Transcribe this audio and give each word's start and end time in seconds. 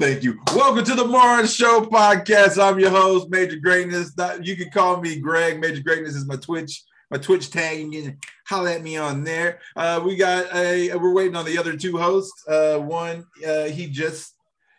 Thank 0.00 0.22
you. 0.22 0.40
Welcome 0.54 0.82
to 0.86 0.94
the 0.94 1.04
Mars 1.04 1.54
Show 1.54 1.82
podcast. 1.82 2.58
I'm 2.58 2.78
your 2.78 2.88
host, 2.88 3.28
Major 3.28 3.58
Greatness. 3.58 4.14
You 4.40 4.56
can 4.56 4.70
call 4.70 4.98
me 4.98 5.20
Greg. 5.20 5.60
Major 5.60 5.82
Greatness 5.82 6.16
is 6.16 6.26
my 6.26 6.36
Twitch, 6.36 6.84
my 7.10 7.18
Twitch 7.18 7.50
tag. 7.50 7.92
You 7.92 8.02
can 8.04 8.18
holler 8.46 8.70
at 8.70 8.82
me 8.82 8.96
on 8.96 9.24
there. 9.24 9.60
Uh, 9.76 10.00
we 10.02 10.16
got 10.16 10.46
a. 10.54 10.94
We're 10.94 11.12
waiting 11.12 11.36
on 11.36 11.44
the 11.44 11.58
other 11.58 11.76
two 11.76 11.98
hosts. 11.98 12.48
Uh, 12.48 12.78
one, 12.78 13.26
uh, 13.46 13.64
he 13.64 13.88
just 13.88 14.34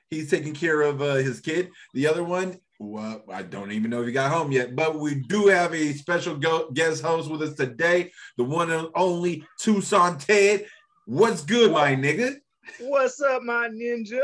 he's 0.09 0.27
taking 0.27 0.55
care 0.55 0.81
of 0.81 1.03
uh, 1.03 1.13
his 1.17 1.39
kid. 1.39 1.69
The 1.93 2.07
other 2.07 2.23
one, 2.23 2.57
well, 2.79 3.23
I 3.31 3.43
don't 3.43 3.71
even 3.73 3.91
know 3.91 4.01
if 4.01 4.07
he 4.07 4.13
got 4.13 4.31
home 4.31 4.51
yet, 4.51 4.75
but 4.75 4.97
we 4.97 5.21
do 5.27 5.49
have 5.49 5.75
a 5.75 5.93
special 5.93 6.35
guest 6.73 7.03
host 7.03 7.29
with 7.29 7.43
us 7.43 7.53
today, 7.53 8.11
the 8.37 8.43
one 8.43 8.71
and 8.71 8.87
only 8.95 9.45
Tuscan 9.59 10.17
Ted. 10.17 10.65
What's 11.05 11.43
good, 11.43 11.73
my 11.73 11.95
nigga? 11.95 12.37
What's 12.79 13.21
up, 13.21 13.43
my 13.43 13.69
ninja? 13.69 14.23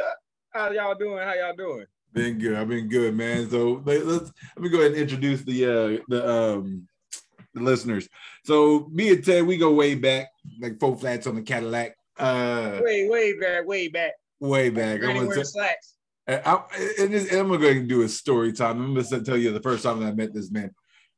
How 0.57 0.71
y'all 0.71 0.95
doing? 0.95 1.19
How 1.19 1.35
y'all 1.35 1.55
doing? 1.55 1.85
Been 2.13 2.39
good. 2.39 2.57
I've 2.57 2.67
been 2.67 2.89
good, 2.89 3.13
man. 3.13 3.47
So 3.47 3.83
let's 3.85 4.31
let 4.55 4.57
me 4.57 4.69
go 4.69 4.79
ahead 4.79 4.93
and 4.93 4.99
introduce 4.99 5.43
the 5.43 5.65
uh 5.65 6.03
the 6.07 6.27
um 6.27 6.87
the 7.53 7.61
listeners. 7.61 8.09
So 8.43 8.89
me 8.91 9.11
and 9.11 9.23
Ted, 9.23 9.45
we 9.45 9.57
go 9.57 9.71
way 9.71 9.93
back, 9.93 10.29
like 10.59 10.79
four 10.79 10.97
flats 10.97 11.27
on 11.27 11.35
the 11.35 11.43
Cadillac. 11.43 11.95
Uh 12.17 12.79
way, 12.81 13.07
way 13.07 13.37
back, 13.37 13.67
way 13.67 13.87
back. 13.87 14.13
Way 14.39 14.71
back. 14.71 15.03
I'm 15.03 15.27
gonna 15.27 15.45
slacks. 15.45 15.93
I, 16.27 16.41
I, 16.43 16.63
and, 17.01 17.13
and 17.13 17.31
I'm 17.33 17.47
gonna 17.49 17.59
go 17.59 17.65
ahead 17.65 17.77
and 17.77 17.89
do 17.89 18.01
a 18.01 18.09
story 18.09 18.51
time. 18.51 18.81
I'm 18.81 18.95
gonna 18.95 19.23
tell 19.23 19.37
you 19.37 19.51
the 19.51 19.61
first 19.61 19.83
time 19.83 19.99
that 19.99 20.07
I 20.07 20.13
met 20.13 20.33
this 20.33 20.49
man. 20.49 20.73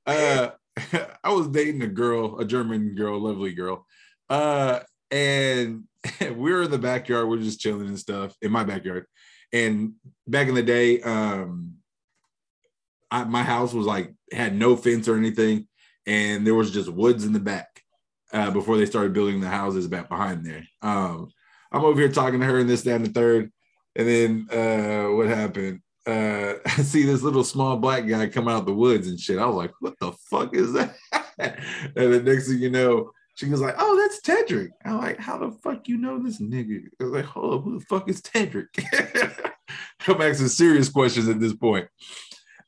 Uh 0.06 0.50
I 1.24 1.32
was 1.32 1.48
dating 1.48 1.82
a 1.84 1.88
girl, 1.88 2.40
a 2.40 2.46
German 2.46 2.94
girl, 2.94 3.18
lovely 3.18 3.54
girl. 3.54 3.86
Uh 4.30 4.82
and 5.12 5.86
we 6.22 6.36
were 6.52 6.64
in 6.64 6.72
the 6.72 6.78
backyard, 6.78 7.30
we're 7.30 7.38
just 7.38 7.60
chilling 7.60 7.88
and 7.88 8.00
stuff 8.00 8.36
in 8.42 8.52
my 8.52 8.66
backyard. 8.66 9.06
And 9.52 9.94
back 10.28 10.48
in 10.48 10.56
the 10.56 10.64
day, 10.64 11.02
um, 11.02 11.76
I, 13.12 13.24
my 13.24 13.44
house 13.44 13.74
was 13.74 13.86
like 13.86 14.14
had 14.32 14.56
no 14.56 14.76
fence 14.76 15.08
or 15.08 15.18
anything, 15.18 15.68
and 16.06 16.46
there 16.46 16.56
was 16.56 16.72
just 16.72 16.90
woods 16.90 17.26
in 17.26 17.34
the 17.34 17.40
back 17.40 17.84
uh, 18.32 18.52
before 18.52 18.78
they 18.78 18.86
started 18.86 19.14
building 19.14 19.42
the 19.42 19.50
houses 19.50 19.88
back 19.88 20.10
behind 20.10 20.46
there. 20.46 20.68
Um, 20.82 21.32
I'm 21.72 21.84
over 21.84 22.00
here 22.00 22.12
talking 22.12 22.40
to 22.40 22.46
her 22.46 22.60
and 22.60 22.70
this, 22.70 22.84
that, 22.84 22.96
and 22.96 23.06
the 23.06 23.12
third, 23.12 23.52
and 23.96 24.08
then 24.08 24.48
uh, 24.52 25.14
what 25.16 25.28
happened? 25.28 25.82
Uh, 26.06 26.56
I 26.66 26.82
see 26.82 27.04
this 27.04 27.22
little 27.22 27.44
small 27.44 27.78
black 27.78 28.08
guy 28.08 28.28
come 28.28 28.48
out 28.48 28.62
of 28.62 28.66
the 28.66 28.74
woods 28.74 29.08
and 29.08 29.20
shit. 29.20 29.40
I 29.40 29.46
was 29.46 29.56
like, 29.56 29.72
"What 29.80 29.96
the 30.00 30.12
fuck 30.30 30.56
is 30.56 30.74
that?" 30.74 30.96
and 31.40 32.14
the 32.14 32.22
next 32.24 32.48
thing 32.48 32.60
you 32.60 32.70
know, 32.70 33.12
she 33.40 33.50
was 33.50 33.62
like, 33.62 33.76
"Oh, 33.78 33.96
that's 33.96 34.20
Tedrick." 34.20 34.72
I'm 34.84 34.98
like, 34.98 35.18
"How 35.18 35.38
the 35.38 35.52
fuck 35.64 35.88
you 35.88 35.98
know 35.98 36.22
this 36.22 36.42
nigga?" 36.42 36.84
I 37.00 37.04
was 37.06 37.14
like, 37.14 37.26
"Hold 37.26 37.54
up, 37.54 37.64
who 37.64 37.80
the 37.80 37.86
fuck 37.86 38.10
is 38.10 38.22
Tedrick?" 38.22 38.68
I'm 40.08 40.22
asking 40.22 40.50
serious 40.50 40.90
questions 40.90 41.30
at 41.30 41.40
this 41.40 41.54
point. 41.54 41.88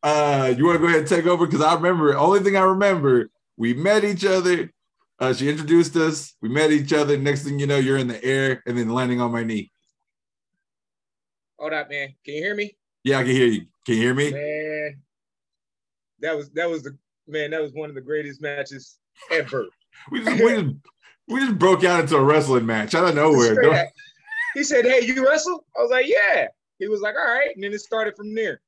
Uh, 0.02 0.54
you 0.58 0.66
want 0.66 0.76
to 0.76 0.80
go 0.80 0.86
ahead 0.86 1.00
and 1.00 1.08
take 1.08 1.26
over 1.26 1.46
because 1.46 1.62
I 1.62 1.74
remember. 1.74 2.18
Only 2.18 2.40
thing 2.40 2.56
I 2.56 2.62
remember, 2.62 3.30
we 3.58 3.74
met 3.74 4.06
each 4.06 4.24
other. 4.24 4.72
Uh, 5.20 5.34
she 5.34 5.50
introduced 5.50 5.98
us. 5.98 6.36
We 6.42 6.48
met 6.48 6.72
each 6.72 6.94
other. 6.94 7.18
Next 7.18 7.44
thing 7.44 7.60
you 7.60 7.68
know, 7.68 7.78
you're 7.78 7.98
in 7.98 8.08
the 8.08 8.24
air 8.24 8.64
and 8.66 8.78
then 8.78 8.90
landing 8.90 9.20
on 9.20 9.34
my 9.34 9.44
knee. 9.44 9.72
Hold 11.60 11.74
up, 11.74 11.90
man. 11.90 12.16
Can 12.24 12.36
you 12.36 12.44
hear 12.44 12.56
me? 12.56 12.78
Yeah, 13.04 13.18
I 13.18 13.24
can 13.24 13.34
hear 13.34 13.48
you. 13.48 13.66
Can 13.86 13.96
you 13.96 14.02
hear 14.02 14.14
me? 14.14 14.32
Man, 14.32 15.02
that 16.22 16.38
was 16.38 16.50
that 16.52 16.70
was 16.70 16.84
the 16.84 16.98
man. 17.28 17.52
That 17.52 17.62
was 17.62 17.74
one 17.74 17.90
of 17.90 17.96
the 17.96 18.02
greatest 18.02 18.42
matches 18.42 18.98
ever 19.30 19.68
we 20.12 20.24
just, 20.24 20.44
we 20.44 20.50
just 20.50 20.76
we 21.28 21.40
just 21.40 21.60
broke 21.60 21.84
out 21.84 22.02
into 22.02 22.18
a 22.18 22.24
wrestling 22.24 22.66
match 22.66 22.96
out 22.96 23.08
of 23.08 23.16
nowhere. 23.16 23.92
He 24.54 24.64
said, 24.64 24.86
"Hey, 24.86 25.06
you 25.06 25.26
wrestle?" 25.26 25.66
I 25.78 25.82
was 25.82 25.92
like, 25.92 26.08
"Yeah." 26.08 26.48
He 26.80 26.88
was 26.88 27.02
like, 27.02 27.16
"All 27.16 27.34
right," 27.34 27.54
and 27.56 27.64
then 27.64 27.74
it 27.74 27.80
started 27.80 28.16
from 28.16 28.34
there. 28.36 28.62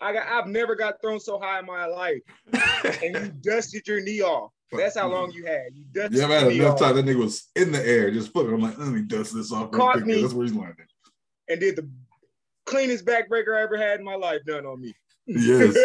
I 0.00 0.12
got 0.12 0.26
I've 0.26 0.46
never 0.46 0.74
got 0.74 1.00
thrown 1.00 1.20
so 1.20 1.38
high 1.38 1.58
in 1.58 1.66
my 1.66 1.86
life, 1.86 2.22
and 3.02 3.14
you 3.14 3.32
dusted 3.42 3.86
your 3.86 4.00
knee 4.00 4.22
off. 4.22 4.52
That's 4.72 4.96
how 4.96 5.08
long 5.08 5.32
you 5.32 5.46
had. 5.46 5.68
You 5.74 5.84
dusted. 5.92 6.18
Yeah, 6.18 6.26
man. 6.26 6.50
Enough 6.50 6.78
time 6.78 6.96
that 6.96 7.04
nigga 7.04 7.16
was 7.16 7.48
in 7.54 7.72
the 7.72 7.86
air, 7.86 8.10
just 8.10 8.32
flipping. 8.32 8.54
I'm 8.54 8.60
like, 8.60 8.78
let 8.78 8.88
me 8.88 9.02
dust 9.02 9.34
this 9.34 9.52
off. 9.52 9.70
Caught 9.70 10.06
me. 10.06 10.20
That's 10.20 10.34
where 10.34 10.46
he's 10.46 10.54
landing. 10.54 10.86
And 11.48 11.60
did 11.60 11.76
the 11.76 11.88
cleanest 12.66 13.04
backbreaker 13.04 13.56
I 13.56 13.62
ever 13.62 13.76
had 13.76 14.00
in 14.00 14.04
my 14.04 14.16
life 14.16 14.40
done 14.44 14.66
on 14.66 14.80
me. 14.80 14.94
Yes. 15.26 15.76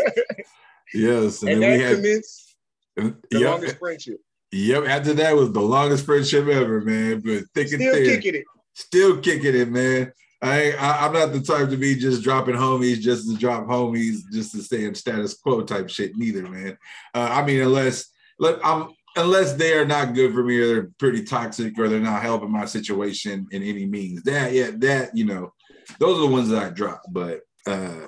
yes. 0.94 1.42
And, 1.44 1.52
and 1.52 1.64
that 1.64 1.80
had, 1.80 1.96
commenced 1.98 2.56
the 2.96 3.16
longest 3.34 3.78
friendship. 3.78 4.20
Yep. 4.52 4.84
After 4.86 5.14
that 5.14 5.36
was 5.36 5.52
the 5.52 5.62
longest 5.62 6.06
friendship 6.06 6.48
ever, 6.48 6.82
man. 6.82 7.22
But 7.22 7.44
thick 7.54 7.70
Still 7.70 7.82
and 7.82 7.94
thin. 7.94 8.06
kicking 8.06 8.36
it. 8.42 8.46
Still 8.74 9.18
kicking 9.20 9.56
it, 9.56 9.70
man. 9.70 10.12
I, 10.42 10.72
I 10.72 11.06
am 11.06 11.14
not 11.14 11.34
the 11.34 11.42
type 11.42 11.70
to 11.70 11.78
be 11.78 11.96
just 11.96 12.24
dropping 12.24 12.56
homies 12.56 13.00
just 13.00 13.30
to 13.30 13.38
drop 13.38 13.68
homies 13.68 14.22
just 14.32 14.52
to 14.54 14.64
stay 14.64 14.86
in 14.86 14.96
status 14.96 15.36
quo 15.36 15.62
type 15.62 15.90
shit 15.90 16.18
neither, 16.18 16.48
man. 16.48 16.78
Uh, 17.14 17.30
I 17.32 17.46
mean, 17.46 17.62
unless 17.62 18.10
let 18.40 18.58
I'm 18.66 18.90
unless 19.16 19.54
they 19.54 19.74
are 19.74 19.86
not 19.86 20.16
good 20.16 20.34
for 20.34 20.44
me 20.44 20.60
or 20.60 20.68
they're 20.68 20.90
pretty 20.98 21.24
toxic 21.24 21.78
or 21.78 21.88
they're 21.90 22.00
not 22.00 22.24
helping 22.24 22.52
my 22.52 22.66
situation 22.66 23.48
in 23.52 23.62
any 23.62 23.86
means. 23.86 24.24
That 24.24 24.52
yeah, 24.52 24.72
that 24.78 25.16
you 25.16 25.26
know, 25.26 25.54
those 26.00 26.18
are 26.18 26.22
the 26.22 26.34
ones 26.34 26.50
that 26.50 26.64
I 26.64 26.70
drop. 26.70 27.04
But 27.10 27.42
uh 27.68 28.08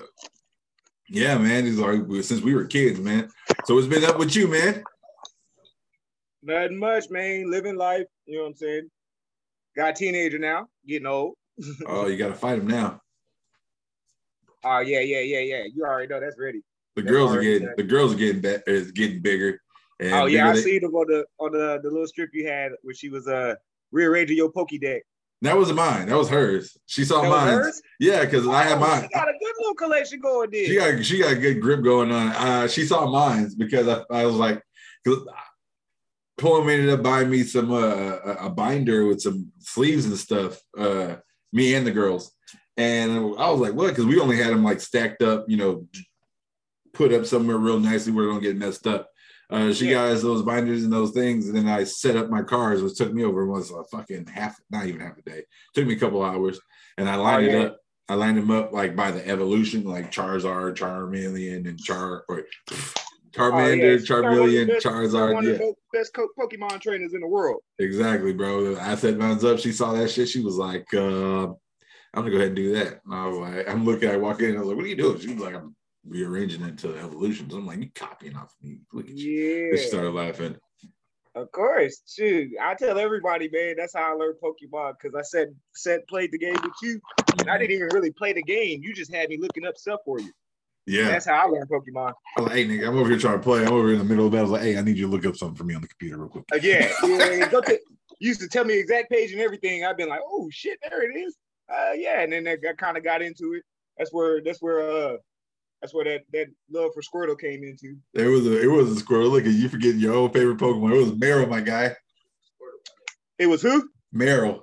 yeah, 1.07 1.37
man, 1.37 1.65
these 1.65 1.79
are 1.79 2.23
since 2.23 2.41
we 2.41 2.55
were 2.55 2.65
kids, 2.65 2.99
man. 2.99 3.29
So 3.65 3.77
it's 3.77 3.87
been 3.87 4.05
up 4.05 4.17
with 4.17 4.35
you, 4.35 4.47
man. 4.47 4.83
Nothing 6.43 6.77
much, 6.77 7.09
man. 7.09 7.49
Living 7.49 7.77
life, 7.77 8.05
you 8.25 8.37
know 8.37 8.43
what 8.43 8.49
I'm 8.49 8.55
saying? 8.55 8.89
Got 9.75 9.91
a 9.91 9.93
teenager 9.93 10.37
now, 10.37 10.67
getting 10.85 11.07
old. 11.07 11.35
oh, 11.87 12.07
you 12.07 12.17
gotta 12.17 12.35
fight 12.35 12.59
him 12.59 12.67
now. 12.67 13.01
Oh 14.63 14.79
yeah, 14.79 14.99
yeah, 14.99 15.21
yeah, 15.21 15.39
yeah. 15.39 15.63
You 15.73 15.83
already 15.83 16.07
know 16.07 16.19
that's 16.19 16.37
ready. 16.37 16.61
The 16.95 17.01
that's 17.01 17.11
girls 17.11 17.35
are 17.35 17.41
getting 17.41 17.69
the 17.77 17.83
girls 17.83 18.13
are 18.13 18.17
getting 18.17 18.41
be- 18.41 18.57
is 18.67 18.91
getting 18.91 19.21
bigger. 19.21 19.59
oh 20.01 20.25
yeah, 20.25 20.49
I 20.49 20.55
see 20.55 20.79
them 20.79 20.93
on 20.93 21.07
the 21.07 21.25
on 21.39 21.53
the 21.53 21.79
the 21.81 21.89
little 21.89 22.07
strip 22.07 22.31
you 22.33 22.47
had 22.47 22.71
where 22.81 22.93
she 22.93 23.09
was 23.09 23.27
uh 23.27 23.55
rearranging 23.91 24.37
your 24.37 24.51
pokey 24.51 24.79
deck. 24.79 25.03
That 25.41 25.57
was 25.57 25.71
mine. 25.73 26.07
That 26.07 26.17
was 26.17 26.29
hers. 26.29 26.77
She 26.85 27.03
saw 27.03 27.21
mine. 27.29 27.69
Yeah, 27.99 28.23
because 28.23 28.47
oh, 28.47 28.51
I 28.51 28.63
had 28.63 28.79
mine. 28.79 29.03
She 29.03 29.09
got 29.09 29.27
a 29.27 29.33
good 29.33 29.53
little 29.59 29.75
collection 29.75 30.21
going 30.21 30.49
there. 30.51 30.65
She 30.65 30.75
got 30.75 31.05
she 31.05 31.19
got 31.19 31.33
a 31.33 31.35
good 31.35 31.61
grip 31.61 31.83
going 31.83 32.11
on. 32.11 32.29
Uh, 32.29 32.67
she 32.67 32.85
saw 32.85 33.09
mine 33.09 33.49
because 33.57 33.87
I, 33.87 34.03
I 34.09 34.25
was 34.25 34.35
like, 34.35 34.61
Poem 36.37 36.69
ended 36.69 36.89
up 36.89 37.03
buying 37.03 37.29
me 37.29 37.43
some 37.43 37.71
uh, 37.71 38.17
a 38.39 38.49
binder 38.49 39.05
with 39.05 39.21
some 39.21 39.51
sleeves 39.59 40.05
and 40.05 40.17
stuff. 40.17 40.59
Uh, 40.77 41.15
me 41.51 41.75
and 41.75 41.85
the 41.85 41.91
girls, 41.91 42.31
and 42.77 43.11
I 43.37 43.49
was 43.51 43.59
like, 43.59 43.73
"What?" 43.73 43.89
Because 43.89 44.05
we 44.05 44.19
only 44.19 44.37
had 44.37 44.51
them 44.51 44.63
like 44.63 44.81
stacked 44.81 45.21
up, 45.21 45.45
you 45.47 45.57
know, 45.57 45.87
put 46.93 47.13
up 47.13 47.25
somewhere 47.25 47.57
real 47.57 47.79
nicely 47.79 48.11
where 48.11 48.25
they 48.25 48.31
don't 48.31 48.41
get 48.41 48.57
messed 48.57 48.87
up. 48.87 49.09
Uh, 49.49 49.71
she 49.71 49.85
yeah. 49.85 49.93
got 49.93 50.11
us 50.11 50.23
those 50.23 50.41
binders 50.41 50.83
and 50.83 50.91
those 50.91 51.11
things, 51.11 51.47
and 51.47 51.55
then 51.55 51.67
I 51.67 51.83
set 51.83 52.15
up 52.15 52.29
my 52.29 52.41
cars, 52.41 52.81
which 52.81 52.95
took 52.95 53.13
me 53.13 53.23
over 53.23 53.45
was 53.45 53.69
a 53.69 53.83
fucking 53.83 54.25
half, 54.25 54.59
not 54.71 54.87
even 54.87 55.01
half 55.01 55.17
a 55.17 55.21
day. 55.21 55.39
It 55.39 55.47
took 55.75 55.85
me 55.85 55.93
a 55.93 55.99
couple 55.99 56.23
hours, 56.23 56.59
and 56.97 57.07
I 57.07 57.15
lined 57.15 57.45
oh, 57.45 57.49
yeah. 57.49 57.57
it 57.57 57.65
up. 57.67 57.77
I 58.09 58.15
lined 58.15 58.37
them 58.37 58.51
up 58.51 58.73
like 58.73 58.95
by 58.95 59.11
the 59.11 59.25
evolution, 59.27 59.83
like 59.83 60.11
Charizard, 60.11 60.75
Charmeleon, 60.75 61.67
and 61.67 61.79
Char 61.79 62.23
or 62.27 62.43
Charmander, 63.33 63.83
oh, 63.83 63.91
yeah. 63.93 63.97
Charmeleon, 63.97 64.67
best, 64.67 64.85
Charizard. 64.85 65.33
One 65.33 65.45
yeah. 65.45 65.51
of 65.51 65.59
the 65.59 65.73
best 65.91 66.13
Pokemon 66.13 66.81
trainers 66.81 67.13
in 67.13 67.21
the 67.21 67.27
world. 67.27 67.61
Exactly, 67.79 68.31
bro. 68.31 68.77
I 68.77 68.95
set 68.95 69.17
mines 69.17 69.43
up. 69.43 69.59
She 69.59 69.71
saw 69.71 69.93
that 69.93 70.09
shit. 70.09 70.29
She 70.29 70.41
was 70.41 70.57
like, 70.57 70.85
uh, 70.93 71.45
I'm 71.45 72.21
gonna 72.21 72.29
go 72.29 72.37
ahead 72.37 72.47
and 72.47 72.55
do 72.55 72.73
that. 72.73 73.01
And 73.05 73.13
I 73.13 73.27
was 73.27 73.37
like, 73.37 73.67
I'm 73.67 73.85
looking, 73.85 74.09
I 74.09 74.17
walk 74.17 74.41
in, 74.41 74.55
I 74.55 74.59
was 74.59 74.67
like, 74.67 74.75
what 74.75 74.85
are 74.85 74.89
you 74.89 74.95
doing? 74.95 75.19
She 75.19 75.33
was 75.33 75.43
like, 75.43 75.55
I'm 75.55 75.75
rearranging 76.07 76.63
it 76.63 76.77
to 76.79 76.95
evolutions. 76.97 77.53
I'm 77.53 77.65
like, 77.65 77.79
you 77.79 77.89
copying 77.95 78.35
off 78.35 78.53
me. 78.61 78.79
Look 78.93 79.09
at 79.09 79.17
you. 79.17 79.31
Yeah. 79.31 79.77
She 79.77 79.87
started 79.87 80.11
laughing. 80.11 80.55
Of 81.35 81.51
course, 81.51 82.03
shoot. 82.07 82.51
I 82.61 82.75
tell 82.75 82.99
everybody, 82.99 83.49
man, 83.51 83.73
that's 83.75 83.95
how 83.95 84.11
I 84.11 84.13
learned 84.13 84.37
Pokemon 84.43 84.93
because 85.01 85.15
I 85.15 85.23
said 85.23 85.55
said 85.73 86.05
played 86.07 86.31
the 86.31 86.37
game 86.37 86.57
with 86.61 86.73
you. 86.83 87.01
And 87.39 87.49
I 87.49 87.57
didn't 87.57 87.71
even 87.71 87.89
really 87.91 88.11
play 88.11 88.33
the 88.33 88.43
game. 88.43 88.81
You 88.83 88.93
just 88.93 89.11
had 89.11 89.29
me 89.29 89.37
looking 89.39 89.65
up 89.65 89.75
stuff 89.75 90.01
for 90.05 90.19
you. 90.19 90.31
Yeah. 90.85 91.07
That's 91.07 91.25
how 91.25 91.33
I 91.33 91.45
learned 91.45 91.69
Pokemon. 91.69 92.13
I'm 92.37 92.45
like, 92.45 92.53
hey, 92.53 92.67
nigga, 92.67 92.87
I'm 92.87 92.97
over 92.97 93.09
here 93.09 93.17
trying 93.17 93.37
to 93.37 93.43
play. 93.43 93.65
I'm 93.65 93.73
over 93.73 93.91
in 93.91 93.99
the 93.99 94.03
middle 94.03 94.25
of 94.25 94.31
the 94.31 94.37
battle. 94.37 94.51
Like, 94.51 94.63
hey, 94.63 94.77
I 94.77 94.81
need 94.81 94.97
you 94.97 95.05
to 95.05 95.11
look 95.11 95.25
up 95.25 95.37
something 95.37 95.55
for 95.55 95.63
me 95.63 95.75
on 95.75 95.81
the 95.81 95.87
computer 95.87 96.17
real 96.17 96.29
quick. 96.29 96.45
Uh, 96.51 96.59
yeah. 96.61 96.91
yeah. 97.03 97.49
Go 97.49 97.61
used 98.19 98.41
to 98.41 98.47
tell 98.47 98.65
me 98.65 98.77
exact 98.77 99.09
page 99.09 99.31
and 99.31 99.41
everything. 99.41 99.85
I've 99.85 99.97
been 99.97 100.09
like, 100.09 100.21
oh 100.25 100.49
shit, 100.51 100.79
there 100.81 101.09
it 101.09 101.15
is. 101.15 101.37
Uh, 101.69 101.91
yeah. 101.95 102.21
And 102.21 102.31
then 102.33 102.47
I 102.47 102.57
kind 102.77 102.97
of 102.97 103.03
got 103.03 103.21
into 103.21 103.53
it. 103.53 103.63
That's 103.97 104.11
where 104.11 104.41
that's 104.41 104.61
where 104.61 104.81
uh 104.81 105.17
that's 105.81 105.93
where 105.93 106.05
that, 106.05 106.21
that 106.31 106.47
love 106.71 106.91
for 106.93 107.01
Squirtle 107.01 107.39
came 107.39 107.63
into. 107.63 107.97
It 108.13 108.27
was 108.27 108.47
a 108.47 108.61
it 108.61 108.71
was 108.71 108.97
a 108.97 109.03
Squirtle. 109.03 109.31
Look 109.31 109.45
at 109.45 109.51
you 109.51 109.69
forgetting 109.69 109.99
your 109.99 110.15
old 110.15 110.33
favorite 110.33 110.57
Pokemon. 110.57 110.95
It 110.95 110.97
was 110.97 111.11
Marill, 111.11 111.49
my 111.49 111.61
guy. 111.61 111.95
It 113.37 113.47
was 113.47 113.61
who? 113.61 113.89
Marill. 114.15 114.61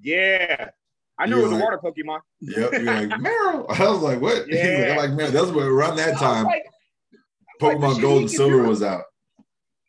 Yeah. 0.00 0.70
I 1.18 1.26
knew 1.26 1.38
it 1.38 1.42
was 1.42 1.52
like, 1.52 1.60
a 1.60 1.64
water 1.64 1.78
Pokemon. 1.82 2.20
Yep, 2.40 2.72
you're 2.72 2.82
like 2.82 3.08
Marill. 3.20 3.80
I 3.80 3.90
was 3.90 4.02
like, 4.02 4.20
what? 4.20 4.46
Yeah. 4.48 4.96
Like, 4.98 5.10
Marill. 5.10 5.32
That's 5.32 5.50
what 5.50 5.64
around 5.64 5.96
that 5.96 6.18
time. 6.18 6.44
Like, 6.44 6.64
Pokemon 7.60 7.94
like 7.94 8.02
Gold 8.02 8.20
and 8.22 8.30
Silver 8.30 8.62
was 8.62 8.82
out. 8.82 9.04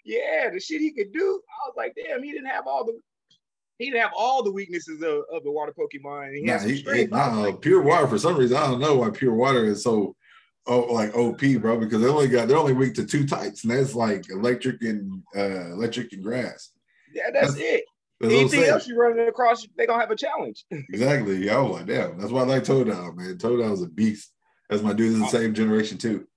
Yeah, 0.06 0.50
the 0.54 0.60
shit 0.60 0.80
he 0.80 0.92
could 0.92 1.12
do. 1.12 1.20
I 1.20 1.68
was 1.68 1.74
like, 1.76 1.94
damn, 1.96 2.24
he 2.24 2.32
didn't 2.32 2.48
have 2.48 2.66
all 2.66 2.86
the 2.86 2.98
he 3.78 3.92
didn't 3.92 4.02
have 4.02 4.14
all 4.18 4.42
the 4.42 4.52
weaknesses 4.52 5.02
of, 5.04 5.24
of 5.32 5.44
the 5.44 5.52
water 5.52 5.74
Pokemon. 5.78 6.36
He 6.36 6.44
Nah, 6.44 6.60
he, 6.60 6.78
he, 6.78 7.06
nah, 7.08 7.40
like 7.40 7.62
pure 7.62 7.82
water 7.82 8.08
for 8.08 8.18
some 8.18 8.38
reason. 8.38 8.58
I 8.58 8.68
don't 8.68 8.80
know 8.80 8.96
why 8.96 9.10
pure 9.12 9.34
water 9.34 9.66
is 9.66 9.84
so 9.84 10.16
oh 10.66 10.80
like 10.94 11.16
OP, 11.16 11.42
bro. 11.62 11.78
Because 11.78 12.02
they 12.02 12.08
only 12.08 12.28
got 12.28 12.48
they're 12.48 12.58
only 12.58 12.74
weak 12.74 12.96
to 12.96 13.06
two 13.06 13.28
types, 13.28 13.64
and 13.64 13.72
that's 13.72 13.94
like 13.94 14.30
electric 14.30 14.82
and 14.82 15.22
uh 15.36 15.74
electric 15.74 16.14
and 16.14 16.24
grass. 16.24 16.72
yeah, 17.14 17.30
that's 17.32 17.56
it. 17.58 17.84
That's 18.20 18.34
Anything 18.34 18.64
else 18.64 18.88
you 18.88 18.98
running 19.00 19.28
across, 19.28 19.68
they 19.78 19.86
gonna 19.86 20.02
have 20.02 20.12
a 20.12 20.16
challenge. 20.16 20.66
Exactly. 20.72 21.46
Yeah, 21.46 21.58
I 21.58 21.62
was 21.62 21.72
like, 21.72 21.86
damn. 21.86 22.18
That's 22.18 22.32
why 22.32 22.42
I 22.42 22.46
like 22.46 22.64
Totodile, 22.64 23.16
man. 23.16 23.38
Totodile's 23.38 23.84
a 23.84 23.88
beast. 23.88 24.34
That's 24.70 24.82
my 24.82 24.94
dude. 24.94 25.14
Is 25.14 25.20
the 25.20 25.26
uh, 25.26 25.30
same 25.30 25.54
generation 25.54 25.98
too. 25.98 26.28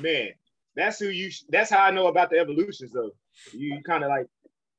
Man, 0.00 0.30
that's 0.76 0.98
who 0.98 1.08
you. 1.08 1.30
That's 1.48 1.70
how 1.70 1.82
I 1.82 1.90
know 1.90 2.08
about 2.08 2.30
the 2.30 2.38
evolutions 2.38 2.92
though. 2.92 3.10
You 3.52 3.80
kind 3.84 4.04
of 4.04 4.10
like 4.10 4.26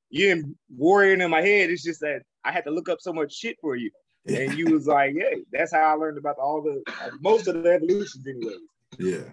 you 0.09 0.31
in 0.31 0.55
warrior 0.69 1.13
in 1.13 1.29
my 1.29 1.41
head. 1.41 1.69
It's 1.69 1.83
just 1.83 2.01
that 2.01 2.21
I 2.43 2.51
had 2.51 2.63
to 2.65 2.71
look 2.71 2.89
up 2.89 3.01
so 3.01 3.11
much 3.11 3.33
shit 3.33 3.57
for 3.59 3.75
you, 3.75 3.89
and 4.27 4.53
you 4.53 4.71
was 4.71 4.87
like, 4.87 5.13
"Yeah, 5.15 5.39
that's 5.51 5.73
how 5.73 5.81
I 5.81 5.93
learned 5.93 6.17
about 6.17 6.37
all 6.37 6.61
the 6.61 6.83
most 7.21 7.47
of 7.47 7.63
the 7.63 7.71
evolutions 7.71 8.25
anyway." 8.27 8.55
Yeah. 8.99 9.29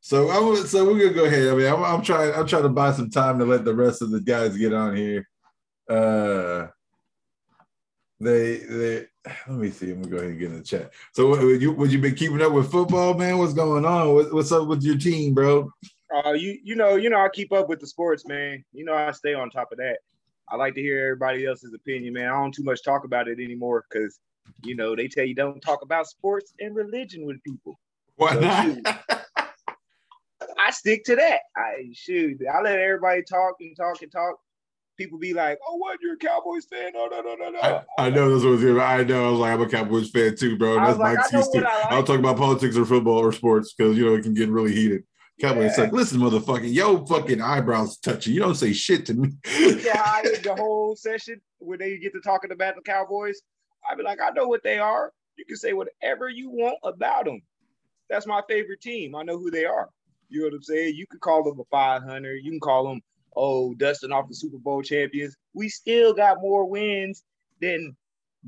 So 0.00 0.28
I 0.28 0.38
would. 0.38 0.66
So 0.68 0.84
we're 0.84 0.98
gonna 0.98 1.14
go 1.14 1.24
ahead. 1.24 1.48
I 1.48 1.54
mean, 1.54 1.66
I'm, 1.66 1.82
I'm 1.82 2.02
trying. 2.02 2.32
I'm 2.34 2.46
trying 2.46 2.62
to 2.62 2.68
buy 2.68 2.92
some 2.92 3.10
time 3.10 3.38
to 3.38 3.44
let 3.44 3.64
the 3.64 3.74
rest 3.74 4.02
of 4.02 4.10
the 4.10 4.20
guys 4.20 4.56
get 4.56 4.72
on 4.72 4.96
here. 4.96 5.28
Uh, 5.88 6.68
they 8.20 8.58
they. 8.58 9.06
Let 9.48 9.58
me 9.58 9.70
see. 9.70 9.90
I'm 9.90 10.02
gonna 10.02 10.10
go 10.10 10.16
ahead 10.18 10.30
and 10.30 10.38
get 10.38 10.50
in 10.50 10.58
the 10.58 10.64
chat. 10.64 10.92
So, 11.12 11.28
what, 11.28 11.40
would 11.40 11.62
you 11.62 11.72
would 11.72 11.92
you 11.92 11.98
been 12.00 12.14
keeping 12.14 12.42
up 12.42 12.52
with 12.52 12.70
football, 12.70 13.14
man? 13.14 13.38
What's 13.38 13.54
going 13.54 13.84
on? 13.84 14.14
What, 14.14 14.32
what's 14.32 14.52
up 14.52 14.68
with 14.68 14.82
your 14.82 14.98
team, 14.98 15.34
bro? 15.34 15.70
Uh, 16.14 16.32
you 16.32 16.58
you 16.62 16.74
know 16.74 16.96
you 16.96 17.10
know 17.10 17.20
I 17.20 17.28
keep 17.28 17.52
up 17.52 17.68
with 17.68 17.80
the 17.80 17.86
sports, 17.86 18.26
man. 18.26 18.64
You 18.72 18.84
know 18.84 18.94
I 18.94 19.12
stay 19.12 19.34
on 19.34 19.50
top 19.50 19.72
of 19.72 19.78
that. 19.78 19.98
I 20.50 20.56
like 20.56 20.74
to 20.74 20.80
hear 20.80 21.04
everybody 21.04 21.46
else's 21.46 21.74
opinion, 21.74 22.14
man. 22.14 22.28
I 22.28 22.32
don't 22.32 22.54
too 22.54 22.64
much 22.64 22.82
talk 22.82 23.04
about 23.04 23.28
it 23.28 23.38
anymore 23.38 23.84
because 23.90 24.18
you 24.64 24.74
know 24.74 24.96
they 24.96 25.08
tell 25.08 25.24
you 25.24 25.34
don't 25.34 25.60
talk 25.60 25.82
about 25.82 26.06
sports 26.06 26.54
and 26.60 26.74
religion 26.74 27.26
with 27.26 27.42
people. 27.44 27.78
Why 28.16 28.34
So, 28.34 28.40
not? 28.40 29.24
I 30.58 30.70
stick 30.70 31.04
to 31.04 31.16
that. 31.16 31.40
I 31.56 31.90
shoot. 31.92 32.40
I 32.52 32.60
let 32.62 32.78
everybody 32.78 33.22
talk 33.22 33.56
and 33.60 33.76
talk 33.76 34.02
and 34.02 34.10
talk. 34.10 34.36
People 34.98 35.18
be 35.18 35.32
like, 35.32 35.58
"Oh, 35.66 35.76
what? 35.76 35.98
You're 36.02 36.14
a 36.14 36.18
Cowboys 36.18 36.66
fan? 36.66 36.92
No, 36.92 37.06
no, 37.06 37.20
no, 37.20 37.34
no, 37.36 37.50
no." 37.50 37.58
I, 37.60 38.06
I 38.06 38.10
know 38.10 38.34
this 38.34 38.44
was 38.44 38.60
here. 38.60 38.80
I 38.80 39.04
know. 39.04 39.28
I 39.28 39.30
was 39.30 39.40
like, 39.40 39.52
I'm 39.54 39.62
a 39.62 39.68
Cowboys 39.68 40.10
fan 40.10 40.36
too, 40.36 40.58
bro. 40.58 40.76
And 40.76 40.86
that's 40.86 40.98
my 40.98 41.12
like, 41.12 41.18
excuse 41.20 41.48
too. 41.48 41.60
what 41.60 41.66
I 41.66 41.78
like. 41.78 41.92
I'll 41.92 42.02
talk 42.02 42.18
about 42.18 42.36
politics 42.36 42.76
or 42.76 42.84
football 42.84 43.18
or 43.18 43.32
sports 43.32 43.72
because 43.72 43.96
you 43.96 44.04
know 44.04 44.14
it 44.14 44.22
can 44.22 44.34
get 44.34 44.48
really 44.50 44.74
heated. 44.74 45.04
Cowboys 45.40 45.78
Yeah. 45.78 45.84
like, 45.84 45.92
listen, 45.92 46.18
motherfucker, 46.18 46.72
yo, 46.72 47.06
fucking 47.06 47.40
eyebrows 47.40 47.96
touching. 47.98 48.34
You 48.34 48.40
don't 48.40 48.56
say 48.56 48.72
shit 48.72 49.06
to 49.06 49.14
me. 49.14 49.30
yeah, 49.84 50.02
I 50.04 50.22
did 50.22 50.42
the 50.42 50.56
whole 50.56 50.96
session 50.96 51.40
where 51.58 51.78
they 51.78 51.96
get 51.98 52.12
to 52.14 52.20
talking 52.20 52.50
about 52.50 52.74
the 52.74 52.82
Cowboys. 52.82 53.40
I'd 53.88 53.96
be 53.96 54.02
like, 54.02 54.20
I 54.20 54.30
know 54.30 54.48
what 54.48 54.64
they 54.64 54.78
are. 54.80 55.12
You 55.36 55.44
can 55.44 55.56
say 55.56 55.72
whatever 55.74 56.28
you 56.28 56.50
want 56.50 56.78
about 56.82 57.26
them. 57.26 57.40
That's 58.10 58.26
my 58.26 58.42
favorite 58.48 58.80
team. 58.80 59.14
I 59.14 59.22
know 59.22 59.38
who 59.38 59.52
they 59.52 59.64
are. 59.64 59.88
You 60.28 60.40
know 60.40 60.46
what 60.46 60.54
I'm 60.54 60.62
saying? 60.62 60.96
You 60.96 61.06
could 61.06 61.20
call 61.20 61.44
them 61.44 61.60
a 61.60 61.64
500. 61.70 62.40
You 62.42 62.50
can 62.50 62.60
call 62.60 62.88
them, 62.88 63.00
oh, 63.38 63.74
dusting 63.74 64.12
off 64.12 64.28
the 64.28 64.34
Super 64.34 64.58
Bowl 64.58 64.82
champions. 64.82 65.36
We 65.54 65.68
still 65.68 66.12
got 66.12 66.40
more 66.40 66.68
wins 66.68 67.22
than 67.60 67.96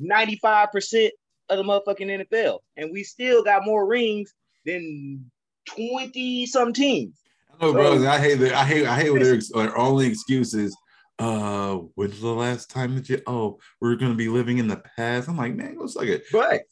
95% 0.00 1.10
of 1.48 1.58
the 1.58 1.62
motherfucking 1.62 2.26
NFL. 2.26 2.58
And 2.76 2.90
we 2.92 3.04
still 3.04 3.42
got 3.42 3.64
more 3.64 3.86
rings 3.86 4.34
than 4.66 5.30
20 5.66 6.46
some 6.46 6.72
teams. 6.72 7.18
I 7.52 7.64
know, 7.64 7.72
bro. 7.72 8.06
I 8.06 8.18
hate 8.18 8.36
that. 8.36 8.52
I 8.52 8.64
hate. 8.64 8.86
I 8.86 8.96
hate 8.96 9.10
when 9.10 9.22
their, 9.22 9.38
their 9.54 9.78
only 9.78 10.06
excuse 10.06 10.54
is, 10.54 10.76
uh, 11.18 11.74
when's 11.94 12.20
the 12.20 12.28
last 12.28 12.70
time 12.70 12.94
that 12.94 13.08
you? 13.08 13.20
Oh, 13.26 13.58
we're 13.80 13.96
gonna 13.96 14.14
be 14.14 14.28
living 14.28 14.58
in 14.58 14.68
the 14.68 14.82
past. 14.96 15.28
I'm 15.28 15.36
like, 15.36 15.54
man, 15.54 15.76
go 15.76 15.86
suck 15.86 16.04
it. 16.04 16.24
But 16.32 16.62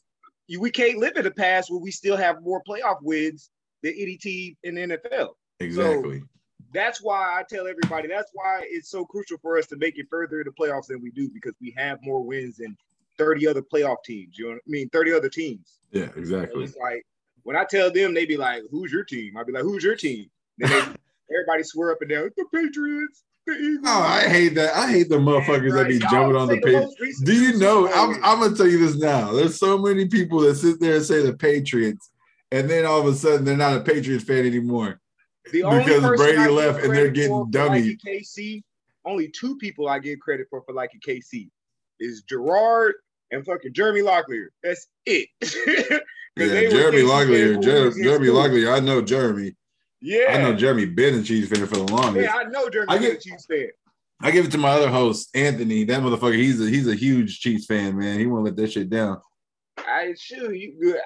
we 0.59 0.71
can't 0.71 0.97
live 0.97 1.15
in 1.15 1.23
the 1.23 1.31
past 1.31 1.69
where 1.69 1.79
we 1.79 1.91
still 1.91 2.17
have 2.17 2.41
more 2.41 2.63
playoff 2.67 2.97
wins 3.01 3.51
than 3.83 3.93
any 3.97 4.17
team 4.17 4.55
in 4.63 4.75
the 4.75 4.81
NFL. 4.81 5.29
Exactly. 5.59 6.23
That's 6.73 7.01
why 7.01 7.39
I 7.39 7.43
tell 7.49 7.67
everybody 7.67 8.07
that's 8.07 8.31
why 8.33 8.61
it's 8.63 8.89
so 8.89 9.05
crucial 9.05 9.37
for 9.41 9.57
us 9.57 9.67
to 9.67 9.77
make 9.77 9.97
it 9.97 10.07
further 10.09 10.41
in 10.41 10.45
the 10.45 10.51
playoffs 10.51 10.87
than 10.87 11.01
we 11.01 11.11
do 11.11 11.29
because 11.29 11.53
we 11.59 11.73
have 11.77 11.99
more 12.03 12.21
wins 12.23 12.57
than 12.57 12.77
30 13.17 13.47
other 13.47 13.61
playoff 13.61 13.97
teams. 14.05 14.37
You 14.37 14.45
know 14.45 14.51
what 14.51 14.61
I 14.67 14.69
mean? 14.69 14.89
30 14.89 15.13
other 15.13 15.29
teams. 15.29 15.79
yeah, 15.91 16.07
So 16.13 16.19
exactly. 16.19 16.63
it's 16.63 16.77
like 16.77 17.05
when 17.43 17.55
I 17.55 17.63
tell 17.63 17.91
them, 17.91 18.13
they 18.13 18.25
be 18.25 18.37
like, 18.37 18.63
Who's 18.71 18.91
your 18.91 19.03
team? 19.03 19.37
I'd 19.37 19.47
be 19.47 19.53
like, 19.53 19.63
Who's 19.63 19.83
your 19.83 19.95
team? 19.95 20.29
Then 20.57 20.69
they, 20.69 20.77
everybody 21.35 21.63
swear 21.63 21.91
up 21.91 22.01
and 22.01 22.09
down, 22.09 22.29
the 22.37 22.45
Patriots, 22.53 23.23
the 23.47 23.53
Eagles. 23.53 23.87
Oh, 23.87 24.01
I 24.01 24.27
hate 24.29 24.55
that. 24.55 24.75
I 24.75 24.91
hate 24.91 25.09
the 25.09 25.15
motherfuckers 25.15 25.73
that 25.73 25.87
be 25.87 25.95
y'all 25.95 26.11
jumping 26.11 26.35
on 26.35 26.47
the 26.47 26.61
page. 26.61 27.15
Do 27.23 27.33
you 27.33 27.57
know? 27.57 27.87
I'm. 27.91 28.23
I'm 28.23 28.39
gonna 28.39 28.55
tell 28.55 28.67
you 28.67 28.77
this 28.77 28.95
now. 28.95 29.31
There's 29.33 29.57
so 29.57 29.77
many 29.77 30.07
people 30.07 30.39
that 30.41 30.55
sit 30.55 30.79
there 30.79 30.97
and 30.97 31.05
say 31.05 31.23
the 31.25 31.33
Patriots, 31.33 32.11
and 32.51 32.69
then 32.69 32.85
all 32.85 32.99
of 32.99 33.07
a 33.07 33.13
sudden 33.15 33.45
they're 33.45 33.57
not 33.57 33.77
a 33.77 33.81
Patriots 33.81 34.23
fan 34.23 34.45
anymore. 34.45 34.99
The 35.51 35.63
only 35.63 35.83
because 35.83 36.01
person 36.01 36.17
Brady 36.35 36.49
left 36.51 36.83
and 36.83 36.93
they're 36.95 37.09
getting 37.09 37.29
for 37.29 37.47
KC, 37.51 38.63
only 39.05 39.27
two 39.29 39.57
people 39.57 39.87
I 39.87 39.99
give 39.99 40.19
credit 40.19 40.47
for 40.49 40.61
for 40.63 40.73
like 40.73 40.91
a 40.95 40.99
KC 40.99 41.49
is 41.99 42.21
Gerard 42.23 42.95
and 43.31 43.45
fucking 43.45 43.73
Jeremy 43.73 44.01
Locklear. 44.01 44.47
That's 44.63 44.87
it. 45.05 45.29
Yeah, 46.37 46.69
Jeremy 46.69 47.01
Locklear. 47.01 47.61
Jer- 47.61 47.73
when 47.73 47.81
we 47.81 47.85
was 47.87 47.97
in 47.97 48.03
Jeremy 48.03 48.27
school. 48.27 48.41
Locklear. 48.41 48.73
I 48.73 48.79
know 48.79 49.01
Jeremy. 49.01 49.55
Yeah, 49.99 50.27
I 50.29 50.37
know 50.37 50.53
Jeremy 50.55 50.85
been 50.85 51.15
a 51.19 51.23
Chiefs 51.23 51.49
fan 51.49 51.65
for 51.67 51.75
the 51.75 51.83
longest. 51.91 52.23
Yeah, 52.23 52.35
I 52.37 52.43
know 52.43 52.69
Jeremy 52.69 52.93
I 52.93 52.97
get- 52.97 53.11
get, 53.13 53.21
Chiefs 53.21 53.45
fan. 53.45 53.67
I 54.21 54.31
give 54.31 54.45
it 54.45 54.51
to 54.51 54.57
my 54.57 54.69
other 54.69 54.89
host, 54.89 55.29
Anthony. 55.35 55.83
That 55.85 56.01
motherfucker, 56.01 56.35
he's 56.37 56.61
a 56.61 56.69
he's 56.69 56.87
a 56.87 56.95
huge 56.95 57.39
Chiefs 57.39 57.65
fan, 57.65 57.97
man. 57.97 58.19
He 58.19 58.25
won't 58.25 58.45
let 58.45 58.55
that 58.55 58.71
shit 58.71 58.89
down. 58.89 59.19
I 59.77 60.13
shoot 60.17 60.53
you 60.55 60.75
good. 60.81 60.99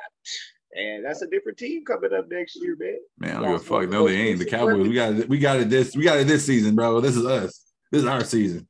And 0.75 1.05
that's 1.05 1.21
a 1.21 1.27
different 1.27 1.57
team 1.57 1.85
coming 1.85 2.13
up 2.13 2.29
next 2.29 2.55
year, 2.61 2.75
man. 2.79 2.97
Man, 3.19 3.29
I 3.29 3.33
don't 3.33 3.43
Yeah, 3.43 3.51
give 3.53 3.61
a 3.61 3.63
fuck. 3.63 3.89
No, 3.89 4.07
they 4.07 4.15
ain't. 4.15 4.39
The 4.39 4.45
Cowboys, 4.45 4.87
we 4.87 4.93
got 4.93 5.13
it. 5.13 5.29
We 5.29 5.37
got 5.37 5.59
it 5.59 5.69
this. 5.69 5.95
We 5.95 6.03
got 6.03 6.19
it 6.19 6.27
this 6.27 6.45
season, 6.45 6.75
bro. 6.75 6.99
This 6.99 7.15
is 7.15 7.25
us. 7.25 7.61
This 7.91 8.01
is 8.01 8.07
our 8.07 8.23
season. 8.23 8.67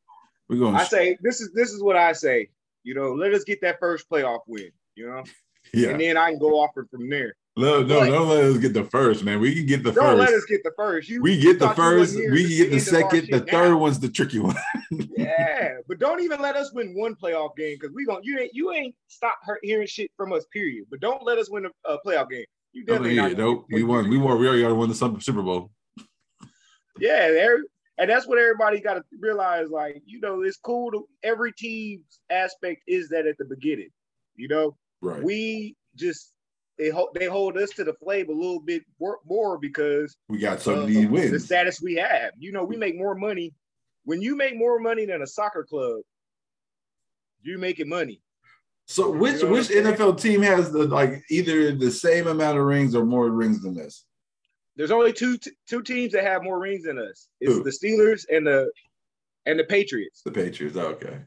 We're 0.50 0.60
going. 0.60 0.76
I 0.76 0.84
say 0.84 1.18
this 1.22 1.40
is 1.40 1.52
this 1.54 1.72
is 1.72 1.82
what 1.82 1.96
I 1.96 2.14
say. 2.14 2.50
You 2.84 2.96
know, 2.96 3.14
let 3.14 3.34
us 3.34 3.44
get 3.44 3.62
that 3.62 3.80
first 3.80 4.10
playoff 4.10 4.42
win. 4.48 4.72
You 4.96 5.10
know, 5.10 5.24
yeah. 5.74 5.90
and 5.90 6.02
then 6.02 6.18
I 6.18 6.32
can 6.32 6.40
go 6.40 6.60
off 6.60 6.72
it 6.76 6.86
from 6.92 7.10
there. 7.10 7.36
No, 7.56 7.84
no, 7.84 8.00
but- 8.00 8.10
don't 8.10 8.30
let 8.30 8.44
us 8.46 8.58
get 8.58 8.74
the 8.74 8.84
first, 8.86 9.24
man. 9.24 9.40
We 9.40 9.54
can 9.54 9.66
get 9.68 9.84
the 9.84 9.92
Don't 9.92 10.18
let 10.18 10.30
first. 10.30 10.44
us 10.44 10.46
get 10.50 10.64
the 10.64 10.72
first. 10.76 11.08
You, 11.08 11.22
We 11.22 11.40
get 11.40 11.60
the 11.60 11.70
first. 11.70 12.16
We 12.16 12.22
can 12.26 12.32
get 12.34 12.48
the 12.48 12.64
end 12.64 12.68
of 12.74 12.74
our 12.74 12.80
second. 12.80 13.30
The 13.32 13.40
third 13.52 13.70
now. 13.72 13.78
one's 13.78 14.00
the 14.00 14.10
tricky 14.10 14.40
one. 14.40 14.56
Yeah, 15.18 15.76
but 15.88 16.00
don't 16.00 16.22
even 16.22 16.42
let 16.42 16.56
us 16.56 16.72
win 16.74 16.94
one 16.96 17.16
playoff 17.16 17.56
game 17.56 17.78
because 17.80 17.94
we 17.96 18.06
don't. 18.06 18.24
You 18.26 18.40
ain't 18.40 18.54
you 18.54 18.72
ain't 18.72 18.96
stop 19.08 19.38
her- 19.44 19.60
hearing 19.64 19.88
shit 19.88 20.12
from 20.18 20.34
us. 20.34 20.46
Period. 20.52 20.86
But 20.90 21.00
don't 21.00 21.24
let 21.24 21.38
us 21.38 21.50
win 21.50 21.66
a, 21.66 21.90
a 21.92 21.98
playoff 22.06 22.30
game. 22.30 22.46
You 22.74 22.84
Don't 22.86 23.04
definitely 23.04 23.16
not. 23.16 23.38
nope. 23.38 23.66
We 23.72 23.84
won. 23.84 24.10
We 24.10 24.18
won. 24.18 24.40
We 24.40 24.48
already 24.48 24.64
win 24.74 24.90
the 24.90 24.96
Super 24.96 25.22
Super 25.22 25.42
Bowl. 25.44 25.72
Yeah, 27.00 27.30
there, 27.32 27.60
and 27.98 28.10
that's 28.10 28.28
what 28.28 28.38
everybody 28.38 28.80
got 28.80 28.96
to 28.96 29.04
realize. 29.20 29.70
Like 29.70 30.02
you 30.06 30.20
know, 30.20 30.42
it's 30.42 30.58
cool. 30.58 30.92
To, 30.92 31.08
every 31.24 31.54
team's 31.54 32.20
aspect 32.30 32.82
is 32.88 33.10
that 33.10 33.26
at 33.26 33.38
the 33.38 33.46
beginning. 33.46 33.90
You 34.36 34.48
know, 34.48 34.78
Right. 35.02 35.24
we 35.24 35.76
just 35.96 36.33
they 36.78 36.90
hold 36.90 37.10
they 37.14 37.26
hold 37.26 37.58
us 37.58 37.70
to 37.72 37.84
the 37.84 37.94
flame 37.94 38.30
a 38.30 38.34
little 38.34 38.60
bit 38.60 38.84
more, 39.26 39.58
because 39.58 40.16
We 40.30 40.40
got 40.40 40.62
some 40.62 40.80
of 40.80 40.88
these 40.88 41.32
the 41.32 41.40
status 41.40 41.82
we 41.82 41.96
have. 41.96 42.32
You 42.38 42.52
know, 42.52 42.64
we 42.64 42.78
make 42.78 42.96
more 42.98 43.16
money 43.16 43.54
when 44.06 44.22
you 44.22 44.36
make 44.36 44.56
more 44.58 44.80
money 44.80 45.06
than 45.06 45.22
a 45.22 45.28
soccer 45.28 45.64
club. 45.64 46.02
you're 47.42 47.60
making 47.60 47.90
money. 47.90 48.22
So 48.86 49.10
which 49.12 49.42
You 49.42 49.46
know 49.46 49.52
which 49.52 49.70
NFL 49.70 50.22
team 50.22 50.42
has 50.42 50.72
the 50.72 50.86
like 50.88 51.24
either 51.30 51.74
the 51.74 51.92
same 51.92 52.28
amount 52.28 52.58
of 52.58 52.66
rings 52.66 52.96
or 52.96 53.06
more 53.06 53.30
rings 53.30 53.62
than 53.62 53.76
this? 53.76 54.06
There's 54.76 54.92
only 54.92 55.14
two 55.14 55.38
t- 55.38 55.52
two 55.68 55.82
teams 55.84 56.14
that 56.14 56.24
have 56.24 56.44
more 56.44 56.60
rings 56.60 56.84
than 56.86 56.98
us. 56.98 57.28
It's 57.40 57.54
Who? 57.54 57.64
the 57.64 57.70
Steelers 57.70 58.26
and 58.30 58.46
the 58.46 58.72
and 59.46 59.60
the 59.60 59.64
Patriots. 59.64 60.22
The 60.26 60.32
Patriots. 60.32 60.76
Okay. 60.76 61.20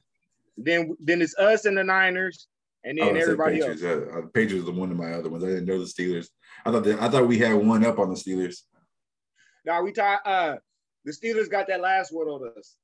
Then 0.59 0.97
then 1.01 1.23
it's 1.23 1.37
us 1.39 1.65
and 1.65 1.77
the 1.79 1.85
Niners, 1.85 2.49
and 2.87 2.99
then 2.99 3.17
everybody 3.17 3.61
else. 3.61 3.81
Patriots. 3.81 4.07
Yeah, 4.13 4.19
uh, 4.19 4.23
Patriots 4.33 4.69
are 4.69 4.73
one 4.73 4.91
of 4.91 4.97
my 4.97 5.13
other 5.13 5.29
ones. 5.29 5.45
I 5.45 5.49
didn't 5.49 5.67
know 5.67 5.79
the 5.79 5.85
Steelers. 5.85 6.29
I 6.65 6.71
thought 6.71 6.85
that, 6.85 7.01
I 7.03 7.09
thought 7.09 7.27
we 7.29 7.39
had 7.39 7.55
one 7.55 7.85
up 7.85 7.99
on 7.99 8.09
the 8.11 8.17
Steelers. 8.17 8.63
Now 9.65 9.83
we 9.83 9.93
tie. 9.93 10.19
Uh, 10.25 10.57
the 11.05 11.13
Steelers 11.13 11.51
got 11.51 11.67
that 11.69 11.81
last 11.81 12.13
one 12.13 12.29
on 12.29 12.53
us, 12.57 12.77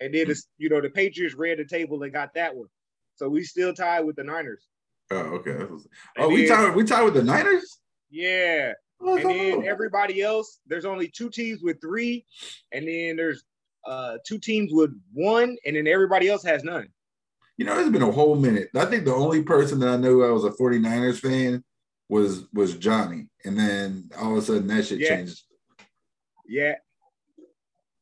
and 0.00 0.12
then 0.14 0.30
it's 0.30 0.48
you 0.58 0.68
know 0.68 0.80
the 0.80 0.90
Patriots 0.90 1.34
ran 1.34 1.58
the 1.58 1.64
table 1.64 2.02
and 2.02 2.12
got 2.12 2.34
that 2.34 2.54
one. 2.56 2.68
So 3.16 3.28
we 3.28 3.44
still 3.44 3.74
tied 3.74 4.00
with 4.04 4.16
the 4.16 4.24
Niners. 4.24 4.66
Oh, 5.10 5.16
okay. 5.16 5.56
Was- 5.64 5.86
And 6.16 6.24
oh, 6.24 6.28
we 6.28 6.46
then- 6.46 6.56
tied. 6.56 6.74
We 6.76 6.84
tied 6.84 7.02
with 7.04 7.14
the 7.14 7.22
Niners. 7.22 7.78
Yeah, 8.10 8.72
Oh, 9.00 9.16
and 9.16 9.24
then 9.28 9.64
everybody 9.66 10.22
else. 10.22 10.60
There's 10.66 10.84
only 10.84 11.08
two 11.08 11.28
teams 11.30 11.62
with 11.62 11.80
three, 11.80 12.24
and 12.72 12.86
then 12.86 13.16
there's 13.16 13.42
uh 13.86 14.18
two 14.26 14.38
teams 14.38 14.70
with 14.72 14.90
one, 15.12 15.56
and 15.66 15.76
then 15.76 15.86
everybody 15.86 16.28
else 16.28 16.42
has 16.44 16.62
none. 16.64 16.88
You 17.62 17.68
know, 17.68 17.78
it's 17.78 17.90
been 17.90 18.02
a 18.02 18.10
whole 18.10 18.34
minute. 18.34 18.70
I 18.74 18.86
think 18.86 19.04
the 19.04 19.14
only 19.14 19.44
person 19.44 19.78
that 19.78 19.88
I 19.88 19.96
knew 19.96 20.24
I 20.24 20.30
was 20.32 20.42
a 20.44 20.50
49ers 20.50 21.20
fan 21.20 21.62
was 22.08 22.44
was 22.52 22.74
Johnny. 22.74 23.28
And 23.44 23.56
then 23.56 24.10
all 24.18 24.32
of 24.32 24.38
a 24.38 24.42
sudden 24.42 24.66
that 24.66 24.84
shit 24.84 24.98
Yeah. 24.98 25.08
changed. 25.10 25.44
Yeah. 26.48 26.74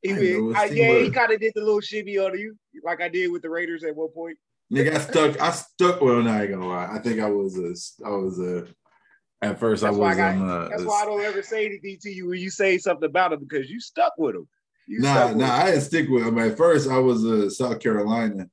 He, 0.01 0.15
was- 0.15 0.57
I- 0.57 0.65
yeah, 0.65 1.01
he 1.01 1.11
kind 1.11 1.31
of 1.31 1.41
did 1.41 1.53
the 1.55 1.61
little 1.61 1.83
shimmy 1.83 2.17
on 2.17 2.39
you, 2.39 2.57
like 2.83 3.03
I 3.03 3.11
did 3.11 3.31
with 3.31 3.43
the 3.43 3.51
Raiders 3.51 3.85
at 3.85 3.95
one 3.95 4.09
point. 4.15 4.39
Nigga, 4.73 4.95
I 4.95 4.99
stuck. 5.01 5.39
I 5.43 5.51
stuck. 5.51 6.01
Well, 6.01 6.23
no, 6.23 6.31
I 6.31 6.45
ain't 6.45 6.53
gonna 6.53 6.67
lie. 6.67 6.89
I 6.91 6.99
think 7.01 7.21
I 7.21 7.29
was 7.29 7.59
a. 7.59 8.07
I 8.07 8.11
was 8.13 8.39
a. 8.41 8.67
At 9.43 9.61
first, 9.61 9.83
That's 9.83 9.95
I 9.95 9.99
why 9.99 10.07
I 10.07 10.09
was 10.09 10.17
got-. 10.17 10.49
Uh, 10.49 10.69
That's 10.71 10.85
why 10.85 11.03
I 11.03 11.05
don't 11.05 11.21
ever 11.23 11.43
say 11.43 11.67
anything 11.67 11.99
to 12.01 12.09
you 12.11 12.29
when 12.31 12.39
you 12.39 12.49
say 12.49 12.79
something 12.79 13.05
about 13.11 13.35
him 13.35 13.41
because 13.41 13.69
you 13.69 13.79
stuck 13.79 14.15
with 14.17 14.37
him. 14.37 14.49
You 14.89 15.01
Nah, 15.01 15.33
nah. 15.33 15.33
him. 15.33 15.43
I 15.43 15.65
didn't 15.67 15.83
stick 15.83 16.09
with 16.09 16.27
him. 16.27 16.39
At 16.39 16.57
first, 16.57 16.89
I 16.89 16.97
was 16.99 17.25
a 17.25 17.51
South 17.51 17.79
Carolina, 17.79 18.49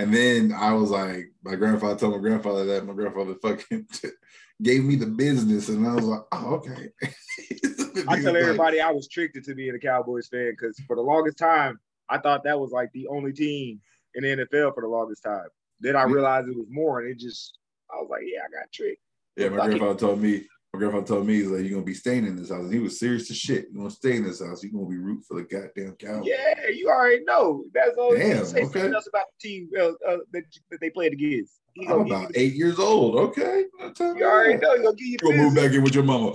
and 0.00 0.14
then 0.14 0.52
I 0.52 0.72
was 0.72 0.90
like, 0.90 1.30
my 1.44 1.56
grandfather 1.56 1.98
told 1.98 2.14
my 2.14 2.20
grandfather 2.20 2.64
that 2.64 2.86
my 2.86 2.94
grandfather 2.94 3.34
fucking 3.34 3.86
gave 4.62 4.82
me 4.82 4.96
the 4.96 5.06
business, 5.06 5.68
and 5.68 5.86
I 5.86 5.94
was 5.94 6.04
like, 6.04 6.22
oh, 6.32 6.54
okay. 6.54 6.88
I 7.02 8.16
tell 8.16 8.16
was 8.16 8.24
like, 8.24 8.34
everybody 8.34 8.80
I 8.80 8.90
was 8.90 9.08
tricked 9.08 9.36
into 9.36 9.54
being 9.54 9.74
a 9.74 9.78
Cowboys 9.78 10.28
fan 10.28 10.52
because 10.52 10.80
for 10.86 10.96
the 10.96 11.02
longest 11.02 11.36
time 11.36 11.78
I 12.08 12.16
thought 12.16 12.44
that 12.44 12.58
was 12.58 12.70
like 12.70 12.90
the 12.92 13.08
only 13.08 13.34
team 13.34 13.80
in 14.14 14.22
the 14.22 14.46
NFL 14.46 14.74
for 14.74 14.82
the 14.82 14.88
longest 14.88 15.22
time. 15.22 15.48
Then 15.80 15.96
I 15.96 16.04
realized 16.04 16.48
it 16.48 16.56
was 16.56 16.68
more, 16.70 17.00
and 17.00 17.10
it 17.10 17.18
just 17.18 17.58
I 17.92 17.96
was 17.96 18.08
like, 18.10 18.22
yeah, 18.24 18.40
I 18.40 18.50
got 18.50 18.72
tricked. 18.72 19.02
Yeah, 19.36 19.50
my 19.50 19.66
grandfather 19.66 19.98
told 19.98 20.20
me. 20.20 20.46
My 20.72 20.78
grandfather 20.78 21.06
told 21.06 21.26
me 21.26 21.34
he's 21.34 21.48
like, 21.48 21.62
"You're 21.62 21.70
gonna 21.70 21.82
be 21.82 21.94
staying 21.94 22.26
in 22.26 22.36
this 22.36 22.50
house." 22.50 22.62
And 22.62 22.72
he 22.72 22.78
was 22.78 22.98
serious 22.98 23.28
as 23.30 23.36
shit. 23.36 23.66
You're 23.72 23.78
gonna 23.82 23.90
stay 23.90 24.16
in 24.16 24.24
this 24.24 24.40
house. 24.40 24.62
You're 24.62 24.72
gonna 24.72 24.86
be 24.86 24.98
root 24.98 25.24
for 25.26 25.34
the 25.34 25.42
goddamn 25.42 25.96
Cowboys. 25.96 26.28
Yeah, 26.28 26.68
you 26.72 26.88
already 26.88 27.24
know. 27.24 27.64
That's 27.74 27.96
all. 27.98 28.14
Damn, 28.14 28.44
say 28.44 28.58
okay. 28.58 28.64
something 28.64 28.94
else 28.94 29.08
about 29.08 29.24
the 29.42 29.48
team 29.48 29.68
uh, 29.76 29.88
uh, 30.08 30.18
that, 30.32 30.44
that 30.70 30.80
they 30.80 30.90
played 30.90 31.12
against. 31.12 31.54
He 31.74 31.86
I'm 31.88 32.02
about 32.02 32.30
eight 32.36 32.54
years 32.54 32.78
old. 32.78 33.16
Okay, 33.16 33.64
you 33.80 34.24
already 34.24 34.54
that. 34.54 34.62
know. 34.62 34.76
He 34.76 34.82
gonna 34.82 34.96
give 34.96 35.06
you 35.06 35.10
You 35.10 35.18
gonna 35.18 35.36
move 35.42 35.54
back 35.56 35.72
in 35.72 35.82
with 35.82 35.94
your 35.94 36.04
mama? 36.04 36.34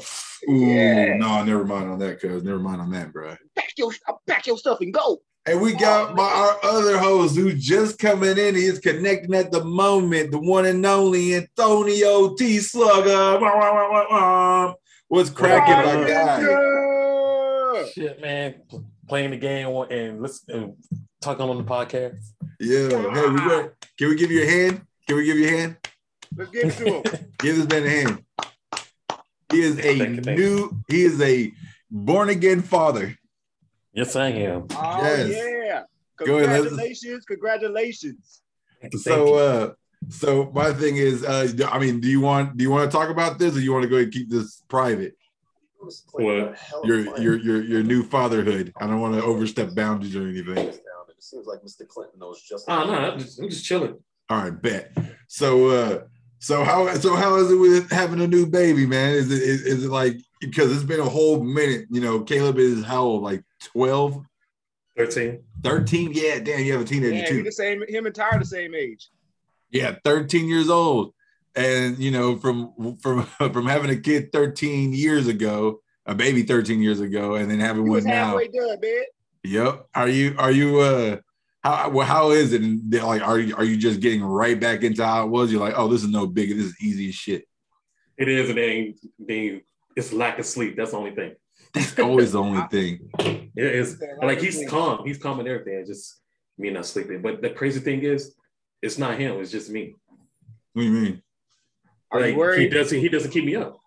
Ooh, 0.50 0.54
Yeah. 0.54 1.15
no, 1.15 1.44
never 1.44 1.63
mind 1.63 1.89
on 1.89 2.00
that, 2.00 2.20
cuz. 2.20 2.44
Never 2.44 2.60
mind 2.60 2.82
on 2.82 2.92
that, 2.92 3.13
bro. 3.13 3.36
Pack 3.56 3.74
your 3.77 3.92
pack 4.27 4.48
your 4.48 4.58
stuff 4.58 4.82
and 4.82 4.94
go. 4.94 5.22
And 5.48 5.62
we 5.62 5.74
got 5.74 6.16
my 6.16 6.24
our 6.24 6.58
other 6.64 6.98
host 6.98 7.36
who's 7.36 7.64
just 7.64 8.00
coming 8.00 8.38
in. 8.38 8.56
He's 8.56 8.80
connecting 8.80 9.36
at 9.36 9.52
the 9.52 9.64
moment. 9.64 10.32
The 10.32 10.40
one 10.40 10.66
and 10.66 10.84
only 10.84 11.36
Antonio 11.36 12.34
T. 12.36 12.58
Slugger. 12.58 13.40
Wah, 13.40 13.40
wah, 13.40 13.74
wah, 13.74 13.92
wah, 13.92 14.06
wah. 14.10 14.74
What's 15.08 15.30
cracking, 15.30 15.75
up? 15.75 15.86
my 15.86 16.08
guy? 16.08 17.86
Shit, 17.94 18.20
man. 18.22 18.56
Playing 19.08 19.32
the 19.32 19.38
game 19.38 19.68
and 19.68 20.22
listen 20.22 20.56
and 20.56 20.74
talking 21.22 21.48
on 21.48 21.58
the 21.58 21.64
podcast. 21.64 22.18
Yeah. 22.60 22.90
Hey, 22.90 23.30
we 23.30 23.38
got, 23.38 23.72
can 24.00 24.10
we 24.10 24.16
give 24.16 24.32
you 24.32 24.42
a 24.42 24.48
hand? 24.48 24.82
Can 25.08 25.18
we 25.18 25.25
give 25.25 25.38
you 25.38 25.48
a 25.48 25.58
hand? 25.58 25.78
Let's 26.36 26.52
get 26.52 26.72
to 26.74 26.86
him. 26.86 27.04
Give 27.40 27.56
this 27.56 27.68
man 27.68 27.84
a 27.84 27.90
hand. 27.90 28.24
He 29.52 29.62
is 29.62 29.78
a 29.78 29.98
Thank 29.98 30.16
you, 30.18 30.24
thank 30.24 30.40
new, 30.40 30.82
he 30.90 31.04
is 31.04 31.22
a 31.22 31.54
born 31.90 32.30
again 32.30 32.62
father. 32.62 33.16
Yes, 33.96 34.16
I 34.16 34.28
am. 34.28 34.68
Oh 34.72 34.98
Yes. 35.02 35.30
yeah. 35.30 35.84
Go 36.18 36.38
ahead, 36.38 36.62
Congratulations, 36.62 37.25
congratulations. 37.25 38.42
So 39.02 39.36
uh 39.36 39.74
so 40.10 40.52
my 40.54 40.72
thing 40.74 40.98
is 40.98 41.24
uh 41.24 41.48
I 41.70 41.80
mean 41.80 42.00
do 42.00 42.08
you 42.08 42.22
want 42.22 42.56
do 42.58 42.64
you 42.64 42.70
want 42.70 42.90
to 42.90 42.96
talk 42.96 43.10
about 43.10 43.40
this 43.40 43.56
or 43.56 43.60
you 43.60 43.72
want 43.74 43.84
to 43.84 43.90
go 43.90 43.96
ahead 43.96 44.06
and 44.06 44.14
keep 44.14 44.30
this 44.30 44.64
private? 44.68 45.16
What? 46.14 46.58
Your 46.84 47.18
your 47.20 47.38
your 47.38 47.62
your 47.64 47.84
new 47.84 48.04
fatherhood. 48.04 48.74
I 48.80 48.88
don't 48.88 49.02
want 49.02 49.16
to 49.16 49.24
overstep 49.24 49.75
boundaries 49.75 50.16
or 50.16 50.24
anything. 50.28 50.58
It 50.58 50.82
seems 51.20 51.48
like 51.48 51.62
Mr. 51.62 51.88
Clinton 51.88 52.20
knows 52.20 52.42
just. 52.42 52.66
Oh 52.68 52.86
no, 52.86 52.94
I'm 52.94 53.20
just, 53.20 53.40
I'm 53.40 53.50
just 53.50 53.66
chilling. 53.66 53.96
All 54.30 54.38
right, 54.44 54.62
bet. 54.62 54.96
So 55.28 55.70
uh 55.70 56.04
so 56.40 56.64
how 56.64 56.94
so 56.96 57.16
how 57.16 57.36
is 57.38 57.52
it 57.52 57.56
with 57.56 57.90
having 57.92 58.22
a 58.22 58.28
new 58.28 58.46
baby, 58.46 58.86
man? 58.86 59.14
Is 59.14 59.32
it 59.32 59.42
is, 59.42 59.62
is 59.64 59.86
it 59.86 59.92
like 59.92 60.18
because 60.42 60.72
it's 60.72 60.84
been 60.84 61.00
a 61.00 61.04
whole 61.10 61.44
minute, 61.44 61.88
you 61.90 62.02
know, 62.02 62.20
Caleb 62.22 62.58
is 62.60 62.84
how 62.84 63.04
old, 63.04 63.24
like 63.24 63.44
12, 63.65 64.24
13. 64.98 65.43
13? 65.63 66.12
Yeah, 66.13 66.39
damn, 66.39 66.63
you 66.63 66.72
have 66.74 66.81
a 66.81 66.86
teenager 66.86 67.15
Yeah, 67.15 67.25
too. 67.27 67.43
the 67.43 67.51
same. 67.51 67.84
Him 67.88 68.05
and 68.05 68.15
Tyre 68.15 68.39
the 68.39 68.45
same 68.45 68.74
age. 68.75 69.10
Yeah, 69.72 69.95
13 70.03 70.48
years 70.48 70.69
old. 70.69 71.13
And 71.55 71.98
you 71.98 72.12
know, 72.12 72.38
from 72.38 72.98
from 73.01 73.24
from 73.53 73.65
having 73.65 73.89
a 73.89 73.95
kid 73.95 74.31
13 74.31 74.93
years 74.93 75.27
ago, 75.27 75.81
a 76.05 76.13
baby 76.13 76.43
13 76.43 76.81
years 76.81 77.00
ago, 77.00 77.36
and 77.36 77.50
then 77.50 77.60
having 77.60 77.84
He 77.84 77.89
one 77.89 77.95
was 77.98 78.05
now. 78.05 78.25
halfway 78.27 78.48
done, 78.50 78.77
man. 78.81 79.03
Yep. 79.43 79.88
Are 79.95 80.10
you 80.10 80.36
are 80.38 80.51
you 80.51 80.79
uh 80.79 81.17
how 81.63 81.89
well 81.89 82.05
how 82.05 82.31
is 82.31 82.51
it? 82.53 82.62
And 82.62 82.93
like, 82.93 83.22
are 83.22 83.39
you 83.39 83.55
are 83.55 83.63
you 83.63 83.77
just 83.77 84.00
getting 84.01 84.24
right 84.24 84.60
back 84.60 84.84
into 84.84 85.05
how 85.05 85.24
it 85.25 85.29
was? 85.29 85.51
You're 85.51 85.62
like, 85.62 85.75
oh, 85.77 85.88
this 85.88 86.03
is 86.03 86.10
no 86.10 86.27
big, 86.27 86.50
this 86.50 86.65
is 86.67 86.75
easy 86.81 87.10
as 87.10 87.15
shit. 87.15 87.45
It 88.17 88.27
is, 88.29 88.50
and 88.50 88.57
then, 88.57 88.95
then 89.19 89.62
it's 89.95 90.13
lack 90.13 90.39
of 90.39 90.45
sleep. 90.45 90.75
That's 90.77 90.91
the 90.91 90.98
only 90.98 91.15
thing. 91.15 91.36
That's 91.75 92.00
always 92.00 92.32
the 92.32 92.41
only 92.41 92.63
thing. 92.72 93.10
It 93.20 93.51
is 93.82 94.01
Okay, 94.01 94.25
like 94.25 94.39
he's 94.39 94.67
calm. 94.70 95.05
He's 95.05 95.17
calm 95.17 95.39
and 95.39 95.48
everything. 95.48 95.75
It's 95.79 95.89
just 95.89 96.22
me 96.58 96.70
not 96.72 96.86
sleeping. 96.86 97.22
But 97.22 97.41
the 97.41 97.50
crazy 97.51 97.79
thing 97.79 98.01
is, 98.01 98.34
it's 98.82 98.98
not 98.98 99.17
him. 99.20 99.39
It's 99.41 99.51
just 99.51 99.70
me. 99.70 99.96
What 100.74 100.82
do 100.82 100.88
you 100.88 100.94
mean? 100.94 101.22
Are 102.12 102.20
like 102.22 102.32
you 102.34 102.38
worried? 102.39 102.62
he 102.62 102.67
doesn't. 102.70 103.00
He 103.00 103.10
doesn't 103.10 103.32
keep 103.32 103.46
me 103.46 103.55
up. 103.55 103.77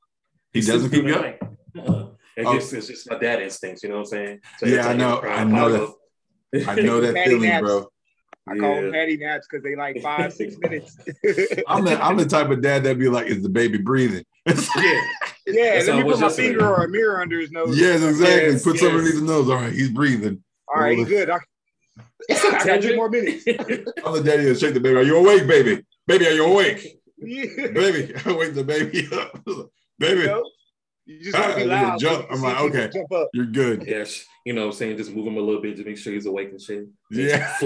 He 0.53 0.61
doesn't 0.61 0.91
keep 0.91 1.05
you 1.05 1.15
up? 1.15 1.23
Like, 1.23 1.43
uh-uh. 1.79 2.07
It's, 2.37 2.49
Oh. 2.49 2.55
just, 2.55 2.73
it's 2.73 2.87
just 2.87 3.11
my 3.11 3.19
dad 3.19 3.43
instincts. 3.43 3.83
You 3.83 3.89
know 3.89 3.97
what 3.97 4.01
I'm 4.03 4.07
saying? 4.07 4.41
So 4.59 4.67
Yeah, 4.67 4.87
I 4.89 4.95
know- 4.95 5.21
I 5.23 5.45
know 5.45 5.69
that- 5.73 5.95
that. 6.53 6.69
I 6.69 6.75
know 6.77 7.01
that 7.01 7.15
feeling, 7.27 7.43
naps. 7.49 7.63
bro. 7.63 7.87
I 8.51 8.57
call 8.59 8.75
them 8.77 8.93
patty 8.93 9.17
naps 9.17 9.47
because 9.49 9.63
they 9.63 9.77
like 9.77 10.01
five, 10.03 10.33
six 10.33 10.57
minutes. 10.63 10.97
I'm 11.67 11.85
the 11.85 12.03
I'm 12.03 12.17
the 12.17 12.27
type 12.37 12.51
of 12.51 12.61
dad 12.63 12.85
that'd 12.85 12.99
be 12.99 13.09
like, 13.09 13.27
is 13.27 13.43
the 13.43 13.49
baby 13.49 13.79
breathing? 13.79 14.25
yeah. 14.47 14.55
yeah, 15.47 15.75
That's 15.75 15.87
let 15.87 15.89
how 15.89 15.97
me 15.99 16.03
put 16.05 16.21
my 16.21 16.27
yesterday. 16.27 16.49
finger 16.49 16.67
or 16.69 16.85
a 16.85 16.89
mirror 16.89 17.21
under 17.21 17.39
his 17.41 17.51
nose. 17.51 17.79
yes, 17.79 18.03
exactly. 18.03 18.53
Yes, 18.53 18.65
Put 18.65 18.79
something 18.79 18.97
underneath 18.99 19.21
the 19.21 19.27
nose. 19.27 19.49
All 19.51 19.57
right, 19.57 19.73
he's 19.73 19.91
breathing. 19.91 20.43
All 20.75 20.81
right, 20.83 20.97
he 20.99 21.05
good. 21.05 21.31
I, 21.31 21.39
I 22.31 22.35
got 22.35 22.67
Tedrick? 22.81 22.97
more 22.97 23.09
minutes. 23.11 23.45
I'm 23.49 24.13
the 24.15 24.23
daddy 24.25 24.45
that 24.45 24.59
shake 24.59 24.75
the 24.75 24.81
baby. 24.81 24.97
Are 24.97 25.03
you 25.03 25.17
awake, 25.17 25.47
baby? 25.47 25.85
Baby, 26.07 26.27
are 26.27 26.33
you 26.33 26.45
awake? 26.45 27.01
Yeah. 27.19 27.45
baby, 27.69 28.15
I 28.25 28.33
wake 28.33 28.55
the 28.55 28.65
baby 28.65 29.09
up. 29.13 29.43
baby, 29.99 30.21
You, 30.21 30.27
know? 30.27 30.45
You 31.09 31.25
just 31.25 31.39
want 31.39 31.53
to 31.55 31.59
be 31.61 31.65
loud. 31.65 31.99
jump. 31.99 32.23
so 32.23 32.29
you 32.29 32.37
I'm 32.37 32.43
like, 32.43 32.61
okay. 32.61 32.91
Jump 32.93 33.13
up. 33.13 33.29
you're 33.33 33.47
good. 33.47 33.85
Yeah, 33.87 34.05
sh- 34.05 34.25
you 34.45 34.53
know 34.53 34.63
what 34.67 34.73
I'm 34.75 34.79
saying? 34.79 34.99
Just 34.99 35.11
move 35.11 35.27
him 35.27 35.39
a 35.39 35.41
little 35.41 35.63
bit 35.63 35.77
to 35.79 35.85
make 35.85 35.97
sure 35.97 36.13
he's 36.13 36.27
awake 36.27 36.51
and 36.51 36.61
shit. 36.61 36.85
Yeah. 37.11 37.57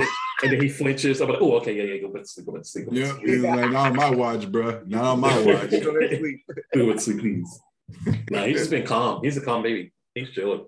And 0.42 0.52
then 0.52 0.60
he 0.62 0.68
flinches. 0.68 1.20
I'm 1.20 1.28
like, 1.28 1.38
oh, 1.40 1.56
okay, 1.56 1.74
yeah, 1.76 1.94
yeah, 1.94 2.00
go 2.02 2.08
back 2.12 2.22
to 2.22 2.28
sleep, 2.28 2.46
go 2.46 2.52
back 2.52 2.62
to 2.62 2.68
sleep. 2.68 2.86
Yeah, 2.92 3.12
to 3.12 3.18
he's 3.20 3.42
like, 3.42 3.70
not 3.72 3.90
on 3.90 3.96
my 3.96 4.10
watch, 4.10 4.50
bro. 4.50 4.82
Not 4.86 5.04
on 5.04 5.20
my 5.20 5.36
watch. 5.44 5.70
Go 5.70 5.98
to 5.98 6.18
sleep. 6.18 6.40
Go 6.74 6.86
back 6.86 6.96
to 6.96 7.00
sleep, 7.00 7.18
please. 7.20 7.60
Nah, 8.30 8.44
he's 8.44 8.58
just 8.58 8.70
been 8.70 8.86
calm. 8.86 9.22
He's 9.24 9.36
a 9.36 9.40
calm 9.40 9.62
baby. 9.62 9.92
He's 10.14 10.30
chilling. 10.30 10.64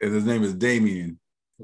And 0.00 0.14
his 0.14 0.24
name 0.24 0.42
is 0.44 0.54
Damien. 0.54 1.18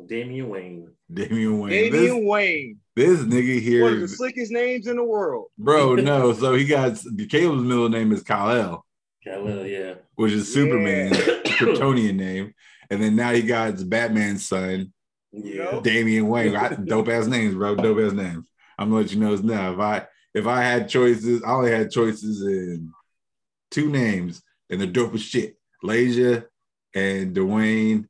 Damian 0.07 0.49
Wayne. 0.49 0.89
Damian 1.13 1.59
Wayne. 1.61 1.93
Damian 1.93 2.27
Wayne, 2.27 2.79
This, 2.97 3.21
this 3.21 3.27
nigga 3.29 3.61
here, 3.61 3.83
one 3.85 3.93
of 3.95 4.01
the 4.01 4.09
slickest 4.09 4.51
names 4.51 4.87
in 4.87 4.97
the 4.97 5.05
world. 5.05 5.47
bro. 5.59 5.95
No, 5.97 6.33
so 6.33 6.55
he 6.55 6.65
got 6.65 6.99
Caleb's 7.29 7.63
middle 7.63 7.89
name 7.91 8.11
is 8.13 8.23
Kal-El, 8.23 8.85
Kal-El, 9.25 9.67
yeah. 9.67 9.95
which 10.17 10.33
is 10.33 10.53
Superman's 10.53 11.17
Kryptonian 11.57 12.17
name, 12.17 12.55
and 12.91 13.03
then 13.03 13.17
now 13.17 13.33
he 13.33 13.43
got 13.43 13.73
his 13.73 13.85
Batman's 13.85 14.47
son, 14.49 14.93
Yeah. 15.33 15.81
Damian 15.83 16.29
Wayne. 16.29 16.53
Right? 16.53 16.85
Dope 16.85 17.09
ass 17.09 17.27
names, 17.27 17.55
bro. 17.55 17.75
Dope 17.77 17.99
ass 18.01 18.13
names. 18.13 18.47
I'm 18.79 18.89
gonna 18.91 19.03
let 19.03 19.13
you 19.13 19.21
know 19.21 19.35
now. 19.37 19.73
If 19.73 19.79
I 19.79 20.07
if 20.35 20.47
I 20.47 20.63
had 20.63 20.89
choices, 20.89 21.43
I 21.45 21.51
only 21.53 21.71
had 21.71 21.91
choices 21.91 22.43
in 22.43 22.91
two 23.71 23.91
names, 23.91 24.43
and 24.71 24.81
they're 24.81 24.89
dope 24.89 25.15
as 25.15 25.23
shit. 25.23 25.57
Lasia 25.85 26.47
and 26.95 27.35
Dwayne 27.37 28.07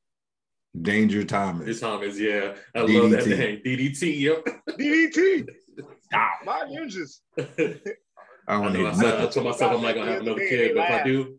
Danger 0.81 1.25
Thomas. 1.25 1.67
His 1.67 1.81
Thomas, 1.81 2.19
yeah. 2.19 2.55
I 2.75 2.81
love 2.81 3.11
that 3.11 3.25
DDT. 3.25 3.39
name. 3.39 3.61
DDT, 3.65 4.21
yep. 4.21 4.47
DDT. 4.79 5.49
My 6.45 6.65
ninjas. 6.69 7.21
I 8.49 8.55
I 8.57 8.63
don't 8.63 8.73
know. 8.73 8.91
need 8.91 9.05
I, 9.05 9.25
I 9.25 9.27
told 9.27 9.47
myself 9.47 9.73
I'm 9.73 9.83
not 9.83 9.95
gonna 9.95 10.11
have 10.13 10.21
another 10.23 10.41
kid, 10.41 10.73
but 10.75 10.85
if 10.85 11.01
I 11.01 11.05
do, 11.05 11.39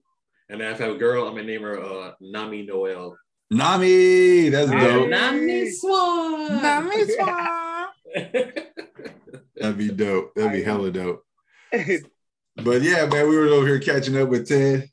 and 0.49 0.61
then 0.61 0.73
if 0.73 0.79
I 0.81 0.85
have 0.85 0.95
a 0.95 0.97
girl, 0.97 1.27
I'm 1.27 1.35
gonna 1.35 1.47
name 1.47 1.61
her 1.61 1.79
uh, 1.83 2.13
Nami 2.21 2.63
Noel. 2.63 3.17
Nami, 3.51 4.49
that's 4.49 4.71
Hey. 4.71 4.79
dope. 4.79 5.09
Nami 5.09 5.69
Swan. 5.71 6.61
Nami 6.61 7.05
Swan. 7.07 7.87
That'd 9.57 9.77
be 9.77 9.89
dope. 9.89 10.33
That'd 10.35 10.51
be 10.53 10.63
hella 10.63 10.91
dope. 10.91 11.23
But 12.55 12.81
yeah, 12.81 13.05
man, 13.07 13.27
we 13.29 13.37
were 13.37 13.47
over 13.47 13.67
here 13.67 13.79
catching 13.79 14.17
up 14.17 14.29
with 14.29 14.47
Ted. 14.47 14.89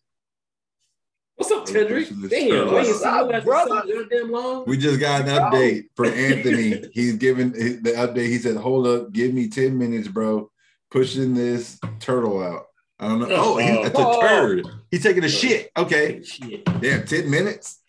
What's 1.36 1.50
up, 1.52 1.66
Tedrick? 1.66 2.08
Damn, 2.28 2.50
we 2.50 2.56
ain't 2.56 2.70
What's 2.72 3.02
seen 3.02 3.14
you 3.14 3.32
after 3.32 3.40
brother? 3.46 3.82
so 4.10 4.24
long. 4.26 4.64
We 4.66 4.76
just 4.76 5.00
got 5.00 5.22
an 5.22 5.28
update 5.28 5.84
from 5.96 6.06
Anthony. 6.08 6.84
He's 6.92 7.16
giving 7.16 7.52
the 7.52 7.92
update. 7.96 8.26
He 8.26 8.36
said, 8.38 8.56
"Hold 8.56 8.86
up, 8.86 9.12
give 9.12 9.32
me 9.32 9.48
ten 9.48 9.78
minutes, 9.78 10.08
bro. 10.08 10.50
Pushing 10.90 11.34
this 11.34 11.78
turtle 12.00 12.42
out." 12.42 12.66
I 12.98 13.08
don't 13.08 13.20
know. 13.20 13.28
Oh, 13.30 13.56
he, 13.56 13.66
it's 13.68 13.98
a 13.98 14.06
Oh. 14.06 14.20
turd. 14.20 14.66
He's 14.90 15.02
taking 15.02 15.24
a 15.24 15.28
shit. 15.28 15.70
Okay, 15.76 16.22
Shit. 16.22 16.64
damn, 16.80 17.06
ten 17.06 17.30
minutes. 17.30 17.80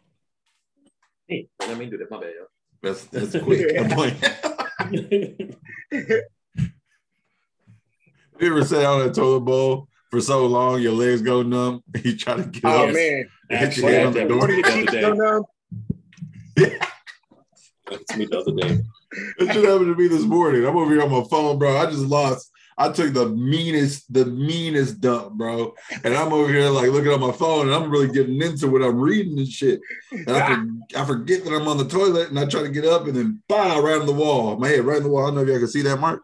Hey, 1.28 1.48
let 1.60 1.78
me 1.78 1.88
do 1.88 1.98
that. 1.98 2.10
My 2.10 2.20
bad, 2.22 2.32
That's 2.82 3.04
that's 3.06 3.44
quick. 3.44 3.76
I'm 3.80 3.90
like, 3.90 4.16
yo. 4.92 5.02
you 8.40 8.48
ever 8.48 8.64
sat 8.66 8.86
on 8.86 9.02
a 9.10 9.14
toilet 9.14 9.42
bowl 9.42 9.88
for 10.10 10.22
so 10.22 10.46
long, 10.46 10.82
your 10.82 10.94
legs 10.94 11.22
go 11.22 11.42
numb, 11.44 11.84
you 12.04 12.16
try 12.18 12.36
to 12.36 12.44
get 12.44 12.64
Oh 12.66 12.88
up. 12.88 12.94
man. 12.94 13.30
Hit 13.50 13.60
Actually, 13.60 13.82
your 13.84 13.92
I 13.92 13.94
head 13.96 14.06
on 14.08 14.14
the 14.14 14.20
that 14.20 14.28
door. 14.30 14.38
One 14.40 14.50
of 14.50 14.56
your 14.56 14.64
the 14.64 14.72
other 14.72 14.86
day. 14.92 15.02
go 15.02 15.14
numb. 15.14 15.44
to 18.08 18.18
me 18.18 18.26
the 18.26 18.40
other 18.40 18.52
day. 18.54 18.80
It 19.40 19.54
should 19.54 19.66
happen 19.66 19.88
to 19.88 19.96
me 19.96 20.08
this 20.08 20.24
morning. 20.24 20.66
I'm 20.66 20.78
over 20.78 20.92
here 20.94 21.04
on 21.04 21.12
my 21.12 21.24
phone, 21.30 21.60
bro. 21.60 21.76
I 21.78 21.86
just 21.88 22.04
lost. 22.06 22.50
I 22.78 22.92
took 22.92 23.14
the 23.14 23.30
meanest, 23.30 24.12
the 24.12 24.26
meanest 24.26 25.02
dump, 25.02 25.34
bro. 25.34 25.74
And 26.04 26.14
I'm 26.14 26.34
over 26.34 26.52
here 26.52 26.70
like 26.70 26.90
looking 26.90 27.12
at 27.12 27.20
my 27.20 27.32
phone 27.32 27.68
and 27.68 27.76
I'm 27.76 27.92
really 27.92 28.12
getting 28.12 28.42
into 28.42 28.68
what 28.68 28.82
I'm 28.82 29.00
reading 29.00 29.38
and 29.38 29.48
shit. 29.48 29.82
And 30.12 30.32
I, 30.32 30.56
for, 30.56 31.02
I 31.02 31.06
forget 31.06 31.44
that 31.44 31.54
I'm 31.54 31.68
on 31.68 31.78
the 31.78 31.88
toilet 31.88 32.30
and 32.30 32.40
I 32.40 32.46
try 32.46 32.62
to 32.62 32.70
get 32.70 32.86
up 32.86 33.08
and 33.08 33.16
then 33.16 33.44
bah, 33.48 33.78
right 33.78 34.00
on 34.00 34.06
the 34.06 34.14
wall. 34.14 34.58
My 34.58 34.70
head 34.70 34.86
right 34.86 34.98
on 34.98 35.04
the 35.04 35.10
wall. 35.10 35.24
I 35.24 35.28
don't 35.28 35.36
know 35.36 35.42
if 35.42 35.48
y'all 35.48 35.60
can 35.60 35.68
see 35.68 35.84
that 35.84 36.00
mark. 36.00 36.22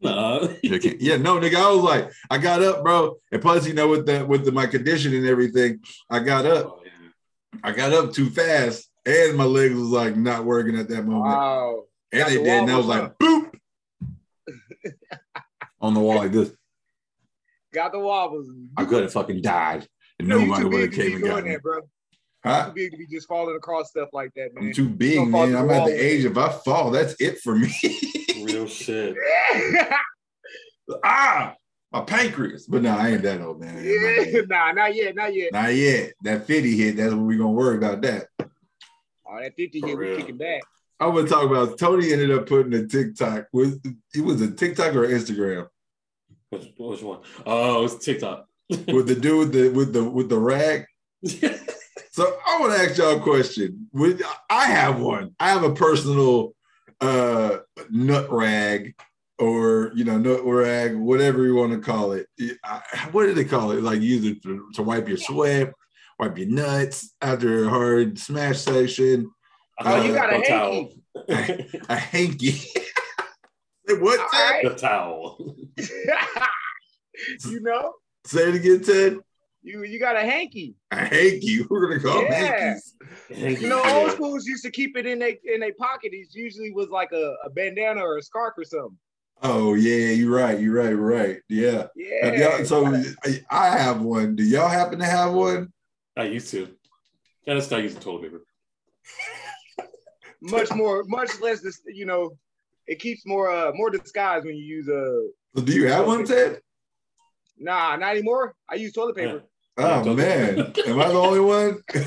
Nah. 0.00 0.48
Yeah, 0.62 1.16
no, 1.16 1.38
nigga. 1.38 1.56
I 1.56 1.70
was 1.70 1.82
like, 1.82 2.10
I 2.30 2.38
got 2.38 2.62
up, 2.62 2.82
bro. 2.82 3.16
And 3.30 3.42
plus, 3.42 3.66
you 3.66 3.74
know, 3.74 3.88
with 3.88 4.06
the 4.06 4.24
with 4.24 4.44
the, 4.44 4.52
my 4.52 4.66
condition 4.66 5.14
and 5.14 5.26
everything, 5.26 5.80
I 6.08 6.20
got 6.20 6.46
up. 6.46 6.66
Oh, 6.66 6.82
yeah. 6.84 7.60
I 7.62 7.72
got 7.72 7.92
up 7.92 8.12
too 8.12 8.30
fast, 8.30 8.90
and 9.04 9.36
my 9.36 9.44
legs 9.44 9.74
was 9.74 9.88
like 9.88 10.16
not 10.16 10.44
working 10.44 10.78
at 10.78 10.88
that 10.88 11.04
moment. 11.04 11.24
Wow. 11.24 11.84
and 12.12 12.20
got 12.20 12.28
they 12.30 12.36
the 12.38 12.44
did, 12.44 12.62
and 12.62 12.70
I 12.70 12.76
was 12.76 12.86
wobbles, 12.86 13.02
like, 13.02 13.18
boop, 13.18 13.59
on 15.80 15.94
the 15.94 16.00
wall 16.00 16.16
like 16.16 16.32
this. 16.32 16.52
Got 17.72 17.92
the 17.92 17.98
wobbles. 18.00 18.48
I 18.76 18.84
could 18.84 19.02
have 19.04 19.12
fucking 19.12 19.42
died, 19.42 19.86
and 20.18 20.28
You 20.28 20.34
know, 20.34 20.40
you 20.40 20.46
nobody 20.46 20.62
too 20.62 20.68
would 20.70 20.80
have 20.82 20.90
big 20.90 20.98
to 20.98 21.02
came 21.02 21.06
be 21.10 21.14
and 21.16 21.24
got 21.24 21.30
doing 21.30 21.44
me. 21.44 21.50
that, 21.52 21.62
bro. 21.62 21.80
Huh? 22.44 22.66
Too 22.68 22.72
big 22.74 22.90
to 22.92 22.96
be 22.96 23.06
just 23.06 23.28
falling 23.28 23.54
across 23.56 23.90
stuff 23.90 24.08
like 24.12 24.32
that, 24.34 24.54
man. 24.54 24.68
I'm 24.68 24.72
too 24.72 24.88
big, 24.88 25.28
man. 25.28 25.54
I'm 25.54 25.68
the 25.68 25.74
at 25.74 25.84
the 25.86 25.92
age 25.92 26.24
if 26.24 26.36
I 26.36 26.48
fall, 26.50 26.90
that's 26.90 27.14
it 27.20 27.38
for 27.40 27.54
me. 27.54 27.68
Real 28.42 28.66
shit. 28.66 29.14
ah, 31.04 31.54
my 31.92 32.00
pancreas. 32.02 32.66
But 32.66 32.82
no, 32.82 32.96
I 32.96 33.10
ain't 33.10 33.22
that 33.22 33.40
old, 33.40 33.60
man. 33.60 33.82
yeah, 33.84 34.40
nah, 34.48 34.72
not 34.72 34.94
yet, 34.94 35.14
not 35.14 35.34
yet. 35.34 35.52
Not 35.52 35.74
yet. 35.74 36.12
That 36.22 36.46
50 36.46 36.76
hit, 36.76 36.96
that's 36.96 37.12
what 37.12 37.22
we're 37.22 37.38
gonna 37.38 37.50
worry 37.50 37.76
about 37.76 38.00
that. 38.02 38.26
Oh, 38.40 39.38
that 39.38 39.52
50 39.56 39.80
For 39.80 39.86
hit, 39.88 39.98
we 39.98 40.06
real. 40.06 40.16
kicking 40.18 40.38
back. 40.38 40.62
I'm 41.00 41.14
gonna 41.14 41.26
talk 41.26 41.44
about 41.44 41.78
Tony 41.78 42.12
ended 42.12 42.30
up 42.30 42.46
putting 42.46 42.74
a 42.74 42.86
TikTok 42.86 43.46
with 43.52 43.82
it 44.14 44.20
was 44.20 44.40
a 44.42 44.50
TikTok 44.50 44.94
or 44.94 45.08
Instagram 45.08 45.68
Which, 46.50 46.72
which 46.78 47.02
one? 47.02 47.20
Oh, 47.46 47.84
it's 47.84 48.04
TikTok. 48.04 48.46
with 48.68 49.08
the 49.08 49.16
dude 49.16 49.38
with 49.38 49.52
the 49.52 49.68
with 49.70 49.92
the 49.92 50.04
with 50.04 50.28
the 50.28 50.38
rag. 50.38 50.86
So 52.12 52.36
I 52.44 52.58
want 52.60 52.74
to 52.74 52.80
ask 52.80 52.98
y'all 52.98 53.18
a 53.18 53.20
question. 53.20 53.88
Would 53.92 54.22
I 54.50 54.64
have 54.64 55.00
one? 55.00 55.34
I 55.38 55.50
have 55.50 55.62
a 55.62 55.72
personal 55.72 56.54
uh 57.00 57.58
nut 57.88 58.30
rag 58.30 58.94
or 59.38 59.92
you 59.94 60.04
know 60.04 60.18
nut 60.18 60.44
rag, 60.44 60.96
whatever 60.96 61.44
you 61.44 61.54
want 61.54 61.72
to 61.72 61.78
call 61.78 62.12
it. 62.12 62.26
I, 62.64 62.80
what 63.12 63.26
do 63.26 63.32
they 63.32 63.44
call 63.44 63.70
it? 63.70 63.82
Like 63.82 64.00
use 64.00 64.24
it 64.24 64.42
to, 64.42 64.70
to 64.74 64.82
wipe 64.82 65.08
your 65.08 65.18
sweat, 65.18 65.72
wipe 66.18 66.36
your 66.36 66.48
nuts 66.48 67.14
after 67.22 67.64
a 67.64 67.70
hard 67.70 68.18
smash 68.18 68.58
session. 68.58 69.30
Oh, 69.82 70.02
you 70.02 70.12
got 70.14 70.32
a 70.32 70.38
the 70.38 70.44
towel. 70.46 70.72
hanky. 71.28 71.80
A 71.88 71.96
hanky. 71.96 72.60
what? 73.88 74.20
All 74.20 74.28
Ted? 74.32 74.50
right. 74.50 74.64
the 74.64 74.74
towel. 74.76 75.54
you 77.46 77.60
know, 77.60 77.94
Say 78.24 78.48
it 78.50 78.54
again, 78.56 78.82
Ted. 78.82 79.18
you 79.62 79.82
you 79.84 79.98
got 79.98 80.16
a 80.16 80.20
hanky. 80.20 80.74
A 80.90 80.96
hanky. 80.96 81.62
We're 81.68 81.88
gonna 81.88 82.00
call 82.00 82.22
Yeah. 82.24 82.76
hankies. 83.30 83.62
You 83.62 83.68
know, 83.68 83.82
old 83.84 84.12
schools 84.12 84.46
used 84.46 84.64
to 84.64 84.70
keep 84.70 84.96
it 84.96 85.06
in 85.06 85.18
their 85.18 85.34
in 85.44 85.60
their 85.60 85.74
pocket. 85.74 86.12
It 86.12 86.28
usually 86.32 86.70
was 86.72 86.88
like 86.90 87.12
a, 87.12 87.34
a 87.44 87.50
bandana 87.50 88.00
or 88.02 88.18
a 88.18 88.22
scarf 88.22 88.54
or 88.56 88.64
something. 88.64 88.96
Oh 89.42 89.74
yeah, 89.74 90.10
you're 90.10 90.34
right. 90.34 90.60
You're 90.60 90.74
right. 90.74 90.92
Right. 90.92 91.38
Yeah. 91.48 91.86
Yeah. 91.96 92.34
y'all- 92.58 92.64
so 92.64 92.86
I- 93.24 93.44
I 93.50 93.68
have 93.78 94.02
one. 94.02 94.36
Do 94.36 94.44
y'all 94.44 94.68
happen 94.68 94.98
to 94.98 95.06
have 95.06 95.32
one? 95.32 95.72
I 96.16 96.24
used 96.24 96.50
to. 96.50 96.68
Yeah, 97.46 97.54
let's 97.54 97.66
start 97.66 97.82
using 97.82 98.00
toilet 98.00 98.22
paper. 98.22 98.42
Much 100.42 100.72
more, 100.74 101.04
much 101.06 101.40
less. 101.40 101.62
You 101.86 102.06
know, 102.06 102.36
it 102.86 102.98
keeps 102.98 103.26
more 103.26 103.50
uh 103.50 103.72
more 103.74 103.90
disguise 103.90 104.44
when 104.44 104.56
you 104.56 104.64
use 104.64 104.88
a. 104.88 105.28
So 105.56 105.62
do 105.64 105.72
you 105.72 105.86
have 105.88 106.06
one, 106.06 106.24
Ted? 106.24 106.60
Nah, 107.58 107.96
not 107.96 108.12
anymore. 108.12 108.54
I 108.68 108.76
use 108.76 108.92
toilet 108.92 109.16
paper. 109.16 109.42
Oh 109.78 110.02
toilet 110.04 110.16
man, 110.16 110.58
am 110.86 111.00
I 111.00 111.08
the 111.08 111.14
only 111.14 111.40
one? 111.40 111.82
so 111.92 112.00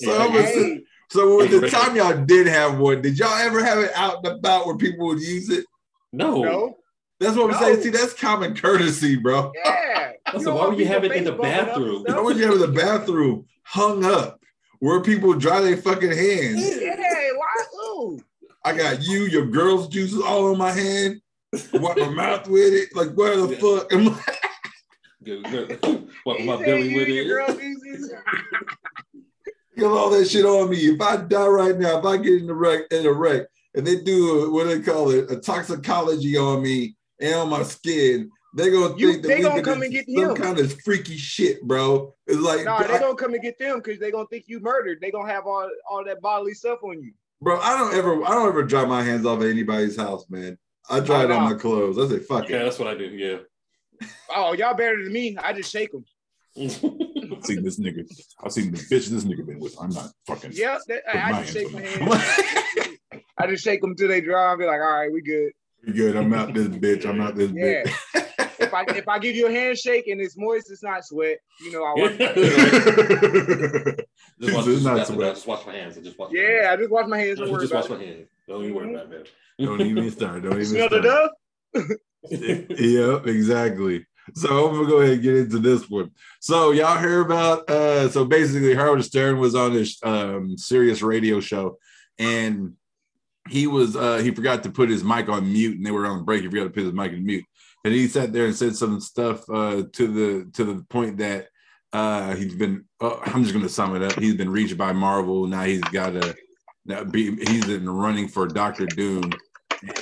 Yeah, 0.00 0.12
I'm 0.24 0.30
hey. 0.32 0.46
say- 0.52 0.84
so 1.10 1.38
with 1.38 1.50
the 1.58 1.70
time 1.70 1.96
y'all 1.96 2.22
did 2.26 2.46
have 2.46 2.78
one, 2.78 3.00
did 3.00 3.18
y'all 3.18 3.32
ever 3.38 3.64
have 3.64 3.78
it 3.78 3.90
out 3.94 4.18
and 4.26 4.38
about 4.38 4.66
where 4.66 4.76
people 4.76 5.06
would 5.06 5.20
use 5.20 5.48
it? 5.48 5.64
No. 6.12 6.42
No. 6.42 6.76
That's 7.18 7.34
what 7.34 7.44
I'm 7.46 7.52
No. 7.52 7.58
saying. 7.66 7.80
See, 7.80 7.88
that's 7.88 8.12
common 8.12 8.54
courtesy, 8.54 9.16
bro. 9.16 9.50
Yeah. 9.64 10.12
Also, 10.34 10.44
don't 10.50 10.54
why 10.56 10.60
want 10.60 10.70
would 10.72 10.78
you 10.80 10.86
have 10.86 11.04
it 11.04 11.12
in 11.12 11.24
the 11.24 11.30
face 11.32 11.38
bumping 11.40 11.52
up 11.54 11.58
and 11.60 11.66
bathroom? 11.68 12.02
Why 12.06 12.12
How 12.12 12.24
would 12.24 12.36
you 12.36 12.44
have 12.44 12.52
it 12.52 12.56
in 12.56 12.60
the 12.60 12.78
bathroom 12.78 13.46
hung 13.62 14.04
up 14.04 14.38
where 14.80 15.00
people 15.00 15.32
dry 15.32 15.62
their 15.62 15.78
fucking 15.78 16.12
hands? 16.12 16.77
Yeah. 17.98 18.18
I 18.64 18.76
got 18.76 19.02
you, 19.02 19.24
your 19.26 19.46
girl's 19.46 19.88
juices 19.88 20.20
all 20.20 20.50
on 20.52 20.58
my 20.58 20.70
hand. 20.72 21.20
Wipe 21.72 21.96
my 21.96 22.08
mouth 22.10 22.48
with 22.48 22.72
it. 22.74 22.94
Like, 22.94 23.12
where 23.14 23.36
the 23.36 23.48
Yeah. 23.54 23.58
fuck 23.58 23.92
am 23.92 24.08
I? 24.08 24.36
Good, 25.24 25.44
good. 25.44 26.04
What 26.24 26.40
He 26.40 26.46
my 26.46 26.56
belly 26.56 26.88
you 26.90 26.96
with 26.98 27.08
it. 27.08 27.24
Get 29.76 29.84
all 29.86 30.10
that 30.10 30.26
shit 30.28 30.44
on 30.44 30.70
me. 30.70 30.76
If 30.78 31.00
I 31.00 31.16
die 31.16 31.46
right 31.46 31.78
now, 31.78 31.98
if 31.98 32.04
I 32.04 32.16
get 32.18 32.42
in 32.42 32.50
a 32.50 32.54
wreck, 32.54 32.82
in 32.90 33.06
a 33.06 33.12
wreck, 33.12 33.46
and 33.74 33.86
they 33.86 34.00
do 34.00 34.40
a, 34.44 34.50
what 34.50 34.64
they 34.66 34.80
call 34.80 35.10
it, 35.10 35.30
a 35.30 35.36
toxicology 35.36 36.36
on 36.36 36.62
me 36.62 36.96
and 37.20 37.34
on 37.34 37.48
my 37.48 37.62
skin, 37.62 38.30
they 38.56 38.70
gonna 38.70 38.94
You- 38.96 39.12
think 39.12 39.22
that 39.22 39.28
they 39.28 39.36
we 39.36 39.42
gonna 39.42 39.62
come 39.62 39.82
and 39.82 39.92
get 39.92 40.06
some 40.06 40.30
him. 40.30 40.34
kind 40.34 40.58
of 40.58 40.80
freaky 40.82 41.16
shit, 41.16 41.62
bro. 41.62 42.14
It's 42.26 42.40
like, 42.40 42.64
Nah, 42.64 42.82
they 42.82 42.94
I- 42.94 42.98
gonna 43.00 43.14
come 43.14 43.34
and 43.34 43.42
get 43.42 43.58
them 43.58 43.78
because 43.78 43.98
they 44.00 44.10
gonna 44.10 44.26
think 44.28 44.44
you 44.48 44.60
murdered. 44.60 44.98
They're 45.00 45.12
gonna 45.12 45.30
have 45.32 45.46
all, 45.46 45.68
all 45.88 46.04
that 46.04 46.20
bodily 46.20 46.54
stuff 46.54 46.80
on 46.82 47.00
you. 47.02 47.12
Bro, 47.40 47.58
I 47.60 47.76
don't 47.78 47.94
ever, 47.94 48.24
I 48.24 48.30
don't 48.30 48.48
ever 48.48 48.62
dry 48.62 48.84
my 48.84 49.02
hands 49.02 49.26
off 49.26 49.40
at 49.40 49.46
anybody's 49.48 49.96
house, 49.96 50.26
man. 50.28 50.58
I 50.90 51.00
dry 51.00 51.22
Oh, 51.22 51.24
it 51.24 51.30
on 51.30 51.44
no. 51.44 51.54
my 51.54 51.60
clothes. 51.60 51.98
I 51.98 52.08
say, 52.08 52.22
fuck 52.22 52.44
it. 52.44 52.50
Yeah, 52.50 52.60
it. 52.60 52.64
that's 52.64 52.78
what 52.78 52.88
I 52.88 52.94
do. 52.94 53.04
Yeah. 53.04 53.38
Oh, 54.34 54.52
y'all 54.52 54.74
better 54.74 55.02
than 55.02 55.12
me. 55.12 55.36
I 55.42 55.52
just 55.54 55.72
shake 55.72 55.90
them. 55.90 56.04
I've 56.56 57.44
seen 57.44 57.62
this 57.64 57.80
nigga. 57.80 58.04
I've 58.42 58.52
seen 58.52 58.70
the 58.70 58.78
bitch 58.78 59.08
this 59.08 59.24
nigga 59.24 59.46
been 59.46 59.58
with. 59.58 59.74
I'm 59.80 59.88
not 59.90 60.10
fucking. 60.26 60.52
Yep, 60.52 60.80
that, 60.88 61.02
I, 61.08 61.18
I 61.32 61.42
just 61.42 61.52
shake 61.54 61.70
hands 61.70 62.00
my 62.00 62.06
on 62.12 62.18
hands. 62.18 62.98
I 63.38 63.46
just 63.46 63.64
shake 63.64 63.80
them 63.80 63.94
till 63.96 64.08
they 64.08 64.20
dry 64.20 64.50
and 64.52 64.58
be 64.60 64.66
like, 64.66 64.80
all 64.80 64.92
right, 65.00 65.10
we 65.12 65.22
good. 65.22 65.52
You 65.86 65.92
good? 65.94 66.16
I'm 66.16 66.28
not 66.30 66.52
this 66.54 66.68
bitch. 66.68 67.06
I'm 67.08 67.18
not 67.18 67.34
this 67.36 67.50
Yeah. 67.54 67.82
bitch. 67.84 68.27
If 68.68 68.74
I 68.74 68.84
if 68.96 69.08
I 69.08 69.18
give 69.18 69.34
you 69.34 69.46
a 69.48 69.50
handshake 69.52 70.06
and 70.08 70.20
it's 70.20 70.36
moist, 70.36 70.70
it's 70.70 70.82
not 70.82 71.04
sweat. 71.04 71.38
You 71.64 71.72
know, 71.72 71.82
I 71.84 71.94
wash 71.94 72.18
my 72.18 72.26
Just 74.40 74.54
wash, 74.54 74.66
It's 74.68 74.84
not 74.84 74.96
just, 74.98 75.12
sweat. 75.12 75.34
just 75.34 75.46
wash 75.46 75.66
my 75.66 75.72
hands. 75.74 75.98
I 75.98 76.00
just 76.02 76.18
wash 76.18 76.30
my 76.32 76.38
Yeah, 76.38 76.70
I 76.72 76.76
just 76.76 76.90
wash 76.90 77.06
my 77.08 77.18
hands. 77.18 77.38
hands. 77.38 77.40
Don't 77.40 77.50
worry 77.50 77.60
Just 77.62 77.72
about 77.72 77.90
wash 77.90 77.98
it. 77.98 78.00
my 78.00 78.04
hands. 78.12 78.28
Don't 78.46 78.62
even 78.64 78.74
worry 78.74 78.94
about 78.94 79.12
it, 79.12 79.28
Don't 79.58 79.80
even 79.80 80.10
start. 80.10 80.42
Don't 80.42 80.52
even 80.52 80.64
smell 80.66 80.88
the 80.88 81.02
start. 81.02 81.30
dove? 81.74 81.90
Yep, 82.30 83.26
exactly. 83.26 84.06
So 84.34 84.68
I'm 84.68 84.74
gonna 84.74 84.88
go 84.88 84.98
ahead 85.00 85.14
and 85.14 85.22
get 85.22 85.36
into 85.36 85.58
this 85.58 85.88
one. 85.88 86.10
So 86.40 86.72
y'all 86.72 86.98
hear 86.98 87.20
about 87.22 87.68
uh 87.70 88.08
so 88.10 88.24
basically 88.24 88.74
Howard 88.74 89.02
Stern 89.04 89.38
was 89.38 89.54
on 89.54 89.72
this 89.72 89.98
um 90.04 90.58
Sirius 90.58 91.00
radio 91.00 91.40
show 91.40 91.78
and 92.18 92.74
he 93.48 93.66
was 93.66 93.96
uh 93.96 94.18
he 94.18 94.30
forgot 94.32 94.62
to 94.64 94.70
put 94.70 94.90
his 94.90 95.02
mic 95.02 95.28
on 95.28 95.50
mute 95.50 95.76
and 95.78 95.86
they 95.86 95.90
were 95.90 96.06
on 96.06 96.24
break. 96.24 96.42
He 96.42 96.48
forgot 96.50 96.64
to 96.64 96.70
put 96.70 96.82
his 96.84 96.92
mic 96.92 97.12
on 97.12 97.24
mute. 97.24 97.44
And 97.84 97.94
he 97.94 98.08
sat 98.08 98.32
there 98.32 98.46
and 98.46 98.54
said 98.54 98.76
some 98.76 99.00
stuff 99.00 99.48
uh 99.48 99.84
to 99.92 100.06
the 100.08 100.50
to 100.52 100.64
the 100.64 100.84
point 100.90 101.18
that 101.18 101.48
uh 101.92 102.34
he's 102.34 102.54
been 102.54 102.84
uh, 103.00 103.16
I'm 103.24 103.42
just 103.42 103.54
gonna 103.54 103.68
sum 103.68 103.96
it 103.96 104.02
up. 104.02 104.18
He's 104.18 104.34
been 104.36 104.50
reached 104.50 104.76
by 104.76 104.92
Marvel. 104.92 105.46
Now 105.46 105.62
he's 105.62 105.80
got 105.80 106.16
a 106.16 106.34
now 106.84 107.04
be 107.04 107.36
he's 107.36 107.68
in 107.68 107.84
the 107.84 107.90
running 107.90 108.28
for 108.28 108.46
Doctor 108.46 108.86
Doom 108.86 109.30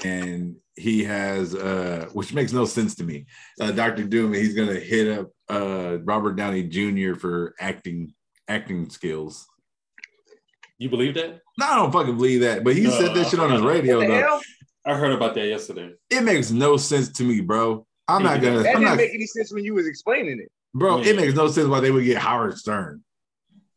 and 0.05 0.57
he 0.77 1.05
has 1.05 1.55
uh 1.55 2.07
which 2.13 2.33
makes 2.33 2.53
no 2.53 2.65
sense 2.65 2.95
to 2.95 3.05
me 3.05 3.27
uh 3.61 3.71
dr 3.73 4.03
doom 4.05 4.33
he's 4.33 4.55
gonna 4.55 4.75
hit 4.79 5.19
up 5.19 5.31
uh 5.51 5.99
robert 6.05 6.35
downey 6.37 6.63
jr 6.63 7.15
for 7.15 7.55
acting 7.61 8.13
acting 8.49 8.89
skills 8.91 9.47
You 10.79 10.89
believe 10.89 11.15
that? 11.15 11.41
no 11.59 11.67
i 11.67 11.77
don't 11.77 11.93
fucking 11.93 12.17
believe 12.17 12.41
that 12.41 12.65
but 12.65 12.75
he 12.75 12.87
said 12.91 13.15
that 13.15 13.29
shit 13.29 13.41
on 13.41 13.51
his 13.51 13.63
radio 13.63 14.01
though 14.01 14.21
hell? 14.21 14.41
I 14.87 14.95
heard 14.95 15.13
about 15.13 15.35
that 15.35 15.47
yesterday. 15.47 15.93
it 16.11 16.23
makes 16.23 16.51
no 16.51 16.77
sense 16.77 17.09
to 17.13 17.25
me 17.25 17.41
bro 17.41 17.87
i'm 18.09 18.23
not 18.23 18.41
gonna 18.41 18.59
That 18.63 18.77
i'm 18.77 18.81
didn't 18.83 18.85
not 18.85 18.97
make 18.99 19.13
any 19.15 19.27
sense 19.27 19.53
when 19.53 19.65
you 19.65 19.75
was 19.75 19.87
explaining 19.87 20.41
it. 20.41 20.51
bro 20.75 20.99
Yeah. 20.99 21.11
it 21.11 21.17
makes 21.17 21.35
no 21.35 21.49
sense 21.49 21.67
why 21.69 21.81
they 21.81 21.91
would 21.91 22.05
get 22.05 22.19
howard 22.19 22.57
stern 22.57 23.03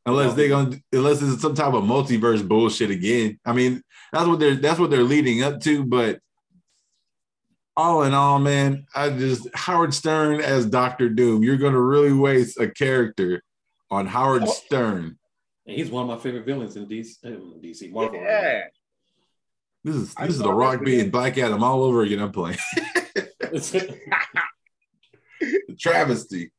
unless 0.06 0.34
they're 0.36 0.50
gonna 0.50 0.78
unless 0.94 1.22
it's 1.22 1.42
some 1.42 1.56
type 1.56 1.74
of 1.74 1.84
multiverse 1.84 2.48
bullshit 2.48 2.92
again 2.92 3.40
i 3.46 3.54
mean 3.54 3.82
that's 4.14 4.28
what 4.28 4.40
they're 4.40 4.56
that's 4.56 4.80
what 4.80 4.90
they're 4.92 5.04
leading 5.04 5.42
up 5.44 5.60
to 5.62 5.84
but 5.84 6.20
all 7.78 8.04
in 8.04 8.14
all, 8.14 8.40
man, 8.40 8.86
I 8.94 9.10
just 9.10 9.48
Howard 9.54 9.94
Stern 9.94 10.42
as 10.42 10.66
Doctor 10.66 11.08
Doom. 11.08 11.44
You're 11.44 11.56
gonna 11.56 11.80
really 11.80 12.12
waste 12.12 12.60
a 12.60 12.70
character 12.70 13.42
on 13.90 14.06
Howard 14.06 14.44
Oh. 14.44 14.52
Stern. 14.52 15.18
And 15.66 15.78
he's 15.78 15.90
one 15.90 16.04
of 16.04 16.10
my 16.10 16.22
favorite 16.22 16.46
villains 16.46 16.76
in 16.76 16.88
DC. 16.88 17.14
DC 17.64 17.90
Marvel. 17.94 18.20
Yeah. 18.20 18.64
This 19.90 20.04
is 20.04 20.14
this 20.14 20.30
is 20.30 20.38
the 20.38 20.54
Rock 20.54 20.84
being. 20.84 21.10
Black 21.10 21.36
Adam 21.40 21.64
all 21.64 21.82
over 21.82 22.04
again. 22.04 22.20
I'm 22.20 22.32
playing 22.32 22.60
travesty, 25.80 26.52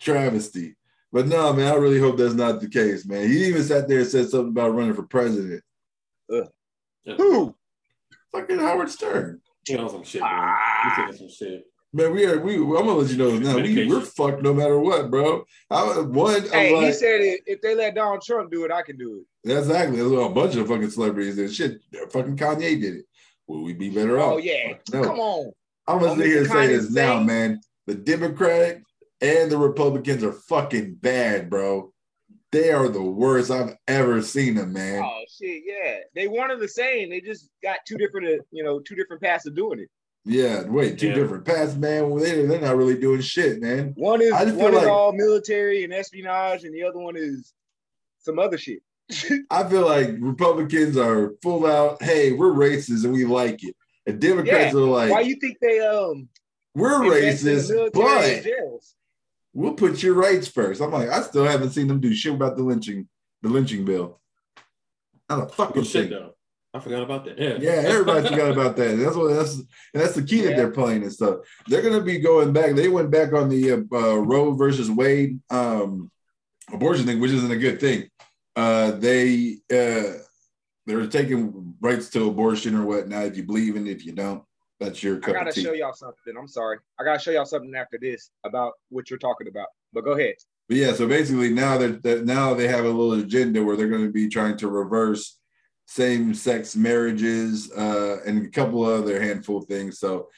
travesty. 0.00 0.76
But 1.10 1.26
no, 1.26 1.52
man, 1.52 1.72
I 1.72 1.74
really 1.74 1.98
hope 1.98 2.16
that's 2.16 2.34
not 2.34 2.60
the 2.60 2.68
case, 2.68 3.04
man. 3.04 3.28
He 3.28 3.46
even 3.46 3.64
sat 3.64 3.88
there 3.88 3.98
and 3.98 4.06
said 4.06 4.28
something 4.28 4.50
about 4.50 4.76
running 4.76 4.94
for 4.94 5.02
president. 5.02 5.64
Who? 6.28 7.56
Fucking 8.30 8.60
Howard 8.60 8.90
Stern. 8.90 9.40
He 9.66 9.76
on 9.76 9.90
some 9.90 10.04
shit, 10.04 10.22
man. 10.22 10.30
Ah. 10.32 10.84
He's 10.84 10.96
taking 10.96 11.28
some 11.28 11.36
shit. 11.36 11.64
Man, 11.94 12.12
we 12.14 12.24
are 12.24 12.40
we. 12.40 12.54
I'm 12.54 12.68
gonna 12.70 12.92
let 12.94 13.10
you 13.10 13.18
know 13.18 13.38
now. 13.38 13.56
We, 13.56 13.62
Medication. 13.62 13.88
we're 13.90 14.00
fucked 14.00 14.42
no 14.42 14.54
matter 14.54 14.78
what, 14.78 15.10
bro. 15.10 15.44
I, 15.70 16.00
one, 16.00 16.36
I'm 16.36 16.48
Hey, 16.50 16.74
like, 16.74 16.86
he 16.86 16.92
said 16.92 17.20
if 17.46 17.60
they 17.60 17.74
let 17.74 17.94
Donald 17.94 18.22
Trump 18.22 18.50
do 18.50 18.64
it, 18.64 18.72
I 18.72 18.80
can 18.82 18.96
do 18.96 19.24
it. 19.44 19.52
exactly. 19.52 19.96
There's 19.98 20.10
a 20.10 20.28
bunch 20.30 20.54
of 20.56 20.68
fucking 20.68 20.88
celebrities 20.90 21.36
and 21.38 21.52
shit. 21.52 21.80
Fucking 22.10 22.36
Kanye 22.36 22.80
did 22.80 22.94
it. 22.96 23.04
Will 23.46 23.62
we 23.62 23.74
be 23.74 23.90
better 23.90 24.18
off? 24.18 24.34
Oh 24.34 24.38
yeah, 24.38 24.74
No. 24.92 25.02
come 25.04 25.18
on. 25.20 25.52
I'm 25.86 25.98
gonna 25.98 26.12
Oh, 26.12 26.16
sit 26.16 26.26
here 26.26 26.38
and 26.38 26.46
say 26.46 26.54
Kanye 26.54 26.68
this 26.68 26.90
now, 26.90 27.20
man. 27.22 27.60
The 27.86 27.94
Democratic 27.94 28.82
and 29.20 29.50
the 29.50 29.58
Republicans 29.58 30.24
are 30.24 30.32
fucking 30.32 30.94
bad, 30.94 31.50
bro. 31.50 31.92
They 32.52 32.70
are 32.70 32.88
the 32.88 33.02
worst 33.02 33.50
I've 33.50 33.74
ever 33.86 34.22
seen 34.22 34.54
them, 34.54 34.72
man. 34.72 35.02
Oh 35.04 35.24
shit, 35.28 35.62
yeah. 35.66 35.98
They 36.14 36.26
wanted 36.28 36.58
the 36.60 36.68
same. 36.68 37.10
They 37.10 37.20
just 37.20 37.50
got 37.62 37.78
two 37.86 37.98
different, 37.98 38.28
uh, 38.40 38.42
you 38.50 38.64
know, 38.64 38.80
two 38.80 38.94
different 38.94 39.20
paths 39.22 39.44
of 39.46 39.54
doing 39.54 39.80
it. 39.80 39.90
Yeah, 40.24 40.64
wait, 40.68 40.98
two 40.98 41.08
Yeah. 41.08 41.14
different 41.14 41.44
paths, 41.44 41.74
man. 41.74 42.08
Well, 42.08 42.22
they, 42.22 42.46
they're 42.46 42.60
not 42.60 42.76
really 42.76 42.96
doing 42.98 43.20
shit, 43.20 43.60
man. 43.60 43.92
One 43.96 44.22
is 44.22 44.32
I 44.32 44.44
just 44.44 44.54
feel 44.56 44.64
one 44.66 44.74
is 44.74 44.80
like- 44.80 44.88
all 44.88 45.12
military 45.12 45.82
and 45.84 45.92
espionage, 45.92 46.64
and 46.64 46.72
the 46.74 46.84
other 46.84 46.98
one 46.98 47.16
is 47.16 47.52
some 48.20 48.38
other 48.38 48.56
shit. 48.56 48.82
I 49.50 49.68
feel 49.68 49.84
like 49.84 50.10
Republicans 50.20 50.96
are 50.96 51.34
full 51.42 51.66
out, 51.66 52.00
hey, 52.02 52.32
we're 52.32 52.52
racist 52.52 53.04
and 53.04 53.12
we 53.12 53.24
like 53.24 53.64
it. 53.64 53.74
And 54.06 54.20
Democrats 54.20 54.72
Yeah. 54.74 54.80
are 54.80 54.84
like, 54.84 55.10
Why 55.10 55.20
you 55.22 55.36
think 55.36 55.58
they 55.60 55.80
um 55.80 56.28
we're 56.74 57.04
invest 57.04 57.44
racist, 57.44 57.92
but 57.92 58.52
we'll 59.52 59.74
put 59.74 60.02
your 60.02 60.14
rights 60.14 60.46
first. 60.48 60.80
I'm 60.80 60.92
like, 60.92 61.08
I 61.10 61.20
still 61.22 61.44
haven't 61.44 61.70
seen 61.70 61.88
them 61.88 62.00
do 62.00 62.14
shit 62.14 62.32
about 62.32 62.56
the 62.56 62.62
lynching, 62.62 63.08
the 63.42 63.48
lynching 63.48 63.84
bill. 63.84 64.20
Not 65.28 65.42
a 65.44 65.46
fucking 65.48 65.82
shit 65.82 66.08
thing. 66.08 66.10
though. 66.10 66.31
I 66.74 66.80
forgot 66.80 67.02
about 67.02 67.24
that. 67.26 67.38
Yeah. 67.38 67.58
Yeah, 67.60 67.82
everybody 67.86 68.28
forgot 68.28 68.50
about 68.56 68.76
that. 68.76 68.96
That's 68.96 69.16
what 69.16 69.34
that's 69.34 69.54
and 69.56 69.66
that's 69.92 70.14
the 70.14 70.22
key 70.22 70.40
that 70.42 70.56
they're 70.56 70.70
playing 70.70 71.02
and 71.02 71.12
stuff. 71.12 71.40
They're 71.66 71.82
gonna 71.82 72.02
be 72.02 72.18
going 72.18 72.52
back. 72.52 72.74
They 72.74 72.88
went 72.88 73.10
back 73.10 73.32
on 73.32 73.48
the 73.48 73.72
uh, 73.72 73.76
uh, 73.92 74.16
Roe 74.16 74.52
versus 74.52 74.90
Wade 74.90 75.38
um, 75.50 76.10
abortion 76.72 77.06
thing, 77.06 77.20
which 77.20 77.32
isn't 77.32 77.50
a 77.50 77.56
good 77.56 77.78
thing. 77.78 78.08
Uh, 78.56 78.92
they 78.92 79.58
uh, 79.72 80.18
they're 80.86 81.06
taking 81.08 81.74
rights 81.80 82.08
to 82.10 82.28
abortion 82.28 82.74
or 82.74 82.84
whatnot. 82.86 83.26
If 83.26 83.36
you 83.36 83.44
believe 83.44 83.76
in 83.76 83.86
it, 83.86 83.90
if 83.90 84.06
you 84.06 84.12
don't, 84.12 84.42
that's 84.80 85.02
your 85.02 85.16
I 85.16 85.32
gotta 85.32 85.50
of 85.50 85.54
tea. 85.54 85.64
show 85.64 85.72
y'all 85.72 85.92
something. 85.92 86.34
I'm 86.38 86.48
sorry. 86.48 86.78
I 86.98 87.04
gotta 87.04 87.18
show 87.18 87.32
y'all 87.32 87.44
something 87.44 87.74
after 87.74 87.98
this 88.00 88.30
about 88.44 88.72
what 88.88 89.10
you're 89.10 89.18
talking 89.18 89.48
about. 89.48 89.68
But 89.92 90.04
go 90.04 90.12
ahead. 90.12 90.34
But 90.68 90.78
yeah, 90.78 90.94
so 90.94 91.06
basically 91.06 91.50
now 91.50 91.76
that 91.76 92.02
that 92.02 92.24
now 92.24 92.54
they 92.54 92.68
have 92.68 92.86
a 92.86 92.88
little 92.88 93.12
agenda 93.12 93.62
where 93.62 93.76
they're 93.76 93.88
going 93.88 94.06
to 94.06 94.12
be 94.12 94.28
trying 94.28 94.56
to 94.58 94.68
reverse 94.68 95.38
same-sex 95.92 96.74
marriages 96.74 97.70
uh, 97.72 98.18
and 98.24 98.46
a 98.46 98.48
couple 98.48 98.82
other 98.82 99.20
handful 99.20 99.58
of 99.58 99.66
things. 99.66 99.98
So 99.98 100.28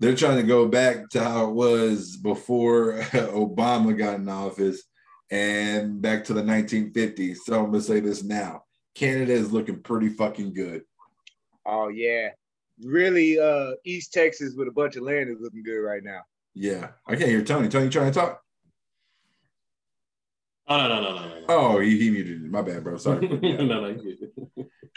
they're 0.00 0.14
trying 0.14 0.38
to 0.38 0.46
go 0.46 0.66
back 0.66 1.10
to 1.10 1.22
how 1.22 1.48
it 1.48 1.54
was 1.54 2.16
before 2.16 2.94
Obama 3.12 3.96
got 3.96 4.16
in 4.16 4.28
office 4.28 4.82
and 5.30 6.00
back 6.00 6.24
to 6.24 6.32
the 6.32 6.42
1950s. 6.42 7.38
So 7.44 7.58
I'm 7.58 7.70
gonna 7.70 7.82
say 7.82 8.00
this 8.00 8.24
now: 8.24 8.64
Canada 8.94 9.32
is 9.32 9.52
looking 9.52 9.82
pretty 9.82 10.08
fucking 10.08 10.54
good. 10.54 10.82
Oh 11.66 11.88
yeah. 11.88 12.30
Really, 12.82 13.38
uh 13.38 13.72
East 13.84 14.12
Texas 14.12 14.54
with 14.56 14.68
a 14.68 14.72
bunch 14.72 14.96
of 14.96 15.02
land 15.02 15.30
is 15.30 15.40
looking 15.40 15.62
good 15.62 15.80
right 15.80 16.02
now. 16.02 16.20
Yeah, 16.54 16.90
I 17.06 17.16
can't 17.16 17.30
hear 17.30 17.42
Tony. 17.42 17.68
Tony 17.68 17.88
trying 17.88 18.12
to 18.12 18.18
talk. 18.18 18.40
Oh 20.66 20.76
no 20.76 20.88
no 20.88 21.00
no 21.00 21.14
no 21.14 21.28
no. 21.28 21.40
no. 21.40 21.46
Oh, 21.48 21.78
he, 21.78 21.98
he 21.98 22.10
muted 22.10 22.42
it. 22.42 22.50
My 22.50 22.62
bad, 22.62 22.84
bro. 22.84 22.96
Sorry. 22.96 23.26
Yeah. 23.26 23.56
no, 23.62 23.80
no, 23.80 23.86
you 23.88 24.16
good. 24.16 24.30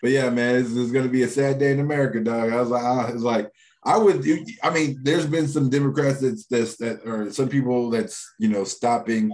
But 0.01 0.12
yeah, 0.12 0.29
man, 0.29 0.55
is 0.55 0.91
going 0.91 1.05
to 1.05 1.12
be 1.12 1.23
a 1.23 1.27
sad 1.27 1.60
day 1.60 1.71
in 1.71 1.79
America, 1.79 2.19
dog. 2.19 2.51
I 2.51 2.60
was 2.60 2.69
like, 2.69 2.83
I 2.83 3.12
was 3.12 3.23
like, 3.23 3.51
I 3.83 3.97
would. 3.97 4.25
I 4.63 4.69
mean, 4.69 4.99
there's 5.01 5.25
been 5.25 5.47
some 5.47 5.69
Democrats 5.69 6.19
that's, 6.21 6.45
that's 6.47 6.77
that, 6.77 7.01
or 7.05 7.31
some 7.31 7.49
people 7.49 7.89
that's 7.89 8.33
you 8.39 8.49
know 8.49 8.63
stopping 8.63 9.31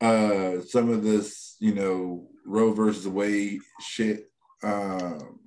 uh 0.00 0.60
some 0.60 0.90
of 0.90 1.02
this, 1.02 1.56
you 1.58 1.74
know, 1.74 2.28
Roe 2.44 2.72
versus 2.72 3.08
Wade 3.08 3.60
shit, 3.80 4.30
um, 4.62 5.40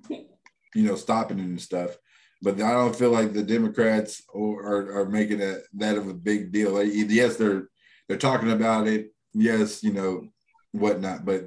you 0.74 0.82
know, 0.82 0.96
stopping 0.96 1.40
and 1.40 1.60
stuff. 1.60 1.96
But 2.42 2.60
I 2.60 2.72
don't 2.72 2.96
feel 2.96 3.10
like 3.10 3.32
the 3.32 3.42
Democrats 3.42 4.22
or, 4.32 4.62
are, 4.62 5.00
are 5.00 5.08
making 5.08 5.38
that 5.38 5.64
that 5.74 5.96
of 5.96 6.08
a 6.08 6.14
big 6.14 6.52
deal. 6.52 6.72
Like, 6.72 6.88
yes, 6.92 7.36
they're 7.36 7.68
they're 8.08 8.18
talking 8.18 8.50
about 8.50 8.88
it. 8.88 9.12
Yes, 9.32 9.82
you 9.82 9.92
know, 9.92 10.26
whatnot. 10.72 11.24
But 11.24 11.44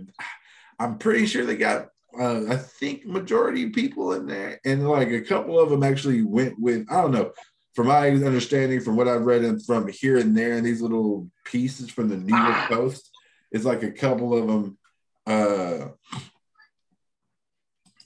I'm 0.79 0.97
pretty 0.97 1.25
sure 1.25 1.45
they 1.45 1.57
got 1.57 1.89
uh, 2.19 2.45
I 2.49 2.57
think 2.57 3.05
majority 3.05 3.63
of 3.65 3.73
people 3.73 4.13
in 4.13 4.25
there, 4.25 4.59
and 4.65 4.87
like 4.87 5.09
a 5.09 5.21
couple 5.21 5.59
of 5.59 5.69
them 5.69 5.83
actually 5.83 6.23
went 6.23 6.59
with 6.59 6.85
I 6.89 7.01
don't 7.01 7.11
know. 7.11 7.31
From 7.75 7.87
my 7.87 8.07
understanding, 8.09 8.81
from 8.81 8.95
what 8.95 9.07
I've 9.07 9.25
read 9.25 9.43
and 9.43 9.63
from 9.65 9.87
here 9.87 10.17
and 10.19 10.37
there, 10.37 10.53
and 10.53 10.65
these 10.65 10.81
little 10.81 11.27
pieces 11.43 11.89
from 11.89 12.07
the 12.07 12.17
New 12.17 12.37
York 12.37 12.69
Post, 12.69 13.09
it's 13.51 13.65
like 13.65 13.81
a 13.81 13.91
couple 13.91 14.37
of 14.37 14.47
them. 14.47 14.77
Uh, 15.25 15.87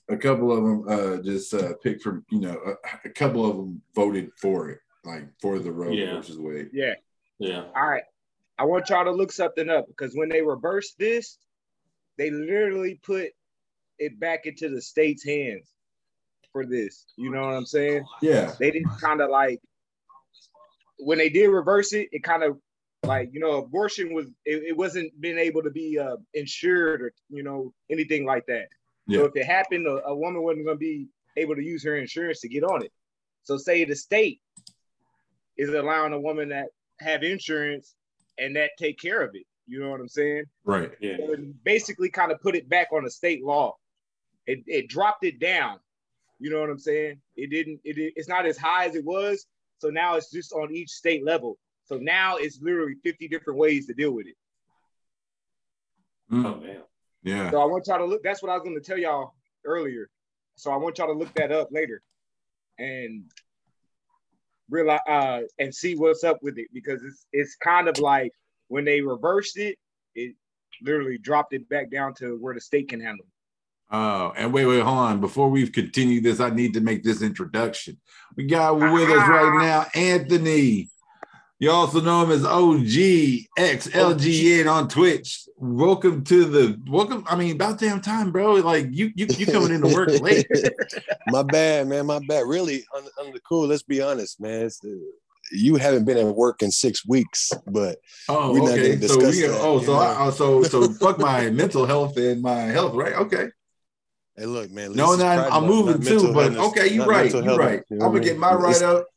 a 0.10 0.16
couple 0.16 0.52
of 0.54 0.64
them 0.64 0.86
uh, 0.88 1.22
just 1.22 1.54
uh, 1.54 1.74
picked 1.84 2.02
from 2.02 2.26
you 2.30 2.40
know 2.40 2.58
a, 2.66 3.08
a 3.08 3.10
couple 3.10 3.50
of 3.50 3.58
them 3.58 3.82
voted 3.94 4.32
for 4.38 4.70
it, 4.70 4.80
like 5.04 5.26
for 5.42 5.60
the 5.60 5.72
Roe 5.72 5.92
Yeah. 5.92 6.16
versus 6.16 6.38
Wade. 6.38 6.70
Yeah. 6.72 6.94
Yeah. 7.40 7.66
All 7.76 7.90
right. 7.90 8.04
I 8.58 8.64
want 8.64 8.90
y'all 8.90 9.04
to 9.04 9.12
look 9.12 9.32
something 9.32 9.70
up 9.70 9.88
because 9.88 10.16
when 10.16 10.30
they 10.30 10.42
reversed 10.42 10.98
this, 10.98 11.38
they 12.18 12.32
literally 12.32 13.00
put 13.04 13.32
it 14.00 14.20
back 14.20 14.46
into 14.46 14.70
the 14.70 14.82
state's 14.82 15.24
hands 15.24 15.72
for 16.52 16.66
this. 16.66 17.06
You 17.18 17.32
know 17.32 17.42
what 17.42 17.54
I'm 17.54 17.66
saying? 17.66 18.06
Yeah, 18.22 18.54
They 18.60 18.72
didn't 18.72 19.00
kind 19.00 19.22
of 19.22 19.30
like 19.30 19.62
when 21.00 21.18
they 21.18 21.30
did 21.30 21.48
reverse 21.48 21.94
it, 21.94 22.10
it 22.12 22.24
kind 22.24 22.44
of 22.44 22.58
like 23.04 23.30
you 23.32 23.40
know, 23.40 23.58
abortion 23.58 24.14
was 24.14 24.28
it, 24.46 24.64
it 24.70 24.78
wasn't 24.78 25.20
being 25.22 25.38
able 25.38 25.64
to 25.64 25.70
be 25.70 26.00
uh, 26.00 26.18
insured 26.34 27.02
or 27.02 27.14
you 27.30 27.44
know 27.44 27.74
anything 27.90 28.26
like 28.26 28.46
that. 28.48 28.68
Yeah. 29.08 29.20
So 29.20 29.26
if 29.26 29.36
it 29.36 29.46
happened, 29.46 29.88
a, 29.88 30.06
a 30.06 30.16
woman 30.16 30.42
wasn't 30.42 30.66
going 30.66 30.78
to 30.78 30.80
be 30.80 31.08
able 31.38 31.56
to 31.56 31.64
use 31.64 31.84
her 31.84 31.96
insurance 31.96 32.42
to 32.42 32.50
get 32.50 32.64
on 32.64 32.84
it. 32.84 32.92
So 33.44 33.58
say 33.58 33.86
the 33.86 33.96
state 33.96 34.42
is 35.58 35.70
allowing 35.70 36.14
a 36.14 36.20
woman 36.20 36.50
that 36.50 36.68
have 37.00 37.24
insurance 37.24 37.96
and 38.38 38.56
that 38.56 38.72
take 38.78 39.00
care 39.00 39.22
of 39.22 39.36
it. 39.36 39.46
You 39.68 39.80
know 39.80 39.90
what 39.90 40.00
I'm 40.00 40.08
saying? 40.08 40.46
right. 40.66 40.92
Yeah. 41.00 41.18
So 41.18 41.36
basically 41.64 42.10
kind 42.10 42.32
of 42.32 42.42
put 42.42 42.56
it 42.56 42.70
back 42.70 42.88
on 42.94 43.04
the 43.04 43.12
state 43.12 43.44
law. 43.44 43.76
It, 44.48 44.64
it 44.66 44.90
dropped 44.90 45.26
it 45.26 45.40
down. 45.40 45.80
You 46.40 46.50
know 46.50 46.60
what 46.62 46.70
I'm 46.70 46.80
saying? 46.80 47.20
It 47.36 47.50
didn't. 47.50 47.80
It, 47.84 48.14
it's 48.16 48.30
not 48.30 48.46
as 48.46 48.58
high 48.58 48.86
as 48.86 48.96
it 48.96 49.04
was. 49.04 49.46
So 49.80 49.90
now 49.90 50.16
it's 50.16 50.32
just 50.32 50.54
on 50.54 50.74
each 50.74 50.90
state 50.90 51.26
level. 51.26 51.58
So 51.86 51.98
now 51.98 52.38
it's 52.38 52.60
literally 52.62 52.96
50 53.04 53.28
different 53.28 53.60
ways 53.60 53.88
to 53.88 53.94
deal 53.94 54.12
with 54.12 54.28
it. 54.28 54.36
Mm, 56.32 56.46
Oh 56.46 56.60
man. 56.60 56.82
yeah. 57.24 57.52
So 57.52 57.62
I 57.62 57.66
want 57.66 57.88
y'all 57.88 58.00
to 58.00 58.06
look. 58.06 58.24
That's 58.24 58.42
what 58.42 58.52
I 58.52 58.56
was 58.56 58.64
going 58.64 58.76
to 58.76 58.82
tell 58.82 58.98
y'all 58.98 59.34
earlier. 59.66 60.10
So 60.56 60.72
I 60.72 60.78
want 60.78 60.98
y'all 60.98 61.08
to 61.08 61.14
look 61.14 61.34
that 61.36 61.52
up 61.52 61.70
later, 61.72 62.02
and 62.80 63.24
realize 64.70 65.00
uh, 65.08 65.42
and 65.60 65.74
see 65.74 65.96
what's 65.96 66.24
up 66.24 66.40
with 66.42 66.58
it 66.58 66.68
because 66.74 67.02
it's 67.04 67.26
it's 67.32 67.56
kind 67.56 67.88
of 67.88 67.98
like 68.00 68.32
when 68.68 68.84
they 68.86 69.02
reversed 69.02 69.58
it, 69.58 69.78
it 70.16 70.36
literally 70.82 71.18
dropped 71.18 71.54
it 71.54 71.68
back 71.70 71.90
down 71.90 72.14
to 72.16 72.38
where 72.42 72.54
the 72.54 72.62
state 72.62 72.90
can 72.90 73.00
handle. 73.00 73.26
Oh, 73.90 74.34
and 74.36 74.52
wait, 74.52 74.66
wait, 74.66 74.82
hold 74.82 74.98
on. 74.98 75.22
Before 75.22 75.50
we 75.50 75.68
continue 75.70 76.20
this, 76.20 76.40
I 76.42 76.50
need 76.50 76.74
to 76.74 76.82
make 76.82 77.04
this 77.04 77.22
introduction. 77.22 77.98
We 78.36 78.46
got 78.46 78.76
with 78.76 79.10
us 79.10 79.28
right 79.28 79.58
now 79.62 79.86
Anthony. 79.96 80.90
You 81.60 81.72
also 81.72 82.02
know 82.02 82.22
him 82.22 82.30
as 82.30 82.44
OGXLGN 82.44 83.48
on 84.72 84.88
Twitch. 84.88 85.48
Welcome 85.58 86.24
to 86.26 86.46
the 86.46 86.80
welcome. 86.88 87.24
I 87.28 87.36
mean, 87.36 87.56
about 87.56 87.80
damn 87.80 88.00
time, 88.00 88.32
bro. 88.32 88.56
Like 88.56 88.90
you, 88.92 89.12
you, 89.16 89.26
you 89.30 89.48
coming 89.48 89.72
into 89.72 89.88
work 89.88 90.10
late. 90.22 90.46
my 91.28 91.42
bad, 91.42 91.88
man. 91.88 92.06
My 92.06 92.20
bad. 92.28 92.46
Really, 92.46 92.86
on, 92.96 93.06
on 93.20 93.32
the 93.34 93.40
cool. 93.40 93.66
Let's 93.66 93.82
be 93.82 94.04
honest, 94.04 94.40
man. 94.40 94.70
Uh, 94.86 94.90
you 95.52 95.78
haven't 95.78 96.06
been 96.06 96.18
at 96.18 96.36
work 96.36 96.62
in 96.62 96.70
six 96.70 97.04
weeks, 97.08 97.52
but 97.66 97.98
Oh, 98.30 98.52
okay. 98.72 99.00
So 99.08 99.18
we, 99.18 99.24
that, 99.42 99.60
oh, 99.60 99.82
so 99.82 99.94
know? 99.94 100.00
I, 100.00 100.30
so 100.30 100.62
so 100.62 100.94
fuck 101.00 101.18
my 101.18 101.50
mental 101.50 101.88
health 101.88 102.18
and 102.18 102.42
my 102.42 102.60
health, 102.62 102.94
right? 102.94 103.14
Okay. 103.14 103.48
Hey, 104.38 104.46
look, 104.46 104.72
man. 104.72 104.94
No, 104.94 105.12
this 105.16 105.20
no, 105.20 105.26
I'm, 105.28 105.54
I'm 105.54 105.66
moving 105.66 106.02
too, 106.02 106.34
but 106.34 106.54
illness, 106.54 106.68
okay, 106.72 106.94
you're 106.94 107.06
right. 107.06 107.32
You're 107.32 107.44
health, 107.44 107.58
right. 107.58 107.84
you 107.90 107.98
know 107.98 108.06
I'm 108.06 108.12
gonna 108.12 108.24
get 108.24 108.38
my 108.38 108.54
mean? 108.54 108.62
write 108.62 108.82
up. 108.82 109.08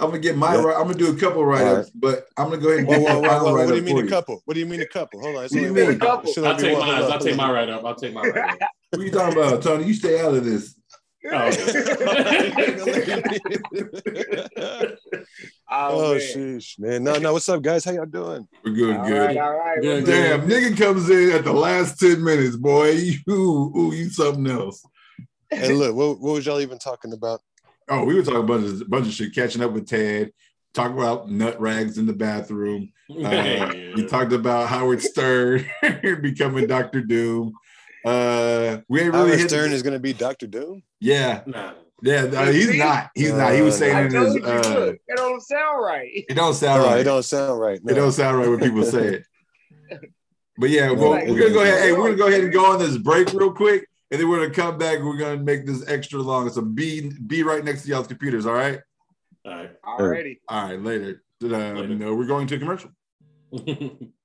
I'm 0.00 0.10
gonna 0.10 0.20
get 0.20 0.36
my 0.36 0.54
Yeah. 0.54 0.62
right. 0.62 0.76
I'm 0.76 0.84
gonna 0.84 0.94
do 0.94 1.10
a 1.10 1.16
couple 1.18 1.44
write 1.44 1.66
ups, 1.66 1.90
but 1.90 2.26
I'm 2.36 2.50
gonna 2.50 2.62
go 2.62 2.68
ahead 2.68 2.80
and 2.80 2.88
Whoa, 2.88 2.94
get 2.98 3.02
whoa, 3.02 3.08
my 3.08 3.14
whoa, 3.14 3.28
final 3.28 3.46
whoa, 3.46 3.54
write 3.54 3.64
What 3.66 3.70
do 3.72 3.76
you 3.76 3.82
mean 3.82 3.98
a 3.98 4.06
couple? 4.08 4.42
What 4.44 4.54
do 4.54 4.60
you 4.60 4.66
mean 4.66 4.80
a 4.80 4.86
couple? 4.86 5.20
Hold 5.20 5.36
on. 5.36 5.44
It's 5.44 5.54
What 5.54 5.60
do 5.60 5.66
you 5.66 5.72
mean? 5.72 5.86
one. 5.86 5.98
Couple. 5.98 6.32
Should 6.32 6.44
I'll 6.44 6.56
take 6.56 6.78
one. 6.78 6.86
mine. 6.88 7.02
I'll 7.02 7.18
take 7.18 7.36
my 7.36 7.44
on. 7.48 7.54
right 7.54 7.68
up. 7.68 7.84
I'll 7.84 7.94
take 7.96 8.14
my 8.14 8.22
right 8.22 8.62
up. 8.62 8.68
What 8.90 9.02
are 9.02 9.04
you 9.04 9.10
talking 9.10 9.36
about, 9.38 9.62
Tony? 9.62 9.84
You 9.84 9.92
stay 9.92 10.18
out 10.20 10.34
of 10.34 10.44
this. 10.44 10.74
Oh, 11.30 11.50
okay. 15.70 15.94
Oh, 15.94 16.12
man. 16.12 16.20
sheesh, 16.20 16.78
man. 16.78 17.04
No, 17.04 17.18
no. 17.18 17.32
What's 17.32 17.48
up, 17.48 17.62
guys? 17.62 17.84
How 17.84 17.92
y'all 17.92 18.06
doing? 18.06 18.48
We're 18.64 18.72
good, 18.72 18.96
All 18.96 19.06
good. 19.06 19.26
right, 19.26 19.36
all 19.36 19.56
right. 19.58 19.80
Good, 19.80 20.06
Damn, 20.06 20.48
nigga 20.48 20.76
comes 20.76 21.08
in 21.10 21.30
at 21.30 21.44
the 21.44 21.52
last 21.52 21.98
10 22.00 22.22
minutes, 22.22 22.56
boy. 22.56 22.90
You, 22.98 23.20
ooh, 23.30 23.92
you 23.94 24.10
something 24.10 24.46
else. 24.46 24.84
And 25.50 25.78
look, 25.78 25.94
what, 25.94 26.20
what 26.20 26.34
was 26.34 26.46
y'all 26.46 26.60
even 26.60 26.78
talking 26.78 27.12
about? 27.12 27.40
Oh, 27.88 28.04
we 28.04 28.14
were 28.14 28.22
talking 28.22 28.40
about 28.40 28.60
a 28.60 28.84
bunch 28.86 29.06
of 29.06 29.12
shit, 29.12 29.34
catching 29.34 29.62
up 29.62 29.72
with 29.72 29.88
Ted, 29.88 30.32
talking 30.74 30.98
about 30.98 31.30
nut 31.30 31.58
rags 31.60 31.98
in 31.98 32.06
the 32.06 32.12
bathroom. 32.12 32.92
Uh, 33.24 33.72
we 33.96 34.06
talked 34.06 34.34
about 34.34 34.68
Howard 34.68 35.00
Stern 35.00 35.64
becoming 36.20 36.66
Doctor 36.66 37.00
Doom. 37.00 37.54
Uh, 38.04 38.78
we 38.86 39.00
ain't 39.00 39.14
really 39.14 39.28
Howard 39.28 39.38
hit 39.40 39.48
Stern 39.48 39.72
is 39.72 39.82
going 39.82 39.94
to 39.94 39.98
be 39.98 40.12
Doctor 40.12 40.46
Doom. 40.46 40.82
Yeah, 41.00 41.40
Nah. 41.46 41.72
Yeah. 42.02 42.22
uh, 42.24 42.46
he's 42.52 42.70
See? 42.70 42.78
not. 42.78 43.10
He's 43.14 43.32
not. 43.32 43.52
He 43.54 43.62
was 43.62 43.74
Uh, 43.74 43.78
saying 43.78 43.96
I 43.96 44.00
in 44.02 44.10
told 44.12 44.26
his. 44.26 44.34
you, 44.36 44.42
Uh, 44.44 44.54
look, 44.56 44.96
that 45.08 45.16
don't 45.16 45.40
sound 45.42 45.82
right. 45.84 46.10
it 46.28 46.34
don't 46.34 46.54
sound 46.54 46.82
No, 46.82 46.88
right. 46.88 47.00
it 47.00 47.04
don't 47.04 47.22
sound 47.24 47.60
right. 47.60 47.80
No. 47.84 47.92
It 47.92 47.96
don't 47.96 48.12
sound 48.12 48.38
right 48.38 48.48
when 48.48 48.60
people 48.60 48.84
say 48.84 49.06
it. 49.16 49.24
But 50.60 50.70
yeah, 50.70 50.90
well, 50.90 51.10
Like- 51.10 51.28
we're 51.28 51.38
gonna 51.38 51.52
go 51.54 51.62
ahead. 51.62 51.80
Hey, 51.82 51.92
we're 51.92 52.06
gonna 52.06 52.16
go 52.16 52.26
ahead 52.26 52.42
and 52.42 52.52
go 52.52 52.64
on 52.72 52.80
this 52.80 52.98
break 52.98 53.32
real 53.32 53.52
quick, 53.52 53.88
and 54.10 54.20
then 54.20 54.28
we're 54.28 54.40
gonna 54.40 54.50
come 54.52 54.76
back. 54.76 54.96
and 54.98 55.06
We're 55.06 55.16
gonna 55.16 55.36
make 55.36 55.64
this 55.66 55.88
extra 55.88 56.18
long. 56.20 56.50
So 56.50 56.62
be 56.62 57.12
be 57.28 57.44
right 57.44 57.64
next 57.64 57.82
to 57.82 57.88
y'all's 57.90 58.08
computers. 58.08 58.44
All 58.44 58.54
right. 58.54 58.80
All 59.44 59.52
right. 59.54 59.70
Already. 59.86 60.40
All 60.48 60.64
right. 60.70 60.82
Later. 60.82 61.22
Uh, 61.44 61.48
no, 61.82 62.16
we're 62.16 62.26
going 62.26 62.48
to 62.48 62.58
commercial. 62.58 62.90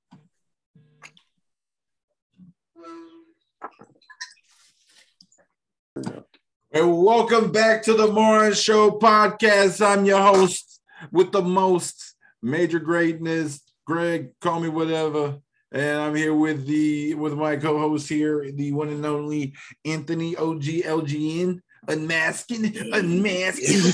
And 6.76 7.04
welcome 7.04 7.52
back 7.52 7.84
to 7.84 7.94
the 7.94 8.12
Morning 8.12 8.52
Show 8.54 8.90
podcast. 8.98 9.80
I'm 9.86 10.06
your 10.06 10.20
host 10.20 10.82
with 11.12 11.32
the 11.32 11.44
most 11.44 12.16
major 12.42 12.80
greatness, 12.80 13.62
Greg. 13.86 14.32
Call 14.42 14.60
me 14.60 14.70
whatever. 14.70 15.38
And 15.72 16.02
I'm 16.02 16.16
here 16.16 16.34
with 16.34 16.66
the 16.66 17.14
with 17.14 17.36
my 17.36 17.58
co-host 17.58 18.10
here, 18.10 18.52
the 18.52 18.72
one 18.72 18.90
and 18.90 19.06
only 19.06 19.54
Anthony 19.86 20.34
OGLGN, 20.34 21.62
unmasking, 21.88 22.76
unmasking, 22.92 23.82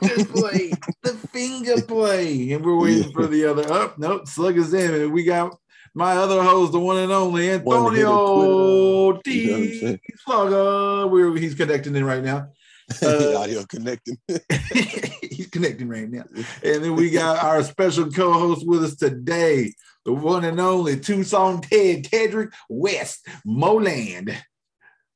finger 0.00 0.24
play, 0.24 0.72
the 1.02 1.12
finger 1.30 1.82
play, 1.82 2.52
and 2.52 2.64
we're 2.64 2.80
waiting 2.80 3.12
for 3.12 3.26
the 3.26 3.44
other. 3.44 3.70
Up, 3.70 3.90
oh, 3.90 3.94
nope, 3.98 4.26
slug 4.26 4.56
is 4.56 4.72
in, 4.72 4.94
and 4.94 5.12
we 5.12 5.22
got 5.22 5.54
my 5.94 6.16
other 6.16 6.42
host, 6.42 6.72
the 6.72 6.80
one 6.80 6.98
and 6.98 7.12
only 7.12 7.50
Antonio 7.50 7.82
Twitter. 7.82 7.96
You 7.96 8.04
know 8.04 9.06
what 9.06 9.16
I'm 9.16 9.22
T. 9.22 9.98
Slugger. 10.24 11.06
We're 11.06 11.36
he's 11.36 11.54
connecting 11.54 11.96
in 11.96 12.04
right 12.04 12.22
now. 12.22 12.48
Uh, 13.04 13.36
Audio 13.38 13.64
connecting. 13.66 14.18
he's 15.22 15.46
connecting 15.46 15.88
right 15.88 16.10
now. 16.10 16.24
And 16.64 16.82
then 16.82 16.96
we 16.96 17.10
got 17.10 17.40
our 17.44 17.62
special 17.62 18.10
co-host 18.10 18.66
with 18.66 18.82
us 18.82 18.96
today, 18.96 19.72
the 20.04 20.12
one 20.12 20.44
and 20.44 20.58
only 20.58 20.98
Tuscan 20.98 21.60
Ted 21.60 22.02
Tedrick 22.02 22.52
West 22.68 23.28
Moland. 23.44 24.36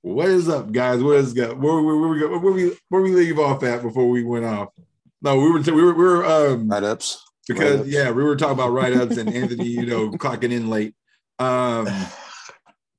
What 0.02 0.28
is 0.28 0.48
up, 0.48 0.70
guys? 0.70 1.02
What 1.02 1.16
is 1.16 1.36
up? 1.36 1.58
Where, 1.58 1.82
where, 1.82 1.96
where, 1.96 2.08
we 2.10 2.20
go? 2.20 2.38
Where 2.38 2.52
we 2.52 2.76
where 2.90 3.02
we 3.02 3.12
leave 3.12 3.40
off 3.40 3.64
at 3.64 3.82
before 3.82 4.08
we 4.08 4.22
went 4.22 4.44
off? 4.44 4.68
No, 5.20 5.36
we 5.36 5.50
were 5.50 5.60
we 5.60 5.72
were, 5.72 5.94
we 5.94 6.04
were 6.04 6.24
um 6.24 6.68
Right 6.68 6.84
ups. 6.84 7.24
Because 7.46 7.78
write-ups. 7.80 7.88
yeah, 7.88 8.10
we 8.10 8.22
were 8.22 8.36
talking 8.36 8.54
about 8.54 8.72
write-ups 8.72 9.16
and 9.16 9.32
Anthony, 9.32 9.68
you 9.68 9.86
know, 9.86 10.10
clocking 10.12 10.52
in 10.52 10.68
late. 10.68 10.94
Um 11.38 11.88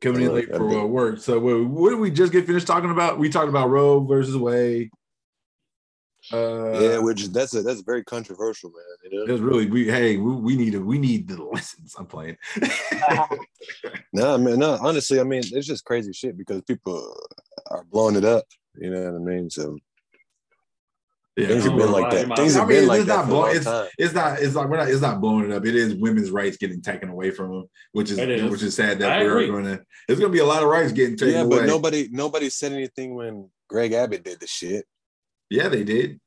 coming 0.02 0.24
in 0.24 0.34
late 0.34 0.50
for 0.50 0.70
uh, 0.70 0.86
work. 0.86 1.20
So 1.20 1.40
what, 1.40 1.66
what 1.66 1.90
did 1.92 2.00
we 2.00 2.12
just 2.12 2.32
get 2.32 2.46
finished 2.46 2.68
talking 2.68 2.92
about? 2.92 3.18
We 3.18 3.30
talked 3.30 3.50
about 3.50 3.70
Roe 3.70 4.02
versus 4.02 4.38
Wade. 4.38 4.90
Uh 6.34 6.80
yeah, 6.80 6.98
which 6.98 7.28
that's 7.28 7.54
a 7.54 7.62
that's 7.62 7.82
very 7.82 8.04
controversial, 8.04 8.72
man. 8.72 9.12
You 9.12 9.26
know? 9.26 9.34
It's 9.34 9.42
really 9.42 9.68
we 9.68 9.86
hey 9.86 10.18
we, 10.18 10.36
we 10.36 10.56
need 10.56 10.72
to 10.72 10.84
we 10.84 10.98
need 10.98 11.28
the 11.28 11.42
lessons. 11.54 11.96
I'm 11.98 12.08
playing. 12.08 12.38
No, 14.14 14.38
man, 14.38 14.60
no. 14.60 14.78
Honestly, 14.82 15.20
I 15.20 15.24
mean, 15.24 15.44
it's 15.52 15.68
just 15.68 15.84
crazy 15.84 16.14
shit 16.14 16.38
because 16.38 16.62
people 16.62 17.14
are 17.70 17.84
blowing 17.84 18.16
it 18.16 18.24
up. 18.24 18.46
You 18.76 18.90
know 18.90 19.12
what 19.12 19.22
I 19.22 19.36
mean? 19.36 19.50
So 19.50 19.78
yeah, 21.38 21.48
things 21.48 21.64
have 21.66 21.76
been 21.76 21.92
like 21.92 22.12
that. 22.12 22.28
why. 22.30 22.36
Things 22.36 22.56
I 22.56 22.60
mean, 22.62 22.68
been 22.70 22.88
like 22.88 23.00
it's 23.00 23.08
that 23.10 23.16
not 23.18 23.28
blow- 23.28 23.46
it's, 23.46 23.68
it's 23.98 24.14
not 24.14 24.40
it's 24.40 24.56
like 24.56 24.70
we're 24.70 24.78
not 24.78 24.90
it's 24.90 25.02
not 25.02 25.20
blowing 25.22 25.46
it 25.46 25.52
up. 25.52 25.66
It 25.66 25.76
is 25.76 25.94
women's 25.96 26.32
rights 26.32 26.58
getting 26.58 26.82
taken 26.82 27.10
away 27.10 27.32
from 27.32 27.52
them, 27.52 27.66
which 27.92 28.12
is, 28.12 28.18
It 28.18 28.30
is. 28.30 28.50
which 28.52 28.64
is 28.64 28.76
sad 28.76 29.00
that 29.00 29.12
I 29.12 29.24
we're 29.24 29.40
agree. 29.40 29.48
going 29.48 29.66
to. 29.66 29.84
There's 30.08 30.20
going 30.20 30.32
to 30.32 30.36
be 30.36 30.40
a 30.42 30.46
lot 30.46 30.64
of 30.64 30.70
rights 30.70 30.92
getting 30.94 31.18
taken 31.18 31.34
Yeah, 31.34 31.42
away. 31.42 31.60
but 31.60 31.66
nobody 31.66 32.08
nobody 32.12 32.50
said 32.50 32.72
anything 32.72 33.16
when 33.16 33.50
Greg 33.70 33.92
Abbott 33.94 34.24
did 34.24 34.40
the 34.40 34.48
shit. 34.48 34.86
yeah, 35.50 35.68
they 35.68 35.84
did. 35.84 36.20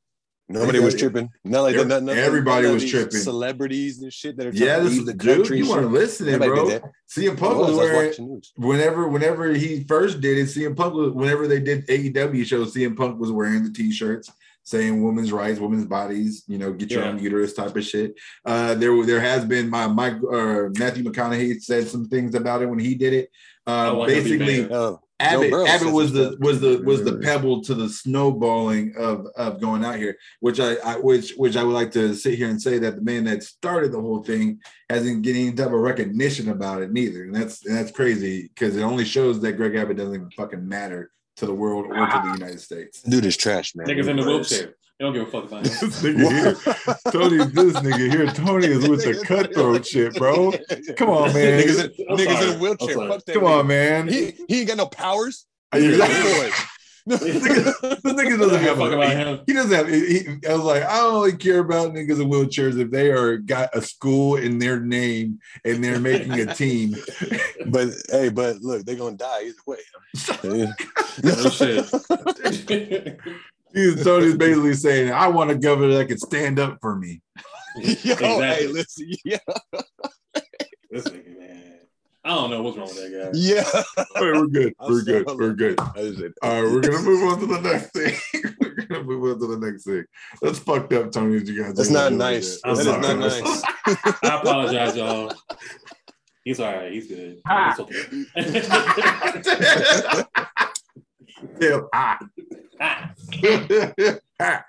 Nobody 0.51 0.79
Yeah, 0.79 0.85
was 0.85 0.95
yeah. 0.95 0.99
tripping. 1.01 1.29
Not 1.45 1.61
like 1.61 1.75
that. 1.75 1.85
None, 1.87 2.05
none, 2.05 2.17
Everybody 2.17 2.63
none 2.65 2.73
was 2.73 2.89
tripping. 2.89 3.19
Celebrities 3.19 4.01
and 4.01 4.11
shit 4.11 4.35
that 4.37 4.47
are 4.47 4.51
trying 4.51 4.63
Yeah, 4.67 4.77
to 4.77 4.83
this 4.85 4.93
leave 4.93 5.05
the 5.05 5.13
dude, 5.13 5.35
country. 5.37 5.57
you 5.59 5.63
and 5.65 5.71
weren't 5.71 5.85
shit. 5.85 5.91
listening, 6.01 6.31
Nobody 6.33 6.49
bro. 6.51 6.69
did 6.69 6.81
that. 6.81 6.91
CM 7.15 7.37
Punk 7.37 7.57
was, 7.59 7.67
was 7.69 7.77
wearing 7.77 8.07
watching 8.09 8.27
news. 8.29 8.51
whenever 8.57 9.07
whenever 9.07 9.53
he 9.53 9.83
first 9.83 10.21
did 10.21 10.39
it, 10.39 10.45
CM 10.47 10.75
Punk 10.75 10.95
was 10.95 11.11
whenever 11.13 11.47
they 11.47 11.59
did 11.59 11.85
AEW 11.87 12.43
shows, 12.45 12.73
CM 12.73 12.97
Punk 12.97 13.19
was 13.19 13.31
wearing 13.31 13.63
the 13.63 13.71
t-shirts 13.71 14.31
saying 14.69 15.03
women's 15.03 15.31
rights, 15.31 15.59
women's 15.59 15.85
bodies, 15.85 16.43
you 16.47 16.57
know, 16.57 16.71
get 16.73 16.91
your 16.91 17.01
Yeah. 17.03 17.09
own 17.09 17.19
uterus 17.19 17.53
type 17.53 17.75
of 17.75 17.83
shit. 17.83 18.15
Uh 18.45 18.75
there 18.75 19.05
there 19.05 19.19
has 19.21 19.45
been 19.45 19.69
my 19.69 19.87
Mike 19.87 20.15
uh 20.31 20.69
Matthew 20.77 21.03
McConaughey 21.03 21.61
said 21.61 21.87
some 21.87 22.07
things 22.07 22.35
about 22.35 22.61
it 22.61 22.67
when 22.69 22.79
he 22.79 22.95
did 22.95 23.13
it. 23.13 23.29
Uh, 23.67 23.93
want 23.95 24.11
him 24.11 24.23
to 24.23 24.23
be 24.23 24.37
basically 24.37 24.61
banned. 24.61 24.71
Oh, 24.73 25.01
Abbott, 25.21 25.51
Burrow 25.51 25.67
Abbott 25.67 25.93
was 25.93 26.13
the 26.13 26.37
was 26.39 26.61
the 26.61 26.81
was 26.85 27.03
the 27.03 27.17
pebble 27.17 27.61
to 27.63 27.75
the 27.75 27.89
snowballing 27.89 28.93
of 28.97 29.27
of 29.35 29.59
going 29.59 29.83
out 29.83 29.97
here, 29.97 30.17
which 30.39 30.59
I, 30.61 30.75
I 30.75 30.95
which 30.95 31.33
which 31.35 31.57
I 31.57 31.63
would 31.63 31.73
like 31.73 31.91
to 31.91 32.15
sit 32.15 32.35
here 32.35 32.47
and 32.49 32.61
say 32.61 32.79
that 32.79 32.95
the 32.95 33.01
man 33.01 33.25
that 33.25 33.43
started 33.43 33.91
the 33.91 33.99
whole 34.01 34.23
thing 34.23 34.59
hasn't 34.89 35.23
getting 35.23 35.47
any 35.47 35.55
type 35.55 35.67
of 35.67 35.73
recognition 35.73 36.49
about 36.49 36.81
it 36.81 36.91
neither, 36.93 37.23
and 37.25 37.35
that's 37.35 37.65
and 37.65 37.75
that's 37.75 37.91
crazy 37.91 38.43
because 38.53 38.77
it 38.77 38.81
only 38.81 39.03
shows 39.05 39.41
that 39.41 39.53
Greg 39.53 39.75
Abbott 39.75 39.97
doesn't 39.97 40.33
fucking 40.35 40.65
matter 40.67 41.11
to 41.39 41.45
the 41.45 41.53
world 41.53 41.85
or 41.85 41.93
to 41.93 41.99
the 41.99 42.29
ah. 42.29 42.33
United 42.33 42.59
States. 42.59 43.01
dude 43.01 43.25
is 43.25 43.37
trash, 43.37 43.75
man. 43.75 43.87
Niggas 43.87 44.07
in 44.07 44.17
the 44.17 44.23
wheelchair. 44.23 44.75
They 44.99 45.05
don't 45.05 45.13
give 45.13 45.27
a 45.27 45.31
fuck 45.31 45.45
about 45.45 45.65
him. 45.65 45.89
this 45.89 46.01
nigga 46.01 46.29
here, 46.29 46.53
Tony, 47.11 47.37
this 47.37 47.73
nigga 47.79 48.11
here, 48.11 48.27
Tony 48.27 48.67
is 48.67 48.87
with 48.87 49.05
the 49.05 49.23
cutthroat 49.25 49.85
shit, 49.87 50.13
bro. 50.15 50.51
Come 50.97 51.09
on, 51.09 51.33
man. 51.33 51.61
Niggas 51.61 51.85
in, 51.85 52.05
I'm 52.09 52.17
niggas 52.17 52.49
in 52.49 52.55
a 52.57 52.59
wheelchair. 52.59 52.99
I'm. 52.99 53.09
Fuck 53.09 53.25
that 53.25 53.33
Come 53.33 53.45
on, 53.45 53.67
man. 53.67 54.09
He, 54.09 54.33
he 54.49 54.59
ain't 54.59 54.67
got 54.67 54.77
no 54.77 54.87
powers. 54.87 55.45
Exactly. 57.09 57.89
this 57.89 58.13
nigga 58.13 58.37
doesn't 58.39 58.61
Give 58.63 58.77
a 58.79 58.81
fuck 58.81 58.91
about 58.93 59.11
him. 59.11 59.39
He 59.47 59.53
doesn't 59.53 59.71
have. 59.73 59.87
He, 59.87 60.27
I 60.47 60.53
was 60.53 60.63
like, 60.63 60.83
I 60.83 60.99
only 61.01 61.33
care 61.37 61.59
about 61.59 61.93
niggas 61.93 62.21
in 62.21 62.29
wheelchairs 62.29 62.79
if 62.79 62.91
they 62.91 63.09
are 63.11 63.37
got 63.37 63.69
a 63.75 63.81
school 63.81 64.35
in 64.35 64.59
their 64.59 64.79
name 64.79 65.39
and 65.65 65.83
they're 65.83 65.99
making 65.99 66.33
a 66.39 66.53
team. 66.53 66.95
But 67.67 67.89
hey, 68.09 68.29
but 68.29 68.61
look, 68.61 68.85
they're 68.85 68.95
gonna 68.95 69.17
die 69.17 69.43
either 69.43 69.55
way. 69.67 69.77
No 71.23 71.49
shit. 71.49 71.85
He's 73.73 74.03
Tony's 74.03 74.35
basically 74.37 74.73
saying, 74.73 75.11
I 75.11 75.27
want 75.27 75.51
a 75.51 75.55
governor 75.55 75.95
that 75.97 76.07
can 76.07 76.17
stand 76.17 76.57
up 76.59 76.77
for 76.81 76.95
me. 76.95 77.21
Yo, 77.77 77.83
Exactly. 77.83 78.27
hey, 78.45 78.67
listen, 78.67 79.11
yeah, 79.25 79.37
This 80.89 81.05
nigga, 81.05 81.37
man. 81.37 81.38
I 82.29 82.35
don't 82.35 82.51
know 82.51 82.61
what's 82.61 82.77
wrong 82.77 82.85
with 82.87 82.95
that 82.97 83.11
guy. 83.11 83.29
yeah. 83.33 83.63
All 84.21 84.31
right, 84.31 84.39
we're 84.39 84.45
good. 84.47 84.73
We're 84.87 85.01
good. 85.01 85.25
We're 85.35 85.53
good. 85.53 85.79
I 85.79 85.93
just 85.95 86.19
said- 86.19 86.33
All 86.43 86.61
right, 86.63 86.71
we're 86.71 86.81
gonna 86.81 86.99
move 87.03 87.23
on 87.27 87.39
to 87.39 87.45
the 87.47 87.59
next 87.59 87.91
thing. 87.91 88.15
we're 88.61 88.85
gonna 88.85 89.03
move 89.03 89.23
on 89.33 89.39
to 89.39 89.47
the 89.57 89.65
next 89.65 89.85
thing. 89.85 90.05
That's 90.39 90.59
fucked 90.59 90.93
up, 90.93 91.11
Tony. 91.11 91.43
You 91.43 91.63
guys. 91.63 91.73
That's 91.73 91.89
not 91.89 92.13
nice. 92.13 92.61
that. 92.61 92.69
I'm 92.69 92.75
That 92.75 92.81
is 92.81 92.85
not 92.85 93.17
nice. 93.19 93.63
I 94.23 94.39
apologize, 94.41 94.95
y'all. 94.95 95.33
He's 96.43 96.59
all 96.59 96.71
right. 96.71 96.91
He's 96.91 97.07
good. 97.07 97.41
Ah. 97.47 97.75
It's 97.75 97.79
okay. 97.79 98.03
Yeah. 101.59 101.79
Ah. 101.93 102.19
Ah. 102.79 103.13
Ah. 104.39 104.65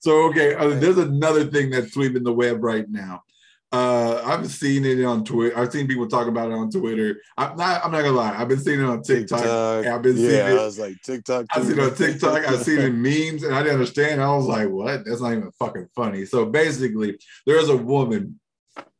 so 0.00 0.28
okay, 0.28 0.54
uh, 0.54 0.68
there's 0.78 0.98
another 0.98 1.44
thing 1.46 1.70
that's 1.70 1.92
sweeping 1.92 2.22
the 2.22 2.32
web 2.32 2.62
right 2.62 2.88
now. 2.88 3.22
Uh, 3.70 4.22
I've 4.24 4.50
seen 4.50 4.86
it 4.86 5.04
on 5.04 5.24
Twitter. 5.24 5.56
I've 5.58 5.70
seen 5.70 5.86
people 5.86 6.08
talk 6.08 6.26
about 6.26 6.50
it 6.50 6.54
on 6.54 6.70
Twitter. 6.70 7.20
I'm 7.36 7.54
not. 7.56 7.84
I'm 7.84 7.92
not 7.92 8.02
gonna 8.02 8.16
lie. 8.16 8.34
I've 8.34 8.48
been 8.48 8.60
seeing 8.60 8.80
it 8.80 8.84
on 8.84 9.02
TikTok. 9.02 9.40
TikTok. 9.40 9.86
I've 9.86 10.02
been 10.02 10.16
seeing 10.16 10.30
yeah, 10.30 10.50
it. 10.52 10.58
I 10.58 10.64
was 10.64 10.78
like 10.78 11.00
TikTok. 11.02 11.46
I've 11.50 11.64
seen 11.64 11.78
it 11.78 11.82
on 11.82 11.94
TikTok. 11.94 12.48
I've 12.48 12.62
seen 12.62 12.78
it 12.78 12.84
in 12.86 13.02
memes, 13.02 13.42
and 13.42 13.54
I 13.54 13.62
didn't 13.62 13.74
understand. 13.74 14.22
I 14.22 14.34
was 14.34 14.46
like, 14.46 14.70
"What? 14.70 15.04
That's 15.04 15.20
not 15.20 15.32
even 15.32 15.50
fucking 15.58 15.88
funny." 15.94 16.24
So 16.24 16.46
basically, 16.46 17.18
there's 17.44 17.68
a 17.68 17.76
woman 17.76 18.40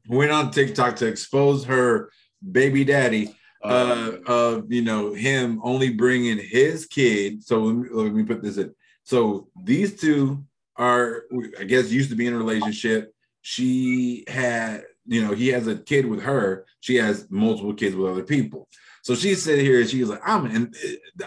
who 0.07 0.19
went 0.19 0.33
on 0.33 0.51
TikTok 0.51 0.97
to 0.97 1.07
expose 1.07 1.65
her 1.65 2.11
baby 2.53 2.85
daddy 2.85 3.35
uh, 3.63 4.13
of 4.27 4.71
you 4.71 4.83
know 4.83 5.15
him 5.15 5.61
only 5.63 5.91
bringing 5.91 6.39
his 6.39 6.87
kid. 6.87 7.43
So 7.43 7.63
let 7.63 7.75
me, 7.75 7.89
let 7.91 8.13
me 8.13 8.23
put 8.23 8.43
this 8.43 8.59
in. 8.59 8.75
So 9.05 9.49
these 9.65 9.99
two 9.99 10.45
are, 10.77 11.25
I 11.59 11.65
guess, 11.65 11.91
used 11.91 12.11
to 12.11 12.17
be 12.17 12.27
in 12.27 12.35
a 12.35 12.39
relationship. 12.39 13.15
She 13.51 14.25
had, 14.29 14.83
you 15.07 15.25
know, 15.25 15.33
he 15.33 15.49
has 15.49 15.67
a 15.67 15.77
kid 15.77 16.05
with 16.05 16.21
her. 16.23 16.67
She 16.81 16.97
has 16.97 17.27
multiple 17.31 17.73
kids 17.73 17.97
with 17.97 18.11
other 18.11 18.23
people. 18.23 18.69
So 19.03 19.15
she 19.15 19.35
said 19.37 19.61
here, 19.61 19.87
she 19.87 20.01
was 20.01 20.11
like, 20.11 20.21
"I'm," 20.23 20.45
and 20.47 20.77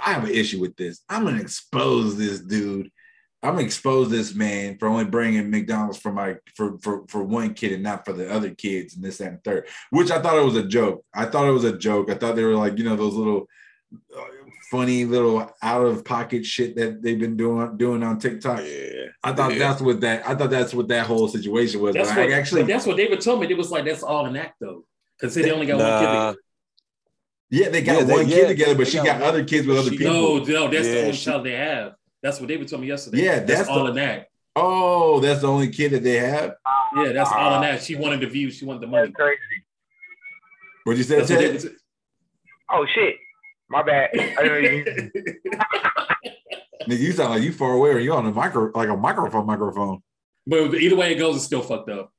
I 0.06 0.14
have 0.14 0.26
an 0.26 0.30
issue 0.30 0.62
with 0.62 0.78
this. 0.78 1.02
I'm 1.10 1.24
gonna 1.24 1.42
expose 1.42 2.18
this 2.18 2.40
dude 2.40 2.92
I'm 3.44 3.56
gonna 3.56 3.66
expose 3.66 4.10
this 4.10 4.36
man 4.36 4.78
for 4.78 4.88
only 4.88 5.06
bringing 5.06 5.50
McDonald's 5.50 5.98
for 5.98 6.12
my 6.12 6.36
for 6.56 6.78
for 6.78 7.06
for 7.08 7.24
one 7.24 7.56
kid 7.56 7.72
and 7.72 7.82
not 7.82 8.06
for 8.06 8.14
the 8.14 8.32
other 8.32 8.52
kids 8.52 8.96
and 8.96 9.04
this 9.04 9.18
that, 9.18 9.30
and 9.30 9.44
third. 9.44 9.68
Which 9.90 10.12
I 10.12 10.22
thought 10.22 10.38
it 10.38 10.46
was 10.46 10.58
a 10.58 10.68
joke. 10.68 11.04
I 11.14 11.26
thought 11.26 11.48
it 11.48 11.52
was 11.52 11.64
a 11.64 11.76
joke. 11.76 12.12
I 12.12 12.14
thought 12.14 12.36
they 12.36 12.44
were 12.44 12.56
like 12.56 12.78
you 12.78 12.84
know 12.84 12.96
those 12.96 13.16
little 13.16 13.48
funny 14.72 15.04
little 15.04 15.52
out 15.62 15.86
of 15.86 16.06
pocket 16.06 16.46
shit 16.46 16.78
that 16.78 17.04
they've 17.04 17.20
been 17.20 17.36
doing 17.36 17.76
doing 17.76 18.02
on 18.02 18.18
TikTok. 18.18 18.62
Yeah. 18.64 19.08
I 19.22 19.34
thought 19.34 19.52
Yeah. 19.52 19.60
that's 19.60 19.82
what 19.82 20.00
that 20.02 20.28
I 20.28 20.34
thought 20.34 20.50
that's 20.50 20.74
what 20.74 20.88
that 20.88 21.06
whole 21.06 21.28
situation 21.28 21.82
was. 21.82 21.94
That's 21.94 22.10
what 22.10 22.20
I 22.20 22.32
actually 22.32 22.64
that's 22.64 22.88
what 22.88 22.96
David 22.96 23.20
told 23.20 23.42
me. 23.42 23.48
It 23.52 23.58
was 23.58 23.70
like 23.70 23.84
that's 23.84 24.02
all 24.02 24.26
an 24.26 24.38
act 24.38 24.56
though, 24.62 24.86
because 25.20 25.36
they 25.36 25.52
only 25.52 25.66
got 25.66 25.78
one 25.80 25.90
kid. 26.00 26.08
Together. 26.08 26.38
yeah 27.50 27.70
they 27.70 27.82
got 27.84 27.98
Yeah, 27.98 28.04
they- 28.06 28.14
one 28.14 28.28
yeah, 28.30 28.36
kid 28.36 28.48
together, 28.48 28.76
but 28.76 28.88
she 28.88 28.98
got 28.98 29.06
got 29.06 29.22
other 29.22 29.44
kids 29.44 29.68
with 29.68 29.78
other 29.78 29.90
she- 29.92 29.98
people. 29.98 30.14
No, 30.14 30.38
no, 30.44 30.68
that's 30.70 30.88
the 30.88 31.00
only 31.02 31.14
she- 31.14 31.26
child 31.26 31.46
they 31.46 31.52
have. 31.52 31.94
That's 32.24 32.40
what 32.40 32.48
David 32.48 32.68
told 32.70 32.82
me 32.82 32.88
yesterday. 32.88 33.24
Yeah, 33.26 33.40
that's, 33.40 33.52
that's 33.52 33.70
all 33.70 33.84
the- 33.86 33.92
an 33.92 33.98
act. 33.98 34.28
Oh, 34.56 35.20
that's 35.20 35.42
the 35.42 35.48
only 35.48 35.70
kid 35.70 35.92
that 35.92 36.04
they 36.04 36.18
have. 36.18 36.56
Yeah, 36.96 37.12
that's 37.14 37.32
all 37.32 37.56
an 37.56 37.64
act. 37.64 37.84
She 37.84 37.96
ah. 37.96 38.00
wanted 38.00 38.22
the 38.22 38.28
views. 38.28 38.56
She 38.56 38.66
wanted 38.66 38.82
the 38.82 38.88
money. 38.88 39.08
That's 39.08 39.16
crazy. 39.16 39.40
What'd 40.84 40.98
you 40.98 41.04
say? 41.04 41.18
That's 41.18 41.30
what 41.30 41.40
Ted? 41.40 41.54
David 41.62 41.76
Oh 42.74 42.86
shit. 42.96 43.16
My 43.72 43.84
bad. 43.84 44.10
I 44.14 44.44
you- 44.60 44.84
Nigga, 46.90 47.00
you 47.00 47.12
sound 47.14 47.30
like 47.32 47.44
you 47.44 47.54
far 47.54 47.74
away 47.74 47.92
or 47.92 48.00
you 48.00 48.12
on 48.14 48.26
a 48.26 48.32
micro 48.32 48.72
like 48.76 48.90
a 48.90 48.98
microphone 48.98 49.46
microphone. 49.46 50.00
But 50.48 50.74
either 50.76 50.96
way 50.96 51.14
it 51.14 51.20
goes, 51.20 51.36
it's 51.38 51.46
still 51.46 51.62
fucked 51.62 51.90
up. 51.90 52.12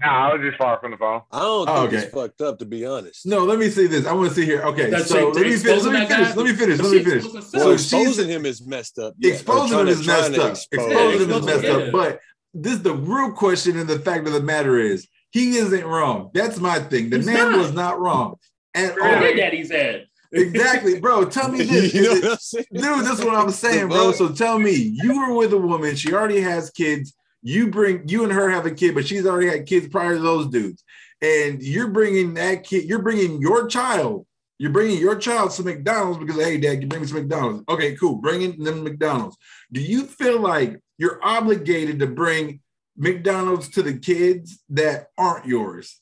Nah, 0.00 0.28
I 0.30 0.34
was 0.34 0.42
just 0.46 0.56
far 0.58 0.78
from 0.78 0.92
the 0.92 0.96
phone. 0.98 1.22
I 1.32 1.40
don't 1.40 1.68
Oh, 1.68 1.74
think 1.82 1.88
okay. 1.94 1.96
it's 2.04 2.14
fucked 2.14 2.40
up 2.42 2.58
to 2.60 2.64
be 2.66 2.84
honest. 2.86 3.26
No, 3.26 3.44
let 3.44 3.58
me 3.58 3.68
see 3.70 3.86
this. 3.86 4.06
I 4.06 4.12
want 4.12 4.28
to 4.28 4.34
see 4.34 4.44
here. 4.44 4.62
Okay, 4.62 4.88
That's 4.90 5.08
so 5.08 5.26
like 5.30 5.34
let 5.36 5.46
me 5.46 5.56
finish. 5.56 5.82
Let 5.84 5.92
me 5.92 6.06
finish. 6.06 6.36
Let 6.36 6.46
me 6.46 6.52
finish. 6.54 6.78
Let 6.80 6.90
me 6.92 6.98
she 6.98 7.04
finish. 7.04 7.24
exposed 7.24 7.50
So 7.50 7.58
Well, 7.58 7.68
herself. 7.70 7.78
she's- 8.02 8.08
exposing 8.10 8.30
him 8.30 8.46
is 8.46 8.66
messed 8.66 8.98
up. 8.98 9.14
Yeah, 9.18 9.32
Exposing 9.32 9.78
him 9.78 9.88
is 9.88 10.06
messed 10.06 10.38
up. 10.38 10.50
expose 10.52 10.86
Exposing 10.86 11.28
him 11.28 11.36
is 11.36 11.46
messed 11.46 11.64
him, 11.64 11.82
up. 11.86 11.92
But 11.92 12.20
this 12.54 12.78
the 12.78 12.94
real 12.94 13.32
question 13.32 13.78
and 13.78 13.88
the 13.88 13.98
fact 13.98 14.26
of 14.26 14.32
the 14.34 14.42
matter 14.42 14.78
is 14.78 15.08
he 15.32 15.56
isn't 15.56 15.84
wrong. 15.84 16.30
That's 16.34 16.58
my 16.58 16.78
thing. 16.78 17.08
The 17.10 17.16
He's 17.18 17.26
man 17.26 17.52
not. 17.52 17.58
was 17.58 17.72
not 17.72 17.98
wrong 18.00 18.36
at 18.74 18.94
Oh, 19.00 19.02
all. 19.02 19.14
her 19.16 19.34
daddy's 19.34 19.70
at. 19.70 20.02
Exactly, 20.32 21.00
bro. 21.00 21.24
Tell 21.24 21.48
me 21.50 21.62
this. 21.64 21.92
you 21.94 22.02
know 22.02 22.12
what 22.20 22.24
it- 22.24 22.66
I'm? 22.72 22.98
Dude, 22.98 23.04
this 23.06 23.18
is 23.18 23.24
what 23.24 23.34
I'm 23.34 23.50
saying, 23.50 23.88
bro. 23.88 24.12
So 24.12 24.28
tell 24.28 24.58
me, 24.58 24.72
you 24.72 25.18
were 25.20 25.34
with 25.34 25.52
a 25.52 25.58
woman, 25.58 25.96
she 25.96 26.12
already 26.12 26.40
has 26.40 26.70
kids. 26.70 27.14
You 27.42 27.68
bring 27.68 28.06
you 28.06 28.22
and 28.22 28.32
her 28.32 28.50
have 28.50 28.66
a 28.66 28.70
kid, 28.70 28.94
but 28.94 29.06
she's 29.06 29.26
already 29.26 29.48
had 29.48 29.66
kids 29.66 29.88
prior 29.88 30.14
to 30.16 30.20
those 30.20 30.46
dudes. 30.48 30.84
And 31.22 31.62
you're 31.62 31.88
bringing 31.88 32.34
that 32.34 32.64
kid, 32.64 32.84
you're 32.84 33.02
bringing 33.02 33.40
your 33.40 33.66
child, 33.66 34.26
you're 34.58 34.70
bringing 34.72 34.98
your 34.98 35.16
child 35.16 35.50
to 35.52 35.62
McDonald's 35.62 36.18
because, 36.18 36.36
hey, 36.42 36.58
dad, 36.58 36.80
you 36.82 36.86
bring 36.86 37.00
me 37.02 37.06
some 37.08 37.18
McDonald's. 37.18 37.64
Okay, 37.68 37.96
cool. 37.96 38.16
Bringing 38.16 38.62
them 38.62 38.84
McDonald's. 38.84 39.36
Do 39.72 39.80
you 39.80 40.04
feel 40.04 40.38
like 40.38 40.78
you're 40.98 41.18
obligated 41.22 41.98
to 42.00 42.06
bring 42.06 42.60
McDonald's 42.96 43.68
to 43.70 43.82
the 43.82 43.94
kids 43.98 44.62
that 44.68 45.06
aren't 45.18 45.46
yours? 45.46 45.98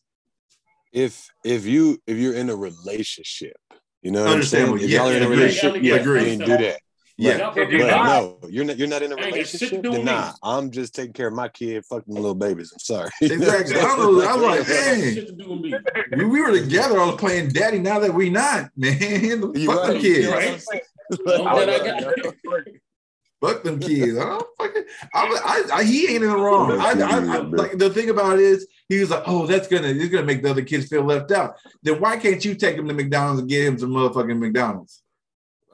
if 0.92 1.28
if 1.44 1.66
you 1.66 1.98
if 2.06 2.16
you're 2.16 2.34
in 2.34 2.48
a 2.50 2.56
relationship, 2.56 3.56
you 4.02 4.10
know 4.10 4.24
what 4.24 4.32
I'm 4.36 4.42
saying? 4.42 4.64
Understandable. 4.66 4.84
If 4.84 4.90
Yeah, 4.90 4.98
y'all 4.98 5.08
are 5.08 5.16
in 5.16 5.22
a 5.22 5.26
agree. 5.26 5.36
relationship, 5.36 5.82
Yeah, 5.82 5.94
yeah, 5.94 6.00
agree. 6.00 6.32
agree. 6.32 6.36
do 6.46 6.56
that. 6.58 6.80
Yeah. 7.20 7.36
Y'all 7.38 7.50
If 7.50 7.56
you 7.72 7.78
broke 7.78 7.90
But 7.90 7.96
not- 7.96 8.06
no, 8.42 8.48
you're 8.48 8.64
not. 8.64 8.76
You're 8.78 8.88
not 8.88 9.02
in 9.02 9.12
a 9.12 9.16
I 9.16 9.18
ain't 9.24 9.34
got 9.34 9.46
shit 9.48 9.58
to 9.60 9.64
relationship. 9.66 9.82
Then 9.82 9.90
with 9.92 9.98
me. 10.00 10.04
nah, 10.04 10.32
I'm 10.42 10.70
just 10.70 10.94
taking 10.94 11.12
care 11.14 11.26
of 11.26 11.34
my 11.34 11.48
kid. 11.48 11.84
Fuck 11.84 12.04
them 12.06 12.14
little 12.14 12.34
babies. 12.36 12.70
I'm 12.72 12.78
sorry. 12.78 13.10
Exactly. 13.20 13.74
I 13.76 13.94
was, 13.96 14.24
I 14.24 14.34
was 14.36 14.42
like, 14.42 14.68
Y'all 14.68 14.76
dang. 14.76 15.14
shit 15.14 15.26
to 15.26 15.32
do 15.32 15.50
with 15.50 15.60
me. 15.60 15.74
We, 16.16 16.24
we 16.26 16.40
were 16.40 16.52
together. 16.52 17.00
I 17.00 17.06
was 17.06 17.16
playing 17.16 17.48
daddy. 17.48 17.80
Now 17.80 17.98
that 17.98 18.14
we 18.14 18.30
not, 18.30 18.70
man. 18.76 19.00
You 19.54 19.66
Fuck 19.66 19.82
them 19.86 19.92
right. 19.94 20.00
kids. 20.00 20.26
Right. 20.28 20.62
right. 20.70 20.82
I'm 21.10 21.42
glad 21.42 21.68
I 21.68 21.74
uh, 21.76 22.12
got 22.22 22.34
Fuck 23.40 23.62
them 23.62 23.78
kids. 23.78 24.16
I 24.18 24.24
don't 24.24 24.46
fucking. 24.60 24.82
I, 25.14 25.64
I, 25.72 25.76
I, 25.78 25.84
he 25.84 26.06
ain't 26.12 26.22
in 26.24 26.30
the 26.30 26.36
wrong. 26.36 26.72
I, 26.72 26.90
I, 26.90 27.36
I, 27.36 27.38
like 27.38 27.78
the 27.78 27.88
thing 27.90 28.10
about 28.10 28.34
it 28.38 28.44
is, 28.44 28.66
he 28.88 28.98
was 29.00 29.10
like, 29.10 29.22
"Oh, 29.26 29.46
that's 29.46 29.68
gonna, 29.68 29.88
it's 29.88 30.08
gonna 30.08 30.24
make 30.26 30.42
the 30.42 30.50
other 30.50 30.62
kids 30.62 30.86
feel 30.88 31.02
left 31.04 31.30
out." 31.32 31.56
Then 31.82 32.00
why 32.00 32.16
can't 32.16 32.42
you 32.44 32.54
take 32.54 32.76
him 32.76 32.88
to 32.88 32.94
McDonald's 32.94 33.40
and 33.40 33.48
get 33.48 33.64
him 33.66 33.78
some 33.78 33.90
motherfucking 33.90 34.38
McDonald's? 34.38 35.02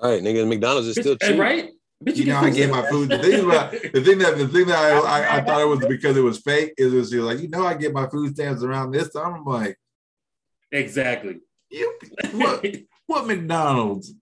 Right, 0.03 0.23
nigga. 0.23 0.47
McDonald's 0.49 0.89
is 0.89 0.97
still 0.97 1.17
cheap. 1.17 1.39
right? 1.39 1.71
Bitch, 2.05 2.17
You 2.17 2.27
know, 2.27 2.37
I 2.39 2.51
get 2.51 2.71
my 2.71 2.83
food. 2.91 3.09
The 3.09 3.19
thing 3.19 3.45
about 3.45 3.71
the 3.73 4.03
thing 4.05 4.19
that 4.19 4.37
the 4.37 4.49
thing 4.49 4.67
that 4.67 4.79
I, 4.79 4.99
I, 4.99 5.37
I 5.37 5.41
thought 5.45 5.61
it 5.63 5.69
was 5.69 5.87
because 5.87 6.17
it 6.17 6.21
was 6.23 6.39
fake 6.41 6.75
is 6.77 6.93
it 6.93 6.97
was 6.97 7.13
like, 7.15 7.41
you 7.41 7.49
know, 7.49 7.65
I 7.65 7.75
get 7.75 7.93
my 7.95 8.07
food 8.09 8.35
stamps 8.35 8.63
around 8.63 8.91
this 8.91 9.13
time. 9.13 9.35
I'm 9.35 9.45
like, 9.45 9.79
Exactly. 10.73 11.41
you 11.71 11.95
what 12.33 12.67
what 13.07 13.27
McDonald's 13.29 14.13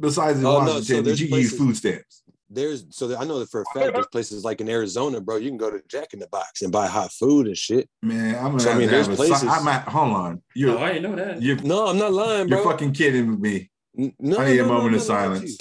besides 0.00 0.40
in 0.40 0.46
Oh, 0.46 0.60
no, 0.60 0.66
Washington 0.74 0.84
so 0.96 1.02
did 1.02 1.20
you 1.20 1.28
places- 1.28 1.52
use 1.52 1.60
food 1.60 1.76
stamps? 1.76 2.22
There's 2.54 2.86
so 2.90 3.08
that 3.08 3.20
I 3.20 3.24
know 3.24 3.38
that 3.40 3.50
for 3.50 3.62
a 3.62 3.64
fact 3.74 3.94
there's 3.94 4.06
places 4.12 4.44
like 4.44 4.60
in 4.60 4.68
Arizona, 4.68 5.20
bro. 5.20 5.36
You 5.36 5.48
can 5.50 5.56
go 5.58 5.70
to 5.70 5.80
Jack 5.88 6.12
in 6.14 6.20
the 6.20 6.28
Box 6.28 6.62
and 6.62 6.70
buy 6.72 6.86
hot 6.86 7.12
food 7.12 7.46
and 7.46 7.56
shit. 7.56 7.88
Man, 8.02 8.34
I'm 8.36 8.44
gonna 8.52 8.60
So, 8.60 8.70
I 8.70 8.74
mean, 8.74 8.88
to 8.88 8.94
there's 8.94 9.08
a 9.08 9.10
si- 9.12 9.16
places- 9.16 9.48
I'm 9.48 9.66
at, 9.68 9.88
hold 9.88 10.12
on. 10.12 10.36
Oh, 10.36 10.42
You're 10.54 10.78
I 10.78 10.92
didn't 10.94 11.10
know 11.16 11.24
that. 11.24 11.42
you're 11.42 11.56
No, 11.58 11.86
I'm 11.88 11.98
not 11.98 12.12
lying, 12.12 12.48
bro. 12.48 12.62
you're 12.62 12.70
fucking 12.70 12.92
kidding 12.92 13.40
me. 13.40 13.70
No, 14.18 14.38
I 14.38 14.46
need 14.50 14.58
a 14.60 14.62
no, 14.62 14.68
no, 14.68 14.74
moment 14.74 14.92
no, 14.92 14.96
of 14.98 15.02
silence. 15.02 15.56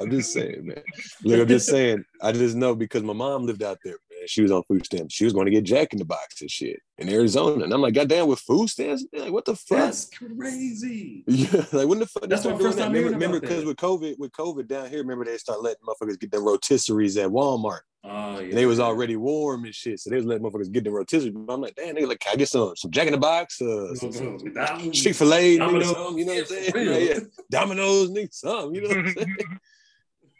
I'm 0.00 0.10
just 0.10 0.32
saying, 0.32 0.66
man. 0.66 0.82
Look, 1.22 1.40
I'm 1.40 1.48
just 1.48 1.68
saying. 1.68 2.04
I 2.22 2.32
just 2.32 2.56
know 2.56 2.74
because 2.74 3.02
my 3.02 3.12
mom 3.12 3.46
lived 3.46 3.62
out 3.62 3.78
there, 3.84 3.96
man. 4.07 4.07
She 4.28 4.42
was 4.42 4.50
on 4.50 4.62
food 4.64 4.84
stamps. 4.84 5.14
She 5.14 5.24
was 5.24 5.32
going 5.32 5.46
to 5.46 5.50
get 5.50 5.64
Jack 5.64 5.92
in 5.92 5.98
the 5.98 6.04
Box 6.04 6.40
and 6.40 6.50
shit 6.50 6.80
in 6.98 7.08
Arizona, 7.08 7.64
and 7.64 7.72
I'm 7.72 7.80
like, 7.80 7.94
God 7.94 8.08
damn, 8.08 8.26
with 8.26 8.40
food 8.40 8.68
stamps, 8.68 9.04
like, 9.12 9.32
what 9.32 9.44
the 9.44 9.54
fuck? 9.54 9.78
That's 9.78 10.10
crazy. 10.10 11.24
Yeah, 11.38 11.64
like 11.72 11.86
when 11.86 11.98
the 12.00 12.06
fuck 12.06 12.22
they 12.22 12.28
That's 12.28 12.42
start 12.42 12.56
my 12.56 12.62
first 12.62 12.78
time 12.78 12.92
Remember, 12.92 13.12
remember 13.12 13.40
because 13.40 13.64
with 13.64 13.76
COVID, 13.76 14.18
with 14.18 14.32
COVID 14.32 14.66
down 14.66 14.88
here, 14.88 14.98
remember 14.98 15.24
they 15.24 15.36
start 15.38 15.62
letting 15.62 15.82
motherfuckers 15.86 16.18
get 16.18 16.30
them 16.32 16.42
rotisseries 16.42 17.22
at 17.22 17.30
Walmart. 17.30 17.80
Oh, 18.04 18.38
yeah. 18.38 18.48
And 18.48 18.52
they 18.52 18.66
was 18.66 18.80
already 18.80 19.16
warm 19.16 19.64
and 19.64 19.74
shit, 19.74 20.00
so 20.00 20.10
they 20.10 20.16
was 20.16 20.24
letting 20.24 20.44
motherfuckers 20.44 20.72
get 20.72 20.84
them 20.84 20.94
rotisseries. 20.94 21.32
But 21.34 21.52
I'm 21.52 21.60
like, 21.60 21.74
damn, 21.74 21.96
nigga, 21.96 22.08
like, 22.08 22.20
can 22.20 22.32
I 22.34 22.36
get 22.36 22.48
some 22.48 22.74
some 22.76 22.90
Jack 22.90 23.06
in 23.06 23.12
the 23.12 23.18
Box, 23.18 23.60
uh, 23.60 23.94
some, 23.94 24.12
some 24.12 24.92
Chick 24.92 25.14
Fil 25.14 25.34
A, 25.34 25.52
you 25.52 25.58
know 25.58 25.72
what 25.72 26.18
I'm 26.20 26.44
saying? 26.46 26.72
Yeah, 26.76 26.96
Yeah, 26.96 27.20
Domino's, 27.50 28.10
nigga, 28.10 28.32
some, 28.32 28.74
you 28.74 28.82
know 28.82 28.88
what 28.88 28.98
I'm 28.98 29.14
saying? 29.14 29.36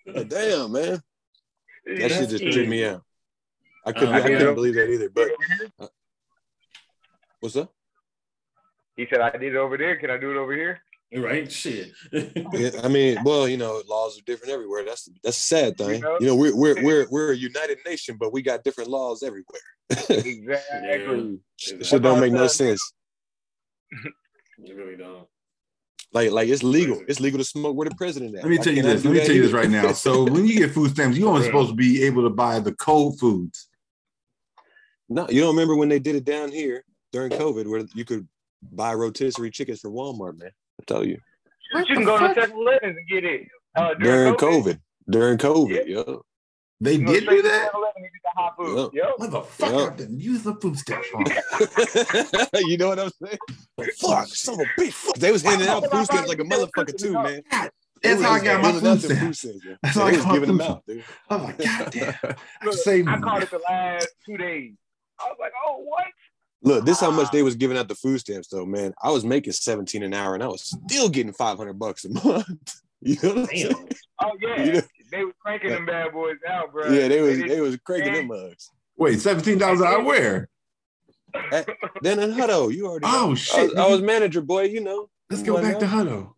Like, 0.07 0.28
damn, 0.28 0.72
man, 0.72 1.03
that 1.86 2.11
shit 2.11 2.30
just 2.30 2.53
tripped 2.53 2.68
me 2.68 2.84
out. 2.84 3.03
I 3.89 3.93
couldn't, 3.93 4.14
Uh, 4.14 4.18
I 4.18 4.28
yeah. 4.28 4.39
couldn't 4.39 4.55
believe 4.55 4.74
that 4.74 4.91
either. 4.91 5.09
But 5.09 5.30
uh, 5.80 5.86
what's 7.41 7.57
up? 7.57 7.72
He 8.97 9.07
said, 9.11 9.20
I 9.20 9.30
did 9.30 9.55
it 9.55 9.57
over 9.57 9.78
there. 9.78 9.97
Can 9.97 10.11
I 10.11 10.18
do 10.18 10.30
it 10.30 10.36
over 10.36 10.55
here? 10.55 10.80
Right? 11.16 11.51
Shit. 11.51 11.93
Yeah, 12.12 12.70
I 12.84 12.89
mean, 12.89 13.16
well, 13.24 13.49
you 13.49 13.57
know, 13.57 13.80
laws 13.89 14.18
are 14.18 14.22
different 14.26 14.53
everywhere. 14.53 14.84
That's 14.84 15.09
that's 15.24 15.39
a 15.39 15.41
sad 15.41 15.78
thing. 15.78 15.95
You 15.95 16.01
know? 16.01 16.16
You 16.20 16.26
know, 16.26 16.36
we're 16.36 16.55
we're 16.55 16.82
we're 16.84 17.07
we're 17.11 17.32
a 17.32 17.36
united 17.36 17.78
nation, 17.86 18.16
but 18.20 18.30
we 18.30 18.43
got 18.43 18.62
different 18.62 18.91
laws 18.91 19.22
everywhere. 19.22 19.62
Exactly. 20.11 21.39
Shit 21.57 22.03
don't 22.03 22.20
make 22.20 22.32
no 22.34 22.47
sense. 22.47 22.93
You 24.59 24.76
really 24.76 24.97
don't. 24.97 25.26
Like 26.12 26.30
like 26.30 26.49
it's 26.51 26.62
legal. 26.62 27.01
It's 27.09 27.20
legal 27.20 27.39
to 27.39 27.45
smoke 27.45 27.74
where 27.76 27.89
the 27.89 27.95
president 27.95 28.34
at. 28.36 28.43
Let 28.43 28.51
me 28.51 28.59
tell 28.59 28.74
you 28.74 28.82
this. 28.82 29.03
Let 29.05 29.14
me 29.14 29.20
tell 29.24 29.34
you 29.34 29.43
this 29.43 29.53
right 29.53 29.70
now. 29.70 29.93
So 29.93 30.24
when 30.24 30.47
you 30.47 30.57
get 30.59 30.72
food 30.72 30.91
stamps, 30.91 31.16
you 31.16 31.26
only 31.28 31.41
Right. 31.41 31.47
supposed 31.47 31.70
to 31.70 31.74
be 31.76 32.03
able 32.05 32.22
to 32.24 32.30
buy 32.30 32.61
the 32.61 32.72
cold 32.74 33.18
foods. 33.18 33.68
No, 35.09 35.27
you 35.29 35.41
don't 35.41 35.55
remember 35.55 35.75
when 35.77 35.89
they 35.89 35.99
did 35.99 36.17
it 36.17 36.25
down 36.25 36.51
here 36.51 36.85
during 37.13 37.31
COVID 37.31 37.67
where 37.69 37.85
you 37.95 38.05
could 38.05 38.29
buy 38.73 38.93
rotisserie 38.95 39.51
chickens 39.51 39.81
from 39.81 39.93
Walmart, 39.93 40.39
man. 40.39 40.51
I 40.81 40.85
tell 40.87 41.05
you. 41.05 41.19
But 41.73 41.89
you 41.89 41.97
can 41.97 42.05
go 42.05 42.19
to 42.19 42.25
7-Eleven 42.35 42.91
and 42.91 43.09
get 43.09 43.25
it. 43.25 43.49
Uh, 43.77 43.95
During 43.95 44.35
COVID. 44.35 44.81
During 45.09 45.39
COVID, 45.39 45.87
yo. 45.87 46.23
They 46.81 46.95
You 46.95 47.07
did 47.07 47.27
do 47.29 47.43
that. 47.43 47.71
7-Eleven 47.73 47.93
and 47.97 48.07
the 48.25 48.31
hot 48.37 48.57
food. 48.57 48.91
Yep. 48.93 49.17
Motherfucker, 49.21 49.99
Yeah. 50.01 50.07
I 50.07 50.09
use 50.11 50.43
the 50.43 50.55
food 50.57 50.79
stamps. 50.79 51.09
wrong. 51.15 51.25
you 52.55 52.77
know 52.77 52.89
what 52.89 52.99
I'm 52.99 53.11
saying? 53.23 53.39
Fuck, 53.99 54.29
son 54.29 54.55
of 54.55 54.61
a 54.61 54.81
bitch. 54.81 54.93
Fuck. 54.93 55.17
They 55.17 55.33
was 55.33 55.43
handing 55.43 55.69
out 55.69 55.91
food 55.91 56.05
stamps 56.05 56.29
like 56.29 56.39
a 56.39 56.45
motherfucker 56.45 56.97
too, 56.97 57.13
man. 57.15 57.43
That's 58.03 58.23
how 58.23 58.31
I 58.33 58.45
got 58.45 58.63
my 58.63 58.73
Giving 58.73 58.81
food 58.97 59.01
stamps. 59.01 59.39
stamps. 59.41 59.67
That's 59.83 59.95
how 59.97 60.03
I 60.03 60.11
was 60.11 60.17
got 60.19 60.27
my 60.29 60.35
giving 60.35 60.49
them 60.49 60.59
food 60.59 60.65
out, 60.67 60.87
dude. 60.87 61.05
I'm 61.29 61.43
like, 61.43 61.59
God 61.59 61.91
damn. 61.91 62.15
I 62.23 62.65
Look, 62.65 62.75
saved 62.75 63.09
I 63.09 63.19
caught 63.21 63.43
it 63.43 63.51
the 63.51 63.61
last 63.69 64.09
two 64.25 64.37
days. 64.37 64.75
I 65.21 65.25
was 65.29 65.37
like, 65.41 65.53
oh, 65.66 65.79
what? 65.85 66.05
Look, 66.62 66.85
this 66.85 67.01
how 67.01 67.11
much 67.11 67.31
they 67.31 67.43
was 67.43 67.55
giving 67.55 67.77
out 67.79 67.87
the 67.89 67.95
food 67.95 68.19
stamps 68.19 68.49
though, 68.49 68.66
man. 68.66 68.93
I 69.03 69.11
was 69.11 69.25
making 69.25 69.53
17 69.53 70.03
an 70.03 70.12
hour 70.12 70.35
and 70.35 70.43
I 70.43 70.49
was 70.49 70.62
still 70.62 71.09
getting 71.09 71.33
500 71.33 71.79
bucks 71.79 72.05
a 72.05 72.11
month. 72.11 72.47
You 73.01 73.14
know 73.23 73.29
what 73.29 73.39
I'm 73.39 73.47
saying? 73.47 73.69
Damn. 73.69 73.89
Oh, 74.21 74.33
yeah. 74.41 74.64
You 74.64 74.73
know- 74.73 74.81
They 75.12 75.25
was 75.25 75.35
cranking 75.41 75.71
them 75.71 75.87
bad 75.87 76.12
boys 76.12 76.35
out, 76.49 76.73
bro. 76.73 76.91
Yeah, 76.91 77.07
they 77.07 77.21
was 77.21 77.37
didn't- 77.37 77.49
they 77.49 77.61
was 77.61 77.77
cranking 77.85 78.12
them 78.12 78.27
mugs. 78.27 78.71
Wait, 78.97 79.21
seventeen 79.21 79.57
dollars 79.57 79.81
out 79.83 80.05
where? 80.05 80.49
Then 82.03 82.19
in 82.19 82.33
Hutto, 82.33 82.75
you 82.75 82.89
already 82.89 83.07
know. 83.07 83.27
Oh 83.29 83.31
I 83.31 83.35
shit! 83.35 83.69
was, 83.71 83.75
I 83.77 83.89
was 83.89 84.03
manager, 84.03 84.41
boy, 84.41 84.62
you 84.64 84.81
know. 84.81 85.09
Let's 85.31 85.45
go 85.45 85.62
back 85.62 85.79
to 85.79 85.87
Whatnot. 85.87 86.07
Hutto. 86.07 86.33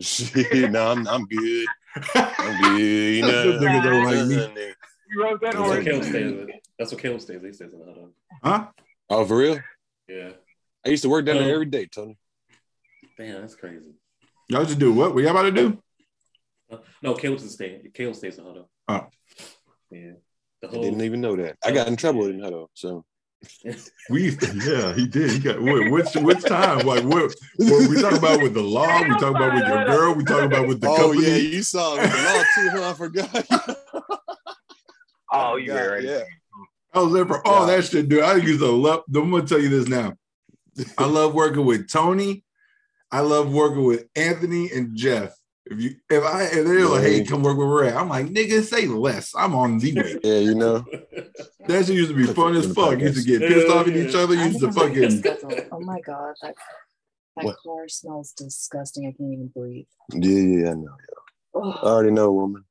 Shit, 0.00 0.70
no, 0.70 0.88
I'm, 0.92 1.08
I'm 1.08 1.24
good. 1.24 1.66
I'm 2.14 2.62
good. 2.76 2.80
You 3.16 3.22
know. 3.22 3.52
Those 3.52 3.62
niggas 3.62 3.82
don't 3.84 4.04
like 4.04 4.26
me. 4.26 4.36
Nothing. 4.36 4.74
You 5.10 5.22
wrote 5.22 5.40
that 5.40 5.52
That's 5.54 6.63
on 6.80 6.86
what 6.86 6.92
it. 6.92 6.98
Caleb 7.02 7.20
stays 7.20 7.42
with. 7.42 7.42
That's 7.42 7.42
what 7.42 7.42
Caleb 7.42 7.42
stays. 7.42 7.42
He 7.42 7.52
stays 7.52 7.72
in 7.72 7.78
the 7.80 7.86
Hutto. 7.86 8.10
Huh? 8.42 8.66
Oh, 9.10 9.24
for 9.24 9.36
real? 9.36 9.60
Yeah. 10.08 10.30
I 10.84 10.88
used 10.90 11.02
to 11.02 11.08
work 11.08 11.24
down 11.24 11.36
there 11.36 11.54
every 11.54 11.66
day, 11.66 11.86
Tony. 11.86 12.18
Damn, 13.16 13.40
that's 13.40 13.54
crazy. 13.54 13.94
Y'all 14.48 14.64
just 14.64 14.78
do 14.78 14.92
what? 14.92 15.14
What 15.14 15.22
y'all 15.22 15.30
about 15.30 15.42
to 15.42 15.52
do? 15.52 15.78
Uh, 16.70 16.78
no, 17.02 17.14
Caleb 17.14 17.40
stays. 17.40 17.86
Caleb 17.94 18.16
stays 18.16 18.38
in 18.38 18.44
Hutto. 18.44 18.66
Oh. 18.88 19.06
Yeah. 19.90 20.12
The 20.60 20.68
I 20.68 20.70
whole. 20.70 20.82
didn't 20.82 21.02
even 21.02 21.20
know 21.20 21.36
that. 21.36 21.56
I 21.64 21.70
got 21.70 21.88
in 21.88 21.96
trouble 21.96 22.26
in 22.26 22.40
Hutto. 22.40 22.68
So 22.74 23.04
We 24.10 24.24
used 24.24 24.40
to, 24.40 24.54
yeah, 24.56 24.94
he 24.94 25.06
did. 25.06 25.30
He 25.30 25.38
got 25.38 25.60
what, 25.60 25.90
which 25.90 26.14
which 26.16 26.42
time? 26.44 26.86
Like 26.86 27.04
what, 27.04 27.32
what 27.56 27.88
we 27.88 28.00
talk 28.00 28.12
about 28.14 28.42
with 28.42 28.54
the 28.54 28.62
law? 28.62 29.02
We 29.02 29.10
talk 29.10 29.34
about 29.34 29.54
with 29.54 29.66
your 29.66 29.84
girl? 29.84 30.14
We 30.14 30.24
talk 30.24 30.42
about 30.42 30.68
with 30.68 30.80
the 30.80 30.88
oh 30.88 30.96
company? 30.96 31.26
yeah, 31.26 31.36
you 31.36 31.62
saw 31.62 31.94
the 31.96 32.02
law 32.02 32.42
too, 32.54 32.70
huh? 32.70 32.90
I 32.90 32.94
forgot. 32.94 34.20
Oh, 35.36 35.56
you 35.56 35.72
yeah, 35.74 35.80
already. 35.80 36.06
yeah. 36.06 36.22
I 36.94 37.00
was 37.02 37.12
there 37.12 37.26
for 37.26 37.46
all 37.46 37.66
Yeah. 37.68 37.76
that 37.76 37.84
shit, 37.84 38.08
dude. 38.08 38.22
I 38.22 38.36
used 38.36 38.60
to 38.60 38.70
love. 38.70 39.02
I'm 39.14 39.30
gonna 39.30 39.44
tell 39.46 39.60
you 39.60 39.68
this 39.68 39.88
now. 39.88 40.14
I 40.98 41.06
love 41.06 41.34
working 41.34 41.64
with 41.66 41.90
Tony. 41.90 42.44
I 43.10 43.20
love 43.20 43.52
working 43.52 43.84
with 43.84 44.06
Anthony 44.16 44.70
and 44.72 44.96
Jeff. 44.96 45.34
If 45.66 45.80
you, 45.80 45.92
if 46.10 46.22
I, 46.22 46.42
if 46.44 46.64
they're 46.66 46.86
like, 46.86 47.02
"Hey, 47.02 47.24
come 47.24 47.42
work 47.42 47.56
with 47.56 47.66
we're 47.68 47.84
at," 47.84 47.96
I'm 47.96 48.08
like, 48.08 48.26
"Nigga, 48.26 48.62
say 48.62 48.86
less." 48.86 49.32
I'm 49.34 49.54
on 49.54 49.78
the 49.78 49.94
way. 49.94 50.18
Yeah, 50.24 50.38
you 50.38 50.54
know. 50.54 50.84
That 51.66 51.86
shit 51.86 51.94
used 51.96 52.10
to 52.10 52.14
be 52.16 52.26
fun 52.26 52.54
as 52.56 52.70
fuck. 52.74 53.00
Used 53.00 53.24
to 53.26 53.38
get 53.38 53.40
pissed 53.48 53.68
off 53.70 53.86
at 53.88 53.96
each 53.96 54.14
other. 54.14 54.34
Used 54.34 54.60
to 54.60 54.70
think 54.70 55.22
fucking. 55.22 55.68
Oh 55.72 55.80
my 55.80 55.98
god, 56.02 56.34
that, 56.42 56.54
that 57.36 57.44
What? 57.46 57.56
car 57.64 57.88
smells 57.88 58.32
disgusting. 58.32 59.06
I 59.06 59.12
can't 59.12 59.32
even 59.32 59.46
breathe. 59.48 59.86
Yeah, 60.12 60.64
yeah, 60.64 60.70
I 60.72 60.74
know. 60.74 60.96
Yeah. 61.54 61.60
I 61.60 61.86
already 61.86 62.10
know, 62.10 62.30
woman. 62.32 62.64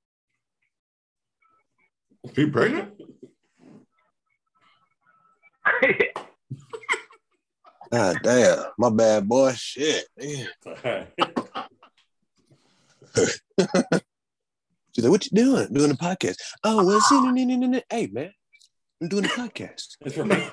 He 2.35 2.45
pregnant? 2.49 2.93
God 7.91 8.17
damn, 8.23 8.63
my 8.77 8.89
bad 8.89 9.27
boy. 9.27 9.53
Shit. 9.53 10.05
Man. 10.17 10.47
She's 14.93 15.03
like, 15.03 15.11
what 15.11 15.25
you 15.25 15.31
doing? 15.33 15.71
Doing 15.71 15.91
a 15.91 15.95
podcast. 15.95 16.37
Oh, 16.63 16.85
well, 16.85 16.99
see, 17.01 17.15
no, 17.15 17.31
no, 17.31 17.43
no, 17.43 17.55
no, 17.55 17.67
no. 17.67 17.81
hey, 17.89 18.07
man, 18.07 18.31
I'm 19.01 19.07
doing 19.09 19.25
a 19.25 19.29
podcast. 19.29 19.97
It's 20.01 20.15
for 20.15 20.25
me. 20.25 20.47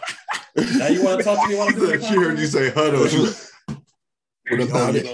Now 0.57 0.89
you 0.89 1.05
want 1.05 1.19
to 1.19 1.25
talk 1.25 1.43
to 1.43 1.49
me? 1.49 1.57
Want 1.57 1.75
to 1.77 2.01
She 2.03 2.15
heard 2.15 2.39
you 2.39 2.47
say 2.47 2.71
Hutto. 2.71 3.49
What 4.49 4.61
about 4.61 4.95
it? 4.97 5.07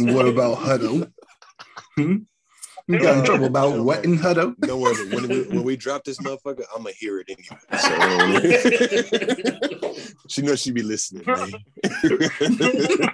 What 0.00 0.26
about 0.26 0.58
Hutto? 0.58 1.12
Hmm? 1.96 2.16
You 2.86 2.98
got 3.00 3.18
in 3.18 3.24
trouble 3.24 3.46
about 3.46 3.82
what 3.82 4.04
in 4.04 4.18
Hutto? 4.18 4.54
Don't 4.60 4.80
worry, 4.80 5.08
but 5.08 5.20
when 5.22 5.28
we, 5.28 5.42
when 5.48 5.62
we 5.62 5.74
drop 5.76 6.04
this 6.04 6.18
motherfucker, 6.18 6.64
I'm 6.74 6.82
gonna 6.82 6.92
hear 6.98 7.18
it 7.18 7.30
anyway. 7.30 7.58
So 9.80 9.94
she 10.28 10.42
knows 10.42 10.60
she 10.60 10.70
be 10.70 10.82
listening, 10.82 11.24
man. 11.26 11.50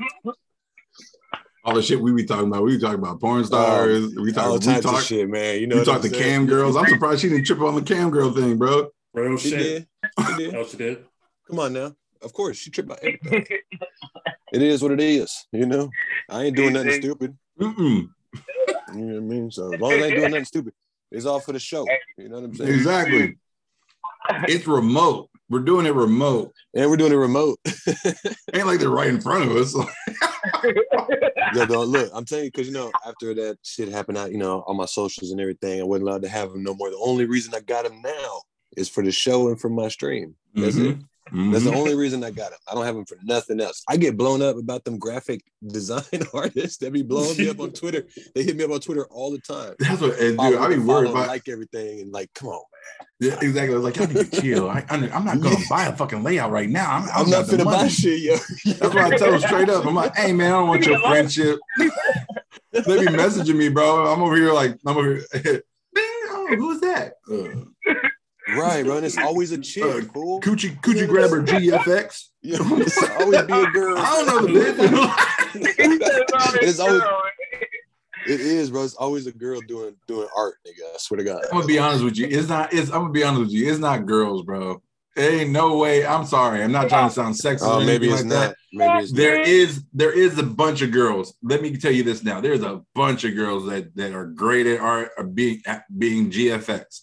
All 1.64 1.74
the 1.74 1.82
shit 1.82 2.00
we 2.00 2.12
be 2.12 2.24
talking 2.24 2.48
about. 2.48 2.64
We 2.64 2.76
be 2.76 2.80
talking 2.80 2.98
about 2.98 3.20
porn 3.20 3.40
oh, 3.40 3.44
stars. 3.44 4.14
we 4.16 4.32
talk. 4.32 4.46
All 4.46 4.54
We 4.54 4.58
types 4.60 4.86
talk. 4.86 4.98
of 4.98 5.04
shit, 5.04 5.28
man. 5.28 5.60
You 5.60 5.66
know, 5.68 5.76
We 5.76 5.80
what 5.82 5.86
talk 5.86 6.02
to 6.02 6.08
cam 6.10 6.46
girls. 6.46 6.74
I'm 6.76 6.86
surprised 6.86 7.20
she 7.20 7.28
didn't 7.28 7.44
trip 7.44 7.60
on 7.60 7.74
the 7.76 7.82
cam 7.82 8.10
girl 8.10 8.32
thing, 8.32 8.56
bro. 8.56 8.88
Real 9.12 9.36
She 9.36 9.50
shit. 9.50 9.58
did. 9.58 9.86
She 10.26 10.36
did. 10.36 10.54
Oh, 10.56 10.66
she 10.66 10.76
did. 10.78 11.04
Come 11.48 11.58
on 11.60 11.72
now. 11.74 11.94
Of 12.22 12.32
course, 12.32 12.56
she 12.56 12.70
tripped 12.70 12.88
about 12.90 13.00
everything. 13.04 13.44
It 14.52 14.62
is 14.62 14.82
what 14.82 14.90
it 14.92 15.00
is. 15.00 15.46
You 15.52 15.66
know, 15.66 15.90
I 16.28 16.44
ain't 16.44 16.56
doing 16.56 16.72
nothing 16.72 16.92
stupid. 16.92 17.36
Mm-mm. 17.60 18.08
You 18.94 19.04
know 19.06 19.14
what 19.14 19.22
I 19.22 19.26
mean? 19.26 19.50
So 19.50 19.72
as 19.72 19.80
long 19.80 19.92
as 19.92 20.02
I 20.02 20.06
ain't 20.06 20.16
doing 20.16 20.30
nothing 20.30 20.44
stupid, 20.44 20.74
it's 21.10 21.26
all 21.26 21.40
for 21.40 21.52
the 21.52 21.58
show. 21.58 21.86
You 22.16 22.28
know 22.28 22.36
what 22.36 22.44
I'm 22.44 22.54
saying? 22.54 22.70
Exactly. 22.70 23.36
It's 24.48 24.66
remote. 24.66 25.30
We're 25.48 25.60
doing 25.60 25.86
it 25.86 25.94
remote. 25.94 26.52
And 26.74 26.88
we're 26.88 26.96
doing 26.96 27.12
it 27.12 27.16
remote. 27.16 27.58
Ain't 28.54 28.66
like 28.66 28.78
they're 28.78 28.88
right 28.88 29.08
in 29.08 29.20
front 29.20 29.50
of 29.50 29.56
us. 29.56 29.74
Yo, 31.54 31.66
though, 31.66 31.82
look, 31.82 32.10
I'm 32.14 32.24
telling 32.24 32.44
you, 32.44 32.50
because 32.52 32.68
you 32.68 32.72
know, 32.72 32.92
after 33.04 33.34
that 33.34 33.58
shit 33.64 33.88
happened 33.88 34.18
out, 34.18 34.30
you 34.30 34.38
know, 34.38 34.62
on 34.68 34.76
my 34.76 34.84
socials 34.84 35.32
and 35.32 35.40
everything, 35.40 35.80
I 35.80 35.84
wasn't 35.84 36.08
allowed 36.08 36.22
to 36.22 36.28
have 36.28 36.52
them 36.52 36.62
no 36.62 36.74
more. 36.74 36.90
The 36.90 37.02
only 37.02 37.24
reason 37.24 37.52
I 37.54 37.60
got 37.60 37.84
them 37.84 38.00
now 38.00 38.42
is 38.76 38.88
for 38.88 39.02
the 39.02 39.10
show 39.10 39.48
and 39.48 39.60
for 39.60 39.68
my 39.68 39.88
stream. 39.88 40.36
That's 40.54 40.76
mm-hmm. 40.76 41.00
it. 41.00 41.06
Mhm. 41.32 41.52
That's 41.52 41.64
the 41.64 41.74
only 41.74 41.94
reason 41.94 42.22
I 42.24 42.30
got 42.30 42.50
them. 42.50 42.58
I 42.70 42.74
don't 42.74 42.84
have 42.84 42.94
them 42.94 43.04
for 43.06 43.16
nothing 43.22 43.60
else. 43.60 43.82
I 43.88 43.96
get 43.96 44.16
blown 44.16 44.42
up 44.42 44.56
about 44.56 44.84
them 44.84 44.98
graphic 44.98 45.42
design 45.66 46.02
artists 46.34 46.78
that 46.78 46.92
be 46.92 47.02
blowing 47.02 47.36
me 47.36 47.48
up 47.48 47.60
on 47.60 47.72
Twitter. 47.80 48.06
They 48.34 48.42
hit 48.42 48.56
me 48.56 48.64
up 48.64 48.70
on 48.70 48.80
Twitter 48.80 49.06
all 49.06 49.30
the 49.30 49.38
time. 49.38 49.74
That's 49.78 50.00
what, 50.00 50.18
and 50.18 50.38
dude. 50.38 50.58
I 50.58 50.68
be 50.68 50.78
worried 50.78 51.10
about. 51.10 51.28
like 51.28 51.48
everything 51.48 52.00
and 52.00 52.12
like, 52.12 52.32
come 52.34 52.48
on, 52.48 52.62
Yeah, 53.20 53.38
exactly. 53.40 53.74
I 53.74 53.78
was 53.78 53.84
like, 53.84 53.96
y'all 53.96 54.06
need 54.08 54.30
to 54.32 54.40
chill. 54.40 54.68
I, 54.70 54.84
I'm 54.90 55.04
I'm 55.12 55.24
not 55.24 55.40
gonna 55.40 55.56
buy 55.68 55.86
a 55.86 55.96
fucking 55.96 56.22
layout 56.22 56.50
right 56.50 56.68
now. 56.68 56.90
I'm, 56.90 57.02
man. 57.04 57.10
I'm 57.14 57.24
I'm 57.24 57.30
not 57.30 57.36
got 57.38 57.46
the 57.46 57.56
finna 57.58 57.64
buy 57.64 57.88
shit, 57.88 58.20
yo. 58.20 58.36
That's 58.74 58.94
why 58.94 59.06
I 59.06 59.16
tell 59.16 59.30
them 59.32 59.40
straight 59.40 59.68
up. 59.68 59.86
I'm 59.86 59.94
like, 59.94 60.16
hey 60.16 60.32
man, 60.32 60.48
I 60.52 60.58
don't 60.58 60.68
want 60.68 60.86
your 60.86 60.98
friendship. 61.00 61.58
they 61.78 62.82
be 62.82 63.06
messaging 63.12 63.56
me, 63.56 63.68
bro. 63.68 64.12
I'm 64.12 64.22
over 64.22 64.36
here 64.36 64.52
like, 64.52 64.76
I'm 64.86 64.96
over 64.96 65.20
here. 65.42 65.62
Who's 66.58 66.80
that? 66.80 67.14
Uh, 67.30 67.92
right, 68.56 68.84
bro. 68.84 68.96
And 68.96 69.06
it's 69.06 69.18
always 69.18 69.52
a 69.52 69.58
chick, 69.58 69.84
Uh, 69.84 70.00
cool. 70.12 70.40
Coochie 70.40 70.80
Coochie 70.80 71.06
Grabber 71.08 71.42
GFX. 71.42 72.24
You 72.42 72.58
know, 72.58 72.78
it's 72.78 72.96
always 73.20 73.42
be 73.42 73.52
a 73.52 73.66
girl. 73.66 73.96
I 73.98 74.24
don't 74.24 74.26
know 74.26 74.40
the 74.46 74.60
bitch. 74.60 76.54
It's 76.62 76.78
always- 76.80 77.02
It 78.26 78.40
is, 78.40 78.70
bro. 78.70 78.84
It's 78.84 78.94
always 78.94 79.26
a 79.26 79.32
girl 79.32 79.60
doing 79.66 79.94
doing 80.06 80.28
art, 80.36 80.54
nigga. 80.66 80.84
I 80.94 80.98
swear 80.98 81.18
to 81.18 81.24
God. 81.24 81.42
I'm 81.44 81.50
gonna 81.58 81.66
be 81.66 81.78
honest 81.78 82.04
with 82.04 82.16
you. 82.18 82.26
It's 82.28 82.48
not. 82.48 82.72
It's. 82.72 82.90
I'm 82.90 83.00
gonna 83.02 83.12
be 83.12 83.24
honest 83.24 83.40
with 83.42 83.50
you. 83.52 83.70
It's 83.70 83.78
not 83.80 84.06
girls, 84.06 84.42
bro. 84.42 84.82
There 85.16 85.40
ain't 85.40 85.50
no 85.50 85.76
way. 85.78 86.06
I'm 86.06 86.24
sorry. 86.26 86.62
I'm 86.62 86.70
not 86.70 86.88
trying 86.88 87.08
to 87.08 87.14
sound 87.14 87.34
sexist. 87.34 87.60
Oh, 87.62 87.80
or 87.80 87.84
maybe 87.84 88.06
it's 88.08 88.18
like 88.22 88.26
not. 88.26 88.48
that. 88.50 88.56
Maybe 88.72 89.02
it's 89.04 89.12
There 89.12 89.38
not. 89.38 89.46
is. 89.48 89.82
There 89.92 90.12
is 90.12 90.38
a 90.38 90.42
bunch 90.44 90.82
of 90.82 90.92
girls. 90.92 91.34
Let 91.42 91.62
me 91.62 91.76
tell 91.76 91.90
you 91.92 92.04
this 92.04 92.22
now. 92.22 92.40
There's 92.40 92.62
a 92.62 92.82
bunch 92.94 93.24
of 93.24 93.34
girls 93.34 93.66
that 93.66 93.94
that 93.96 94.12
are 94.12 94.26
great 94.26 94.66
at 94.66 94.80
art, 94.80 95.10
are 95.18 95.24
being 95.24 95.62
at 95.66 95.82
being 95.98 96.30
GFX. 96.30 97.00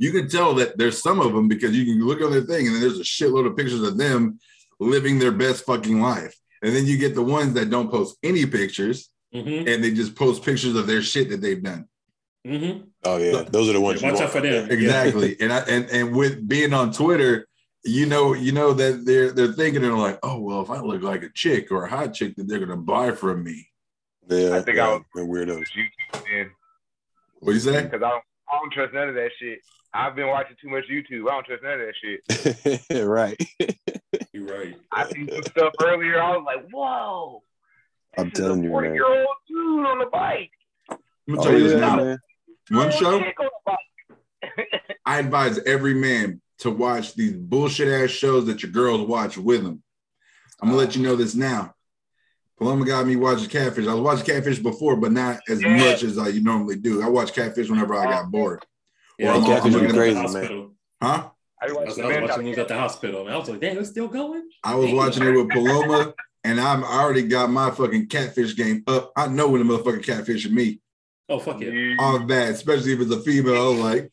You 0.00 0.12
can 0.12 0.28
tell 0.30 0.54
that 0.54 0.78
there's 0.78 1.02
some 1.02 1.20
of 1.20 1.34
them 1.34 1.46
because 1.46 1.76
you 1.76 1.84
can 1.84 2.04
look 2.06 2.22
on 2.22 2.30
their 2.30 2.40
thing 2.40 2.66
and 2.66 2.74
then 2.74 2.80
there's 2.80 2.98
a 2.98 3.02
shitload 3.02 3.46
of 3.46 3.54
pictures 3.54 3.82
of 3.82 3.98
them 3.98 4.38
living 4.80 5.18
their 5.18 5.30
best 5.30 5.66
fucking 5.66 6.00
life. 6.00 6.34
And 6.62 6.74
then 6.74 6.86
you 6.86 6.96
get 6.96 7.14
the 7.14 7.22
ones 7.22 7.52
that 7.54 7.68
don't 7.70 7.90
post 7.90 8.16
any 8.22 8.44
pictures 8.46 9.08
Mm-hmm. 9.32 9.68
and 9.68 9.84
they 9.84 9.92
just 9.92 10.16
post 10.16 10.42
pictures 10.44 10.74
of 10.74 10.88
their 10.88 11.00
shit 11.02 11.28
that 11.30 11.40
they've 11.40 11.62
done. 11.62 11.86
Mm-hmm. 12.44 12.80
Oh 13.04 13.16
yeah, 13.18 13.42
those 13.42 13.68
are 13.70 13.74
the 13.74 13.80
ones. 13.80 14.02
you 14.02 14.10
Watch 14.10 14.20
out 14.22 14.30
for 14.30 14.40
them. 14.40 14.68
Exactly. 14.68 15.36
and 15.40 15.52
I 15.52 15.58
and, 15.68 15.88
and 15.90 16.16
with 16.16 16.48
being 16.48 16.72
on 16.74 16.92
Twitter, 16.92 17.46
you 17.84 18.06
know, 18.06 18.34
you 18.34 18.50
know 18.50 18.72
that 18.72 19.04
they're 19.06 19.30
they're 19.30 19.52
thinking 19.52 19.82
they're 19.82 19.92
like, 19.92 20.18
oh 20.24 20.40
well, 20.40 20.62
if 20.62 20.70
I 20.70 20.80
look 20.80 21.02
like 21.02 21.22
a 21.22 21.28
chick 21.32 21.70
or 21.70 21.84
a 21.84 21.88
hot 21.88 22.12
chick, 22.12 22.34
that 22.34 22.48
they're 22.48 22.58
gonna 22.58 22.76
buy 22.76 23.12
from 23.12 23.44
me. 23.44 23.68
Yeah, 24.28 24.56
I 24.56 24.62
think 24.62 24.78
yeah, 24.78 24.86
I 24.88 24.94
was- 24.94 25.02
they're 25.14 25.24
weirdos. 25.24 25.66
What 27.38 27.52
you 27.52 27.60
say? 27.60 27.82
Because 27.84 28.02
I 28.02 28.08
don't, 28.10 28.24
I 28.52 28.58
don't 28.58 28.72
trust 28.72 28.94
none 28.94 29.08
of 29.10 29.14
that 29.14 29.30
shit. 29.38 29.60
I've 29.92 30.14
been 30.14 30.28
watching 30.28 30.56
too 30.62 30.68
much 30.68 30.84
YouTube. 30.90 31.28
I 31.28 31.32
don't 31.32 31.46
trust 31.46 31.62
none 31.62 31.80
of 31.80 31.86
that 31.86 32.80
shit. 32.90 33.06
right. 33.06 33.36
You're 34.32 34.44
right. 34.46 34.76
I 34.92 35.08
seen 35.10 35.28
some 35.28 35.42
stuff 35.42 35.72
earlier. 35.82 36.20
I 36.22 36.36
was 36.36 36.44
like, 36.46 36.68
whoa. 36.70 37.42
I'm 38.16 38.30
telling 38.30 38.60
a 38.60 38.68
you, 38.68 38.80
man. 38.80 38.94
year 38.94 39.06
old 39.06 39.26
dude 39.48 39.86
on 39.86 39.98
the 39.98 40.06
bike. 40.06 40.50
I'm 40.90 40.98
gonna 41.34 41.40
Oh 41.40 41.44
tell 41.44 41.58
you 41.58 41.64
this 41.64 41.72
yeah, 41.74 41.80
now. 41.80 41.96
man. 41.96 42.18
One 42.70 42.90
show, 42.92 43.18
chick 43.20 43.36
on 43.40 43.46
the 43.46 43.76
bike. 44.46 44.68
I 45.06 45.18
advise 45.18 45.58
every 45.60 45.94
man 45.94 46.40
to 46.58 46.70
watch 46.70 47.14
these 47.14 47.32
bullshit 47.32 47.88
ass 47.88 48.10
shows 48.10 48.46
that 48.46 48.62
your 48.62 48.70
girls 48.72 49.06
watch 49.08 49.36
with 49.38 49.62
them. 49.64 49.82
I'm 50.60 50.68
gonna 50.68 50.78
let 50.78 50.94
you 50.96 51.02
know 51.02 51.16
this 51.16 51.34
now. 51.34 51.74
Paloma 52.58 52.84
got 52.84 53.06
me 53.06 53.16
watching 53.16 53.48
Catfish. 53.48 53.86
I 53.86 53.94
was 53.94 54.02
watching 54.02 54.26
Catfish 54.26 54.58
before, 54.58 54.94
but 54.96 55.12
not 55.12 55.40
as 55.48 55.62
Yeah. 55.62 55.76
much 55.78 56.02
as 56.02 56.18
I 56.18 56.30
normally 56.32 56.76
do. 56.76 57.02
I 57.02 57.08
watch 57.08 57.32
Catfish 57.32 57.70
whenever 57.70 57.94
I 57.94 58.04
got 58.04 58.30
bored. 58.30 58.64
Yeah, 59.20 59.28
Or 59.28 59.32
I'm- 59.34 59.44
Catfish 59.44 59.62
I'm 59.62 59.68
is 59.68 59.74
looking 59.74 59.88
at 59.90 59.94
crazy, 59.94 60.14
the- 60.14 60.14
man. 60.14 60.22
hospital. 60.32 60.70
Huh? 61.02 61.28
I 61.62 61.66
I 61.66 61.72
was, 61.72 61.76
I 61.76 61.82
was 61.84 61.98
watching 61.98 62.28
talk- 62.28 62.38
movies 62.38 62.58
at 62.58 62.68
the 62.68 62.74
hospital, 62.78 63.20
and 63.26 63.34
I 63.34 63.36
was 63.38 63.48
like, 63.50 63.60
"Damn, 63.60 63.76
it's 63.78 63.90
still 63.90 64.08
going." 64.08 64.42
I 64.64 64.74
was 64.76 64.90
watching 64.92 65.24
it 65.24 65.30
with 65.32 65.50
Paloma, 65.50 66.14
and 66.42 66.58
I'm 66.58 66.82
I 66.84 67.02
already 67.02 67.22
got 67.24 67.50
my 67.50 67.70
fucking 67.70 68.06
catfish 68.06 68.56
game 68.56 68.82
up. 68.86 69.12
I 69.14 69.26
know 69.28 69.48
when 69.50 69.66
the 69.66 69.70
motherfucking 69.74 70.02
catfish 70.04 70.46
catfishing 70.46 70.52
me 70.52 70.80
Oh 71.28 71.38
fuck 71.38 71.60
yeah! 71.60 71.96
off 71.98 72.26
bad, 72.26 72.54
especially 72.54 72.94
if 72.94 73.00
it's 73.00 73.10
a 73.12 73.20
female. 73.20 73.62
I 73.62 73.68
was 73.68 73.78
like, 73.78 74.12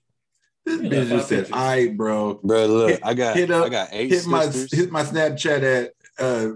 this 0.66 0.82
Yeah, 0.82 0.90
bitch 0.90 1.10
just 1.10 1.30
said, 1.30 1.38
pictures. 1.46 1.54
"All 1.56 1.66
right, 1.66 1.96
bro." 1.98 2.40
Bro, 2.44 2.66
look, 2.68 2.90
Hit- 2.90 3.00
I 3.06 3.14
got 3.14 3.36
hit 3.38 3.50
up- 3.52 3.66
I 3.66 3.70
got 3.70 3.90
eight 3.94 4.12
Hit 4.12 4.28
my 4.28 4.46
hit 4.48 4.92
my 4.92 5.04
Snapchat 5.04 5.64
at 5.64 5.94
uh, 6.20 6.50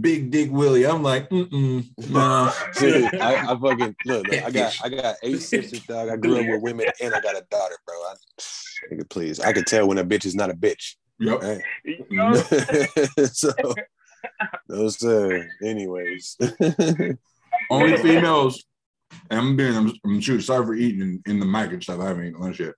Big 0.00 0.30
Dick 0.30 0.50
Willie. 0.50 0.86
I'm 0.86 1.02
like, 1.02 1.28
mm 1.28 1.84
no. 2.08 2.52
See, 2.72 3.06
I, 3.18 3.52
I 3.52 3.58
fucking 3.58 3.94
look, 4.06 4.26
look, 4.26 4.42
I 4.42 4.50
got 4.50 4.76
I 4.84 4.88
got 4.88 5.16
eight 5.22 5.40
sisters, 5.40 5.80
dog. 5.80 6.08
I 6.08 6.16
grew 6.16 6.40
up 6.40 6.46
with 6.46 6.62
women 6.62 6.86
and 7.00 7.14
I 7.14 7.20
got 7.20 7.36
a 7.36 7.44
daughter, 7.50 7.76
bro. 7.86 7.94
I, 7.94 8.14
nigga, 8.90 9.08
please. 9.10 9.40
I 9.40 9.52
can 9.52 9.64
tell 9.64 9.86
when 9.86 9.98
a 9.98 10.04
bitch 10.04 10.24
is 10.24 10.34
not 10.34 10.50
a 10.50 10.54
bitch. 10.54 10.96
Yep. 11.18 11.42
Right? 11.42 11.62
You 11.84 12.06
know? 12.10 12.34
so 13.32 13.52
those 14.68 15.02
uh 15.04 15.42
anyways. 15.62 16.36
Only 17.70 17.96
females. 17.98 18.64
And 19.30 19.38
I'm 19.38 19.56
being, 19.56 19.76
I'm, 19.76 19.92
I'm 20.06 20.20
shoot, 20.20 20.40
sorry 20.40 20.64
for 20.64 20.74
eating 20.74 21.02
in, 21.02 21.22
in 21.26 21.40
the 21.40 21.44
mic 21.44 21.70
and 21.70 21.82
stuff. 21.82 22.00
I 22.00 22.08
haven't 22.08 22.28
eaten 22.28 22.40
lunch 22.40 22.60
yet. 22.60 22.74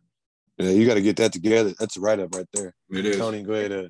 yeah, 0.58 0.70
you 0.70 0.84
gotta 0.84 1.00
get 1.00 1.16
that 1.16 1.32
together. 1.32 1.72
That's 1.78 1.96
a 1.96 2.00
write 2.00 2.18
up 2.18 2.34
right 2.34 2.46
there. 2.52 2.74
It 2.90 3.06
is. 3.06 3.16
Tony, 3.16 3.44
go 3.44 3.52
ahead 3.52 3.72
uh, 3.72 3.88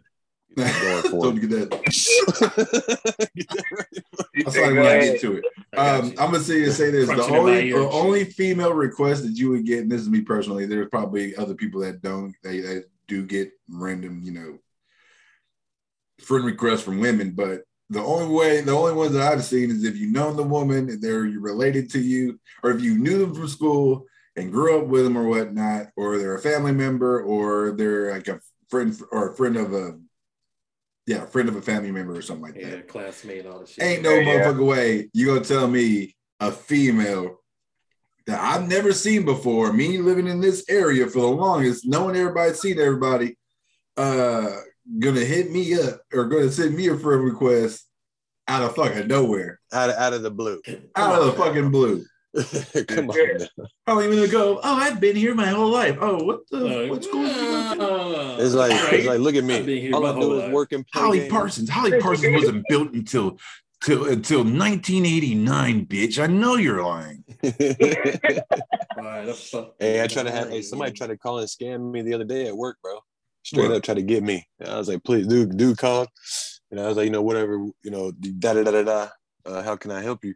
get 0.56 0.66
that 0.66 0.82
going 0.82 1.02
for 1.02 1.22
Told 1.22 1.42
you 1.42 1.48
get 1.48 1.70
that. 1.70 1.80
Get 3.34 3.46
that 3.48 3.64
right. 3.72 4.04
You 4.34 4.44
I'll 4.46 4.52
think 4.52 4.64
sorry 4.64 4.74
when 4.74 4.86
I 4.86 5.00
get 5.00 5.20
to 5.20 5.36
it. 5.36 5.44
Um, 5.76 6.10
I'm 6.18 6.32
gonna 6.32 6.40
say 6.40 6.68
say 6.70 6.90
this: 6.90 7.08
the 7.08 7.14
Crunching 7.14 7.26
in 7.26 7.32
my 7.32 7.38
only 7.38 7.72
the 7.72 7.90
only 7.90 8.24
female 8.24 8.72
request 8.72 9.24
that 9.24 9.36
you 9.36 9.50
would 9.50 9.64
get, 9.64 9.80
and 9.80 9.90
this 9.90 10.00
is 10.00 10.08
me 10.08 10.22
personally. 10.22 10.66
There's 10.66 10.88
probably 10.88 11.36
other 11.36 11.54
people 11.54 11.80
that 11.80 12.02
don't 12.02 12.34
they, 12.42 12.60
that 12.60 12.84
do 13.06 13.26
get 13.26 13.52
random, 13.68 14.22
you 14.22 14.32
know, 14.32 14.58
friend 16.20 16.44
requests 16.44 16.82
from 16.82 17.00
women, 17.00 17.30
but 17.30 17.62
the 17.90 18.00
only 18.00 18.34
way, 18.34 18.60
the 18.60 18.72
only 18.72 18.92
ones 18.92 19.12
that 19.12 19.32
I've 19.32 19.44
seen 19.44 19.70
is 19.70 19.84
if 19.84 19.96
you 19.96 20.10
know 20.10 20.32
the 20.32 20.42
woman 20.42 20.88
and 20.88 21.02
they're 21.02 21.20
related 21.20 21.90
to 21.92 22.00
you, 22.00 22.40
or 22.62 22.70
if 22.70 22.80
you 22.80 22.96
knew 22.96 23.18
them 23.18 23.34
from 23.34 23.48
school 23.48 24.06
and 24.36 24.50
grew 24.50 24.78
up 24.80 24.86
with 24.86 25.04
them 25.04 25.16
or 25.16 25.28
whatnot, 25.28 25.88
or 25.96 26.18
they're 26.18 26.34
a 26.34 26.40
family 26.40 26.72
member, 26.72 27.22
or 27.22 27.72
they're 27.72 28.12
like 28.12 28.28
a 28.28 28.40
friend 28.68 28.98
or 29.12 29.30
a 29.30 29.36
friend 29.36 29.56
of 29.56 29.74
a 29.74 29.98
yeah, 31.06 31.26
friend 31.26 31.48
of 31.48 31.56
a 31.56 31.62
family 31.62 31.90
member 31.92 32.16
or 32.16 32.22
something 32.22 32.44
like 32.44 32.54
that. 32.54 32.62
yeah, 32.62 32.80
classmate, 32.80 33.46
all 33.46 33.60
the 33.60 33.66
shit. 33.66 33.84
Ain't 33.84 34.02
no 34.02 34.10
Yeah, 34.10 34.20
yeah. 34.20 34.44
motherfucking 34.44 34.66
way 34.66 35.10
you 35.12 35.26
gonna 35.26 35.40
tell 35.42 35.68
me 35.68 36.16
a 36.40 36.50
female 36.50 37.40
that 38.26 38.40
I've 38.40 38.68
never 38.68 38.92
seen 38.92 39.24
before, 39.24 39.72
me 39.72 39.98
living 39.98 40.26
in 40.26 40.40
this 40.40 40.64
area 40.68 41.06
for 41.06 41.20
the 41.20 41.26
longest, 41.26 41.86
knowing 41.86 42.16
everybody, 42.16 42.54
seen 42.54 42.80
everybody, 42.80 43.36
uh, 43.98 44.50
gonna 44.98 45.20
hit 45.20 45.50
me 45.50 45.74
up 45.78 46.00
or 46.12 46.24
gonna 46.26 46.50
send 46.50 46.74
me 46.74 46.88
a 46.88 46.96
friend 46.96 47.22
request 47.22 47.86
out 48.48 48.62
of 48.62 48.74
fucking 48.74 49.08
nowhere, 49.08 49.60
out 49.72 49.90
of, 49.90 49.96
out 49.96 50.12
of 50.14 50.22
the 50.22 50.30
blue. 50.30 50.60
out 50.96 51.20
of 51.20 51.26
the 51.26 51.32
fucking 51.32 51.70
blue. 51.70 52.04
Come 52.88 53.10
on. 53.10 53.16
Yeah. 53.16 53.46
now. 53.58 53.66
I 53.86 53.94
don't 53.94 54.12
even 54.12 54.30
go. 54.30 54.58
Oh, 54.62 54.74
I've 54.74 55.00
been 55.00 55.14
here 55.16 55.34
my 55.34 55.46
whole 55.48 55.70
life. 55.70 55.96
Oh, 56.00 56.22
what 56.24 56.40
the? 56.50 56.58
Like, 56.60 56.90
what 56.90 57.04
school 57.04 57.22
did 57.22 57.36
you 57.36 57.42
go 57.42 57.74
to? 57.74 57.82
uh, 57.82 58.36
It's 58.40 58.54
like 58.54 58.70
right. 58.72 58.92
it's 58.94 59.06
like 59.06 59.20
look 59.20 59.34
at 59.36 59.42
I've 59.44 59.48
been 59.48 59.66
me. 59.66 59.80
here 59.80 59.94
All 59.94 60.00
my 60.02 60.08
I 60.10 60.12
whole 60.12 60.22
do 60.30 60.36
is 60.38 60.42
life. 60.44 60.52
work 60.52 60.72
and 60.72 60.86
play 60.88 61.02
Holly 61.02 61.18
games. 61.20 61.30
Parsons. 61.32 61.68
Holly 61.70 62.00
Parsons 62.00 62.34
wasn't 62.34 62.64
built 62.68 62.92
until 62.92 63.38
till 63.82 64.04
until 64.08 64.38
1989, 64.38 65.86
bitch. 65.86 66.22
I 66.22 66.26
know 66.26 66.56
you're 66.56 66.82
lying. 66.84 67.22
Alright, 67.44 69.26
that's 69.26 69.50
fuck- 69.50 69.74
hey, 69.78 70.02
I 70.02 70.06
try 70.06 70.22
to 70.22 70.30
have 70.30 70.48
hey 70.50 70.62
somebody 70.62 70.92
tried 70.92 71.08
to 71.08 71.16
call 71.16 71.38
and 71.38 71.48
scam 71.48 71.90
me 71.92 72.02
the 72.02 72.14
other 72.14 72.24
day 72.24 72.46
at 72.48 72.56
work, 72.56 72.78
bro. 72.82 72.98
Straight 73.42 73.68
What? 73.68 73.76
up 73.76 73.82
try 73.82 73.94
to 73.94 74.02
get 74.02 74.22
me. 74.22 74.46
And 74.58 74.70
I 74.70 74.78
was 74.78 74.88
like, 74.88 75.04
please, 75.04 75.26
dude, 75.26 75.56
dude 75.56 75.76
called. 75.78 76.08
And 76.70 76.80
I 76.80 76.88
was 76.88 76.96
like, 76.96 77.04
you 77.04 77.10
know, 77.10 77.22
whatever, 77.22 77.54
you 77.82 77.90
know, 77.90 78.10
da 78.12 78.54
da 78.54 78.62
da 78.64 78.70
da 78.70 78.82
da. 78.82 79.08
Uh, 79.46 79.62
how 79.62 79.76
can 79.76 79.90
I 79.90 80.00
help 80.00 80.24
you? 80.24 80.34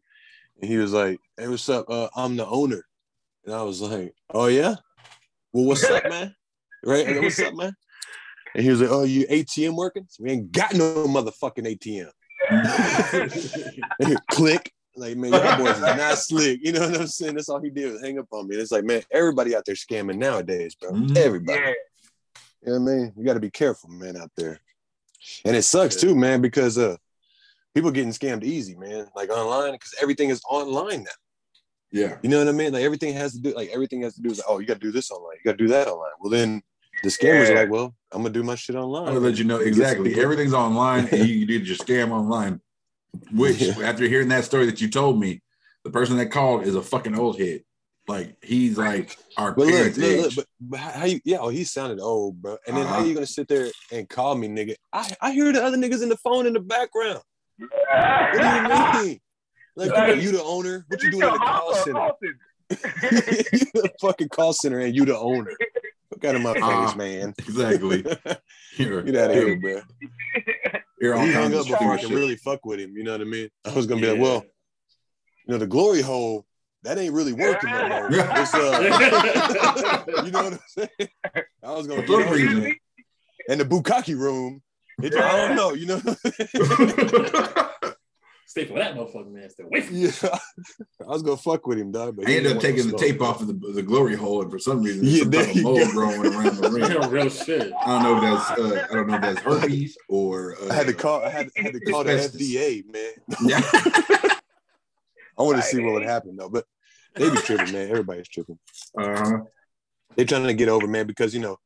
And 0.61 0.71
he 0.71 0.77
was 0.77 0.93
like, 0.93 1.21
Hey, 1.37 1.49
what's 1.49 1.69
up? 1.69 1.89
Uh, 1.89 2.09
I'm 2.17 2.37
the 2.37 2.47
owner. 2.47 2.85
And 3.45 3.55
I 3.55 3.63
was 3.63 3.81
like, 3.81 4.15
Oh 4.31 4.47
yeah? 4.47 4.77
Well, 5.53 5.65
what's 5.65 5.85
up, 5.85 6.05
man? 6.09 6.35
Right? 6.85 7.21
What's 7.21 7.41
up, 7.41 7.55
man? 7.55 7.75
And 8.55 8.65
he 8.65 8.71
was 8.71 8.81
like, 8.81 8.91
Oh, 8.91 9.05
you 9.05 9.27
ATM 9.27 9.77
working? 9.77 10.07
We 10.19 10.31
ain't 10.31 10.51
got 10.53 10.75
no 10.75 11.05
motherfucking 11.05 11.79
ATM. 11.79 12.11
Click. 14.31 14.73
Like, 14.97 15.17
man, 15.17 15.33
y'all 15.33 15.59
boys 15.59 15.77
is 15.77 15.81
not 15.81 16.19
slick. 16.19 16.59
You 16.63 16.73
know 16.73 16.89
what 16.89 17.01
I'm 17.01 17.07
saying? 17.07 17.35
That's 17.35 17.49
all 17.49 17.61
he 17.61 17.71
did 17.71 17.93
was 17.93 18.01
hang 18.03 18.19
up 18.19 18.27
on 18.33 18.49
me. 18.49 18.57
And 18.57 18.63
it's 18.63 18.73
like, 18.73 18.85
man, 18.85 19.03
everybody 19.13 19.55
out 19.55 19.65
there 19.65 19.77
scamming 19.77 20.17
nowadays, 20.17 20.75
bro. 20.75 20.93
Mhm. 20.93 21.17
Everybody. 21.17 21.61
Yeah. 21.61 21.73
You 22.63 22.73
know 22.73 22.81
what 22.81 22.91
I 22.91 22.95
mean? 22.97 23.13
You 23.17 23.25
got 23.25 23.35
to 23.35 23.41
be 23.41 23.51
careful, 23.51 23.91
man, 23.91 24.17
out 24.17 24.33
there. 24.37 24.59
And 25.45 25.55
it 25.55 25.63
sucks 25.63 25.95
too, 25.95 26.17
man, 26.17 26.41
because 26.41 26.79
uh 26.79 26.97
people 27.75 27.91
getting 27.91 28.13
scammed 28.13 28.45
easy, 28.45 28.75
man. 28.77 29.07
Like 29.15 29.31
online, 29.31 29.73
because 29.73 29.95
everything 30.01 30.31
is 30.31 30.41
online 30.49 31.05
now. 31.05 31.11
Yeah. 31.91 32.19
You 32.23 32.29
know 32.29 32.39
what 32.39 32.49
I 32.49 32.53
mean? 32.53 32.73
Like 32.73 32.83
everything 32.85 33.15
has 33.15 33.33
to 33.33 33.41
do, 33.41 33.55
like 33.55 33.71
everything 33.71 34.03
has 34.03 34.15
to 34.17 34.21
do 34.23 34.31
is 34.31 34.39
like, 34.39 34.47
oh, 34.49 34.59
you 34.59 34.67
got 34.67 34.75
to 34.75 34.81
do 34.81 34.93
this 34.93 35.11
online, 35.11 35.37
you 35.43 35.45
got 35.51 35.57
to 35.59 35.65
do 35.65 35.69
that 35.69 35.89
online. 35.89 36.11
Well, 36.21 36.31
then 36.31 36.63
the 37.03 37.09
scammers 37.09 37.47
Yeah. 37.49 37.53
are 37.53 37.57
like, 37.57 37.71
well, 37.71 37.95
I'm 38.13 38.23
gonna 38.23 38.35
do 38.35 38.43
my 38.43 38.55
shit 38.57 38.77
online. 38.77 39.09
I'm 39.09 39.15
gonna 39.15 39.27
let 39.27 39.39
you 39.39 39.45
know 39.45 39.59
exactly. 39.59 40.21
Everything's 40.21 40.53
online, 40.55 41.07
and 41.13 41.29
you 41.29 41.47
did 41.47 41.67
your 41.69 41.77
scam 41.77 42.11
online. 42.11 42.61
Which, 43.33 43.61
Yeah. 43.63 43.75
after 43.83 44.05
hearing 44.05 44.29
that 44.29 44.45
story 44.45 44.67
that 44.67 44.81
you 44.81 44.89
told 44.91 45.19
me, 45.19 45.41
the 45.85 45.91
person 45.91 46.17
that 46.19 46.27
called 46.27 46.65
is 46.65 46.75
a 46.75 46.83
fucking 46.83 47.19
old 47.19 47.39
head. 47.41 47.63
Like 48.07 48.37
he's 48.43 48.77
like 48.79 49.17
our 49.37 49.53
But 49.53 49.67
look, 49.67 49.75
parents' 49.75 49.99
look, 49.99 50.17
look, 50.17 50.27
age. 50.27 50.37
but, 50.37 50.47
but 50.61 50.81
how 50.81 50.91
how 50.91 51.05
you? 51.05 51.21
Yeah, 51.25 51.39
oh, 51.39 51.49
he 51.51 51.65
sounded 51.65 52.01
old, 52.01 52.41
bro. 52.43 52.57
And 52.67 52.77
then 52.77 52.87
how 52.87 52.97
Uh-huh. 52.97 53.05
you 53.05 53.15
gonna 53.15 53.27
sit 53.27 53.49
there 53.49 53.69
and 53.93 54.09
call 54.09 54.35
me, 54.35 54.49
nigga? 54.49 54.75
I, 54.93 55.15
I 55.21 55.33
hear 55.33 55.53
the 55.53 55.63
other 55.63 55.77
niggas 55.77 56.03
in 56.03 56.09
the 56.09 56.17
phone 56.17 56.47
in 56.47 56.55
the 56.55 56.61
background. 56.61 57.21
What 57.59 58.33
do 58.33 59.03
you 59.03 59.07
mean? 59.09 59.21
Like, 59.77 59.95
come 59.95 60.11
on, 60.11 60.21
you 60.21 60.33
the 60.33 60.43
owner? 60.43 60.85
What 60.89 61.01
you 61.05 61.11
doing 61.13 61.23
at 61.23 61.35
the 61.35 61.39
call 61.39 61.73
center? 61.73 62.11
you 62.71 63.67
the 63.75 63.93
fucking 64.01 64.29
call 64.29 64.53
center 64.53 64.81
and 64.81 64.93
you 64.93 65.05
the 65.05 65.17
owner. 65.17 65.53
Look 66.11 66.25
out 66.25 66.35
of 66.35 66.43
my 66.43 66.55
face, 66.55 66.63
Uh, 66.65 66.95
man. 66.97 67.33
exactly. 67.39 68.03
Here, 68.75 69.03
Get 69.03 69.15
out 69.15 69.31
of 69.31 69.37
here, 69.37 69.55
bro. 69.57 69.81
Here, 71.01 71.15
all 71.15 71.25
He 71.25 71.33
hung 71.33 71.55
up 71.55 71.67
before 71.69 71.77
I 71.77 71.97
stupid 71.97 72.01
could 72.01 72.09
shit. 72.09 72.17
really 72.19 72.35
fuck 72.37 72.67
with 72.67 72.81
him. 72.81 72.97
You 72.97 73.05
know 73.05 73.13
what 73.13 73.21
I 73.21 73.25
mean? 73.25 73.49
I 73.65 73.73
was 73.73 73.87
gonna 73.87 74.01
be 74.01 74.11
like, 74.11 74.21
well, 74.21 74.43
you 75.47 75.53
know, 75.53 75.59
the 75.59 75.67
glory 75.69 76.01
hole 76.03 76.45
that 76.83 76.99
ain't 76.99 77.15
really 77.15 77.33
working 77.33 77.71
no 77.71 77.89
more. 77.89 78.07
Uh, 78.07 78.11
you 80.25 80.31
know 80.33 80.43
what 80.43 80.53
I'm 80.55 80.59
saying? 80.67 80.89
I 81.63 81.71
was 81.73 81.87
gonna 81.87 82.03
For 82.05 82.19
get 82.37 82.51
some 82.51 82.65
on 82.65 82.77
And 83.49 83.61
the 83.61 83.65
bukkake 83.65 84.17
room, 84.19 84.61
it, 85.03 85.15
I 85.15 85.47
don't 85.47 85.57
know, 85.57 85.75
you 85.75 85.87
know. 85.87 85.99
Stay 88.47 88.65
for 88.65 88.79
that 88.79 88.95
motherfucker, 88.95 89.31
man. 89.31 89.51
Stay 89.51 89.63
away 89.63 89.83
from 89.83 89.97
yeah, 89.97 90.11
I 91.03 91.07
was 91.07 91.23
gonna 91.23 91.37
fuck 91.37 91.67
with 91.67 91.79
him, 91.79 91.93
dog. 91.93 92.17
But 92.17 92.27
I 92.27 92.31
he 92.31 92.37
ended 92.39 92.57
up 92.57 92.63
taking 92.63 92.91
the 92.91 92.97
tape 92.97 93.21
off 93.21 93.43
of 93.43 93.47
the, 93.47 93.73
the 93.73 93.83
glory 93.83 94.17
hole, 94.17 94.41
and 94.41 94.51
for 94.51 94.59
some 94.59 94.83
reason, 94.83 95.03
there's 95.03 95.17
Yeah, 95.19 95.23
some 95.25 95.31
there 95.31 95.45
type 95.45 95.57
of 95.57 95.63
mold 95.63 95.91
growing 95.91 96.27
around 96.27 96.57
the 96.57 96.71
ring. 96.71 97.11
Real 97.11 97.29
shit. 97.29 97.73
I 97.85 98.03
don't 98.03 98.03
know 98.03 98.17
if 98.17 98.23
that's 98.23 98.51
uh, 98.59 98.87
I 98.91 98.95
don't 98.95 99.07
know 99.07 99.15
if 99.17 99.21
that's 99.21 99.41
herpes 99.41 99.99
or 100.09 100.57
uh, 100.63 100.71
I 100.71 100.75
had 100.75 100.87
to 100.87 100.95
call. 100.95 101.23
I 101.23 101.29
had, 101.29 101.51
I 101.59 101.61
had 101.61 101.75
to 101.75 101.81
call 101.81 102.05
the 102.05 102.13
FDA, 102.13 102.85
man. 102.91 103.13
Yeah. 103.45 103.61
I 105.39 105.43
want 105.43 105.57
to 105.57 105.63
see 105.63 105.81
what 105.81 105.93
would 105.93 106.05
happen 106.05 106.35
though, 106.35 106.49
but 106.49 106.65
they 107.15 107.29
be 107.29 107.37
tripping, 107.37 107.73
man. 107.73 107.91
Everybody's 107.91 108.29
tripping. 108.29 108.59
Uh-huh. 108.97 109.41
They're 110.17 110.25
trying 110.25 110.47
to 110.47 110.55
get 110.55 110.69
over, 110.69 110.87
man, 110.87 111.07
because 111.07 111.35
you 111.35 111.41
know, 111.41 111.59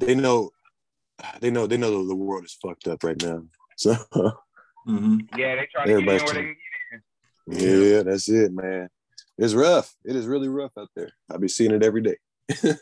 they 0.00 0.14
know, 0.14 0.50
they 1.40 1.50
know, 1.50 1.66
they 1.66 1.76
know 1.76 2.06
the 2.06 2.14
world 2.14 2.44
is 2.44 2.56
fucked 2.60 2.88
up 2.88 3.02
right 3.04 3.20
now. 3.22 3.42
So 3.76 3.92
hmm 4.86 5.18
Yeah, 5.36 5.56
they 5.56 5.66
try 5.72 5.86
to 5.86 5.90
Everybody's 5.92 6.22
get 6.22 6.30
in 6.30 6.34
where 6.34 6.34
trying- 6.34 6.56
they 7.48 7.90
yeah, 7.90 8.02
that's 8.02 8.28
it, 8.28 8.52
man. 8.52 8.88
It's 9.36 9.52
rough. 9.52 9.92
It 10.04 10.14
is 10.16 10.26
really 10.26 10.48
rough 10.48 10.70
out 10.78 10.88
there. 10.94 11.10
I'll 11.30 11.38
be 11.38 11.48
seeing 11.48 11.72
it 11.72 11.82
every 11.82 12.00
day. 12.02 12.16
Did 12.62 12.78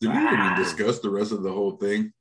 we 0.00 0.08
even 0.08 0.54
discuss 0.56 0.98
the 0.98 1.10
rest 1.10 1.30
of 1.32 1.42
the 1.42 1.52
whole 1.52 1.76
thing? 1.76 2.12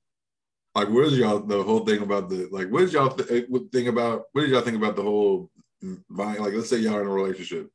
Like, 0.76 0.90
what 0.90 1.06
is 1.06 1.18
y'all 1.18 1.40
the 1.40 1.64
whole 1.64 1.80
thing 1.80 2.02
about 2.02 2.30
the 2.30 2.48
like? 2.52 2.70
What 2.70 2.82
did 2.82 2.94
y'all 2.94 3.10
th- 3.10 3.48
think 3.72 3.88
about? 3.88 4.26
What 4.34 4.42
did 4.42 4.52
y'all 4.52 4.62
think 4.62 4.78
about 4.78 4.96
the 4.96 5.02
whole 5.02 5.50
mm. 5.84 6.02
Like, 6.10 6.54
let's 6.54 6.70
say 6.70 6.78
y'all 6.78 6.96
are 6.98 7.02
in 7.02 7.08
a 7.08 7.12
relationship. 7.12 7.70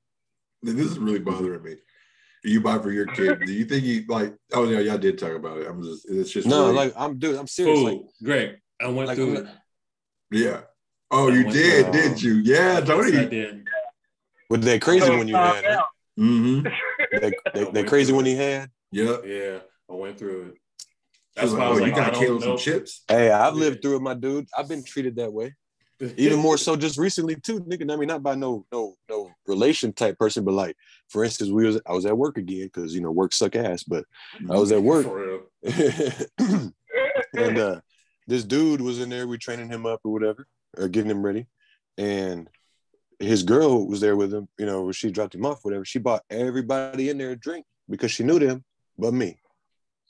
This 0.62 0.92
is 0.92 0.98
really 0.98 1.18
bothering 1.18 1.62
me. 1.62 1.76
You 2.44 2.60
buy 2.60 2.78
for 2.78 2.90
your 2.92 3.06
kid. 3.06 3.40
Do 3.46 3.52
you 3.52 3.64
think 3.64 3.84
you 3.84 4.04
like? 4.08 4.34
Oh 4.52 4.68
yeah, 4.68 4.78
y'all 4.80 4.98
did 4.98 5.18
talk 5.18 5.32
about 5.32 5.58
it. 5.58 5.66
I'm 5.66 5.82
just. 5.82 6.08
It's 6.10 6.30
just 6.30 6.46
No, 6.46 6.64
really- 6.66 6.76
like 6.76 6.92
I'm 6.96 7.18
dude, 7.18 7.36
I'm 7.36 7.46
serious. 7.46 7.78
Fool. 7.78 7.84
Like 7.86 8.00
Greg, 8.22 8.56
I 8.80 8.88
went 8.88 9.08
Like, 9.08 9.16
through 9.16 9.38
I'm 9.38 9.46
it. 9.46 9.54
yeah. 10.30 10.60
Oh, 11.10 11.28
you 11.28 11.40
I 11.40 11.44
went 11.44 11.52
did, 11.54 11.84
through- 11.84 11.92
did 12.02 12.22
you? 12.22 12.34
Yeah, 12.34 12.78
Yes, 12.78 12.82
I 12.82 12.86
Tony. 12.86 13.26
did. 13.28 13.66
but 14.50 14.60
they 14.62 14.78
crazy 14.78 15.08
when 15.10 15.28
you 15.28 15.36
had 15.36 15.64
it. 15.64 15.78
Mm-hmm. 16.20 16.68
They, 17.20 17.32
they, 17.54 17.70
they 17.70 17.84
crazy 17.84 18.12
when 18.12 18.24
he 18.26 18.36
had. 18.36 18.70
Yep. 18.92 19.22
Yeah, 19.26 19.58
I 19.90 19.94
went 19.94 20.18
through 20.18 20.42
it. 20.48 20.54
That's 21.34 21.50
That's 21.50 21.52
like, 21.52 21.58
why 21.60 21.64
I 21.64 21.68
oh, 21.68 21.70
was 21.72 21.80
you 21.80 21.86
like, 21.86 21.94
I 21.94 21.96
got 22.04 22.12
don't 22.14 22.22
killed 22.24 22.42
some 22.42 22.56
chips. 22.58 23.02
Hey, 23.08 23.30
I've 23.30 23.54
Yeah. 23.54 23.60
lived 23.60 23.82
through 23.82 23.96
it, 23.96 24.02
my 24.02 24.14
dude. 24.14 24.46
I've 24.56 24.68
been 24.68 24.84
treated 24.84 25.16
that 25.16 25.32
way. 25.32 25.54
Even 26.00 26.38
more 26.38 26.56
so 26.58 26.76
just 26.76 26.98
recently 26.98 27.36
too, 27.36 27.60
nigga. 27.60 27.90
I 27.92 27.96
mean, 27.96 28.08
not 28.08 28.22
by 28.22 28.34
no 28.34 28.66
no 28.72 28.94
no 29.08 29.30
relation 29.46 29.92
type 29.92 30.18
person, 30.18 30.44
but 30.44 30.54
like 30.54 30.76
for 31.08 31.24
instance, 31.24 31.50
we 31.50 31.66
was 31.66 31.80
I 31.86 31.92
was 31.92 32.06
at 32.06 32.16
work 32.16 32.38
again 32.38 32.66
because 32.72 32.94
you 32.94 33.00
know 33.00 33.10
work 33.10 33.32
suck 33.32 33.56
ass, 33.56 33.82
but 33.84 34.04
I 34.50 34.58
was 34.58 34.72
at 34.72 34.82
work 34.82 35.06
and 37.34 37.58
uh 37.58 37.80
this 38.26 38.44
dude 38.44 38.80
was 38.80 39.00
in 39.00 39.10
there, 39.10 39.28
we 39.28 39.36
training 39.36 39.68
him 39.68 39.84
up 39.84 40.00
or 40.04 40.12
whatever, 40.12 40.46
or 40.78 40.88
getting 40.88 41.10
him 41.10 41.22
ready. 41.22 41.46
And 41.98 42.48
his 43.18 43.42
girl 43.42 43.86
was 43.86 44.00
there 44.00 44.16
with 44.16 44.32
him, 44.32 44.48
you 44.58 44.64
know, 44.66 44.90
she 44.92 45.10
dropped 45.10 45.34
him 45.34 45.44
off, 45.44 45.62
whatever. 45.62 45.84
She 45.84 45.98
bought 45.98 46.22
everybody 46.30 47.10
in 47.10 47.18
there 47.18 47.32
a 47.32 47.36
drink 47.36 47.66
because 47.88 48.10
she 48.10 48.24
knew 48.24 48.38
them, 48.38 48.64
but 48.98 49.12
me. 49.12 49.38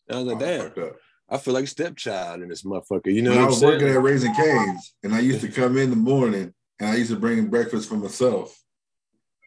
And 0.09 0.19
I 0.19 0.23
was 0.23 0.29
Oh, 0.29 0.31
like, 0.31 0.39
damn, 0.39 0.61
fucked 0.61 0.79
up. 0.79 0.97
I 1.29 1.39
feel 1.39 1.55
like 1.55 1.65
a 1.65 1.69
stepchild 1.69 2.43
in 2.43 2.49
this 2.49 2.63
motherfucker. 2.63 3.13
You 3.13 3.23
know 3.23 3.31
when 3.31 3.39
I 3.39 3.43
what 3.43 3.47
I'm 3.47 3.55
was 3.55 3.63
working 3.63 3.89
at 3.89 4.03
Raising 4.03 4.35
Cane's, 4.35 4.95
and 5.03 5.15
I 5.15 5.21
used 5.21 5.41
to 5.41 5.49
come 5.61 5.79
in 5.79 5.91
the 5.91 5.97
morning, 5.97 6.53
and 6.81 6.91
I 6.91 6.97
used 6.97 7.11
to 7.11 7.17
bring 7.19 7.47
breakfast 7.47 7.89
for 7.89 7.97
myself. 7.97 8.59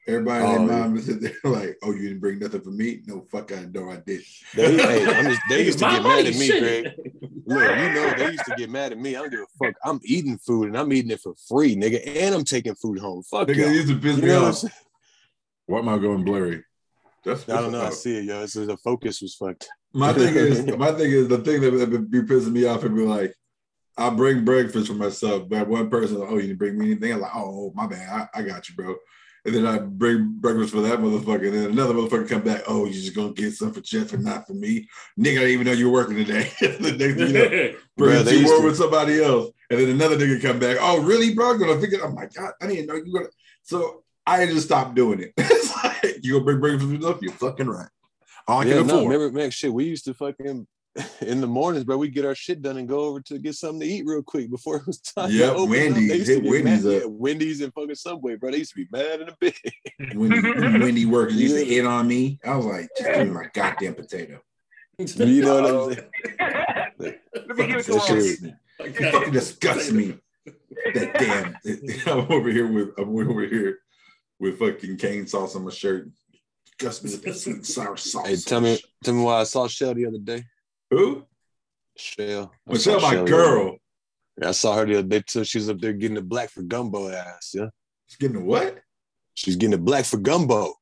Everybody 0.07 0.45
Oh, 0.45 0.55
in 0.55 0.67
their 0.67 0.77
mom 0.77 0.99
sitting 1.01 1.21
there 1.21 1.33
like, 1.51 1.77
"Oh, 1.83 1.91
you 1.91 2.03
didn't 2.07 2.19
bring 2.19 2.39
nothing 2.39 2.61
for 2.61 2.71
me? 2.71 3.01
No, 3.05 3.27
fuck, 3.29 3.51
I 3.51 3.65
know 3.65 3.91
I 3.91 3.97
did." 3.97 4.21
They, 4.55 4.77
hey, 4.77 5.05
I'm 5.05 5.25
just, 5.25 5.41
they 5.49 5.65
used 5.65 5.79
to 5.79 5.85
get 5.85 6.01
mad 6.01 6.25
at 6.25 6.35
me. 6.35 6.47
Greg. 6.47 6.85
Look, 7.45 7.77
you 7.77 7.93
know, 7.93 8.13
they 8.17 8.31
used 8.31 8.45
to 8.45 8.55
get 8.55 8.69
mad 8.69 8.93
at 8.93 8.97
me. 8.97 9.15
I 9.15 9.19
don't 9.19 9.29
give 9.31 9.41
a 9.41 9.65
fuck. 9.65 9.75
I'm 9.83 9.99
eating 10.03 10.37
food 10.37 10.67
and 10.69 10.77
I'm 10.77 10.91
eating 10.93 11.11
it 11.11 11.19
for 11.19 11.33
free, 11.47 11.75
nigga, 11.75 12.01
and 12.05 12.33
I'm 12.33 12.45
taking 12.45 12.75
food 12.75 12.99
home. 12.99 13.21
Fuck 13.23 13.49
Nigga, 13.49 13.69
it 13.69 13.73
used 13.73 13.87
to 13.89 13.97
piss 13.97 14.17
me 14.17 14.29
what 14.29 14.41
off. 14.43 14.63
Why 15.65 15.79
am 15.79 15.89
I 15.89 15.97
going 15.97 16.23
blurry? 16.23 16.63
That's 17.23 17.47
I 17.49 17.61
don't 17.61 17.71
know. 17.71 17.81
I 17.83 17.89
see 17.89 18.17
it, 18.17 18.25
yo. 18.25 18.43
It's, 18.43 18.53
the 18.53 18.77
focus 18.77 19.21
was 19.21 19.35
fucked. 19.35 19.67
My 19.93 20.13
thing 20.13 20.35
is, 20.35 20.65
my 20.77 20.91
thing 20.91 21.11
is 21.11 21.27
the 21.27 21.39
thing 21.39 21.61
that 21.61 21.73
would 21.73 22.11
be 22.11 22.21
pissing 22.21 22.51
me 22.51 22.65
off 22.65 22.83
and 22.83 22.95
be 22.95 23.03
like, 23.03 23.33
I 23.97 24.09
bring 24.11 24.45
breakfast 24.45 24.87
for 24.87 24.93
myself, 24.93 25.49
but 25.49 25.67
one 25.67 25.89
person, 25.89 26.17
oh, 26.21 26.35
you 26.35 26.43
didn't 26.43 26.57
bring 26.57 26.77
me 26.77 26.91
anything. 26.91 27.13
I'm 27.13 27.21
like, 27.21 27.35
oh, 27.35 27.71
my 27.75 27.87
bad, 27.87 28.29
I, 28.33 28.39
I 28.39 28.43
got 28.43 28.69
you, 28.69 28.75
bro. 28.75 28.95
And 29.43 29.55
then 29.55 29.65
I 29.65 29.79
bring 29.79 30.35
breakfast 30.39 30.73
for 30.73 30.81
that 30.81 30.99
motherfucker. 30.99 31.47
And 31.47 31.53
then 31.53 31.71
another 31.71 31.93
motherfucker 31.93 32.27
come 32.27 32.41
back. 32.41 32.63
Oh, 32.67 32.85
you 32.85 32.93
just 32.93 33.15
gonna 33.15 33.31
get 33.31 33.53
some 33.53 33.71
for 33.71 33.81
Jeff 33.81 34.11
and 34.13 34.23
not 34.23 34.45
for 34.45 34.53
me, 34.53 34.87
nigga. 35.17 35.37
I 35.37 35.39
didn't 35.39 35.49
even 35.49 35.65
know 35.67 35.71
you 35.71 35.89
were 35.89 35.93
working 36.01 36.17
today. 36.17 36.51
the 36.59 36.95
next 36.97 37.17
you 37.17 37.27
know, 37.29 37.49
Bruh, 37.49 37.75
bring 37.97 38.25
they 38.25 38.31
two 38.31 38.39
used 38.41 38.51
more 38.51 38.59
to- 38.59 38.65
with 38.67 38.77
somebody 38.77 39.23
else. 39.23 39.49
And 39.69 39.79
then 39.79 39.89
another 39.89 40.17
nigga 40.17 40.41
come 40.41 40.59
back. 40.59 40.77
Oh, 40.79 41.01
really, 41.01 41.33
bro? 41.33 41.51
I'm 41.51 41.59
Gonna 41.59 41.79
figure? 41.79 42.03
I'm 42.03 42.13
like, 42.13 42.33
God, 42.33 42.51
I 42.61 42.67
didn't 42.67 42.87
know 42.87 42.95
you 42.95 43.11
gonna. 43.11 43.27
So 43.63 44.03
I 44.27 44.45
just 44.45 44.67
stopped 44.67 44.93
doing 44.95 45.21
it. 45.21 45.33
it's 45.37 45.83
like 45.83 46.19
you 46.23 46.33
gonna 46.33 46.43
bring 46.45 46.59
breakfast 46.59 46.87
for 46.87 46.93
yourself? 46.95 47.19
You're 47.21 47.31
fucking 47.33 47.67
right. 47.67 47.87
All 48.47 48.61
I 48.61 48.65
yeah, 48.65 48.77
can 48.77 48.87
no, 48.87 48.95
afford. 48.99 49.13
remember, 49.13 49.37
man, 49.39 49.49
shit, 49.51 49.73
we 49.73 49.85
used 49.85 50.05
to 50.05 50.13
fucking 50.13 50.67
in 51.21 51.41
the 51.41 51.47
mornings, 51.47 51.83
bro. 51.85 51.97
We 51.97 52.09
get 52.09 52.25
our 52.25 52.35
shit 52.35 52.61
done 52.61 52.77
and 52.77 52.87
go 52.87 52.99
over 53.05 53.21
to 53.21 53.39
get 53.39 53.55
something 53.55 53.81
to 53.81 53.85
eat 53.85 54.03
real 54.05 54.23
quick 54.23 54.49
before 54.49 54.77
it 54.77 54.87
was 54.87 54.99
time. 54.99 55.31
Yep, 55.31 55.55
to 55.55 55.65
Wendy's. 55.65 56.11
Up. 56.11 56.17
Used 56.17 56.27
to 56.27 56.39
Hit 56.41 56.43
Wendy's 56.51 56.85
mad, 56.85 56.95
up. 56.95 57.01
yeah, 57.01 57.07
Wendy's 57.07 57.61
and 57.61 57.73
fucking 57.73 57.95
Subway, 57.95 58.35
bro. 58.35 58.51
They 58.51 58.57
used 58.57 58.73
to 58.73 58.83
be 58.83 58.87
mad 58.91 59.21
in 59.21 59.29
a 59.29 59.35
bit. 59.39 59.55
when 60.15 60.81
when 60.81 60.95
he 60.95 61.05
worked, 61.05 61.31
he 61.33 61.39
used 61.43 61.55
to 61.55 61.65
hit 61.65 61.85
on 61.85 62.07
me. 62.07 62.39
I 62.45 62.55
was 62.55 62.65
like, 62.65 62.89
just 62.97 63.09
give 63.09 63.27
me 63.27 63.33
my 63.33 63.47
goddamn 63.53 63.95
potato. 63.95 64.39
you 64.97 65.41
know 65.43 65.61
what 65.61 65.71
I'm 65.71 65.93
saying? 65.93 66.09
Let 66.99 67.09
me 67.47 67.55
Fucking 67.55 67.67
give 67.67 67.77
it 67.77 67.83
to 67.85 67.91
That 67.93 68.01
shit- 68.07 68.39
him. 68.39 68.45
me. 68.45 68.53
It 68.79 69.11
fucking 69.11 69.33
disgusts 69.33 69.91
me. 69.91 70.17
That 70.93 71.13
damn. 72.05 72.17
I'm 72.19 72.31
over 72.31 72.49
here 72.49 72.71
with 72.71 72.89
I'm 72.97 73.09
over 73.09 73.41
here 73.45 73.79
with 74.39 74.59
fucking 74.59 74.97
cane 74.97 75.27
sauce 75.27 75.55
on 75.55 75.63
my 75.65 75.71
shirt. 75.71 76.09
Disgusts 76.77 77.03
me 77.03 77.11
with 77.11 77.23
that 77.23 77.33
sweet 77.35 77.65
sour 77.65 77.97
sauce. 77.97 78.27
Hey, 78.27 78.35
tell 78.35 78.61
me, 78.61 78.79
tell 79.03 79.13
me 79.15 79.23
why 79.23 79.41
I 79.41 79.43
saw 79.43 79.67
Shell 79.67 79.95
the 79.95 80.05
other 80.05 80.19
day. 80.19 80.43
who? 80.91 81.25
Shell. 81.97 82.51
I 82.67 82.71
Michelle, 82.73 82.99
saw 82.99 83.07
my 83.07 83.13
Shell 83.15 83.25
girl. 83.25 83.77
Yeah, 84.39 84.49
I 84.49 84.51
saw 84.51 84.75
her 84.75 84.85
the 84.85 84.99
other 84.99 85.07
day 85.07 85.21
too. 85.25 85.43
She's 85.43 85.67
up 85.69 85.79
there 85.79 85.93
getting 85.93 86.15
the 86.15 86.21
black 86.21 86.49
for 86.49 86.61
gumbo 86.61 87.09
ass. 87.09 87.53
Yeah, 87.55 87.69
She's 88.05 88.17
getting 88.17 88.37
a 88.37 88.41
what? 88.41 88.79
she's 89.33 89.55
getting 89.55 89.71
the 89.71 89.77
black 89.79 90.05
for 90.05 90.17
gumbo. 90.17 90.73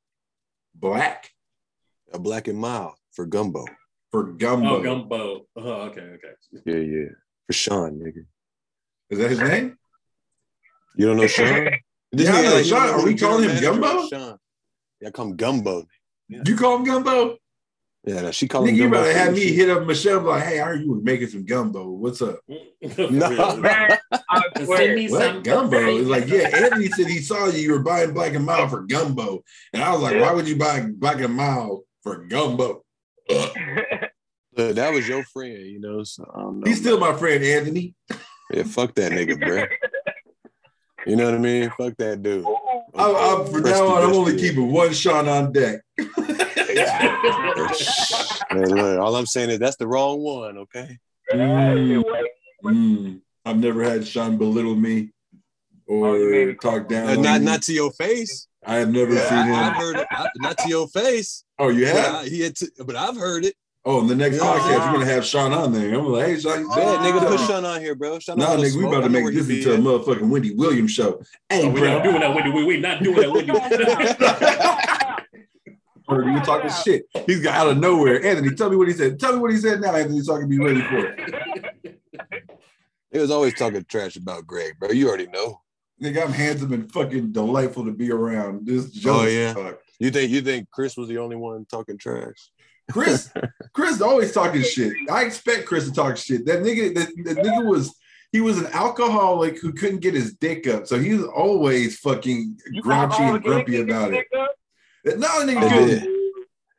Black 0.74 1.32
A 2.14 2.20
black 2.20 2.49
and 2.49 2.60
mild 2.60 2.95
for 3.14 3.26
gumbo. 3.26 3.64
for 4.12 4.24
gumbo. 4.34 4.78
Oh, 4.80 4.84
gumbo. 4.84 5.45
Oh, 5.56 5.72
okay, 5.84 6.01
okay. 6.01 6.34
Yeah, 6.66 6.76
yeah. 6.76 7.10
For 7.47 7.53
Sean, 7.53 7.99
nigga. 7.99 8.26
Is 9.10 9.20
that 9.20 9.30
his 9.30 9.39
name? 9.39 9.78
You 10.97 11.08
don't 11.08 11.18
know 11.18 11.28
Sean? 11.28 11.70
This 12.16 12.28
Yeah, 12.28 12.36
nigga, 12.36 12.51
like, 12.53 12.66
you 12.66 12.70
Sean. 12.70 12.89
Are 12.89 13.05
we 13.05 13.16
calling 13.16 13.49
him 13.49 13.61
Gumbo? 13.61 14.07
Sean. 14.07 14.38
Yeah, 15.01 15.07
I 15.07 15.11
call 15.11 15.26
him 15.28 15.36
Gumbo. 15.36 15.86
You 16.28 16.55
call 16.55 16.78
him 16.78 16.84
gumbo? 16.86 17.38
Yeah, 18.03 18.22
no, 18.22 18.32
she 18.32 18.47
called 18.47 18.66
Nigga, 18.68 18.70
him 18.70 18.76
you 18.76 18.82
Gumbo. 18.84 18.97
better 19.03 19.18
have 19.18 19.34
me 19.34 19.39
She- 19.41 19.53
hit 19.55 19.70
up 19.70 19.86
Michelle 19.86 20.22
like, 20.22 20.43
hey, 20.43 20.59
I 20.59 20.66
heard 20.66 20.82
you 20.82 20.91
were 20.91 21.01
making 21.01 21.28
some 21.28 21.43
gumbo. 21.45 21.89
What's 21.89 22.22
up? 22.22 22.39
No. 22.97 23.57
Man, 23.57 23.97
I 24.11 24.63
swear. 24.63 25.09
What 25.09 25.43
gumbo? 25.43 25.78
It's 25.97 26.07
like, 26.07 26.28
yeah, 26.28 26.49
Anthony 26.53 26.88
said 26.89 27.07
he 27.07 27.20
saw 27.20 27.47
you. 27.47 27.59
You 27.59 27.72
were 27.74 27.80
buying 27.80 28.13
Black 28.13 28.34
and 28.36 28.45
Mild 28.45 28.70
for 28.70 28.82
gumbo, 28.82 29.43
and 29.74 29.84
I 29.84 29.91
was 29.91 30.01
like, 30.01 30.20
why 30.22 30.32
would 30.34 30.47
you 30.47 30.55
buy 30.55 30.82
Black 30.97 31.20
and 31.20 31.34
Mild 31.34 31.82
for 32.03 32.26
gumbo? 32.26 32.84
Look, 33.30 34.76
that 34.76 34.93
was 34.93 35.07
your 35.07 35.24
friend, 35.26 35.57
you 35.66 35.80
know. 35.80 36.03
So 36.03 36.24
I 36.34 36.39
don't 36.41 36.59
know. 36.59 36.70
He's 36.70 36.80
still 36.80 36.99
my 36.99 37.13
friend, 37.13 37.43
Anthony. 37.43 37.95
yeah, 38.53 38.63
fuck 38.63 38.93
that 38.95 39.11
nigga, 39.11 39.39
bro. 39.39 39.66
You 41.06 41.16
know 41.16 41.26
what 41.26 41.34
I 41.36 41.38
mean? 41.38 41.70
Fuck 41.78 41.95
that 41.97 42.24
dude. 42.24 42.45
I, 42.95 43.03
I, 43.12 43.47
from 43.51 43.62
now 43.64 43.88
on, 43.88 44.03
I'm 44.03 44.14
only 44.16 44.38
keeping 44.38 44.72
one 44.72 44.93
Sean 44.93 45.28
on 45.28 45.51
deck. 45.51 45.82
Man, 48.51 48.70
look, 48.70 48.99
all 48.99 49.16
I'm 49.16 49.26
saying 49.26 49.49
is 49.49 49.60
that's 49.60 49.76
the 49.78 49.88
wrong 49.88 50.22
one, 50.22 50.58
okay? 50.60 50.97
Mm, 51.34 52.03
mm. 52.64 53.20
I've 53.45 53.58
never 53.58 53.84
had 53.84 54.08
Sean 54.08 54.38
belittle 54.38 54.76
me 54.76 55.12
Oh, 55.88 56.03
or 56.03 56.18
mean- 56.32 56.58
talk 56.58 56.88
down. 56.88 57.08
Uh, 57.10 57.16
not 57.22 57.41
me. 57.41 57.45
not 57.45 57.62
to 57.64 57.74
your 57.74 57.91
face. 57.91 58.47
I 58.66 58.76
have 58.78 58.89
never 58.91 59.14
Yeah, 59.14 59.30
seen 59.30 59.47
him. 59.47 59.53
I, 59.56 59.64
have 59.66 59.76
heard 59.76 59.95
it. 59.97 60.08
I- 60.10 60.28
not 60.38 60.58
to 60.60 60.68
your 60.70 60.88
face. 60.88 61.43
oh, 61.60 61.70
you 61.70 61.86
But, 61.86 61.95
have? 61.95 62.16
I, 62.16 62.26
he 62.26 62.41
had 62.41 62.56
to, 62.58 62.72
but 62.86 62.95
I've 62.95 63.16
heard 63.18 63.45
it. 63.45 63.53
Oh, 63.88 64.02
in 64.02 64.08
the 64.08 64.16
next 64.16 64.38
Yeah. 64.38 64.42
podcast, 64.44 64.88
we're 64.92 65.00
gonna 65.00 65.06
have 65.12 65.24
Sean 65.26 65.54
on 65.54 65.72
there. 65.72 65.94
I'm 65.94 66.08
like, 66.08 66.26
hey, 66.26 66.40
Sean. 66.40 66.62
Yeah, 66.62 66.98
nigga, 67.04 67.20
put 67.28 67.38
Sean. 67.40 67.48
Sean 67.48 67.66
on 67.66 67.82
here, 67.82 67.94
bro. 67.94 68.18
Sean 68.18 68.38
Nah, 68.40 68.56
nigga, 68.56 68.76
we 68.78 68.86
about 68.88 69.02
to 69.04 69.10
make 69.10 69.32
this 69.34 69.48
into 69.48 69.74
a 69.74 69.78
motherfucking 69.78 70.28
Wendy 70.28 70.56
Williams 70.56 70.92
show. 70.92 71.22
Hey, 71.50 71.64
Oh, 71.64 71.70
we're 71.70 71.86
not 71.88 72.02
bro. 72.02 72.12
doing 72.12 72.22
that, 72.22 72.34
Wendy. 72.36 72.52
We, 72.52 72.64
we 72.66 72.80
not 72.80 73.04
doing 73.04 73.18
that, 73.18 73.32
Wendy. 73.32 73.52
You 76.08 76.40
talking 76.42 76.70
shit. 76.70 77.06
He's 77.26 77.42
got 77.42 77.56
out 77.56 77.68
of 77.70 77.78
nowhere. 77.80 78.24
Anthony, 78.24 78.54
tell 78.54 78.70
me 78.70 78.76
what 78.76 78.88
he 78.88 78.94
said. 78.94 79.20
Tell 79.20 79.34
me 79.34 79.40
what 79.40 79.50
he 79.52 79.58
said 79.58 79.82
now, 79.82 79.96
Anthony, 79.96 80.22
so 80.22 80.36
I 80.36 80.40
can 80.40 80.48
be 80.50 80.60
ready 80.60 80.82
for 80.82 80.98
it. 81.04 82.00
He 83.12 83.18
was 83.18 83.32
always 83.32 83.56
talking 83.56 83.84
trash 83.86 84.16
about 84.16 84.46
Greg, 84.46 84.74
bro. 84.80 84.92
You 84.92 85.08
already 85.08 85.26
know. 85.28 85.62
Nigga, 86.04 86.24
I'm 86.24 86.32
handsome 86.32 86.74
and 86.74 86.92
fucking 86.92 87.32
delightful 87.32 87.86
to 87.86 87.92
be 87.92 88.12
around. 88.12 88.68
This 88.68 89.04
Oh, 89.08 89.26
yeah. 89.26 89.54
fuck. 89.56 89.80
You 90.00 90.12
think 90.12 90.30
you 90.30 90.42
think 90.42 90.70
Chris 90.70 90.96
was 90.96 91.08
the 91.08 91.18
only 91.18 91.38
one 91.38 91.66
talking 91.66 91.98
trash? 91.98 92.52
Chris, 92.92 93.32
Chris 93.74 94.02
always 94.02 94.32
talking 94.32 94.62
shit. 94.62 94.94
I 95.10 95.24
expect 95.24 95.66
Chris 95.66 95.86
to 95.86 95.94
talk 95.94 96.18
shit. 96.18 96.46
That 96.46 96.60
nigga, 96.60 96.94
that, 96.96 97.10
that 97.26 97.38
nigga 97.38 97.70
was 97.70 97.96
he 98.32 98.42
was 98.42 98.58
an 98.58 98.68
alcoholic 98.68 99.60
who 99.60 99.72
couldn't 99.72 100.02
get 100.02 100.14
his 100.14 100.34
dick 100.34 100.68
up. 100.68 100.88
So 100.88 101.00
he 101.00 101.14
was 101.14 101.26
always 101.26 101.98
fucking 102.00 102.60
grouchy 102.82 103.24
and 103.24 103.42
grumpy 103.42 103.80
about 103.80 104.14
it. 104.14 104.28
No, 105.06 105.28
nigga, 105.46 105.62
And 105.62 105.70
dude, 105.70 105.90
then, 105.90 106.16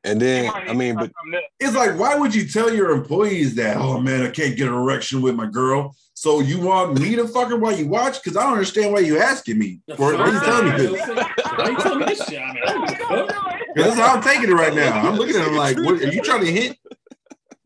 and 0.05 0.21
then 0.21 0.51
I 0.55 0.73
mean, 0.75 0.97
but 0.97 1.11
it's 1.59 1.75
like, 1.75 1.99
why 1.99 2.17
would 2.17 2.35
you 2.35 2.47
tell 2.47 2.73
your 2.73 2.91
employees 2.91 3.55
that? 3.55 3.77
Oh 3.77 4.01
man, 4.01 4.23
I 4.23 4.31
can't 4.31 4.57
get 4.57 4.69
an 4.69 4.75
erection 4.75 5.23
with 5.23 5.35
my 5.35 5.47
girl. 5.47 5.97
So 6.17 6.41
you 6.41 6.59
want 6.59 6.99
me 6.99 7.15
to 7.15 7.29
fuck 7.29 7.51
her 7.51 7.59
while 7.59 7.77
you 7.77 7.89
watch? 7.89 8.23
Because 8.23 8.39
I 8.39 8.45
don't 8.45 8.55
understand 8.55 8.91
why 8.91 9.01
you're 9.01 9.23
asking 9.23 9.59
me. 9.59 9.81
Or 9.99 10.17
why 10.17 10.33
you 10.33 10.41
telling 10.41 10.65
me 10.65 10.77
this? 10.79 11.09
Why 11.09 11.69
you 11.69 11.77
telling 11.77 11.99
me 11.99 12.05
this 12.07 12.27
shit? 12.27 12.41
I 12.41 12.55
mean, 12.55 12.63
I 12.67 12.73
don't 12.73 12.89
give 12.89 13.01
a 13.01 13.05
fuck. 13.05 13.29
Because 13.75 13.95
that's 13.95 14.01
how 14.01 14.17
I'm 14.17 14.23
taking 14.23 14.49
it 14.49 14.55
right 14.55 14.75
now. 14.75 15.03
I'm 15.03 15.17
looking 15.19 15.37
at 15.37 15.47
him 15.47 15.57
like, 15.57 15.77
what 15.77 16.01
are 16.01 16.09
you 16.09 16.23
trying 16.23 16.41
to 16.41 16.51
hint? 16.51 16.79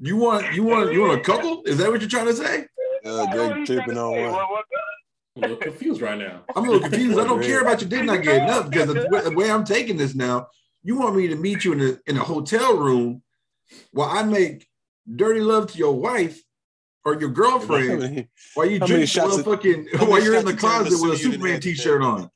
You 0.00 0.16
want 0.16 0.52
you 0.52 0.64
want 0.64 0.92
you 0.92 1.02
want 1.02 1.20
a 1.20 1.22
couple? 1.22 1.62
Is 1.64 1.78
that 1.78 1.92
what 1.92 2.00
you're 2.00 2.10
trying 2.10 2.26
to 2.26 2.34
say? 2.34 2.66
uh, 3.04 3.26
Greg 3.26 3.66
tripping 3.66 3.96
on 3.96 4.32
what? 4.32 4.66
I'm 5.36 5.44
a 5.44 5.46
little 5.46 5.56
confused 5.58 6.00
right 6.00 6.18
now. 6.18 6.42
I'm 6.56 6.64
a 6.64 6.66
little 6.72 6.88
confused. 6.88 7.20
I 7.20 7.24
don't 7.24 7.42
care 7.44 7.60
about 7.60 7.80
your 7.80 7.88
dick 7.88 8.04
not 8.04 8.24
getting 8.24 8.50
up 8.50 8.68
because 8.68 8.88
the 8.88 9.08
way, 9.08 9.20
the 9.22 9.30
way 9.30 9.48
I'm 9.48 9.64
taking 9.64 9.96
this 9.96 10.16
now, 10.16 10.48
you 10.82 10.98
want 10.98 11.14
me 11.14 11.28
to 11.28 11.36
meet 11.36 11.64
you 11.64 11.72
in 11.74 11.80
a 11.82 12.10
in 12.10 12.16
a 12.16 12.24
hotel 12.24 12.76
room 12.76 13.22
while 13.92 14.08
I 14.08 14.24
make 14.24 14.66
dirty 15.14 15.40
love 15.40 15.70
to 15.70 15.78
your 15.78 15.94
wife 15.94 16.42
or 17.04 17.18
your 17.20 17.30
girlfriend 17.30 17.98
many, 18.00 18.28
while 18.54 18.66
you 18.66 18.78
How 18.78 18.86
many 18.86 18.96
drink 18.98 19.08
shots 19.08 19.38
of- 19.38 19.44
fucking 19.44 19.86
how 19.92 19.98
many 20.00 20.10
while 20.10 20.22
you're 20.22 20.34
in 20.36 20.44
the 20.44 20.54
closet 20.54 21.00
with 21.00 21.12
a 21.12 21.16
tiramisu 21.16 21.22
you 21.22 21.30
done 21.30 21.32
Superman 21.32 21.60
t-shirt 21.60 22.02
on. 22.02 22.30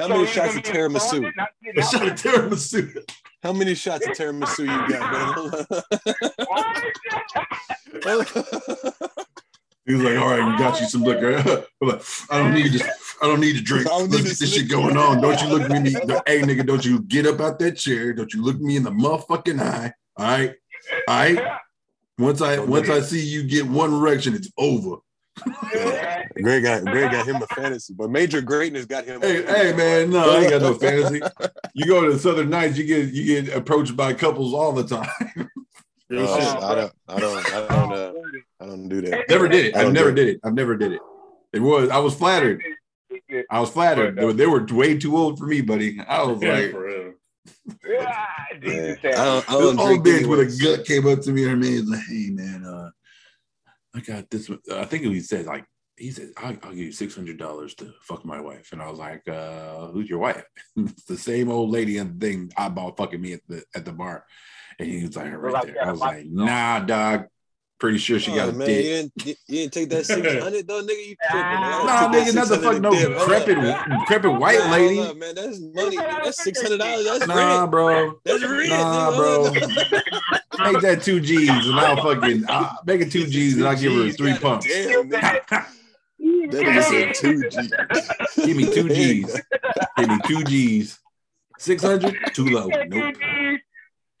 how 0.00 0.08
many 0.08 0.26
shots 0.26 0.56
of 0.56 0.62
tiramisu? 0.62 1.32
A 1.76 1.82
shot 1.82 2.08
of 2.08 2.14
tiramisu. 2.14 3.10
How 3.42 3.52
many 3.52 3.74
shots 3.74 4.06
of 4.06 4.12
tiramisu 4.16 4.60
you 4.60 4.66
got, 4.98 5.70
man? 8.04 8.24
He 9.86 9.92
was 9.92 10.02
like, 10.02 10.16
"All 10.18 10.30
right, 10.30 10.50
we 10.52 10.58
got 10.58 10.80
you 10.80 10.86
some 10.86 11.02
liquor." 11.02 11.36
I'm 11.82 11.88
like, 11.88 12.02
I 12.30 12.38
don't 12.38 12.54
need 12.54 12.72
to. 12.72 12.84
I 13.22 13.26
don't 13.26 13.40
need 13.40 13.56
to 13.56 13.62
drink. 13.62 13.86
I 13.86 13.90
don't 13.90 14.10
need 14.10 14.18
get 14.18 14.24
this 14.24 14.38
this 14.38 14.54
shit 14.54 14.62
liquor. 14.62 14.76
going 14.76 14.96
on. 14.96 15.20
Don't 15.20 15.40
you 15.42 15.48
look 15.48 15.68
me? 15.68 15.76
in 15.76 15.84
the- 15.84 16.22
Hey, 16.26 16.40
nigga, 16.40 16.66
don't 16.66 16.84
you 16.84 17.00
get 17.02 17.26
up 17.26 17.40
out 17.40 17.58
that 17.58 17.72
chair? 17.72 18.14
Don't 18.14 18.32
you 18.32 18.42
look 18.42 18.58
me 18.60 18.76
in 18.76 18.82
the 18.82 18.90
motherfucking 18.90 19.60
eye? 19.60 19.92
All 20.16 20.26
right, 20.26 20.54
all 21.08 21.16
right. 21.16 21.38
Once 22.18 22.40
I 22.40 22.58
once 22.60 22.88
I 22.88 23.00
see 23.00 23.20
you 23.24 23.42
get 23.42 23.66
one 23.66 23.92
erection, 23.92 24.34
it's 24.34 24.50
over. 24.56 24.96
Greg 26.42 26.62
got 26.62 26.84
Greg 26.84 27.10
got 27.10 27.26
him 27.26 27.42
a 27.42 27.46
fantasy, 27.48 27.92
but 27.92 28.08
major 28.10 28.40
greatness 28.40 28.84
got 28.86 29.04
him. 29.04 29.20
Hey, 29.20 29.44
hey, 29.44 29.72
man, 29.72 30.10
no, 30.10 30.30
I 30.30 30.40
ain't 30.42 30.50
got 30.50 30.62
no 30.62 30.74
fantasy. 30.74 31.20
You 31.76 31.86
go 31.86 32.04
to 32.06 32.12
the 32.12 32.18
Southern 32.20 32.50
Nights, 32.50 32.78
you 32.78 32.84
get 32.84 33.12
you 33.12 33.42
get 33.42 33.56
approached 33.56 33.96
by 33.96 34.12
couples 34.12 34.54
all 34.54 34.70
the 34.72 34.84
time. 34.84 35.08
Real 36.08 36.26
Oh. 36.28 36.60
I 36.62 36.74
don't, 36.76 36.92
I 37.08 37.18
don't, 37.18 37.52
I 37.52 37.60
don't, 37.68 37.92
uh, 37.92 38.12
I 38.60 38.66
don't 38.66 38.88
do 38.88 39.00
that. 39.02 39.24
never 39.28 39.48
did 39.48 39.66
it. 39.66 39.76
I 39.76 39.80
I 39.84 39.88
never 39.90 40.10
do 40.12 40.24
did 40.24 40.34
it. 40.36 40.40
I've 40.44 40.54
never 40.54 40.76
did 40.76 40.92
it. 40.92 41.00
It 41.52 41.58
was. 41.60 41.88
I 41.90 41.98
was 41.98 42.14
flattered. 42.14 42.62
I 43.50 43.58
was 43.58 43.70
flattered. 43.70 44.14
They 44.16 44.24
were, 44.24 44.32
they 44.32 44.46
were 44.46 44.64
way 44.70 44.96
too 44.96 45.16
old 45.16 45.38
for 45.38 45.46
me, 45.46 45.62
buddy. 45.62 45.98
I 46.06 46.22
was 46.22 46.40
Yeah, 46.40 46.52
like, 46.52 46.74
for 47.80 47.88
real. 47.88 48.00
Yeah. 48.02 48.08
I 48.60 48.94
don't, 49.00 49.04
I 49.04 49.12
This 49.12 49.44
don't 49.48 49.78
old 49.78 50.04
drink 50.04 50.06
bitch 50.06 50.26
with 50.28 50.40
a 50.40 50.62
gut 50.62 50.86
came 50.86 51.06
up 51.06 51.20
to 51.22 51.32
me 51.32 51.42
and 51.42 51.50
her 51.50 51.56
man 51.56 51.80
was 51.80 51.88
like, 51.90 52.06
"Hey 52.08 52.30
man, 52.30 52.64
uh, 52.64 52.90
I 53.94 54.00
got 54.00 54.30
this." 54.30 54.48
one." 54.48 54.60
I 54.72 54.84
think 54.84 55.04
he 55.04 55.20
said 55.20 55.46
like 55.46 55.64
he 55.96 56.10
said, 56.10 56.30
"I'll, 56.36 56.56
I'll 56.62 56.70
give 56.70 56.78
you 56.78 56.92
six 56.92 57.14
hundred 57.14 57.38
dollars 57.38 57.74
to 57.76 57.92
fuck 58.02 58.24
my 58.24 58.40
wife," 58.40 58.72
and 58.72 58.80
I 58.82 58.90
was 58.90 58.98
like, 58.98 59.26
uh, 59.28 59.88
"Who's 59.88 60.08
your 60.08 60.18
wife?" 60.20 60.44
it's 60.76 61.04
the 61.04 61.18
same 61.18 61.50
old 61.50 61.70
lady 61.70 61.98
and 61.98 62.20
thing 62.20 62.52
eyeball 62.56 62.94
fucking 62.96 63.20
me 63.20 63.34
at 63.34 63.40
the 63.48 63.62
at 63.74 63.84
the 63.84 63.92
bar, 63.92 64.24
and 64.78 64.88
he 64.88 65.02
was 65.02 65.16
like, 65.16 65.32
"Right 65.36 65.66
there." 65.66 65.86
I 65.86 65.90
was 65.90 66.00
like- 66.00 66.16
like, 66.18 66.26
"Nah, 66.26 66.80
dog. 66.80 67.26
Pretty 67.78 67.98
sure 67.98 68.18
she 68.18 68.30
got 68.34 68.46
Oh, 68.48 68.50
a 68.50 68.52
man, 68.52 68.66
dick." 68.68 68.84
you 68.84 68.90
didn't, 68.90 69.12
you, 69.26 69.34
you 69.48 69.58
didn't 69.60 69.72
take 69.72 69.88
that 69.90 70.06
six 70.06 70.42
hundred 70.42 70.66
though, 70.68 70.82
nigga. 70.82 71.06
You 71.06 71.16
tripping? 71.28 71.60
Nah, 71.60 72.08
nigga, 72.12 72.34
not 72.34 72.48
the 72.48 72.58
fuck 72.58 72.80
no 72.80 72.90
dip. 72.92 73.12
Hold 73.12 73.28
decrepit, 73.28 73.98
decrepit 74.00 74.32
white 74.32 74.58
Nah, 74.60 74.70
lady. 74.70 74.96
hold 74.96 75.08
up, 75.08 75.16
man, 75.16 75.34
that's 75.34 75.60
money. 75.60 75.96
That's 75.96 76.42
six 76.42 76.62
hundred 76.62 76.78
dollars. 76.78 77.04
That's 77.04 77.26
Nah, 77.26 77.34
rent. 77.60 77.70
bro. 77.70 78.20
That's 78.24 78.42
rent. 78.44 78.68
Nah, 78.70 79.10
nigga. 79.10 79.16
bro. 79.16 80.72
Make 80.72 80.80
that 80.82 81.02
two 81.02 81.20
G's 81.20 81.68
and 81.68 81.78
I'll 81.80 81.96
fucking 81.96 82.44
I'll 82.48 82.78
make 82.86 83.00
it 83.00 83.10
two 83.10 83.26
G's 83.26 83.56
and 83.56 83.66
I'll 83.66 83.76
give 83.76 83.92
her 83.92 84.10
three 84.12 84.32
God 84.34 84.40
pumps. 84.42 84.66
Damn, 84.66 85.10
nigga. 85.10 85.40
That 86.50 86.64
nigga 86.64 87.14
two 87.14 87.48
G. 87.50 87.70
Give 88.46 88.56
me 88.56 88.70
two 88.70 88.88
G's. 88.94 89.40
Give 89.96 90.08
me 90.10 90.20
two 90.24 90.44
G's. 90.44 90.98
Six 91.58 91.82
hundred, 91.82 92.16
too 92.34 92.46
low. 92.46 92.68
Nope. 92.68 93.14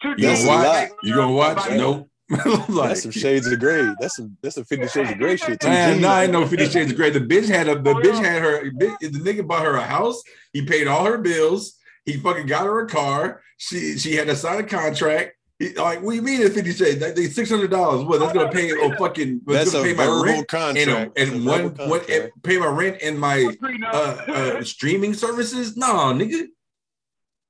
You 0.02 0.16
gonna 0.18 0.46
watch? 0.48 0.90
You 1.02 1.14
gonna 1.14 1.32
watch? 1.32 1.70
Nope. 1.70 2.08
like, 2.30 2.88
That's 2.88 3.02
some 3.02 3.10
shades 3.10 3.46
of 3.46 3.60
gray. 3.60 3.92
That's 4.00 4.16
some 4.16 4.36
that's 4.42 4.54
some 4.54 4.64
Fifty 4.64 4.88
Shades 4.88 5.10
of 5.10 5.18
Grey 5.18 5.36
shit. 5.36 5.60
Two 5.60 5.68
Man, 5.68 5.96
Gs. 5.96 6.00
nah, 6.02 6.14
I 6.14 6.22
ain't 6.24 6.32
no 6.32 6.46
Fifty 6.46 6.68
Shades 6.70 6.90
of 6.90 6.96
Grey. 6.96 7.10
The 7.10 7.20
bitch 7.20 7.48
had 7.48 7.68
a 7.68 7.74
the 7.74 7.92
bitch 7.94 8.22
had 8.24 8.40
her 8.40 8.70
the 8.70 9.10
nigga 9.10 9.46
bought 9.46 9.64
her 9.64 9.74
a 9.74 9.82
house. 9.82 10.22
He 10.52 10.64
paid 10.64 10.86
all 10.86 11.04
her 11.04 11.18
bills. 11.18 11.76
He 12.06 12.14
fucking 12.16 12.46
got 12.46 12.64
her 12.64 12.80
a 12.80 12.88
car. 12.88 13.42
She 13.58 13.98
she 13.98 14.14
had 14.14 14.26
to 14.28 14.36
sign 14.36 14.60
a 14.60 14.66
contract. 14.66 15.32
He, 15.58 15.72
like, 15.74 16.02
what 16.02 16.10
do 16.10 16.16
you 16.16 16.22
mean 16.22 16.40
it's 16.40 16.54
Fifty 16.54 16.72
Shades? 16.72 17.00
Like, 17.00 17.14
they 17.14 17.26
six 17.26 17.50
hundred 17.50 17.70
dollars. 17.70 18.04
What? 18.04 18.20
That's 18.20 18.32
gonna 18.32 18.50
pay 18.50 18.70
a 18.70 18.96
fucking. 18.96 19.42
That's 19.46 19.70
That's 19.70 19.74
a 19.74 19.78
gonna 19.78 19.84
pay 19.84 19.94
my 19.94 20.04
verbal 20.06 20.24
rent 20.24 20.38
and, 20.38 20.48
contract. 20.48 21.18
and 21.18 21.28
That's 21.28 21.30
a 21.30 21.46
one 21.46 21.62
verbal 21.68 21.88
one 21.90 22.00
contract. 22.00 22.42
pay 22.42 22.58
my 22.58 22.66
rent 22.66 23.02
and 23.02 23.20
my 23.20 23.54
uh, 23.92 24.16
uh 24.28 24.64
streaming 24.64 25.12
services. 25.12 25.76
No, 25.76 25.86
nigga, 25.86 26.46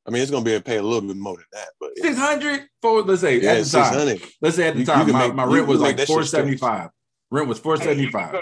I 0.07 0.11
mean, 0.11 0.21
it's 0.23 0.31
gonna 0.31 0.45
be 0.45 0.53
able 0.53 0.61
to 0.61 0.65
pay 0.65 0.77
a 0.77 0.83
little 0.83 1.01
bit 1.09 1.17
more 1.17 1.37
than 1.37 1.45
that, 1.53 1.69
but 1.81 1.91
six 1.97 2.19
hundred 2.19 2.67
for 2.83 3.03
let's 3.03 3.21
say 3.23 3.41
yeah, 3.41 3.53
at 3.53 3.59
the 3.61 3.65
six 3.65 3.89
time. 3.89 3.99
hundred. 3.99 4.23
Let's 4.43 4.57
say 4.57 4.69
at 4.69 4.75
the 4.75 4.81
You- 4.81 4.87
you 4.87 4.87
time 4.87 5.05
can 5.07 5.13
my, 5.15 5.27
make- 5.29 5.35
my 5.35 5.45
rent 5.45 5.67
was 5.67 5.81
like 5.81 5.99
four 6.01 6.25
seventy 6.25 6.57
five. 6.57 6.91
Rent 7.31 7.49
was 7.49 7.59
four 7.59 7.77
seventy 7.79 8.11
five. 8.11 8.37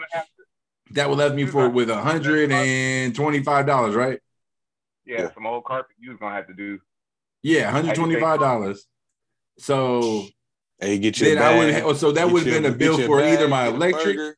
That 0.91 1.09
would 1.09 1.19
left 1.19 1.35
me 1.35 1.47
for 1.47 1.69
with 1.69 1.89
hundred 1.89 2.51
and 2.51 3.15
twenty 3.15 3.43
five 3.43 3.65
dollars, 3.67 3.95
right? 3.95 4.19
Yeah, 5.07 5.33
some 5.35 5.47
old 5.47 5.65
carpet 5.65 5.95
you 6.01 6.11
was 6.11 6.19
gonna 6.19 6.35
have 6.35 6.49
to 6.49 6.55
do. 6.55 6.79
Yeah, 7.43 7.71
hundred 7.71 7.95
twenty 7.95 8.19
five 8.19 8.41
dollars. 8.41 8.85
So 9.59 10.27
Hey, 10.81 10.99
get 10.99 11.19
your 11.21 11.35
then 11.37 11.43
I 11.43 11.59
would 11.59 11.71
have. 11.73 11.97
So 11.99 12.11
that 12.13 12.29
would 12.31 12.45
have 12.45 12.63
been 12.63 12.73
a 12.73 12.75
bill 12.75 12.99
for 13.07 13.19
bag, 13.21 13.35
either 13.35 13.47
my 13.49 13.69
electric. 13.69 14.17
burger, 14.17 14.37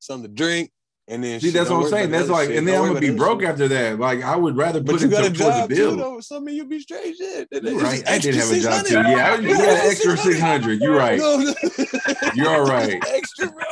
something 0.00 0.28
to 0.28 0.34
drink, 0.34 0.72
and 1.10 1.22
then 1.24 1.40
See, 1.40 1.50
that's 1.50 1.68
what 1.68 1.82
I'm 1.84 1.88
saying. 1.90 2.10
That's 2.10 2.28
like, 2.28 2.44
other 2.46 2.54
and 2.56 2.66
shit. 2.66 2.72
then 2.74 2.80
I'm 2.82 2.88
gonna 2.88 3.00
be 3.00 3.10
broke 3.14 3.40
shit. 3.40 3.50
after 3.50 3.68
that. 3.68 3.98
Like 3.98 4.22
I 4.22 4.36
would 4.36 4.56
rather 4.56 4.80
But 4.80 4.92
put 4.92 5.00
you 5.02 5.08
it 5.08 5.10
got 5.10 5.24
a 5.26 5.30
to- 5.30 5.38
towards 5.38 5.56
job 5.56 5.68
the 5.68 5.74
too, 5.74 5.86
bill. 5.88 5.96
though. 5.96 6.20
So 6.20 6.36
I 6.36 6.40
mean, 6.40 6.56
you'll 6.56 6.66
be 6.66 6.80
straight 6.80 7.16
shit. 7.16 7.48
You're 7.50 7.78
right. 7.80 8.08
I 8.08 8.18
did 8.18 8.34
have 8.36 8.50
a 8.50 8.60
job 8.60 8.86
too. 8.86 8.94
Yeah, 8.94 9.34
I, 9.34 9.38
yeah, 9.40 9.80
extra 9.84 10.16
six 10.16 10.38
hundred. 10.40 10.80
You're 10.80 10.96
right. 10.96 11.18
No, 11.18 11.36
no. 11.38 11.54
You're 12.34 12.48
all 12.50 12.64
right. 12.64 13.02
extra, 13.08 13.48
bro. 13.48 13.64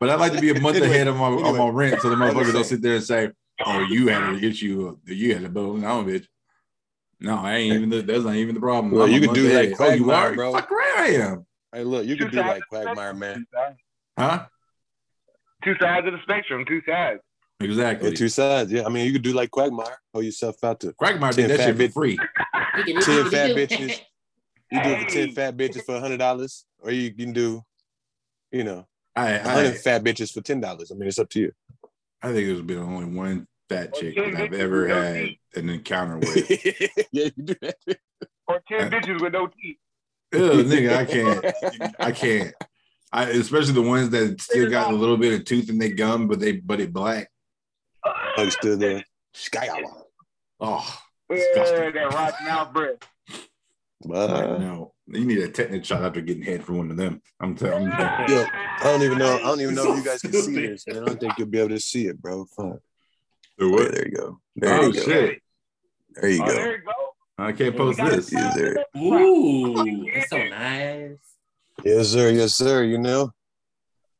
But 0.00 0.10
I'd 0.10 0.18
like 0.20 0.32
to 0.32 0.40
be 0.40 0.50
a 0.50 0.60
month 0.60 0.76
Anyway, 0.76 0.94
ahead 0.94 1.06
of 1.08 1.16
my 1.16 1.26
on 1.26 1.56
my 1.58 1.68
rent, 1.68 2.00
so 2.00 2.10
the 2.10 2.16
motherfuckers 2.16 2.52
don't 2.52 2.64
sit 2.64 2.80
there 2.82 2.94
and 2.96 3.04
say, 3.04 3.30
"Oh, 3.66 3.80
you 3.88 4.08
had 4.08 4.32
to 4.32 4.40
get 4.40 4.60
you, 4.60 4.98
uh, 5.08 5.12
you 5.12 5.34
had 5.34 5.42
to 5.42 5.48
bill." 5.48 5.74
No, 5.74 6.02
bitch. 6.04 6.26
No, 7.20 7.36
I 7.36 7.56
ain't 7.56 7.74
even. 7.74 7.90
The, 7.90 8.02
that's 8.02 8.24
not 8.24 8.34
even 8.36 8.54
the 8.54 8.60
problem. 8.60 8.92
Well, 8.92 9.02
I'm 9.04 9.10
you 9.10 9.20
can 9.20 9.34
do 9.34 9.46
ahead. 9.46 9.70
like 9.72 9.80
Oh, 9.80 9.92
you 9.92 10.04
Quagmire, 10.04 10.32
are, 10.32 10.34
bro. 10.34 10.52
Fuck 10.52 10.70
right, 10.70 10.94
I 10.98 11.06
am. 11.16 11.46
Hey, 11.72 11.84
look, 11.84 12.06
you 12.06 12.16
can 12.16 12.30
do 12.30 12.38
like 12.38 12.62
Quagmire, 12.70 13.12
man. 13.14 13.44
Huh? 14.16 14.46
Two 15.64 15.74
sides 15.80 16.06
of 16.06 16.12
the 16.12 16.20
spectrum, 16.22 16.64
two 16.66 16.80
sides. 16.86 17.20
Exactly. 17.60 18.10
Yeah, 18.10 18.16
two 18.16 18.28
sides. 18.28 18.70
Yeah, 18.70 18.86
I 18.86 18.88
mean, 18.88 19.06
you 19.06 19.12
could 19.12 19.22
do 19.22 19.32
like 19.32 19.50
Quagmire. 19.50 19.98
Hold 20.12 20.24
yourself 20.24 20.62
out 20.62 20.80
to 20.80 20.92
Quagmire 20.92 21.32
Ten 21.32 21.48
did 21.48 21.58
that 21.58 21.64
fat 21.64 21.66
shit 21.66 21.76
for 21.76 21.82
bitch. 21.82 21.92
free. 21.92 22.16
ten 23.02 23.30
fat 23.30 23.50
bitches. 23.50 24.00
You 24.70 24.82
do 24.82 24.90
it 24.90 25.02
for 25.02 25.10
ten 25.10 25.32
fat 25.32 25.56
bitches 25.56 25.82
for 25.84 25.98
hundred 25.98 26.18
dollars, 26.18 26.64
or 26.78 26.92
you 26.92 27.12
can 27.12 27.32
do, 27.32 27.62
you 28.52 28.62
know, 28.62 28.86
I, 29.16 29.38
hundred 29.38 29.74
I, 29.74 29.78
fat 29.78 30.04
bitches 30.04 30.32
for 30.32 30.40
ten 30.40 30.60
dollars. 30.60 30.92
I 30.92 30.94
mean, 30.94 31.08
it's 31.08 31.18
up 31.18 31.30
to 31.30 31.40
you. 31.40 31.52
I 32.22 32.32
think 32.32 32.46
there's 32.46 32.62
been 32.62 32.78
only 32.78 33.06
one 33.06 33.48
fat 33.68 33.94
chick 33.94 34.14
that 34.14 34.34
I've 34.36 34.52
ever 34.52 34.86
had 34.86 35.30
an 35.56 35.68
encounter 35.68 36.18
with. 36.18 36.50
yeah, 37.12 37.28
you 37.36 37.44
do 37.44 37.54
that. 37.62 37.76
Or 38.46 38.62
ten 38.68 38.90
bitches 38.90 39.20
with 39.20 39.32
no 39.32 39.48
teeth. 39.48 39.78
Ew, 40.32 40.40
nigga, 40.64 40.96
I 40.96 41.04
can't. 41.04 41.94
I 41.98 42.12
can't. 42.12 42.54
I 43.12 43.24
especially 43.30 43.72
the 43.72 43.82
ones 43.82 44.10
that 44.10 44.40
still 44.40 44.68
got 44.70 44.92
a 44.92 44.96
little 44.96 45.16
bit 45.16 45.32
of 45.38 45.44
tooth 45.46 45.70
in 45.70 45.78
their 45.78 45.94
gum, 45.94 46.28
but 46.28 46.40
they 46.40 46.52
but 46.52 46.80
it 46.80 46.92
black. 46.92 47.30
Like 48.36 48.52
still 48.52 48.76
there. 48.76 49.04
Sky 49.34 49.68
Oh, 50.60 51.00
Yeah, 51.30 51.36
Disgusting. 51.36 51.92
that 51.94 52.12
rotten 52.14 52.46
mouth 52.46 52.72
breath. 52.72 52.96
Uh, 54.04 54.58
no. 54.58 54.94
You 55.06 55.24
need 55.24 55.38
a 55.38 55.48
tetanus 55.48 55.86
shot 55.86 56.02
after 56.02 56.20
getting 56.20 56.42
head 56.42 56.62
from 56.64 56.78
one 56.78 56.90
of 56.90 56.96
them. 56.96 57.20
I'm 57.40 57.54
telling 57.54 57.84
you. 57.84 57.88
yo, 58.28 58.44
I 58.44 58.78
don't 58.82 59.02
even 59.02 59.18
know. 59.18 59.36
I 59.36 59.42
don't 59.42 59.60
even 59.60 59.74
know 59.74 59.84
So 59.84 59.92
if 59.92 59.98
you 59.98 60.04
guys 60.04 60.20
can 60.20 60.32
see 60.32 60.66
this, 60.66 60.86
man. 60.86 61.02
I 61.02 61.06
don't 61.06 61.20
think 61.20 61.38
you'll 61.38 61.48
be 61.48 61.58
able 61.58 61.70
to 61.70 61.80
see 61.80 62.06
it, 62.06 62.20
bro. 62.20 62.44
Fuck. 62.56 62.78
The 63.56 63.66
Yeah, 63.66 63.70
what? 63.72 63.92
there 63.92 64.06
you 64.08 64.14
go. 64.14 64.40
There 64.56 64.74
Oh 64.74 64.86
you 64.88 64.92
go. 64.94 65.00
shit! 65.00 65.42
There 66.10 66.30
you 66.30 66.42
Oh, 66.42 66.46
go. 66.46 66.54
there 66.54 66.76
you 66.76 66.82
go. 66.84 66.92
I 67.38 67.52
can't 67.52 67.76
post 67.76 67.98
this. 68.00 68.32
Yes, 68.32 68.54
sir. 68.54 68.84
Ooh, 68.96 70.04
that's 70.12 70.28
so 70.30 70.48
nice. 70.48 71.16
Yes, 71.84 72.08
sir. 72.08 72.30
Yes, 72.30 72.54
sir. 72.54 72.82
You 72.84 72.98
know. 72.98 73.30